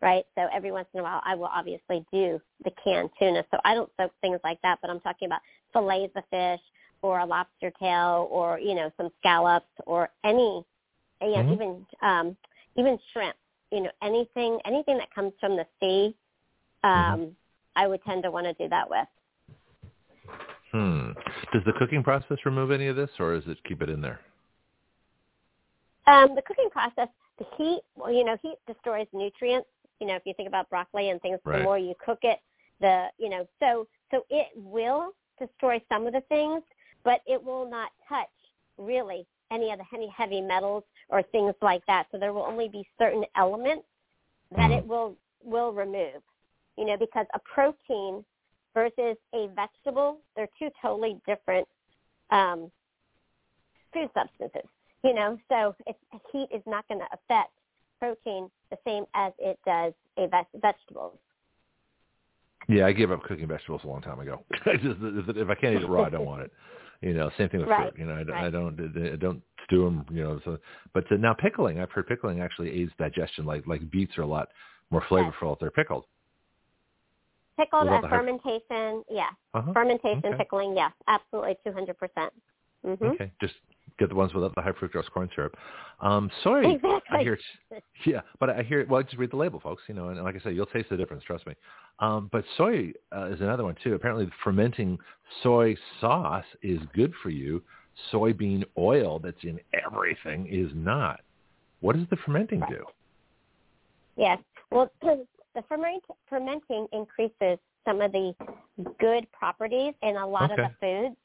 [0.00, 0.24] right?
[0.34, 3.44] So every once in a while, I will obviously do the canned tuna.
[3.50, 5.40] So I don't soak things like that, but I'm talking about
[5.72, 6.60] fillets of fish
[7.02, 10.64] or a lobster tail or you know some scallops or any,
[11.22, 11.52] you know, Mhm.
[11.52, 12.36] even um,
[12.76, 13.36] even shrimp.
[13.70, 16.16] You know, anything anything that comes from the sea,
[16.84, 17.36] um,
[17.76, 19.08] I would tend to want to do that with.
[20.72, 21.12] Hmm.
[21.52, 24.20] Does the cooking process remove any of this, or does it keep it in there?
[26.06, 29.68] Um, the cooking process, the heat, well, you know, heat destroys nutrients.
[30.00, 31.58] You know, if you think about broccoli and things, Right.
[31.58, 32.40] the more you cook it,
[32.80, 36.62] the, you know, so so it will destroy some of the things,
[37.04, 38.28] but it will not touch
[38.78, 42.06] really any of the heavy heavy metals or things like that.
[42.10, 43.86] So there will only be certain elements
[44.52, 44.78] that Mhm.
[44.78, 46.22] it will will remove.
[46.76, 48.24] You know, because a protein
[48.74, 51.68] versus a vegetable, they're two totally different
[52.30, 52.72] um,
[53.92, 54.68] food substances
[55.04, 55.98] you know so it's,
[56.32, 57.50] heat is not going to affect
[58.00, 61.18] protein the same as it does a veg- vegetables
[62.68, 64.44] Yeah, I gave up cooking vegetables a long time ago.
[64.66, 64.96] I just
[65.36, 66.52] if I can't eat it raw, I don't want it.
[67.02, 67.98] You know, same thing with Right, fruit.
[67.98, 68.44] You know, I, don't- right.
[68.46, 70.06] I don't I don't stew them.
[70.10, 70.58] You know, so
[70.94, 73.44] but uh, now pickling, I've heard pickling actually aids digestion.
[73.44, 74.48] Like like beets are a lot
[74.90, 76.04] more flavorful if they're pickled.
[77.58, 79.72] pickled the fermentation yeah Uh-huh.
[79.72, 80.36] fermentation Okay.
[80.38, 81.94] pickling yes absolutely 200%
[82.86, 83.54] mhm Okay, just
[83.98, 85.54] Get the ones without the high fructose corn syrup.
[86.00, 87.18] Um, soy, Exactly.
[87.18, 87.38] I hear,
[88.06, 88.86] yeah, but I hear.
[88.88, 89.82] Well, just read the label, folks.
[89.88, 91.24] You know, and like I said, you'll taste the difference.
[91.24, 91.54] Trust me.
[91.98, 93.94] Um, but soy uh, is another one too.
[93.94, 94.98] Apparently, fermenting
[95.42, 97.62] soy sauce is good for you.
[98.12, 101.20] Soybean oil that's in everything is not.
[101.80, 102.84] What does the fermenting do?
[104.16, 104.38] Yes.
[104.70, 105.26] Well, the
[105.68, 108.34] ferment, fermenting increases some of the
[108.98, 110.62] good properties in a lot Okay.
[110.62, 111.16] of the foods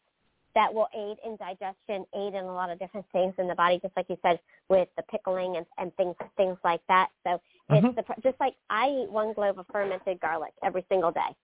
[0.57, 3.77] that will aid in digestion, aid in a lot of different things in the body,
[3.79, 7.09] just like you said with the pickling and, and things things like that.
[7.23, 11.11] So it's the, pr- just like I eat one clove of fermented garlic every single
[11.11, 11.35] day,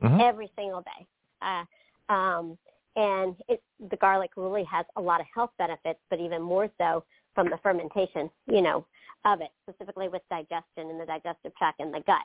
[0.00, 0.22] Mhm.
[0.22, 1.06] every single day.
[1.42, 1.64] Uh,
[2.12, 2.56] um,
[2.94, 7.02] and it, the garlic really has a lot of health benefits, but even more so
[7.34, 8.86] from the fermentation, you know,
[9.24, 12.22] of it, specifically with digestion and the digestive tract and the gut.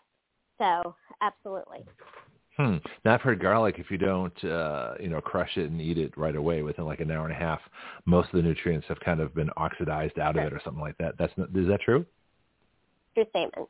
[0.60, 1.84] So absolutely.
[2.58, 2.78] Hmm.
[3.04, 3.76] Now I've heard garlic.
[3.80, 7.02] If you don't, uh, you know, crush it and eat it right away within like
[7.02, 7.60] an hour and a half,
[8.06, 10.98] most of the nutrients have kind of been oxidized out of it or something like
[11.00, 11.16] that.
[11.20, 12.06] That's not, is that true?
[13.14, 13.70] True statement.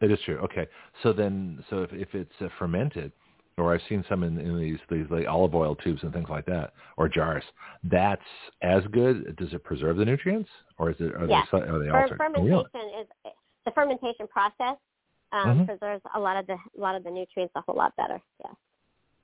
[0.00, 0.38] It is true.
[0.38, 0.68] Okay.
[1.02, 3.10] So then, so if if it's uh, fermented,
[3.56, 6.46] or I've seen some in, in these these like olive oil tubes and things like
[6.46, 7.42] that, or jars,
[7.82, 8.22] that's
[8.62, 9.34] as good.
[9.36, 11.48] Does it preserve the nutrients, or is it are Yes.
[11.50, 12.18] they are they altered?
[12.18, 13.00] fermentation Really?
[13.00, 13.08] is
[13.66, 14.76] the fermentation process
[15.32, 15.66] um, Mhm.
[15.66, 18.20] preserves a lot of the a lot of the nutrients a whole lot better.
[18.44, 18.52] Yeah.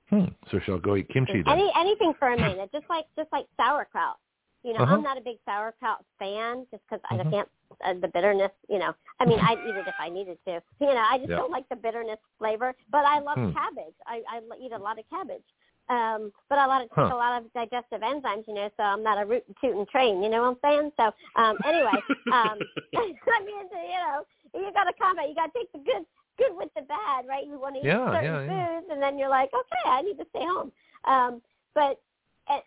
[0.09, 0.25] Hmm.
[0.51, 1.53] So she'll go eat kimchi then.
[1.53, 4.17] Any anything fermented, just like just like sauerkraut.
[4.63, 4.95] You know, Uh-huh.
[4.95, 7.31] I'm not a big sauerkraut fan just because I Mhm.
[7.31, 7.49] can't
[7.83, 8.51] uh, the bitterness.
[8.69, 10.61] You know, I mean, I'd eat it if I needed to.
[10.79, 11.37] You know, I just Yeah.
[11.37, 12.75] don't like the bitterness flavor.
[12.91, 13.51] But I love Hmm.
[13.51, 13.95] cabbage.
[14.05, 15.43] I, I l- eat a lot of cabbage.
[15.89, 17.13] Um, but a lot of take Huh.
[17.13, 20.23] a lot of digestive enzymes, you know, so I'm not a root and tootin' train,
[20.23, 20.91] you know what I'm saying?
[20.97, 22.65] So um anyway, um
[22.97, 23.05] I
[23.45, 24.25] mean you know,
[24.55, 26.05] you gotta comment, you gotta take the good
[26.37, 27.45] good with the bad, right?
[27.45, 28.67] You want to eat Yeah, certain yeah, yeah.
[28.67, 30.71] foods and then you're like, Okay, I need to stay home.
[31.05, 31.41] Um
[31.73, 32.01] but
[32.47, 32.59] uh,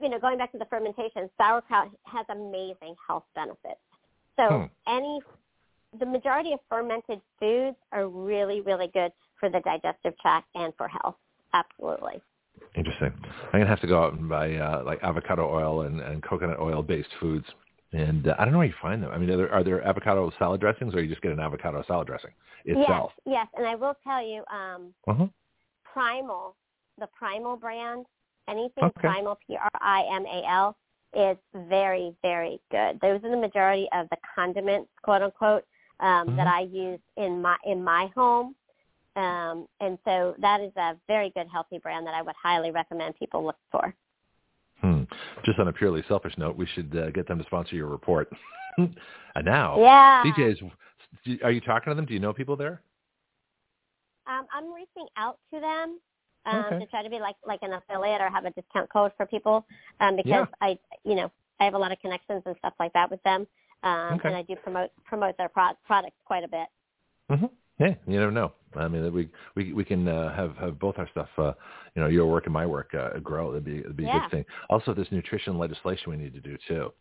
[0.00, 3.80] you know, going back to the fermentation, sauerkraut has amazing health benefits.
[4.36, 4.92] So Hmm.
[4.92, 5.20] any
[5.98, 10.88] the majority of fermented foods are really, really good for the digestive tract and for
[10.88, 11.16] health.
[11.52, 12.22] Absolutely.
[12.76, 13.12] Interesting.
[13.52, 16.58] I'm gonna have to go out and buy uh, like avocado oil and, and coconut
[16.60, 17.46] oil based foods.
[17.92, 19.10] And uh, I don't know where you find them.
[19.12, 21.84] I mean, are there, are there avocado salad dressings, or you just get an avocado
[21.86, 22.30] salad dressing
[22.64, 23.12] itself?
[23.26, 25.26] Yes, yes, and I will tell you, um, Uh-huh.
[25.84, 26.56] Primal,
[26.98, 28.06] the Primal brand,
[28.48, 29.08] anything Okay.
[29.08, 30.76] Primal, P R I M A L,
[31.12, 31.36] is
[31.68, 32.98] very, very good.
[33.00, 35.64] Those are the majority of the condiments, quote unquote,
[36.00, 36.58] um, that Mhm.
[36.58, 38.56] I use in my in my home.
[39.14, 43.14] Um, and so that is a very good, healthy brand that I would highly recommend
[43.16, 43.94] people look for.
[44.82, 45.02] Hmm.
[45.44, 48.28] Just on a purely selfish note, we should uh, get them to sponsor your report.
[48.78, 48.94] and
[49.44, 50.22] now, Yeah.
[50.24, 50.70] DJs,
[51.44, 52.04] are you talking to them?
[52.04, 52.82] Do you know people there?
[54.26, 55.98] Um, I'm reaching out to them
[56.46, 56.78] um, Okay.
[56.80, 59.64] to try to be like like an affiliate or have a discount code for people
[60.00, 60.46] um, because Yeah.
[60.60, 61.30] I, you know,
[61.60, 63.46] I have a lot of connections and stuff like that with them,
[63.84, 64.28] um, Okay.
[64.28, 66.68] and I do promote promote their pro- products quite a bit.
[67.30, 67.46] hmm
[67.78, 68.52] Yeah, you never know.
[68.76, 71.52] I mean, we we we can uh, have have both our stuff, uh,
[71.94, 73.50] you know, your work and my work uh, grow.
[73.52, 74.44] That'd be that'd be a good thing.
[74.70, 76.92] Also, this nutrition legislation we need to do too.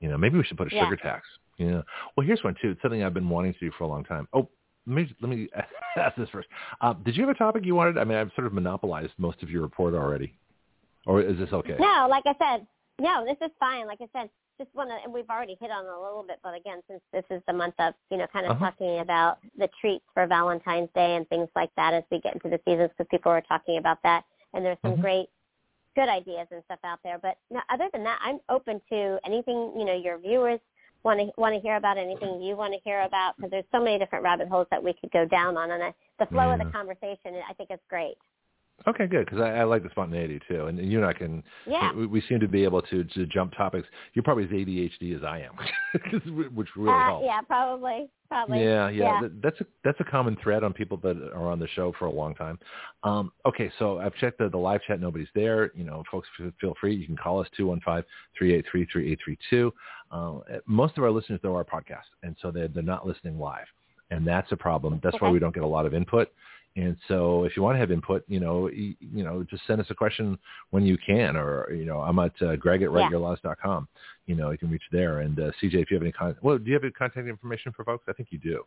[0.00, 0.84] You know, maybe we should put a Yeah.
[0.84, 1.26] sugar tax.
[1.58, 1.82] Yeah.
[2.16, 2.70] Well, here's one too.
[2.70, 4.28] It's something I've been wanting to do for a long time.
[4.32, 4.48] Oh,
[4.86, 5.48] let me let me
[5.96, 6.48] ask this first.
[6.80, 7.98] Uh, did you have a topic you wanted?
[7.98, 10.38] I mean, I've sort of monopolized most of your report already,
[11.06, 11.76] or is this okay?
[11.78, 12.66] No, like I said,
[13.00, 13.86] no, this is fine.
[13.86, 16.54] Like I said, just want to, and we've already hit on a little bit, but
[16.54, 18.66] again, since this is the month of, you know, kind of Uh-huh.
[18.66, 22.48] talking about the treats for Valentine's Day and things like that as we get into
[22.48, 25.00] the seasons, because people are talking about that, and there's some Mhm.
[25.00, 25.30] great,
[25.94, 27.18] good ideas and stuff out there.
[27.18, 30.60] But no, other than that, I'm open to anything, you know, your viewers
[31.04, 33.80] want to want to hear about, anything you want to hear about, because there's so
[33.80, 36.58] many different rabbit holes that we could go down on, and I, the flow of
[36.58, 38.18] the conversation, I think is great.
[38.86, 41.42] Okay, good, because I, I like the spontaneity too, and, and you and I can.
[41.66, 41.92] Yeah.
[41.92, 43.88] We, we seem to be able to to jump topics.
[44.14, 47.24] You're probably as ADHD as I am, which really uh, helps.
[47.26, 48.62] yeah, probably, probably.
[48.62, 49.20] Yeah, yeah, yeah.
[49.22, 52.06] That, that's a that's a common thread on people that are on the show for
[52.06, 52.58] a long time.
[53.02, 55.00] Um, okay, so I've checked the, the live chat.
[55.00, 55.72] Nobody's there.
[55.74, 56.28] You know, folks,
[56.60, 56.94] feel free.
[56.94, 58.04] You can call us two one five
[58.38, 59.74] three eight three three eight three two.
[60.12, 63.66] Uh, Most of our listeners though are podcast, and so they're they're not listening live,
[64.12, 65.00] and that's a problem.
[65.02, 66.30] That's why we don't get a lot of input.
[66.78, 69.80] And so, if you want to have input, you know, you, you know, just send
[69.80, 70.38] us a question
[70.70, 73.08] when you can, or you know, I'm at uh, Greg at Yeah.
[73.10, 73.88] writeyourlaws.com.
[74.26, 75.20] You know, you can reach there.
[75.20, 77.72] And uh, CJ, if you have any con- well, do you have any contact information
[77.72, 78.04] for folks?
[78.08, 78.64] I think you do.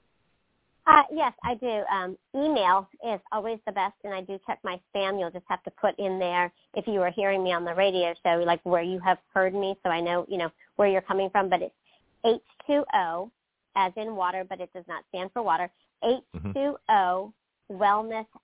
[0.87, 1.83] Uh, yes, I do.
[1.93, 5.17] Um, email is always the best, and I do check my spam.
[5.17, 8.13] You'll just have to put in there if you are hearing me on the radio
[8.25, 11.29] show, like where you have heard me, so I know you know where you're coming
[11.29, 11.49] from.
[11.49, 13.29] But it's H2O,
[13.77, 15.69] as in water, but it does not stand for water.
[16.03, 17.31] H2O Wellness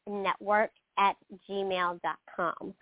[0.08, 1.16] Network at
[1.50, 2.74] gmail.com.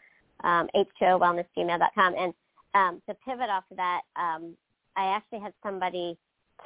[0.43, 2.15] Um, H2O Wellness Gmail.com.
[2.17, 2.33] And
[2.73, 4.55] um, to pivot off of that, um,
[4.95, 6.17] I actually had somebody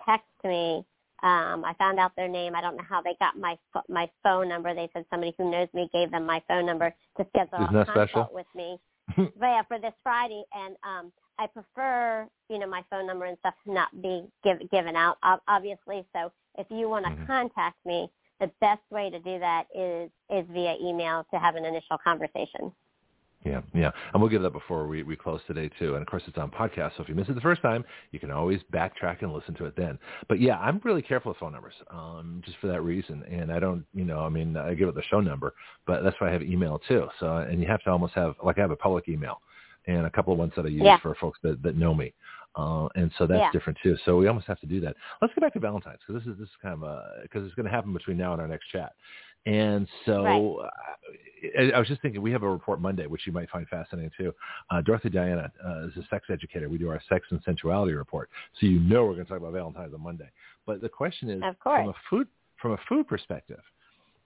[0.06, 0.84] text me.
[1.22, 2.56] Um, I found out their name.
[2.56, 3.58] I don't know how they got my
[3.90, 4.74] my phone number.
[4.74, 7.86] They said somebody who knows me gave them my phone number to schedule Isn't a
[7.86, 8.30] consult special?
[8.34, 8.80] with me.
[9.18, 13.38] but yeah, for this Friday, and um, I prefer you know my phone number and
[13.40, 16.06] stuff not be give, given out, ob- obviously.
[16.14, 17.28] So if you want to Mhm.
[17.28, 21.66] contact me, the best way to do that is is via email to have an
[21.66, 22.72] initial conversation.
[23.46, 23.92] Yeah, yeah.
[24.12, 25.94] And we'll give that before we, we close today too.
[25.94, 28.20] And of course it's on podcast, so if you miss it the first time, you
[28.20, 29.98] can always backtrack and listen to it then.
[30.28, 33.24] But yeah, I'm really careful with phone numbers, um, just for that reason.
[33.32, 35.54] And I don't you know, I mean I give it the show number,
[35.88, 37.08] but that's why I have email too.
[37.22, 39.42] So and you have to almost have like I have a public email
[39.88, 41.00] and a couple of ones that I use Yeah.
[41.00, 42.14] for folks that, that know me.
[42.60, 43.52] Uh, and so that's Yeah.
[43.52, 43.96] different too.
[44.06, 44.96] So we almost have to do that.
[45.22, 47.66] Let's go back to Valentine's because this is this is kind of because it's going
[47.66, 48.94] to happen between now and our next chat.
[49.46, 50.70] And so uh,
[51.58, 54.12] I, I was just thinking, we have a report Monday, which you might find fascinating
[54.18, 54.34] too.
[54.70, 56.68] Uh, Dorothy Diana uh, is a sex educator.
[56.68, 58.30] We do our sex and sensuality report,
[58.60, 60.30] so you know we're going to talk about Valentine's on Monday.
[60.66, 62.28] But the question is, from a food
[62.62, 63.62] from a food perspective,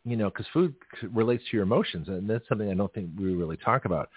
[0.03, 0.73] you know, because food
[1.11, 4.09] relates to your emotions, and that's something I don't think we really talk about.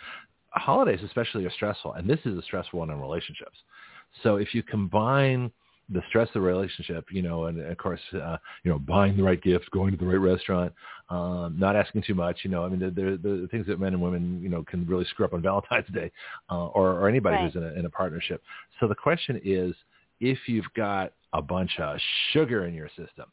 [0.51, 3.59] Holidays, especially, are stressful, and this is a stressful one in relationships.
[4.23, 5.51] So if you combine
[5.89, 9.23] the stress of the relationship, you know, and of course, uh, you know, buying the
[9.23, 10.73] right gift, going to the right restaurant,
[11.11, 13.93] um, not asking too much, you know, I mean, the, the, the things that men
[13.93, 16.11] and women, you know, can really screw up on Valentine's Day,
[16.51, 17.45] uh, or, or anybody Right.
[17.45, 18.43] who's in a, in a partnership.
[18.81, 19.75] So the question is,
[20.21, 21.99] if you've got a bunch of
[22.33, 23.27] sugar in your system,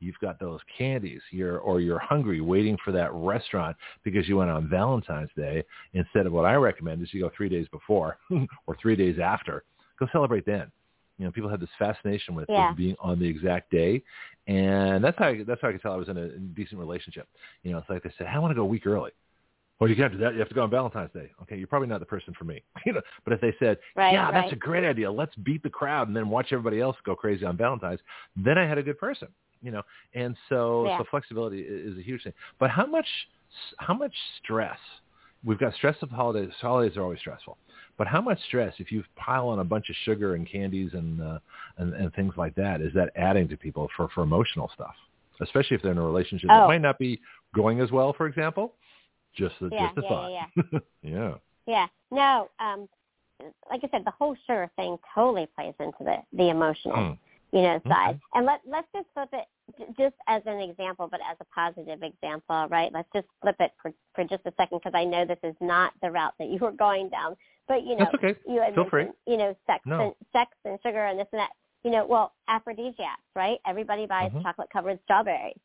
[0.00, 4.50] you've got those candies, you're, or you're hungry waiting for that restaurant because you went
[4.50, 5.62] on Valentine's Day,
[5.92, 8.18] instead of what I recommend is you go three days before
[8.66, 9.62] or three days after,
[10.00, 10.70] go celebrate then.
[11.18, 12.72] You know, people have this fascination with, Yeah.
[12.72, 14.02] being on the exact day,
[14.46, 17.28] and that's how I, that's how I could tell I was in a, decent relationship.
[17.62, 19.10] You know, it's like they said, I want to go a week early.
[19.78, 20.32] Well, you can't do that.
[20.34, 21.30] You have to go on Valentine's Day.
[21.42, 22.62] Okay, you're probably not the person for me.
[22.86, 25.10] You know, but if they said, Right, yeah, that's a great idea.
[25.10, 28.00] Let's beat the crowd and then watch everybody else go crazy on Valentine's,
[28.36, 29.28] then I had a good person.
[29.62, 29.82] You know,
[30.14, 30.98] and so Yeah.
[30.98, 32.32] so flexibility is a huge thing.
[32.58, 33.06] But how much
[33.78, 34.78] how much stress?
[35.44, 36.52] We've got stress of holidays.
[36.60, 37.56] Holidays are always stressful.
[38.00, 41.20] But how much stress, if you pile on a bunch of sugar and candies and
[41.20, 41.38] uh,
[41.76, 44.94] and, and things like that, is that adding to people for, for emotional stuff?
[45.42, 46.66] Especially if they're in a relationship that Oh.
[46.66, 47.20] might not be
[47.54, 48.72] going as well, for example.
[49.34, 50.30] Just a, Yeah, just a yeah, thought.
[50.32, 51.34] yeah, yeah.
[51.66, 51.86] Yeah.
[52.10, 52.88] No, um
[53.70, 57.18] like I said, the whole sugar thing totally plays into the the emotional, Mm.
[57.52, 57.90] you know, Okay.
[57.90, 58.18] side.
[58.34, 59.46] And let let's just flip it
[59.98, 62.90] just as an example, but as a positive example, right?
[62.94, 65.92] Let's just flip it for for just a second because I know this is not
[66.00, 67.36] the route that you were going down.
[67.70, 68.34] But you know, That's okay.
[68.48, 69.06] you had Feel free.
[69.28, 70.00] you know, sex No.
[70.06, 71.52] and sex and sugar and this and that.
[71.84, 73.60] You know, well, aphrodisiacs, right?
[73.64, 74.42] Everybody buys Mhm.
[74.42, 75.56] chocolate covered strawberries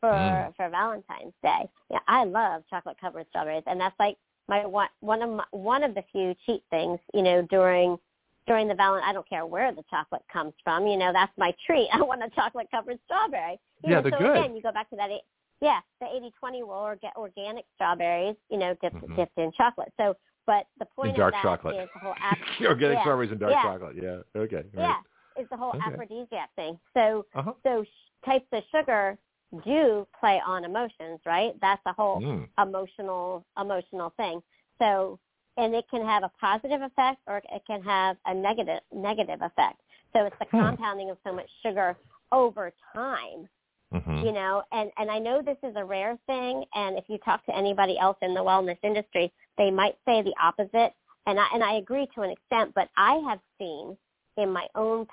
[0.00, 0.56] for Mm.
[0.56, 1.68] for Valentine's Day.
[1.90, 4.16] Yeah, I love chocolate covered strawberries, and that's like
[4.48, 6.98] my one one of my, one of the few cheat things.
[7.12, 7.98] You know, during
[8.46, 10.86] during the Valentine, I don't care where the chocolate comes from.
[10.86, 11.88] You know, that's my treat.
[11.92, 13.60] I want a chocolate covered strawberry.
[13.84, 14.36] You Yeah, know, they're so good.
[14.38, 15.10] again, you go back to that.
[15.10, 15.22] eight-
[15.60, 18.36] Yeah, the eighty twenty rule or get organic strawberries.
[18.48, 19.16] You know, dipped Mhm.
[19.16, 19.92] dipped in chocolate.
[19.98, 20.16] So,
[20.46, 21.76] but the point In dark of that chocolate.
[21.76, 23.62] is the whole ap- Organic yeah, strawberries and dark yeah.
[23.62, 23.96] chocolate.
[23.96, 24.40] Yeah.
[24.40, 24.56] Okay.
[24.56, 24.64] Right.
[24.74, 24.94] yeah,
[25.36, 25.86] it's the whole Okay.
[25.86, 26.78] aphrodisiac thing.
[26.94, 27.52] So Uh-huh.
[27.62, 27.84] so
[28.24, 29.18] types of sugar
[29.64, 31.54] do play on emotions, right?
[31.60, 32.48] That's a whole Mm.
[32.58, 34.42] emotional emotional thing.
[34.78, 35.18] So
[35.58, 39.80] and it can have a positive effect or it can have a negative negative effect.
[40.14, 40.60] So it's the Hmm.
[40.60, 41.96] compounding of so much sugar
[42.32, 43.48] over time,
[43.92, 44.24] Mhm.
[44.24, 47.44] you know, and and I know this is a rare thing and if you talk
[47.46, 50.94] to anybody else in the wellness industry, they might say the opposite
[51.26, 53.96] and I and I agree to an extent, but I have seen
[54.36, 55.06] in my own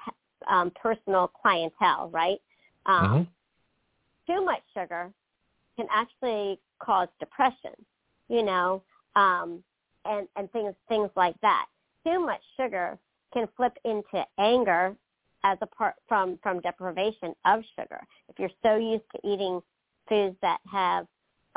[0.50, 2.42] um, personal clientele, right?
[2.86, 3.28] Um, Mhm.
[4.28, 5.14] too much sugar
[5.76, 7.74] can actually cause depression,
[8.28, 8.84] you know,
[9.16, 9.64] um,
[10.06, 11.68] and and things things like that.
[12.06, 12.98] Too much sugar
[13.34, 14.96] can flip into anger
[15.44, 18.02] as a part from from deprivation of sugar.
[18.30, 19.62] If you're so used to eating
[20.08, 21.08] foods that have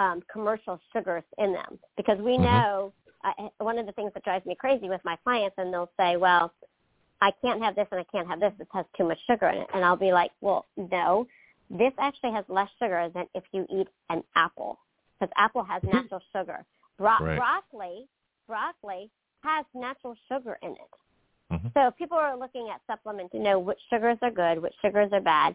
[0.03, 2.43] um, commercial sugars in them, because we Mhm.
[2.43, 2.93] know
[3.25, 6.17] I, one of the things that drives me crazy with my clients, and they'll say,
[6.17, 6.53] "Well,
[7.21, 8.53] I can't have this and I can't have this.
[8.59, 11.29] This has too much sugar in it," and I'll be like, "Well, no."
[11.71, 14.81] This actually has less sugar than if you eat an apple,
[15.15, 16.65] because apple has natural sugar.
[16.99, 17.37] Bro- Right.
[17.39, 18.09] Broccoli,
[18.49, 19.09] broccoli
[19.45, 20.93] has natural sugar in it.
[21.53, 21.73] Mhm.
[21.75, 25.21] So people are looking at supplements to know which sugars are good, which sugars are
[25.21, 25.55] bad,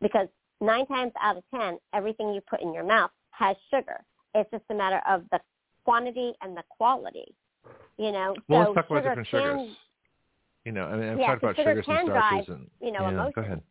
[0.00, 0.28] because
[0.60, 4.04] nine times out of ten, everything you put in your mouth has sugar.
[4.34, 5.40] It's just a matter of the
[5.84, 7.34] quantity and the quality.
[7.96, 9.76] You know, Well, so let's talk about different can, sugars.
[10.64, 12.70] You know, I mean, I've Yeah, talked so about sugar sugars and starches drive, and
[12.80, 13.34] you know, yeah, emotions.
[13.34, 13.62] Go ahead.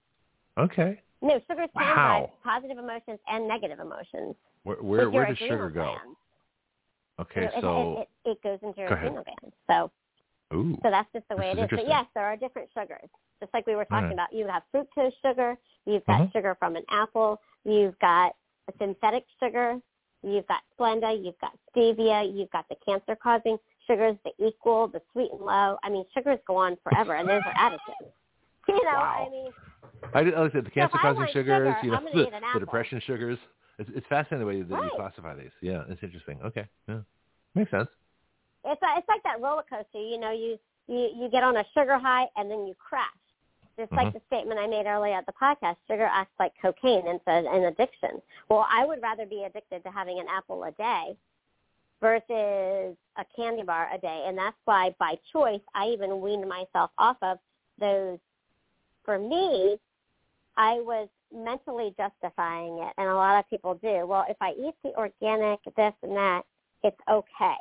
[0.58, 1.02] Okay.
[1.22, 2.30] No, sugars can Wow.
[2.44, 4.36] drive positive emotions and negative emotions.
[4.64, 5.84] Where where, where does sugar go?
[5.84, 6.18] glands.
[7.20, 9.56] Okay, You know, it- so it, it, it goes into your Go adrenal glands.
[9.68, 9.92] So
[10.54, 10.78] Ooh.
[10.84, 11.70] So that's just the way it is is.
[11.72, 13.10] But yes, there are different sugars.
[13.40, 14.14] Just like we were talking Right.
[14.14, 16.32] about, you have fructose sugar, you've got Mhm.
[16.34, 18.36] sugar from an apple, you've got
[18.68, 19.78] a synthetic sugar,
[20.24, 25.30] you've got Splenda, you've got stevia, you've got the cancer-causing sugars, the equal, the sweet
[25.32, 25.78] and low.
[25.84, 28.12] I mean, sugars go on forever, and those are additives.
[28.70, 29.26] You know, Wow.
[29.26, 29.52] I mean,
[30.14, 32.32] I, did- like I said, the So if I cancer-causing sugars, sugar, you know, the,
[32.54, 33.40] the depression sugars.
[33.80, 35.52] It's, it's fascinating the way that you classify these.
[35.62, 36.40] Yeah, it's interesting.
[36.44, 37.00] Okay, yeah,
[37.56, 37.88] makes sense.
[38.66, 40.00] it's a, it's like that roller coaster.
[40.00, 43.06] You know, you you you get on a sugar high and then you crash.
[43.78, 44.14] Just like Mhm.
[44.14, 47.46] the statement I made earlier at the podcast, sugar acts like cocaine and it's an
[47.66, 48.22] addiction.
[48.50, 51.16] Well, I would rather be addicted to having an apple a day
[52.02, 56.92] versus a candy bar a day, and that's why by choice I even weaned myself
[56.98, 57.40] off of
[57.78, 58.20] those.
[59.04, 59.80] For me,
[60.58, 64.06] I was mentally justifying it, and a lot of people do.
[64.08, 66.46] Well, if I eat the organic this and that,
[66.84, 67.58] it's okay.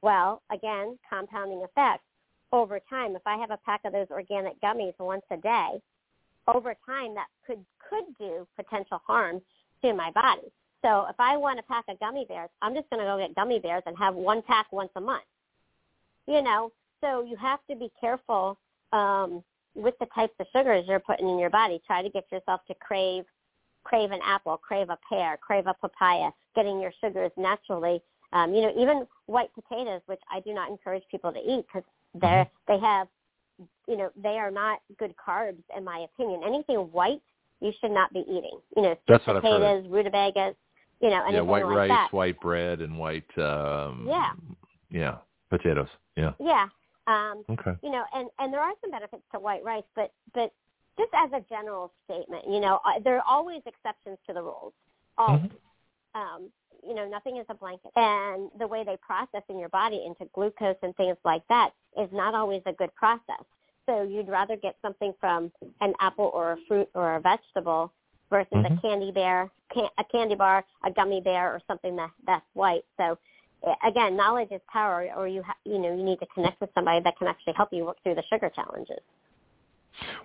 [0.00, 2.02] Well, again, compounding effect.
[2.52, 5.80] Over time, if I have a pack of those organic gummies once a day,
[6.46, 9.40] over time that could could do potential harm
[9.82, 10.50] to my body.
[10.82, 13.34] So if I want a pack of gummy bears, I'm just going to go get
[13.34, 15.24] gummy bears and have one pack once a month.
[16.26, 18.58] You know, so you have to be careful
[18.92, 19.42] um,
[19.74, 21.80] with the types of sugars you're putting in your body.
[21.86, 23.24] Try to get yourself to crave
[23.84, 28.02] crave an apple, crave a pear, crave a papaya, getting your sugars naturally.
[28.34, 31.84] Um, you know, even white potatoes, which I do not encourage people to eat because
[32.14, 33.08] they're they have,
[33.86, 36.42] you know, they are not good carbs in my opinion.
[36.44, 37.22] Anything white
[37.60, 38.58] you should not be eating.
[38.76, 39.60] You know, That's sweet what I've heard.
[39.60, 40.54] potatoes, rutabagas,
[41.00, 42.08] you know, yeah, white like rice, that.
[42.12, 43.38] white bread, and white.
[43.38, 44.32] Um, Yeah.
[44.90, 45.16] Yeah,
[45.50, 45.88] potatoes.
[46.16, 46.32] Yeah.
[46.38, 46.68] Yeah.
[47.06, 47.74] Um, Okay.
[47.82, 50.52] you know, and and there are some benefits to white rice, but but
[50.98, 54.72] just as a general statement, you know, uh, there are always exceptions to the rules.
[55.16, 55.50] Always.
[56.14, 56.50] Um,
[56.86, 60.30] you know, nothing is a blanket, and the way they process in your body into
[60.32, 63.44] glucose and things like that is not always a good process.
[63.86, 67.92] So you'd rather get something from an apple or a fruit or a vegetable
[68.30, 68.78] versus Mhm.
[68.78, 72.84] a candy bear, can, a candy bar, a gummy bear, or something that that's white.
[72.98, 73.18] So
[73.82, 77.00] again, knowledge is power, or you ha- you know you need to connect with somebody
[77.00, 79.00] that can actually help you work through the sugar challenges.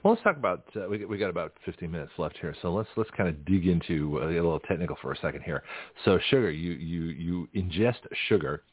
[0.04, 0.66] Well, let's talk about.
[0.76, 3.68] Uh, we we got about 15 minutes left here, so let's let's kind of dig
[3.68, 5.64] into uh, a little technical for a second here.
[6.06, 8.64] So, sugar, you you you ingest sugar,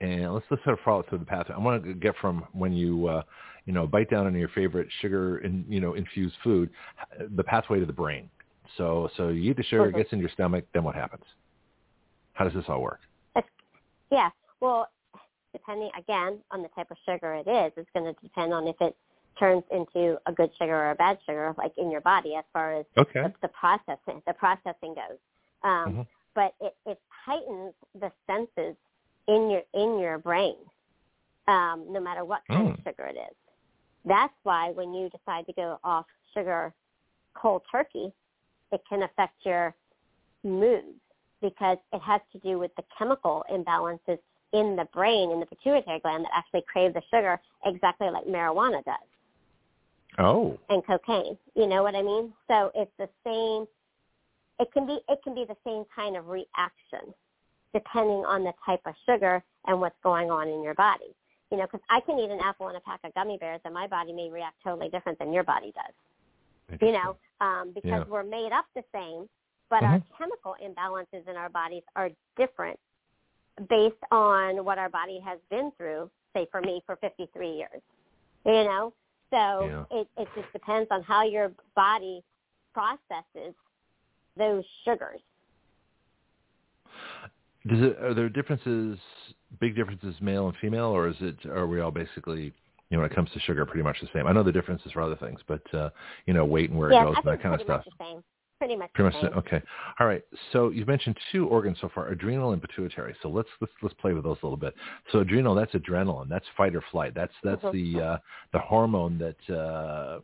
[0.00, 1.54] and let's let's sort of follow through the pathway.
[1.54, 3.22] I want to get from when you uh,
[3.66, 6.70] you know bite down on your favorite sugar and you know infused food,
[7.36, 8.30] the pathway to the brain.
[8.76, 11.24] So so you eat the sugar, it gets in your stomach, then what happens?
[12.34, 13.00] How does this all work?
[14.10, 14.30] Yeah.
[14.60, 14.88] Well,
[15.52, 18.76] depending again on the type of sugar it is, it's going to depend on if
[18.80, 18.96] it
[19.38, 22.74] turns into a good sugar or a bad sugar, like in your body, as far
[22.74, 23.22] as Okay.
[23.22, 25.18] the, the processing the processing goes.
[25.62, 26.06] Um, Mhm.
[26.34, 28.76] But it, it heightens the senses
[29.28, 30.56] in your in your brain,
[31.46, 32.84] um, no matter what kind of Mm.
[32.84, 33.36] sugar it is.
[34.04, 36.74] That's why when you decide to go off sugar
[37.34, 38.12] cold turkey,
[38.72, 39.74] it can affect your
[40.42, 40.98] mood
[41.40, 44.18] because it has to do with the chemical imbalances
[44.52, 48.82] in the brain in the pituitary gland that actually crave the sugar exactly like marijuana
[48.84, 49.08] does
[50.18, 50.58] Oh.
[50.70, 51.38] and cocaine.
[51.54, 52.32] You know what I mean?
[52.48, 53.66] So it's the same.
[54.58, 57.14] It can be it can be the same kind of reaction
[57.74, 61.14] depending on the type of sugar and what's going on in your body.
[61.50, 63.72] You know, because I can eat an apple and a pack of gummy bears, and
[63.72, 65.94] my body may react totally different than your body does.
[66.80, 68.12] You know, um, because Yeah.
[68.12, 69.28] we're made up the same,
[69.70, 70.16] but our Mhm.
[70.16, 72.78] chemical imbalances in our bodies are different
[73.68, 76.10] based on what our body has been through.
[76.34, 77.82] Say for me, for 53 years.
[78.44, 78.92] You know,
[79.30, 79.98] so Yeah.
[79.98, 82.22] it it just depends on how your body
[82.72, 83.54] processes
[84.36, 85.22] those sugars.
[87.68, 88.98] Does it, are there differences,
[89.60, 92.44] big differences, male and female, or is it are we all basically,
[92.90, 94.26] you know, when it comes to sugar, pretty much the same?
[94.26, 95.90] I know the differences for other things, but uh,
[96.26, 97.84] you know, weight and where yeah, it goes and that kind of pretty stuff.
[97.86, 98.24] much the same.
[98.58, 99.38] Pretty much Pretty the much same.
[99.38, 99.62] okay.
[100.00, 100.22] All right.
[100.52, 103.14] So you've mentioned two organs so far, adrenal and pituitary.
[103.22, 104.74] So let's let's let's play with those a little bit.
[105.12, 106.28] So adrenal, that's adrenaline.
[106.28, 107.14] That's fight or flight.
[107.14, 107.72] That's that's Mhm.
[107.72, 108.18] the uh,
[108.52, 110.20] the hormone that uh,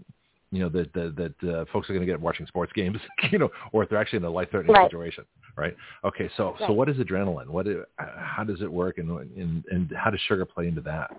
[0.55, 2.99] you know that that, that uh, folks are going to get watching sports games,
[3.31, 4.91] you know, or if they're actually in a life-threatening Right.
[4.91, 5.25] situation,
[5.57, 5.77] right?
[6.05, 6.31] Okay.
[6.37, 7.49] So so what is adrenaline?
[7.49, 11.11] What is, how does it work, and and and how does sugar play into that?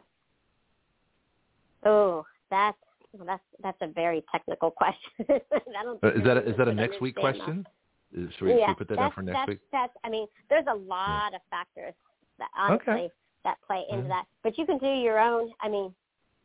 [1.86, 2.78] Oh, that's
[3.26, 5.12] that's that's a very technical question.
[5.30, 7.22] Uh, is that a, is that a next week that.
[7.22, 7.68] question?
[8.14, 9.60] Should we, should we put that down for next that's, week?
[9.74, 11.94] That's, I mean, there's a lot of factors
[12.40, 13.12] that honestly
[13.44, 14.10] that play into Yeah.
[14.10, 14.26] that.
[14.42, 15.52] But you can do your own.
[15.62, 15.94] I mean,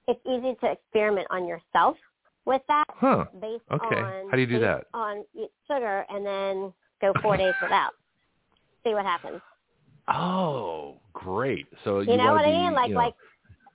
[0.08, 1.96] it's easy to experiment on yourself
[2.46, 3.26] with that Huh.
[3.40, 4.00] based Okay.
[4.00, 4.86] on How do you do that?
[4.94, 5.24] on
[5.66, 7.92] sugar, and then go four days without.
[8.84, 9.40] See what happens.
[10.08, 11.66] Oh, great!
[11.84, 12.72] So You, know wanna what I mean?
[12.74, 13.14] Like you know, like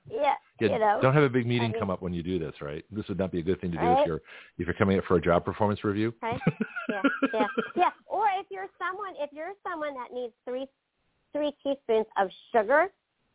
[0.10, 2.24] yeah, Yeah, you know, don't have a big meeting I mean- come up when you
[2.24, 2.84] do this, right?
[2.92, 4.00] This would not be a good thing to do Right.
[4.00, 4.22] if you're
[4.58, 6.14] if you're coming up for a job performance review.
[6.22, 6.42] Right.
[6.90, 7.02] yeah,
[7.34, 7.90] yeah, yeah.
[8.06, 10.68] Or if you're someone, if you're someone that needs three,
[11.34, 12.88] three teaspoons of sugar,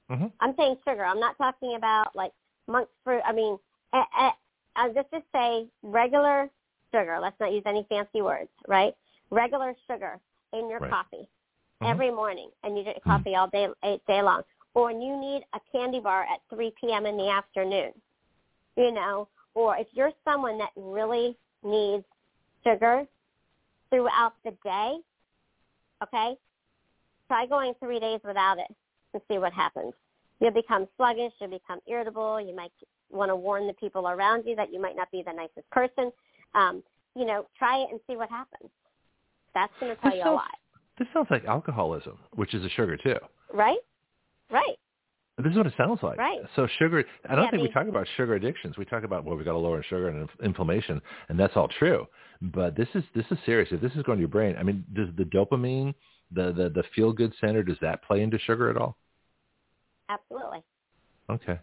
[0.08, 1.04] hmm I'm saying sugar.
[1.04, 2.32] I'm not talking about like
[2.68, 3.22] monk's fruit.
[3.24, 3.58] I mean,
[3.94, 4.30] eh, eh,
[4.76, 6.50] uh, let's just say regular
[6.92, 7.18] sugar.
[7.20, 8.94] Let's not use any fancy words, right?
[9.30, 10.18] Regular sugar
[10.52, 10.90] in your Right.
[10.90, 11.28] coffee
[11.80, 11.86] Mhm.
[11.90, 14.42] every morning, and you drink coffee all day eh, day long.
[14.74, 17.06] Or you need a candy bar at 3 p.m.
[17.06, 17.92] in the afternoon,
[18.76, 19.28] you know.
[19.54, 22.04] Or if you're someone that really needs
[22.62, 23.06] sugar
[23.90, 25.02] throughout the day,
[26.02, 26.38] okay,
[27.26, 28.72] try going three days without it
[29.12, 29.92] and see what happens.
[30.40, 31.32] You'll become sluggish.
[31.40, 32.40] You'll become irritable.
[32.40, 32.72] You might
[33.10, 36.10] want to warn the people around you that you might not be the nicest person.
[36.54, 36.82] Um,
[37.16, 38.70] you know, try it and see what happens.
[39.54, 40.50] That's going to tell This you a lot,
[40.98, 43.16] This sounds like alcoholism, which is a sugar too.
[43.52, 43.78] right?
[44.50, 44.76] Right.
[45.38, 46.18] This is what it sounds like.
[46.18, 46.40] Right.
[46.54, 47.02] So sugar.
[47.28, 48.76] I don't Yeah, think we talk about sugar addictions.
[48.76, 52.06] We talk about well, we've got to lower sugar and inflammation, and that's all true.
[52.42, 53.68] But this is this is serious.
[53.72, 55.94] If this is going to your brain, I mean, does the dopamine,
[56.30, 58.96] the the the feel good center, does that play into sugar at all?
[60.10, 60.62] Absolutely.
[61.30, 61.58] Okay.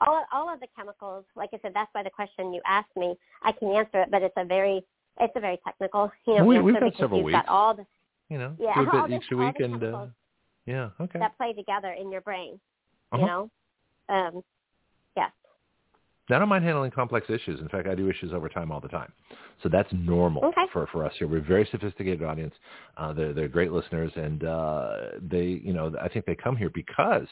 [0.00, 3.16] All all of the chemicals, like I said, that's why the question you asked me,
[3.42, 4.84] I can answer it, but it's a very
[5.20, 7.36] it's a very technical, you know, We- we've got several weeks.
[7.36, 7.84] got all the
[8.28, 10.06] You know, Yeah, do a all bit each all week, and uh,
[10.66, 11.18] yeah, okay.
[11.18, 12.60] that play together in your brain.
[13.10, 13.20] Uh-huh.
[13.22, 13.50] You know,
[14.10, 14.44] um,
[15.16, 15.32] yes,
[16.30, 17.58] I don't mind handling complex issues.
[17.60, 19.12] In fact, I do issues over time all the time.
[19.62, 20.66] So that's normal Okay.
[20.72, 21.26] for, for us here.
[21.26, 22.54] We're a very sophisticated audience.
[22.96, 26.70] Uh, they're, they're great listeners, and uh, they, you know, I think they come here
[26.70, 27.26] because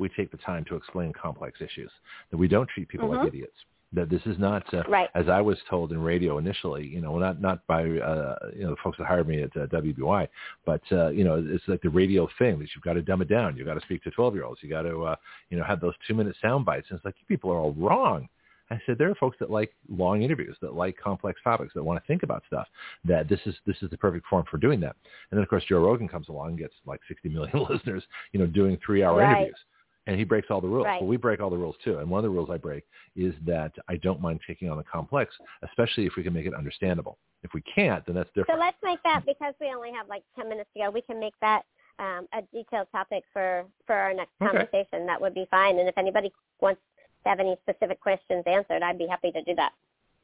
[0.00, 1.90] we take the time to explain complex issues.
[2.30, 3.26] That we don't treat people like Mhm.
[3.28, 3.64] idiots.
[3.92, 5.10] That this is not, uh, Right.
[5.14, 8.70] as I was told in radio initially, you know, not not by uh, you know
[8.70, 10.28] the folks that hired me at uh, WEBY,
[10.64, 13.28] but uh, you know, it's like the radio thing that you've got to dumb it
[13.28, 13.56] down.
[13.56, 14.62] You've got to speak to twelve year olds.
[14.62, 15.16] You got to, uh,
[15.50, 16.88] you know, have those two minute sound bites.
[16.90, 18.28] And it's like you people are all wrong.
[18.72, 22.00] I said there are folks that like long interviews, that like complex topics, that want
[22.00, 22.68] to think about stuff.
[23.04, 24.94] That this is this is the perfect form for doing that.
[25.32, 28.38] And then of course Joe Rogan comes along and gets like 60 million listeners, you
[28.38, 29.30] know, doing three hour Right.
[29.38, 29.58] interviews,
[30.10, 30.86] and he breaks all the rules.
[30.86, 31.00] Right.
[31.00, 31.98] Well, we break all the rules too.
[31.98, 32.82] And one of the rules I break
[33.14, 35.32] is that I don't mind taking on the complex,
[35.62, 37.18] especially if we can make it understandable.
[37.44, 38.58] If we can't, then that's different.
[38.58, 40.90] So let's make that because we only have like ten minutes to go.
[40.90, 41.62] We can make that
[42.00, 44.50] um, a detailed topic for for our next Okay.
[44.50, 45.06] conversation.
[45.06, 45.78] That would be fine.
[45.78, 46.80] And if anybody wants
[47.22, 49.72] to have any specific questions answered, I'd be happy to do that.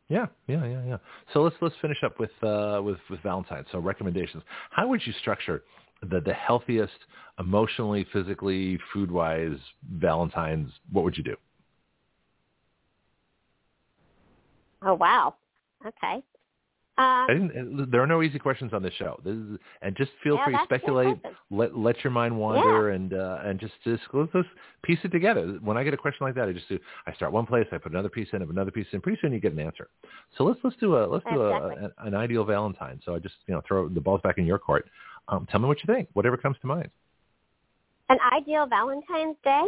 [0.08, 0.97] Yeah, yeah, yeah, yeah.
[1.32, 3.68] So let's let's finish up with uh, with with Valentine's.
[3.70, 4.42] So recommendations.
[4.70, 5.62] How would you structure
[6.02, 6.92] the the healthiest,
[7.39, 9.58] emotionally, physically, food wise
[9.91, 10.70] Valentine's?
[10.92, 11.36] What would you do?
[14.83, 15.34] Oh wow.
[15.84, 16.23] Okay.
[16.99, 19.20] Uh, I didn't, there are no easy questions on this show.
[19.23, 21.18] This is, and just feel Yeah, free to a speculate.
[21.50, 24.49] Let let your mind wander and uh, and just just let's just
[24.83, 25.58] piece it together.
[25.60, 26.78] When I get a question like that, I just do.
[27.07, 29.02] I start one place, I put another piece in, another piece in.
[29.02, 29.89] Pretty soon you get an answer.
[30.39, 31.84] So let's let's do a let's do a, Exactly.
[31.84, 32.99] an, an ideal Valentine.
[33.05, 34.89] So I just you know throw the balls back in your court.
[35.28, 36.08] Um, tell me what you think.
[36.12, 36.90] Whatever comes to mind.
[38.08, 39.64] an ideal Valentine's Day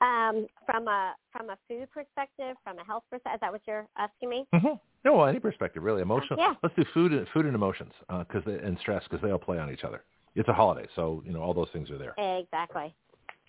[0.00, 3.36] um, from a from a food perspective, from a health perspective.
[3.36, 4.46] Is that what you're asking me?
[4.54, 4.74] Mm-hmm.
[5.04, 6.02] No, well, any perspective really.
[6.02, 6.38] Emotional.
[6.38, 6.54] Yeah.
[6.62, 9.72] Let's do food and food and emotions because and stress because they all play on
[9.72, 10.02] each other.
[10.34, 12.14] It's a holiday, so you know all those things are there.
[12.38, 12.94] Exactly.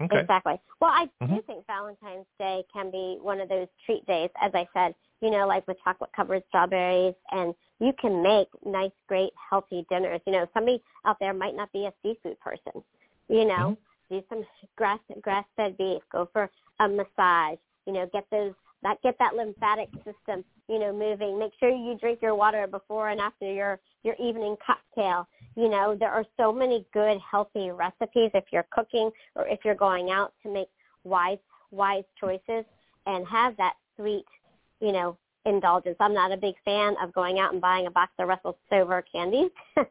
[0.02, 0.20] Okay.
[0.20, 0.60] Exactly.
[0.80, 1.46] Well, I do Mhm.
[1.46, 5.46] think Valentine's Day can be one of those treat days, as I said, you know,
[5.46, 10.22] like with chocolate covered strawberries and you can make nice, great, healthy dinners.
[10.26, 12.84] You know, somebody out there might not be a seafood person.
[13.28, 13.78] You know,
[14.10, 14.46] do some
[14.76, 18.54] grass grass fed beef, go for a massage, you know, get those
[18.84, 21.38] that get that lymphatic system, you know, moving.
[21.38, 25.28] Make sure you drink your water before and after your your evening cocktail.
[25.56, 29.76] You know, there are so many good healthy recipes if you're cooking or if you're
[29.76, 30.70] going out to make
[31.04, 31.38] wise
[31.72, 32.66] wise choices
[33.06, 34.26] and have that sweet,
[34.80, 35.96] you know, indulgence.
[36.00, 39.02] I'm not a big fan of going out and buying a box of Russell Stover
[39.12, 39.50] candies.
[39.78, 39.86] I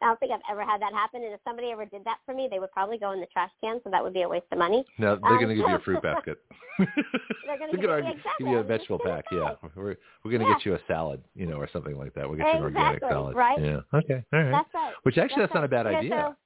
[0.00, 1.22] don't think I've ever had that happen.
[1.22, 3.50] And if somebody ever did that for me, they would probably go in the trash
[3.62, 4.84] can, so that would be a waste of money.
[4.98, 6.38] No, they're Um, going to give you a fruit basket.
[6.78, 6.86] They're
[7.58, 9.24] gonna give you- exactly, give you a vegetable pack.
[9.32, 10.54] Yeah, we're we're going to Yeah.
[10.54, 12.28] get you a salad, you know, or something like that.
[12.28, 13.34] We'll get you an organic salad.
[13.36, 13.58] right?
[13.60, 13.80] Yeah.
[13.94, 14.24] Okay.
[14.32, 14.50] All right.
[14.50, 14.92] That's right.
[15.04, 15.86] Which actually, that's, That's not a bad.
[15.90, 16.10] Yeah, idea.
[16.30, 16.36] so-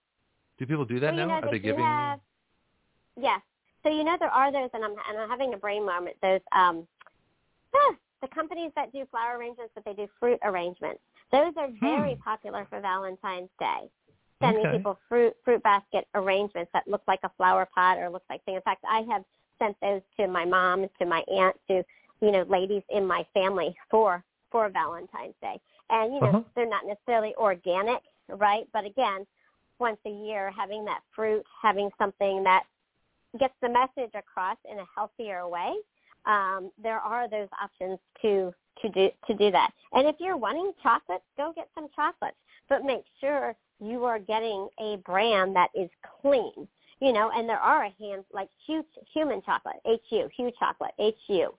[0.58, 1.40] do people do that well, you now?
[1.40, 1.82] know, Are they they giving?
[1.84, 2.20] have,
[3.20, 3.40] yes.
[3.82, 6.16] So you know there are those, and I'm and I'm having a brain moment.
[6.22, 6.86] Those um,
[7.74, 11.00] ah, the companies that do flower arrangements, but they do fruit arrangements.
[11.30, 13.90] Those are very popular for Valentine's Day.
[14.40, 14.76] Sending Okay.
[14.78, 18.56] people fruit fruit basket arrangements that look like a flower pot or looks like thing.
[18.56, 19.24] In fact, I have
[19.58, 21.84] sent those to my mom, to my aunt, to
[22.20, 25.60] you know ladies in my family for for Valentine's Day.
[25.90, 26.42] And you know Uh-huh.
[26.56, 28.66] they're not necessarily organic, right?
[28.72, 29.26] But again,
[29.78, 32.64] once a year, having that fruit, having something that
[33.38, 35.74] gets the message across in a healthier way,
[36.26, 38.52] um, there are those options to
[38.82, 39.70] to do to do that.
[39.92, 42.36] And if you're wanting chocolates, go get some chocolates,
[42.68, 46.68] but make sure you are getting a brand that is clean.
[47.00, 51.52] You know, and there are a hand like huge human chocolate, HU, Hu chocolate, HU.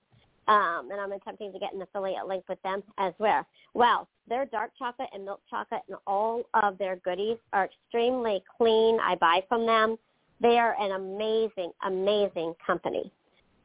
[0.48, 3.45] Um, and I'm attempting to get an affiliate link with them as well.
[3.74, 9.00] Well, their dark chocolate and milk chocolate and all of their goodies are extremely clean.
[9.01, 9.98] I buy from them.
[10.42, 13.11] They are an amazing, amazing company.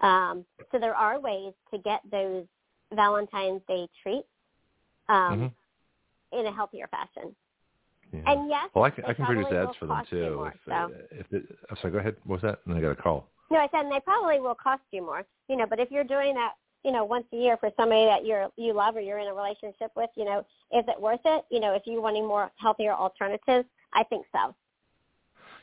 [0.00, 2.44] Um, so there are ways to get those
[2.92, 4.28] Valentine's Day treats
[5.08, 5.52] um, Mhm.
[6.40, 7.34] in a healthier fashion.
[8.12, 8.22] Yeah.
[8.26, 10.36] And yes, well, I can I can produce ads for them too.
[10.36, 10.72] more, if, so.
[10.72, 12.16] uh, if it, I'm sorry, go ahead.
[12.24, 12.60] What was that?
[12.64, 13.28] And I got a call.
[13.50, 15.26] No, I said and they probably will cost you more.
[15.48, 16.54] You know, but if you're doing that,
[16.84, 19.34] you know, once a year for somebody that you're you love or you're in a
[19.34, 20.38] relationship with, you know,
[20.72, 21.44] is it worth it?
[21.50, 24.54] You know, if you're wanting more healthier alternatives, I think so.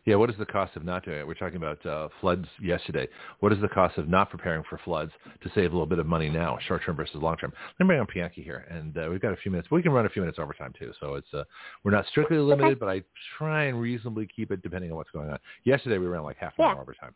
[0.05, 1.25] Yeah, what is the cost of not doing it?
[1.27, 3.07] We're talking about uh, floods yesterday.
[3.39, 5.11] What is the cost of not preparing for floods
[5.41, 7.51] to save a little bit of money now, short term versus long term?
[7.79, 9.71] Let me bring on Bianchi here, and uh, we've got a few minutes.
[9.71, 11.43] We can run a few minutes overtime too, so it's uh,
[11.83, 13.01] we're not strictly limited, but I
[13.39, 15.39] try and reasonably keep it depending on what's going on.
[15.63, 16.73] Yesterday we ran like half an Yeah.
[16.73, 17.15] hour overtime.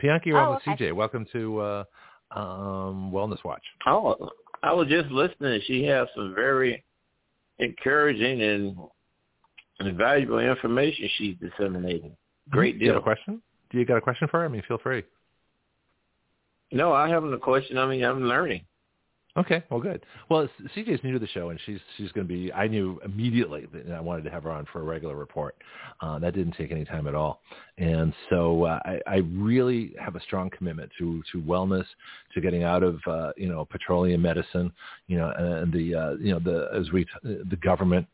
[0.00, 0.90] Bianchi, you're on Oh, with okay.
[0.90, 0.92] CJ.
[0.92, 1.84] Welcome to uh,
[2.30, 3.64] um, Wellness Watch.
[3.86, 4.30] Oh,
[4.62, 5.60] I was just listening.
[5.66, 6.84] She has some very
[7.58, 8.76] encouraging and,
[9.80, 12.16] and valuable information she's disseminating.
[12.50, 13.00] Great Do you have deal.
[13.00, 13.42] a question?
[13.70, 14.46] Do you got a question for her?
[14.46, 15.02] I mean, feel free.
[16.72, 17.78] No, I haven't a question.
[17.78, 18.62] I mean, I'm learning.
[19.36, 20.04] Okay, well, good.
[20.28, 22.52] Well, CJ's new to the show, and she's she's going to be.
[22.52, 25.54] I knew immediately that I wanted to have her on for a regular report.
[26.00, 27.40] Uh, that didn't take any time at all,
[27.76, 31.84] and so uh, I, I really have a strong commitment to to wellness,
[32.34, 34.72] to getting out of uh, you know petroleum medicine,
[35.06, 38.08] you know, and the uh, you know the as we the government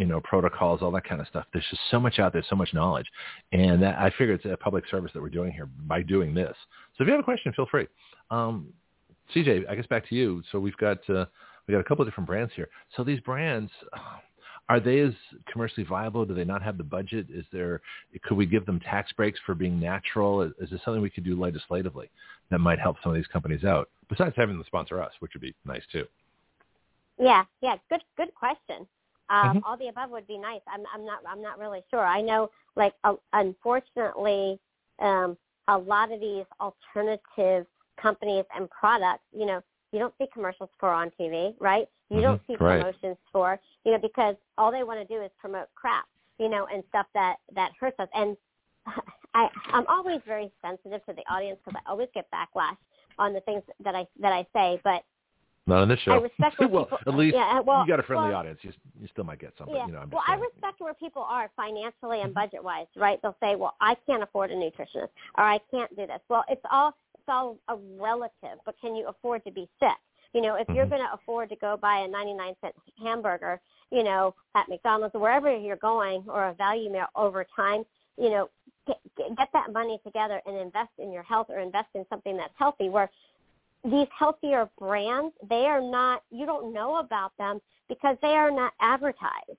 [0.00, 1.44] you know, protocols, all that kind of stuff.
[1.52, 3.04] There's just so much out there, so much knowledge.
[3.52, 6.56] And that, I figure it's a public service that we're doing here by doing this.
[6.96, 7.86] So if you have a question, feel free.
[8.30, 8.72] Um,
[9.34, 10.42] CJ, I guess back to you.
[10.50, 11.26] So we've got, uh,
[11.66, 12.70] we've got a couple of different brands here.
[12.96, 13.70] So these brands,
[14.70, 15.12] are they as
[15.52, 16.24] commercially viable?
[16.24, 17.26] Do they not have the budget?
[17.28, 17.82] Is there,
[18.24, 20.40] could we give them tax breaks for being natural?
[20.40, 22.08] Is, is this something we could do legislatively
[22.50, 23.90] that might help some of these companies out?
[24.08, 26.06] Besides having them sponsor us, which would be nice too.
[27.18, 28.86] Yeah, yeah, good good question.
[29.30, 29.62] Um, Mhm.
[29.64, 30.60] All the above would be nice.
[30.66, 32.04] I'm I'm not I'm not really sure.
[32.04, 34.58] I know, like, uh, unfortunately,
[34.98, 40.70] um, a lot of these alternative companies and products, you know, you don't see commercials
[40.78, 41.88] for on TV, right?
[42.10, 42.80] You don't Mhm, see right.
[42.80, 46.06] promotions for, you know, because all they want to do is promote crap,
[46.38, 48.08] you know, and stuff that that hurts us.
[48.14, 48.36] And
[49.34, 52.76] I I'm always very sensitive to the audience because I always get backlash
[53.18, 55.04] on the things that I that I say, but
[55.66, 56.12] Not on this show.
[56.12, 58.58] I respect where well, people- at least yeah, well- you got a friendly well- audience.
[58.62, 59.76] You, you still might get something.
[59.76, 59.86] yeah.
[59.86, 63.20] you know, well, I respect where people are financially and budget wise, right?
[63.22, 65.08] They'll say, "Well, I can't afford a nutritionist,
[65.38, 68.58] or I can't do this." Well, it's all it's all a relative.
[68.64, 69.90] But can you afford to be sick?
[70.32, 70.90] You know, if you're Mhm.
[70.90, 75.20] going to afford to go buy a 99 cent hamburger, you know, at McDonald's or
[75.20, 77.84] wherever you're going, or a value meal over time,
[78.16, 78.48] you know,
[78.86, 78.98] get,
[79.36, 82.88] get that money together and invest in your health or invest in something that's healthy.
[82.88, 83.10] Where
[83.84, 88.72] these healthier brands, they are not, you don't know about them because they are not
[88.80, 89.58] advertised.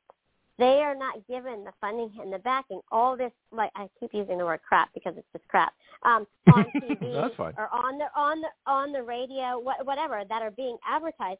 [0.59, 2.82] They are not given the funding and the backing.
[2.91, 6.66] All this, like I keep using the word crap because it's just crap, um, on
[6.75, 7.53] TV That's fine.
[7.58, 11.40] or on the on the on the radio, wha- whatever that are being advertised.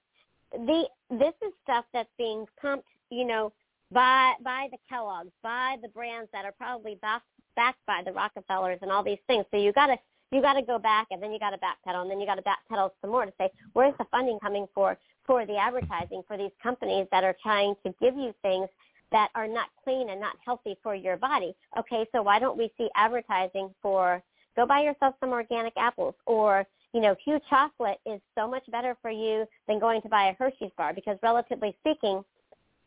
[0.54, 3.54] The this is stuff that's being pumped, you know,
[3.92, 8.80] by by the Kellogg's, by the brands that are probably backed backed by the Rockefellers
[8.82, 9.46] and all these things.
[9.52, 9.98] So you got to
[10.32, 12.36] you got to go back and then you got to backpedal and then you got
[12.36, 16.38] to backpedal some more to say where's the funding coming for for the advertising for
[16.38, 18.68] these companies that are trying to give you things
[19.12, 21.54] that are not clean and not healthy for your body.
[21.78, 24.24] Okay, so why don't we see advertising for
[24.56, 28.98] go buy yourself some organic apples or you know, Hu chocolate is so much better
[29.02, 32.24] for you than going to buy a Hershey's bar because relatively speaking,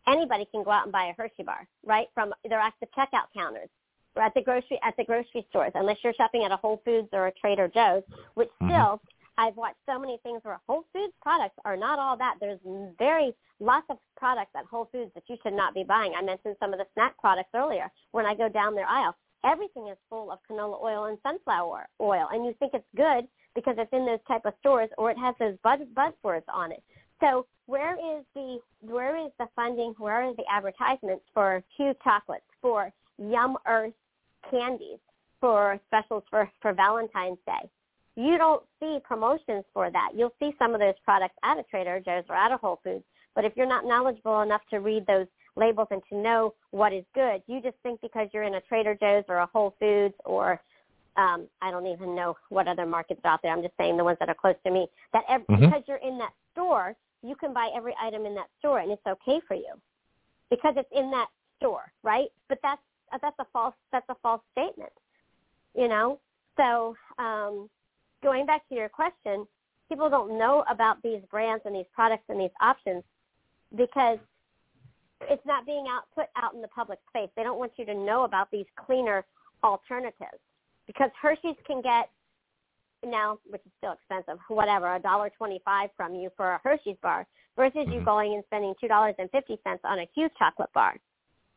[0.07, 2.09] anybody can go out and buy a Hershey bar, right?
[2.13, 3.71] From they're at the checkout counters
[4.17, 7.09] or at the grocery at the grocery stores, unless you're shopping at a Whole Foods
[7.12, 8.02] or a Trader Joe's,
[8.34, 8.68] which Mhm.
[8.68, 9.01] still
[9.36, 12.36] I've watched so many things where Whole Foods products are not all that.
[12.39, 12.60] There's
[12.99, 16.15] very lots of products at Whole Foods that you should not be buying.
[16.15, 17.91] I mentioned some of the snack products earlier.
[18.12, 22.28] When I go down their aisle, everything is full of canola oil and sunflower oil,
[22.31, 25.36] and you think it's good because it's in those type of stores or it has
[25.39, 26.83] those buzz buzzwords on it.
[27.20, 29.94] So where is the where is the funding?
[29.99, 33.94] Where are the advertisements for Hu chocolates, for Yum Earth
[34.51, 34.99] candies,
[35.41, 37.69] for specials for for Valentine's Day?
[38.17, 40.11] You don't see promotions for that.
[40.15, 43.05] You'll see some of those products at a Trader Joe's or at a Whole Foods,
[43.35, 47.05] but if you're not knowledgeable enough to read those labels and to know what is
[47.15, 50.61] good, you just think because you're in a Trader Joe's or a Whole Foods or
[51.17, 53.53] um, I don't even know what other markets are out there.
[53.53, 54.89] I'm just saying the ones that are close to me.
[55.13, 55.61] That ev- Mhm.
[55.61, 59.07] because you're in that store, you can buy every item in that store, and it's
[59.07, 59.81] okay for you
[60.51, 62.31] because it's in that store, right?
[62.49, 62.83] But that's
[63.23, 64.93] that's a false that's a false statement,
[65.75, 66.20] you know.
[66.57, 67.68] So um,
[68.23, 69.47] going back to your question,
[69.89, 73.02] people don't know about these brands and these products and these options
[73.76, 74.18] because
[75.23, 77.28] it's not being out put out in the public space.
[77.36, 79.25] They don't want you to know about these cleaner
[79.62, 80.41] alternatives
[80.86, 82.10] because Hershey's can get
[83.05, 87.26] now, which is still expensive, whatever, a dollar twenty-five from you for a Hershey's bar
[87.57, 88.05] versus you Mhm.
[88.05, 90.97] going and spending two dollars and fifty cents on a Hu chocolate bar,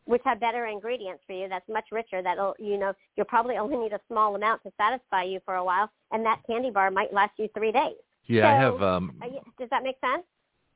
[0.07, 1.47] which have better ingredients for you.
[1.47, 2.21] That's much richer.
[2.23, 5.63] That'll you know you'll probably only need a small amount to satisfy you for a
[5.63, 7.95] while, and that candy bar might last you three days.
[8.25, 8.81] Yeah, I have.
[8.81, 9.13] Um,
[9.59, 10.23] does that make sense?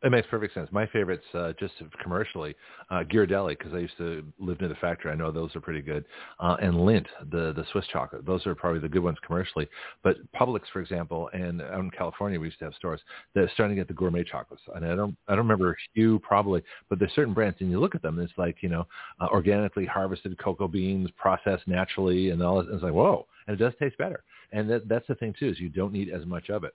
[0.03, 0.67] It makes perfect sense.
[0.71, 2.55] My favorites, uh, just commercially,
[2.89, 5.11] uh, Ghirardelli, because I used to live near the factory.
[5.11, 6.05] I know those are pretty good.
[6.39, 8.25] Uh, and Lindt, the the Swiss chocolate.
[8.25, 9.67] Those are probably the good ones commercially.
[10.03, 12.99] But Publix, for example, and out in California, we used to have stores
[13.35, 14.63] that are starting to get the gourmet chocolates.
[14.73, 17.93] And I don't, I don't remember Hu probably, but there's certain brands, and you look
[17.93, 18.87] at them, and it's like you know,
[19.19, 22.59] uh, organically harvested cocoa beans, processed naturally, and all.
[22.59, 24.23] And it's like whoa, and it does taste better.
[24.51, 26.73] And that, that's the thing too, is you don't need as much of it.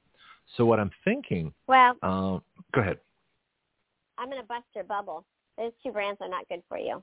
[0.57, 2.99] So what I'm thinking, Well, um, go ahead.
[4.19, 5.25] I'm going to bust your bubble.
[5.59, 7.03] Those two brands are not good for you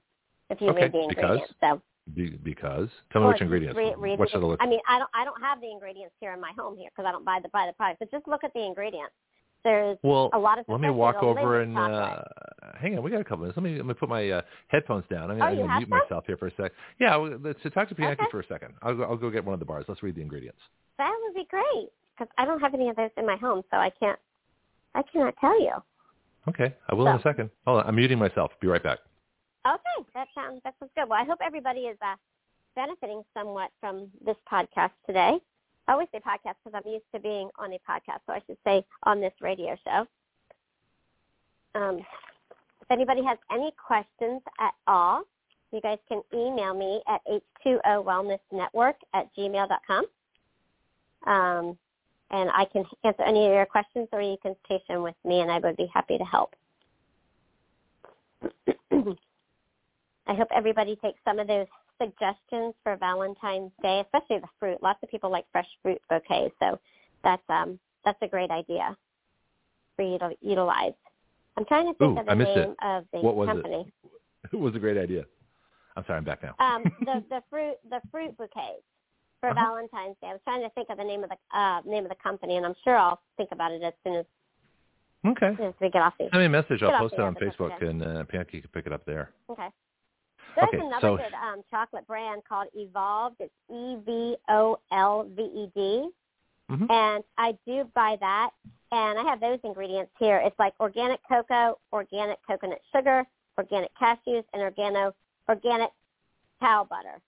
[0.50, 1.40] if you Okay, read the because?
[1.40, 1.53] ingredients.
[1.61, 1.82] So
[2.16, 3.77] Be, because tell me Well, which ingredients.
[3.77, 4.59] Read what should I look?
[4.61, 5.09] I mean, I don't.
[5.14, 7.50] I don't have the ingredients here in my home here because I don't buy the
[7.50, 8.00] buy the product.
[8.00, 9.14] But just look at the ingredients.
[9.64, 10.66] There's Well, a lot of.
[10.67, 12.22] Well, let me walk over and uh,
[12.80, 13.03] hang on.
[13.03, 13.58] We got a couple minutes.
[13.58, 15.32] Let me let me put my uh, headphones down.
[15.32, 16.00] I'm Oh, I'm gonna have mute some?
[16.00, 16.74] myself here for a sec.
[17.00, 18.32] Yeah, let's so talk to Bianchi Okay.
[18.32, 18.74] for a second.
[18.82, 19.85] I'll go, I'll go get one of the bars.
[19.88, 20.59] Let's read the ingredients.
[20.98, 23.77] That would be great because I don't have any of those in my home, so
[23.77, 24.19] I can't.
[24.95, 25.72] I cannot tell you.
[26.47, 27.49] Okay, I will in a second.
[27.65, 28.51] Hold on, I'm muting myself.
[28.59, 28.99] Be right back.
[29.65, 31.07] Okay, that sounds that sounds good.
[31.07, 32.15] Well, I hope everybody is uh,
[32.75, 35.38] benefiting somewhat from this podcast today.
[35.88, 38.57] I always say podcast because I'm used to being on a podcast, so I should
[38.65, 40.05] say on this radio show.
[41.75, 45.23] Um, if anybody has any questions at all,
[45.72, 47.22] you guys can email me at
[47.65, 50.05] h2owellnessnetwork at gmail.com.
[51.25, 51.77] Um,
[52.34, 55.52] and I can answer any of your questions or you can station with me, and
[55.52, 56.56] I would be happy to help.
[60.28, 61.68] I hope everybody takes some of those
[62.02, 64.82] suggestions for Valentine's Day, especially the fruit.
[64.82, 66.80] Lots of people like fresh fruit bouquets, so
[67.24, 68.98] that's um that's a great idea
[69.95, 70.94] for you to utilize.
[71.56, 72.78] I'm trying to think Ooh, of the name it.
[72.84, 73.53] of the What was it?
[73.53, 73.86] company.
[74.52, 75.24] It was a great idea.
[75.95, 76.56] I'm sorry, I'm back now.
[76.60, 78.84] Um, the the fruit the fruit bouquets
[79.43, 79.59] for Uh-huh.
[79.65, 80.27] Valentine's Day.
[80.30, 82.55] I was trying to think of the name of the uh, name of the company,
[82.55, 84.25] and I'm sure I'll think about it as soon as,
[85.27, 85.47] okay.
[85.47, 86.30] as soon as we get off the.
[86.31, 86.81] Send me a message.
[86.81, 89.31] I'll post it on Facebook, and uh, Bianchi can pick it up there.
[89.49, 89.67] Okay.
[90.55, 93.35] There's Okay, another so- good um, chocolate brand called Evolved.
[93.41, 96.09] It's E V O L V E D,
[96.72, 96.89] Mhm.
[96.89, 98.51] and I do buy that.
[98.93, 100.38] And I have those ingredients here.
[100.38, 103.25] It's like organic cocoa, organic coconut sugar,
[103.57, 105.11] organic cashews, and organo
[105.49, 105.89] organic
[106.61, 107.19] cow butter.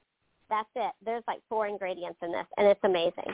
[0.50, 0.92] That's it.
[1.04, 3.34] There's like four ingredients in this, and it's amazing.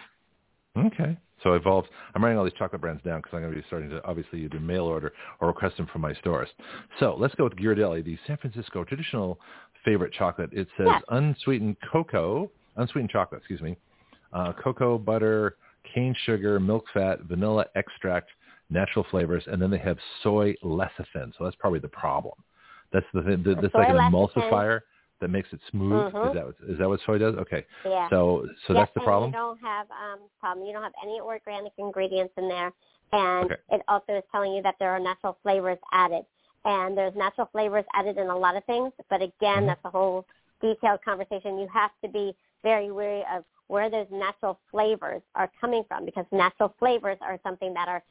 [0.78, 1.18] Okay.
[1.44, 1.90] So evolved.
[2.14, 4.44] I'm writing all these chocolate brands down because I'm going to be starting to obviously
[4.44, 6.48] either mail order or request them from my stores.
[7.00, 9.40] So let's go with Ghirardelli, the San Francisco traditional
[9.84, 10.52] favorite chocolate.
[10.54, 11.04] It says Yes.
[11.10, 13.76] unsweetened cocoa, unsweetened chocolate, excuse me,
[14.34, 18.30] uh, cocoa butter, cane sugar, milk fat, vanilla extract,
[18.70, 21.36] natural flavors, and then they have soy lecithin.
[21.38, 22.36] So that's probably the problem.
[22.94, 23.44] That's the thing.
[23.44, 24.82] th- That's like an emulsifier
[25.22, 26.14] that makes it smooth.
[26.14, 26.28] Mhm.
[26.28, 27.36] Is that what, is that what soy does?
[27.36, 27.66] Okay.
[27.86, 28.10] Yeah.
[28.10, 29.30] So so that's the problem.
[29.30, 30.66] You don't have um problem.
[30.68, 32.74] You don't have any organic ingredients in there,
[33.14, 33.62] and Okay.
[33.70, 36.26] it also is telling you that there are natural flavors added.
[36.64, 39.68] And there's natural flavors added in a lot of things, but again, Mhm.
[39.68, 40.28] that's a whole
[40.62, 41.58] detailed conversation.
[41.58, 46.26] You have to be very wary of where those natural flavors are coming from because
[46.32, 48.04] natural flavors are something that are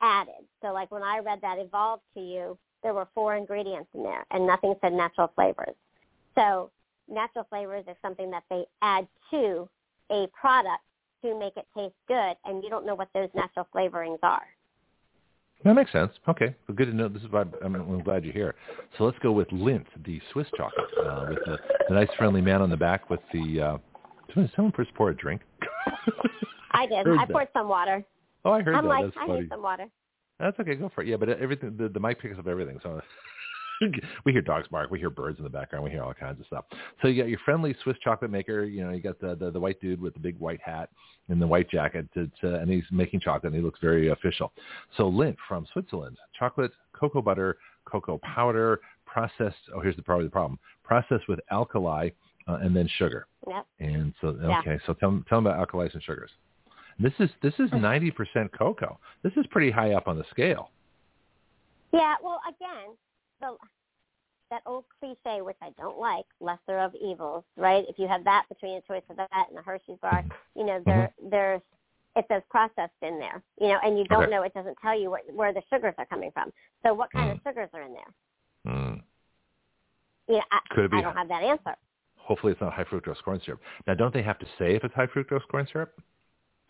[0.00, 0.46] added.
[0.62, 4.24] So like when I read that evolved to you, there were four ingredients in there
[4.30, 5.74] and nothing said natural flavors.
[6.34, 6.70] So
[7.08, 9.68] natural flavors are something that they add to
[10.10, 10.82] a product
[11.22, 14.46] to make it taste good and you don't know what those natural flavorings are.
[15.64, 16.10] That makes sense.
[16.26, 17.08] Okay, well, good to know.
[17.08, 18.54] This is why I'm, I'm glad you're here.
[18.96, 22.62] So let's go with Lindt, the Swiss chocolate, uh, with the, the nice friendly man
[22.62, 23.60] on the back with the.
[23.60, 23.78] Uh,
[24.34, 25.42] did someone first pour a drink?
[26.70, 27.06] I did.
[27.06, 27.30] I that.
[27.30, 28.02] poured some water.
[28.44, 28.88] Oh, I heard I'm that.
[28.88, 29.40] like, That's I funny.
[29.40, 29.86] need some water.
[30.38, 30.76] That's okay.
[30.76, 31.08] Go for it.
[31.08, 32.78] Yeah, but everything the, the mic picks up everything.
[32.82, 33.02] So
[34.24, 34.90] we hear dogs bark.
[34.90, 35.84] We hear birds in the background.
[35.84, 36.64] We hear all kinds of stuff.
[37.00, 38.64] So you got your friendly Swiss chocolate maker.
[38.64, 40.90] You know, you got the the, the white dude with the big white hat
[41.28, 44.52] and the white jacket, to, to, and he's making chocolate, and he looks very official.
[44.96, 49.56] So Lindt from Switzerland, chocolate, cocoa butter, cocoa powder, processed.
[49.74, 50.58] Oh, here's the probably the problem.
[50.84, 52.10] Processed with alkali.
[52.48, 53.26] uh, and then sugar.
[53.46, 53.66] Yep.
[53.78, 54.58] And so Yeah.
[54.60, 56.30] okay, so tell tell them about alkalis and sugars.
[56.98, 58.98] This is this is ninety percent cocoa.
[59.22, 60.70] This is pretty high up on the scale.
[61.92, 62.96] Yeah, well, again,
[63.40, 63.56] the
[64.50, 67.84] that old cliche, which I don't like, lesser of evils, right?
[67.88, 70.58] If you have that between a choice of that and a Hershey's bar, mm-hmm.
[70.58, 70.90] you know, mm-hmm.
[70.90, 71.60] there there's
[72.16, 74.30] it says processed in there, you know, and you don't Okay.
[74.32, 74.42] know.
[74.42, 76.52] It doesn't tell you where, where the sugars are coming from.
[76.82, 77.44] So, what kind of mm.
[77.44, 78.72] sugars are in there?
[78.74, 79.02] Mm.
[80.26, 81.76] You know, I, Could it be- I don't have that answer.
[82.16, 83.60] Hopefully, it's not high fructose corn syrup.
[83.86, 85.92] Now, don't they have to say if it's high fructose corn syrup?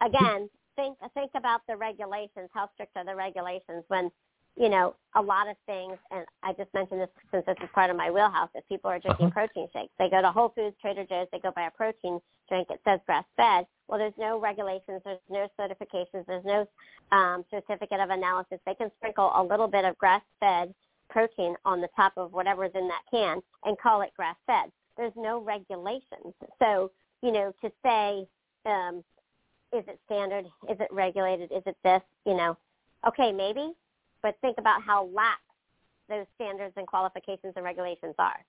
[0.03, 2.49] again, think think about the regulations.
[2.53, 4.11] How strict are the regulations when
[4.57, 5.97] you know a lot of things?
[6.11, 8.51] And I just mentioned this since this is part of my wheelhouse.
[8.55, 9.47] If people are drinking Uh-huh.
[9.47, 12.69] protein shakes, they go to Whole Foods, Trader Joe's, they go buy a protein drink.
[12.71, 13.67] It says grass fed.
[13.89, 15.03] Well, there's no regulations.
[15.05, 16.27] There's no certifications.
[16.27, 16.67] There's no
[17.11, 18.59] um, certificate of analysis.
[18.67, 20.75] They can sprinkle a little bit of grass fed
[21.09, 24.71] protein on the top of whatever's in that can and call it grass fed.
[24.97, 26.35] There's no regulations.
[26.61, 28.29] So, you know, to say,
[28.67, 29.03] um,
[29.73, 30.47] is it standard?
[30.69, 31.51] Is it regulated?
[31.51, 32.03] Is it this?
[32.27, 32.57] You know,
[33.07, 33.73] okay, maybe,
[34.23, 35.41] but think about how lax
[36.09, 38.45] those standards and qualifications and regulations are.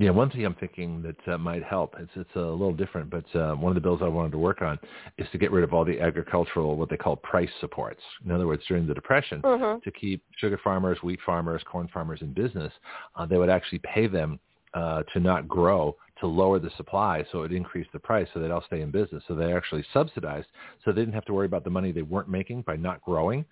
[0.00, 1.96] Yeah, one thing I'm thinking that uh, might help.
[1.98, 4.62] It's it's a little different, but uh, one of the bills I wanted to work
[4.62, 4.78] on
[5.16, 8.00] is to get rid of all the agricultural what they call price supports.
[8.24, 9.82] In other words, during the depression, Mhm.
[9.82, 12.72] to keep sugar farmers, wheat farmers, corn farmers in business,
[13.16, 14.38] uh, they would actually pay them
[14.74, 18.40] uh, to not grow to lower the supply, so it would increase the price, so
[18.40, 19.22] they'd all stay in business.
[19.28, 20.48] So they actually subsidized,
[20.84, 23.44] so they didn't have to worry about the money they weren't making by not growing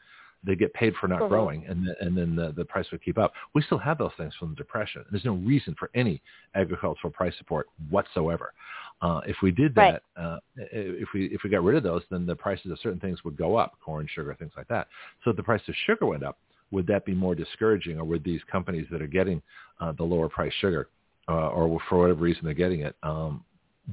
[0.47, 1.28] they get paid for not Mhm.
[1.28, 3.33] growing, and the, and then the, the price would keep up.
[3.55, 5.05] We still have those things from the depression.
[5.11, 6.23] There's no reason for any
[6.55, 8.53] agricultural price support whatsoever.
[9.03, 12.27] Uh, if we did that, uh, if we if we got rid of those, then
[12.27, 14.89] the prices of certain things would go up, corn, sugar, things like that.
[15.25, 16.39] So if the price of sugar went up,
[16.70, 19.43] would that be more discouraging, or would these companies that are getting
[19.81, 20.89] uh, the lower price sugar,
[21.29, 23.45] uh, or for whatever reason they're getting it, um,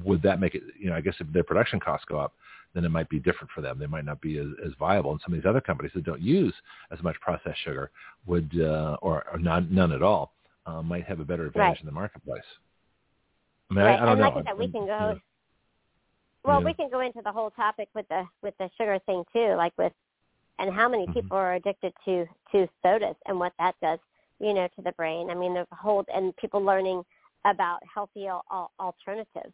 [0.04, 0.62] would that make it?
[0.78, 2.34] You know, I guess if their production costs go up,
[2.74, 3.78] then it might be different for them.
[3.78, 5.12] They might not be as, as viable.
[5.12, 6.54] And some of these other companies that don't use
[6.90, 7.90] as much processed sugar
[8.26, 10.32] would, uh, or, or none, none at all,
[10.66, 11.80] uh, might have a better advantage Right.
[11.80, 12.42] in the marketplace.
[13.70, 13.98] I mean, right.
[13.98, 14.28] I, I don't and know.
[14.28, 14.86] like I said, we can go.
[14.86, 15.14] yeah.
[16.44, 16.64] Well, Yeah.
[16.66, 19.72] we can go into the whole topic with the with the sugar thing too, like
[19.78, 19.92] with
[20.58, 21.14] and how many Mhm.
[21.14, 23.98] people are addicted to to sodas and what that does,
[24.40, 25.30] you know, to the brain.
[25.30, 27.04] I mean, a whole and people learning
[27.44, 29.52] about healthy al- al- alternatives,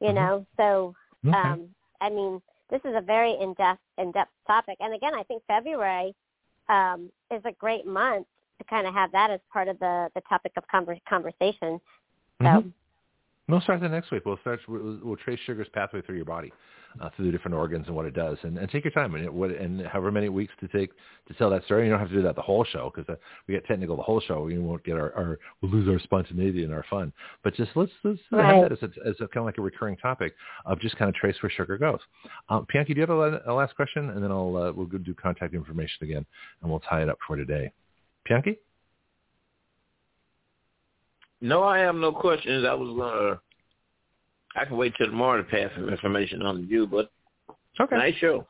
[0.00, 0.14] you Mhm.
[0.14, 0.46] know.
[0.56, 0.94] So,
[1.26, 1.36] Okay.
[1.36, 2.40] um, I mean,
[2.70, 4.76] this is a very in depth in depth topic.
[4.80, 6.14] And again, I think February
[6.68, 8.26] um, is a great month
[8.58, 11.80] to kind of have that as part of the the topic of conver- conversation.
[12.40, 12.44] So.
[12.44, 12.72] Mhm.
[13.48, 14.26] We'll start the next week.
[14.26, 14.60] We'll start.
[14.68, 16.52] We'll, we'll trace sugar's pathway through your body,
[17.00, 19.24] uh, through the different organs and what it does, and, and take your time and
[19.24, 20.90] it, what and however many weeks to take
[21.26, 21.84] to tell that story.
[21.84, 24.02] You don't have to do that the whole show because uh, we get technical the
[24.02, 24.42] whole show.
[24.42, 27.12] We won't get our, our we'll lose our spontaneity and our fun.
[27.44, 28.54] But just let's let's Right.
[28.54, 30.34] have that as a, as a kind of like a recurring topic
[30.66, 32.00] of just kind of trace where sugar goes.
[32.48, 34.10] Um, Bianchi, do you have a, a last question?
[34.10, 36.24] And then I'll uh, we'll go do contact information again,
[36.62, 37.72] and we'll tie it up for today.
[38.28, 38.58] Bianchi?
[41.40, 42.64] No, I have no questions.
[42.66, 43.40] I was gonna.
[44.58, 47.10] I can wait till tomorrow to pass some information on to you, but
[47.80, 47.96] Okay.
[47.96, 48.46] nice show.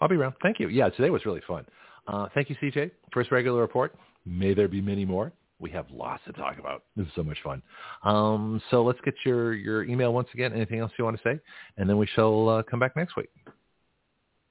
[0.00, 0.34] I'll be around.
[0.42, 0.68] Thank you.
[0.68, 1.64] Yeah, today was really fun.
[2.08, 2.90] Uh, thank you, CJ.
[3.12, 3.94] First regular report.
[4.26, 5.32] May there be many more.
[5.60, 6.82] We have lots to talk about.
[6.96, 7.62] This is so much fun.
[8.02, 10.52] Um, so let's get your, your email once again.
[10.52, 11.40] Anything else you want to say?
[11.78, 13.30] And then we shall uh, come back next week.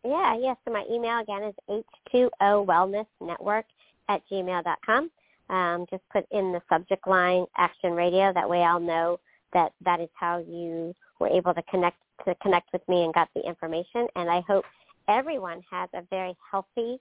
[0.05, 0.57] Yeah, yes.
[0.65, 1.83] So my email again is
[2.13, 3.65] h2o wellness network
[4.09, 5.11] at gmail.com.
[5.49, 8.31] Um, just put in the subject line Action Radio.
[8.33, 9.19] That way I'll know
[9.53, 13.29] that that is how you were able to connect to connect with me and got
[13.35, 14.07] the information.
[14.15, 14.65] And I hope
[15.07, 16.99] everyone has a very healthy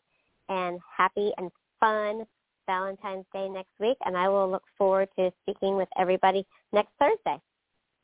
[0.48, 1.50] and happy and
[1.80, 2.24] fun
[2.66, 3.96] Valentine's Day next week.
[4.04, 7.40] And I will look forward to speaking with everybody next Thursday.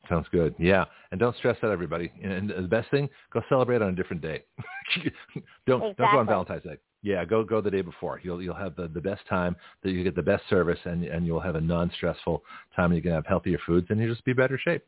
[0.08, 0.54] Sounds good.
[0.58, 2.10] Yeah, and don't stress out everybody.
[2.22, 4.44] And the best thing, go celebrate on a different day.
[5.66, 6.76] don't don't go on Valentine's Day.
[7.02, 8.20] Yeah, go go the day before.
[8.22, 9.54] You'll you'll have the, the best time.
[9.82, 12.42] That you get the best service, and and you'll have a non-stressful
[12.74, 12.92] time.
[12.92, 14.84] You can have healthier foods, and you'll just be better shape.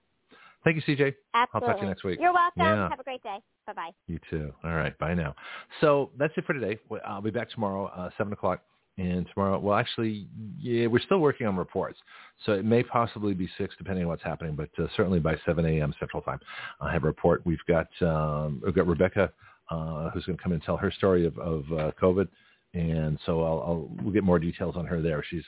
[0.64, 1.14] Thank you, CJ.
[1.32, 1.48] Absolutely.
[1.54, 2.18] I'll talk to you next week.
[2.20, 2.62] You're welcome.
[2.62, 2.88] Yeah.
[2.90, 3.38] Have a great day.
[3.66, 3.90] Bye-bye.
[4.08, 4.52] You too.
[4.62, 4.96] All right.
[4.98, 5.34] Bye now.
[5.80, 6.78] So that's it for today.
[7.06, 8.60] I'll be back tomorrow, uh, 7 o'clock.
[8.98, 10.26] And tomorrow, well, actually,
[10.58, 11.98] yeah, we're still working on reports.
[12.44, 15.64] So it may possibly be 6, depending on what's happening, but uh, certainly by 7
[15.64, 15.94] a.m.
[15.98, 16.40] Central Time,
[16.80, 17.40] I'll have a report.
[17.46, 19.32] We've got, um, we've got Rebecca,
[19.70, 22.28] uh, who's going to come and tell her story of, of uh, COVID.
[22.74, 25.24] And so I'll, I'll, we'll get more details on her there.
[25.28, 25.44] She's,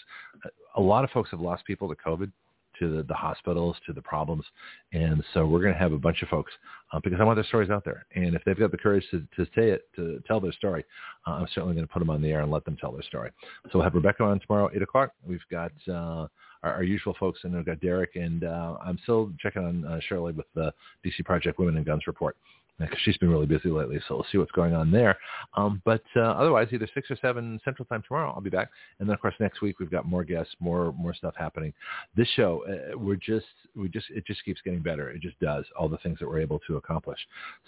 [0.76, 2.33] a lot of folks have lost people to COVID
[2.78, 4.44] to the, the hospitals, to the problems.
[4.92, 6.52] And so we're going to have a bunch of folks
[6.92, 8.07] uh, because I want their stories out there.
[8.15, 10.84] And if they've got the courage to, to say it, to tell their story,
[11.26, 13.02] uh, I'm certainly going to put them on the air and let them tell their
[13.02, 13.31] story.
[13.65, 15.10] So we'll have Rebecca on tomorrow, 8 o'clock.
[15.26, 16.26] We've got uh,
[16.62, 20.01] our, our usual folks, and we've got Derek, and uh, I'm still checking on uh,
[20.09, 20.73] Shirley with the
[21.05, 22.36] DC Project Women and Guns report
[22.84, 24.00] because she's been really busy lately.
[24.08, 25.16] So we'll see what's going on there.
[25.54, 28.70] Um, but uh, otherwise, either six or seven Central Time tomorrow, I'll be back.
[28.98, 31.72] And then of course next week we've got more guests, more more stuff happening.
[32.16, 33.46] This show, uh, we're just
[33.76, 35.10] we just it just keeps getting better.
[35.10, 37.18] It just does all the things that we're able to accomplish.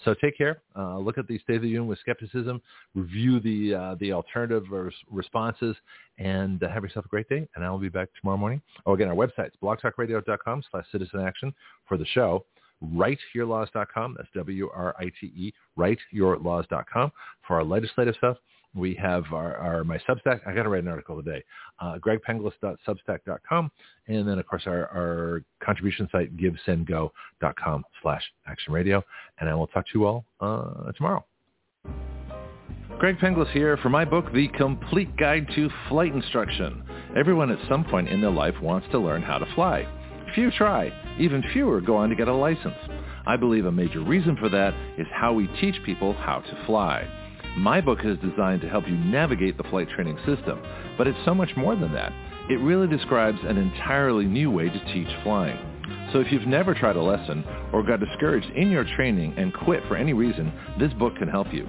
[0.05, 0.63] So take care.
[0.77, 2.61] Uh, look at the State of the Union with skepticism.
[2.95, 4.65] Review the uh, the alternative
[5.11, 5.77] responses,
[6.19, 7.47] and uh, have yourself a great day.
[7.55, 8.63] And I'll be back tomorrow morning.
[8.87, 11.55] Oh, again, our website is blogtalkradio.com/slash citizen action
[11.87, 12.45] for the show
[12.83, 14.15] writeyourlaws.com.
[14.17, 17.13] That's W-R-I-T-E, writeyourlaws.com
[17.47, 18.37] for our legislative stuff.
[18.75, 20.41] We have our, our my Substack.
[20.47, 21.45] I got to write an article today.
[21.81, 23.71] Uh, gregpenglis.substack.com.
[24.09, 29.03] And then, of course, our, our contribution site, givesendgo.com slash action radio.
[29.39, 31.25] And I will talk to you all uh, tomorrow.
[32.99, 36.83] Greg Penglis here for my book, The Complete Guide to Flight Instruction.
[37.17, 39.87] Everyone at some point in their life wants to learn how to fly.
[40.35, 40.91] Few try.
[41.21, 42.75] Even fewer go on to get a license.
[43.25, 47.09] I believe a major reason for that is how we teach people how to fly.
[47.57, 50.61] My book is designed to help you navigate the flight training system,
[50.99, 52.13] but it's so much more than that.
[52.51, 55.59] It really describes an entirely new way to teach flying.
[56.13, 59.83] So if you've never tried a lesson or got discouraged in your training and quit
[59.87, 61.69] for any reason, this book can help you.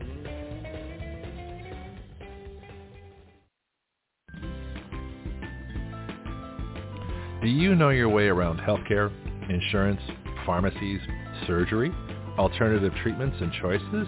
[7.42, 9.12] Do you know your way around healthcare,
[9.50, 10.02] insurance,
[10.46, 11.00] pharmacies,
[11.46, 11.92] surgery,
[12.38, 14.08] alternative treatments and choices?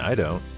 [0.00, 0.57] I don't.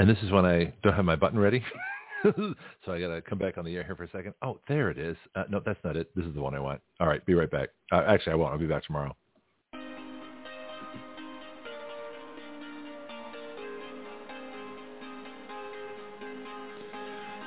[0.00, 1.62] And this is when I don't have my button ready.
[2.24, 2.54] so
[2.88, 4.32] I got to come back on the air here for a second.
[4.40, 5.14] Oh, there it is.
[5.34, 6.08] Uh, no, that's not it.
[6.16, 6.80] This is the one I want.
[7.00, 7.68] All right, be right back.
[7.92, 8.50] Uh, actually, I won't.
[8.50, 9.14] I'll be back tomorrow.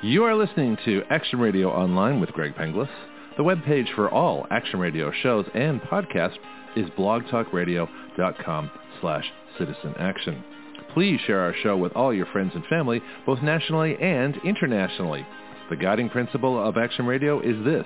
[0.04, 2.88] You are listening to Action Radio Online with Greg Penglis.
[3.36, 6.36] The webpage for all Action Radio shows and podcasts
[6.76, 9.24] is blogtalkradio.com slash
[9.58, 10.44] citizen action.
[10.94, 15.26] Please share our show with all your friends and family, both nationally and internationally.
[15.68, 17.84] The guiding principle of Action Radio is this.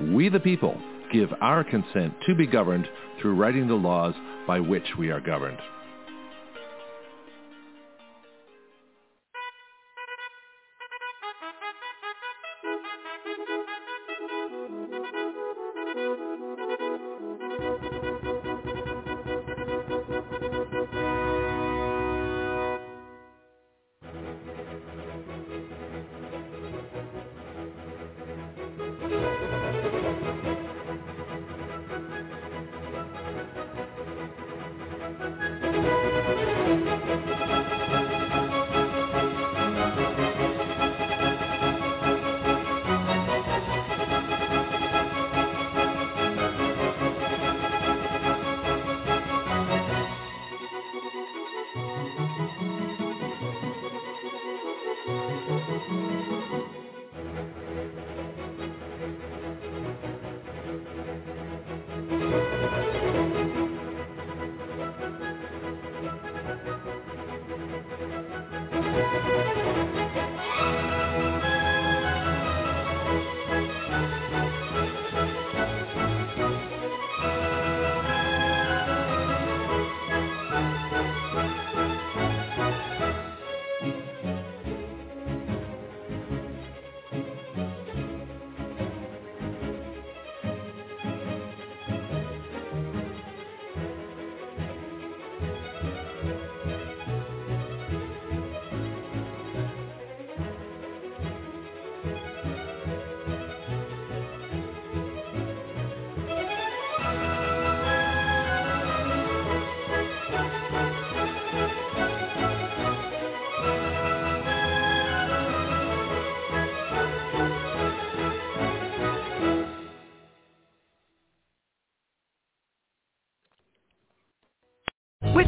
[0.00, 0.76] We the people
[1.12, 2.88] give our consent to be governed
[3.20, 4.14] through writing the laws
[4.46, 5.58] by which we are governed.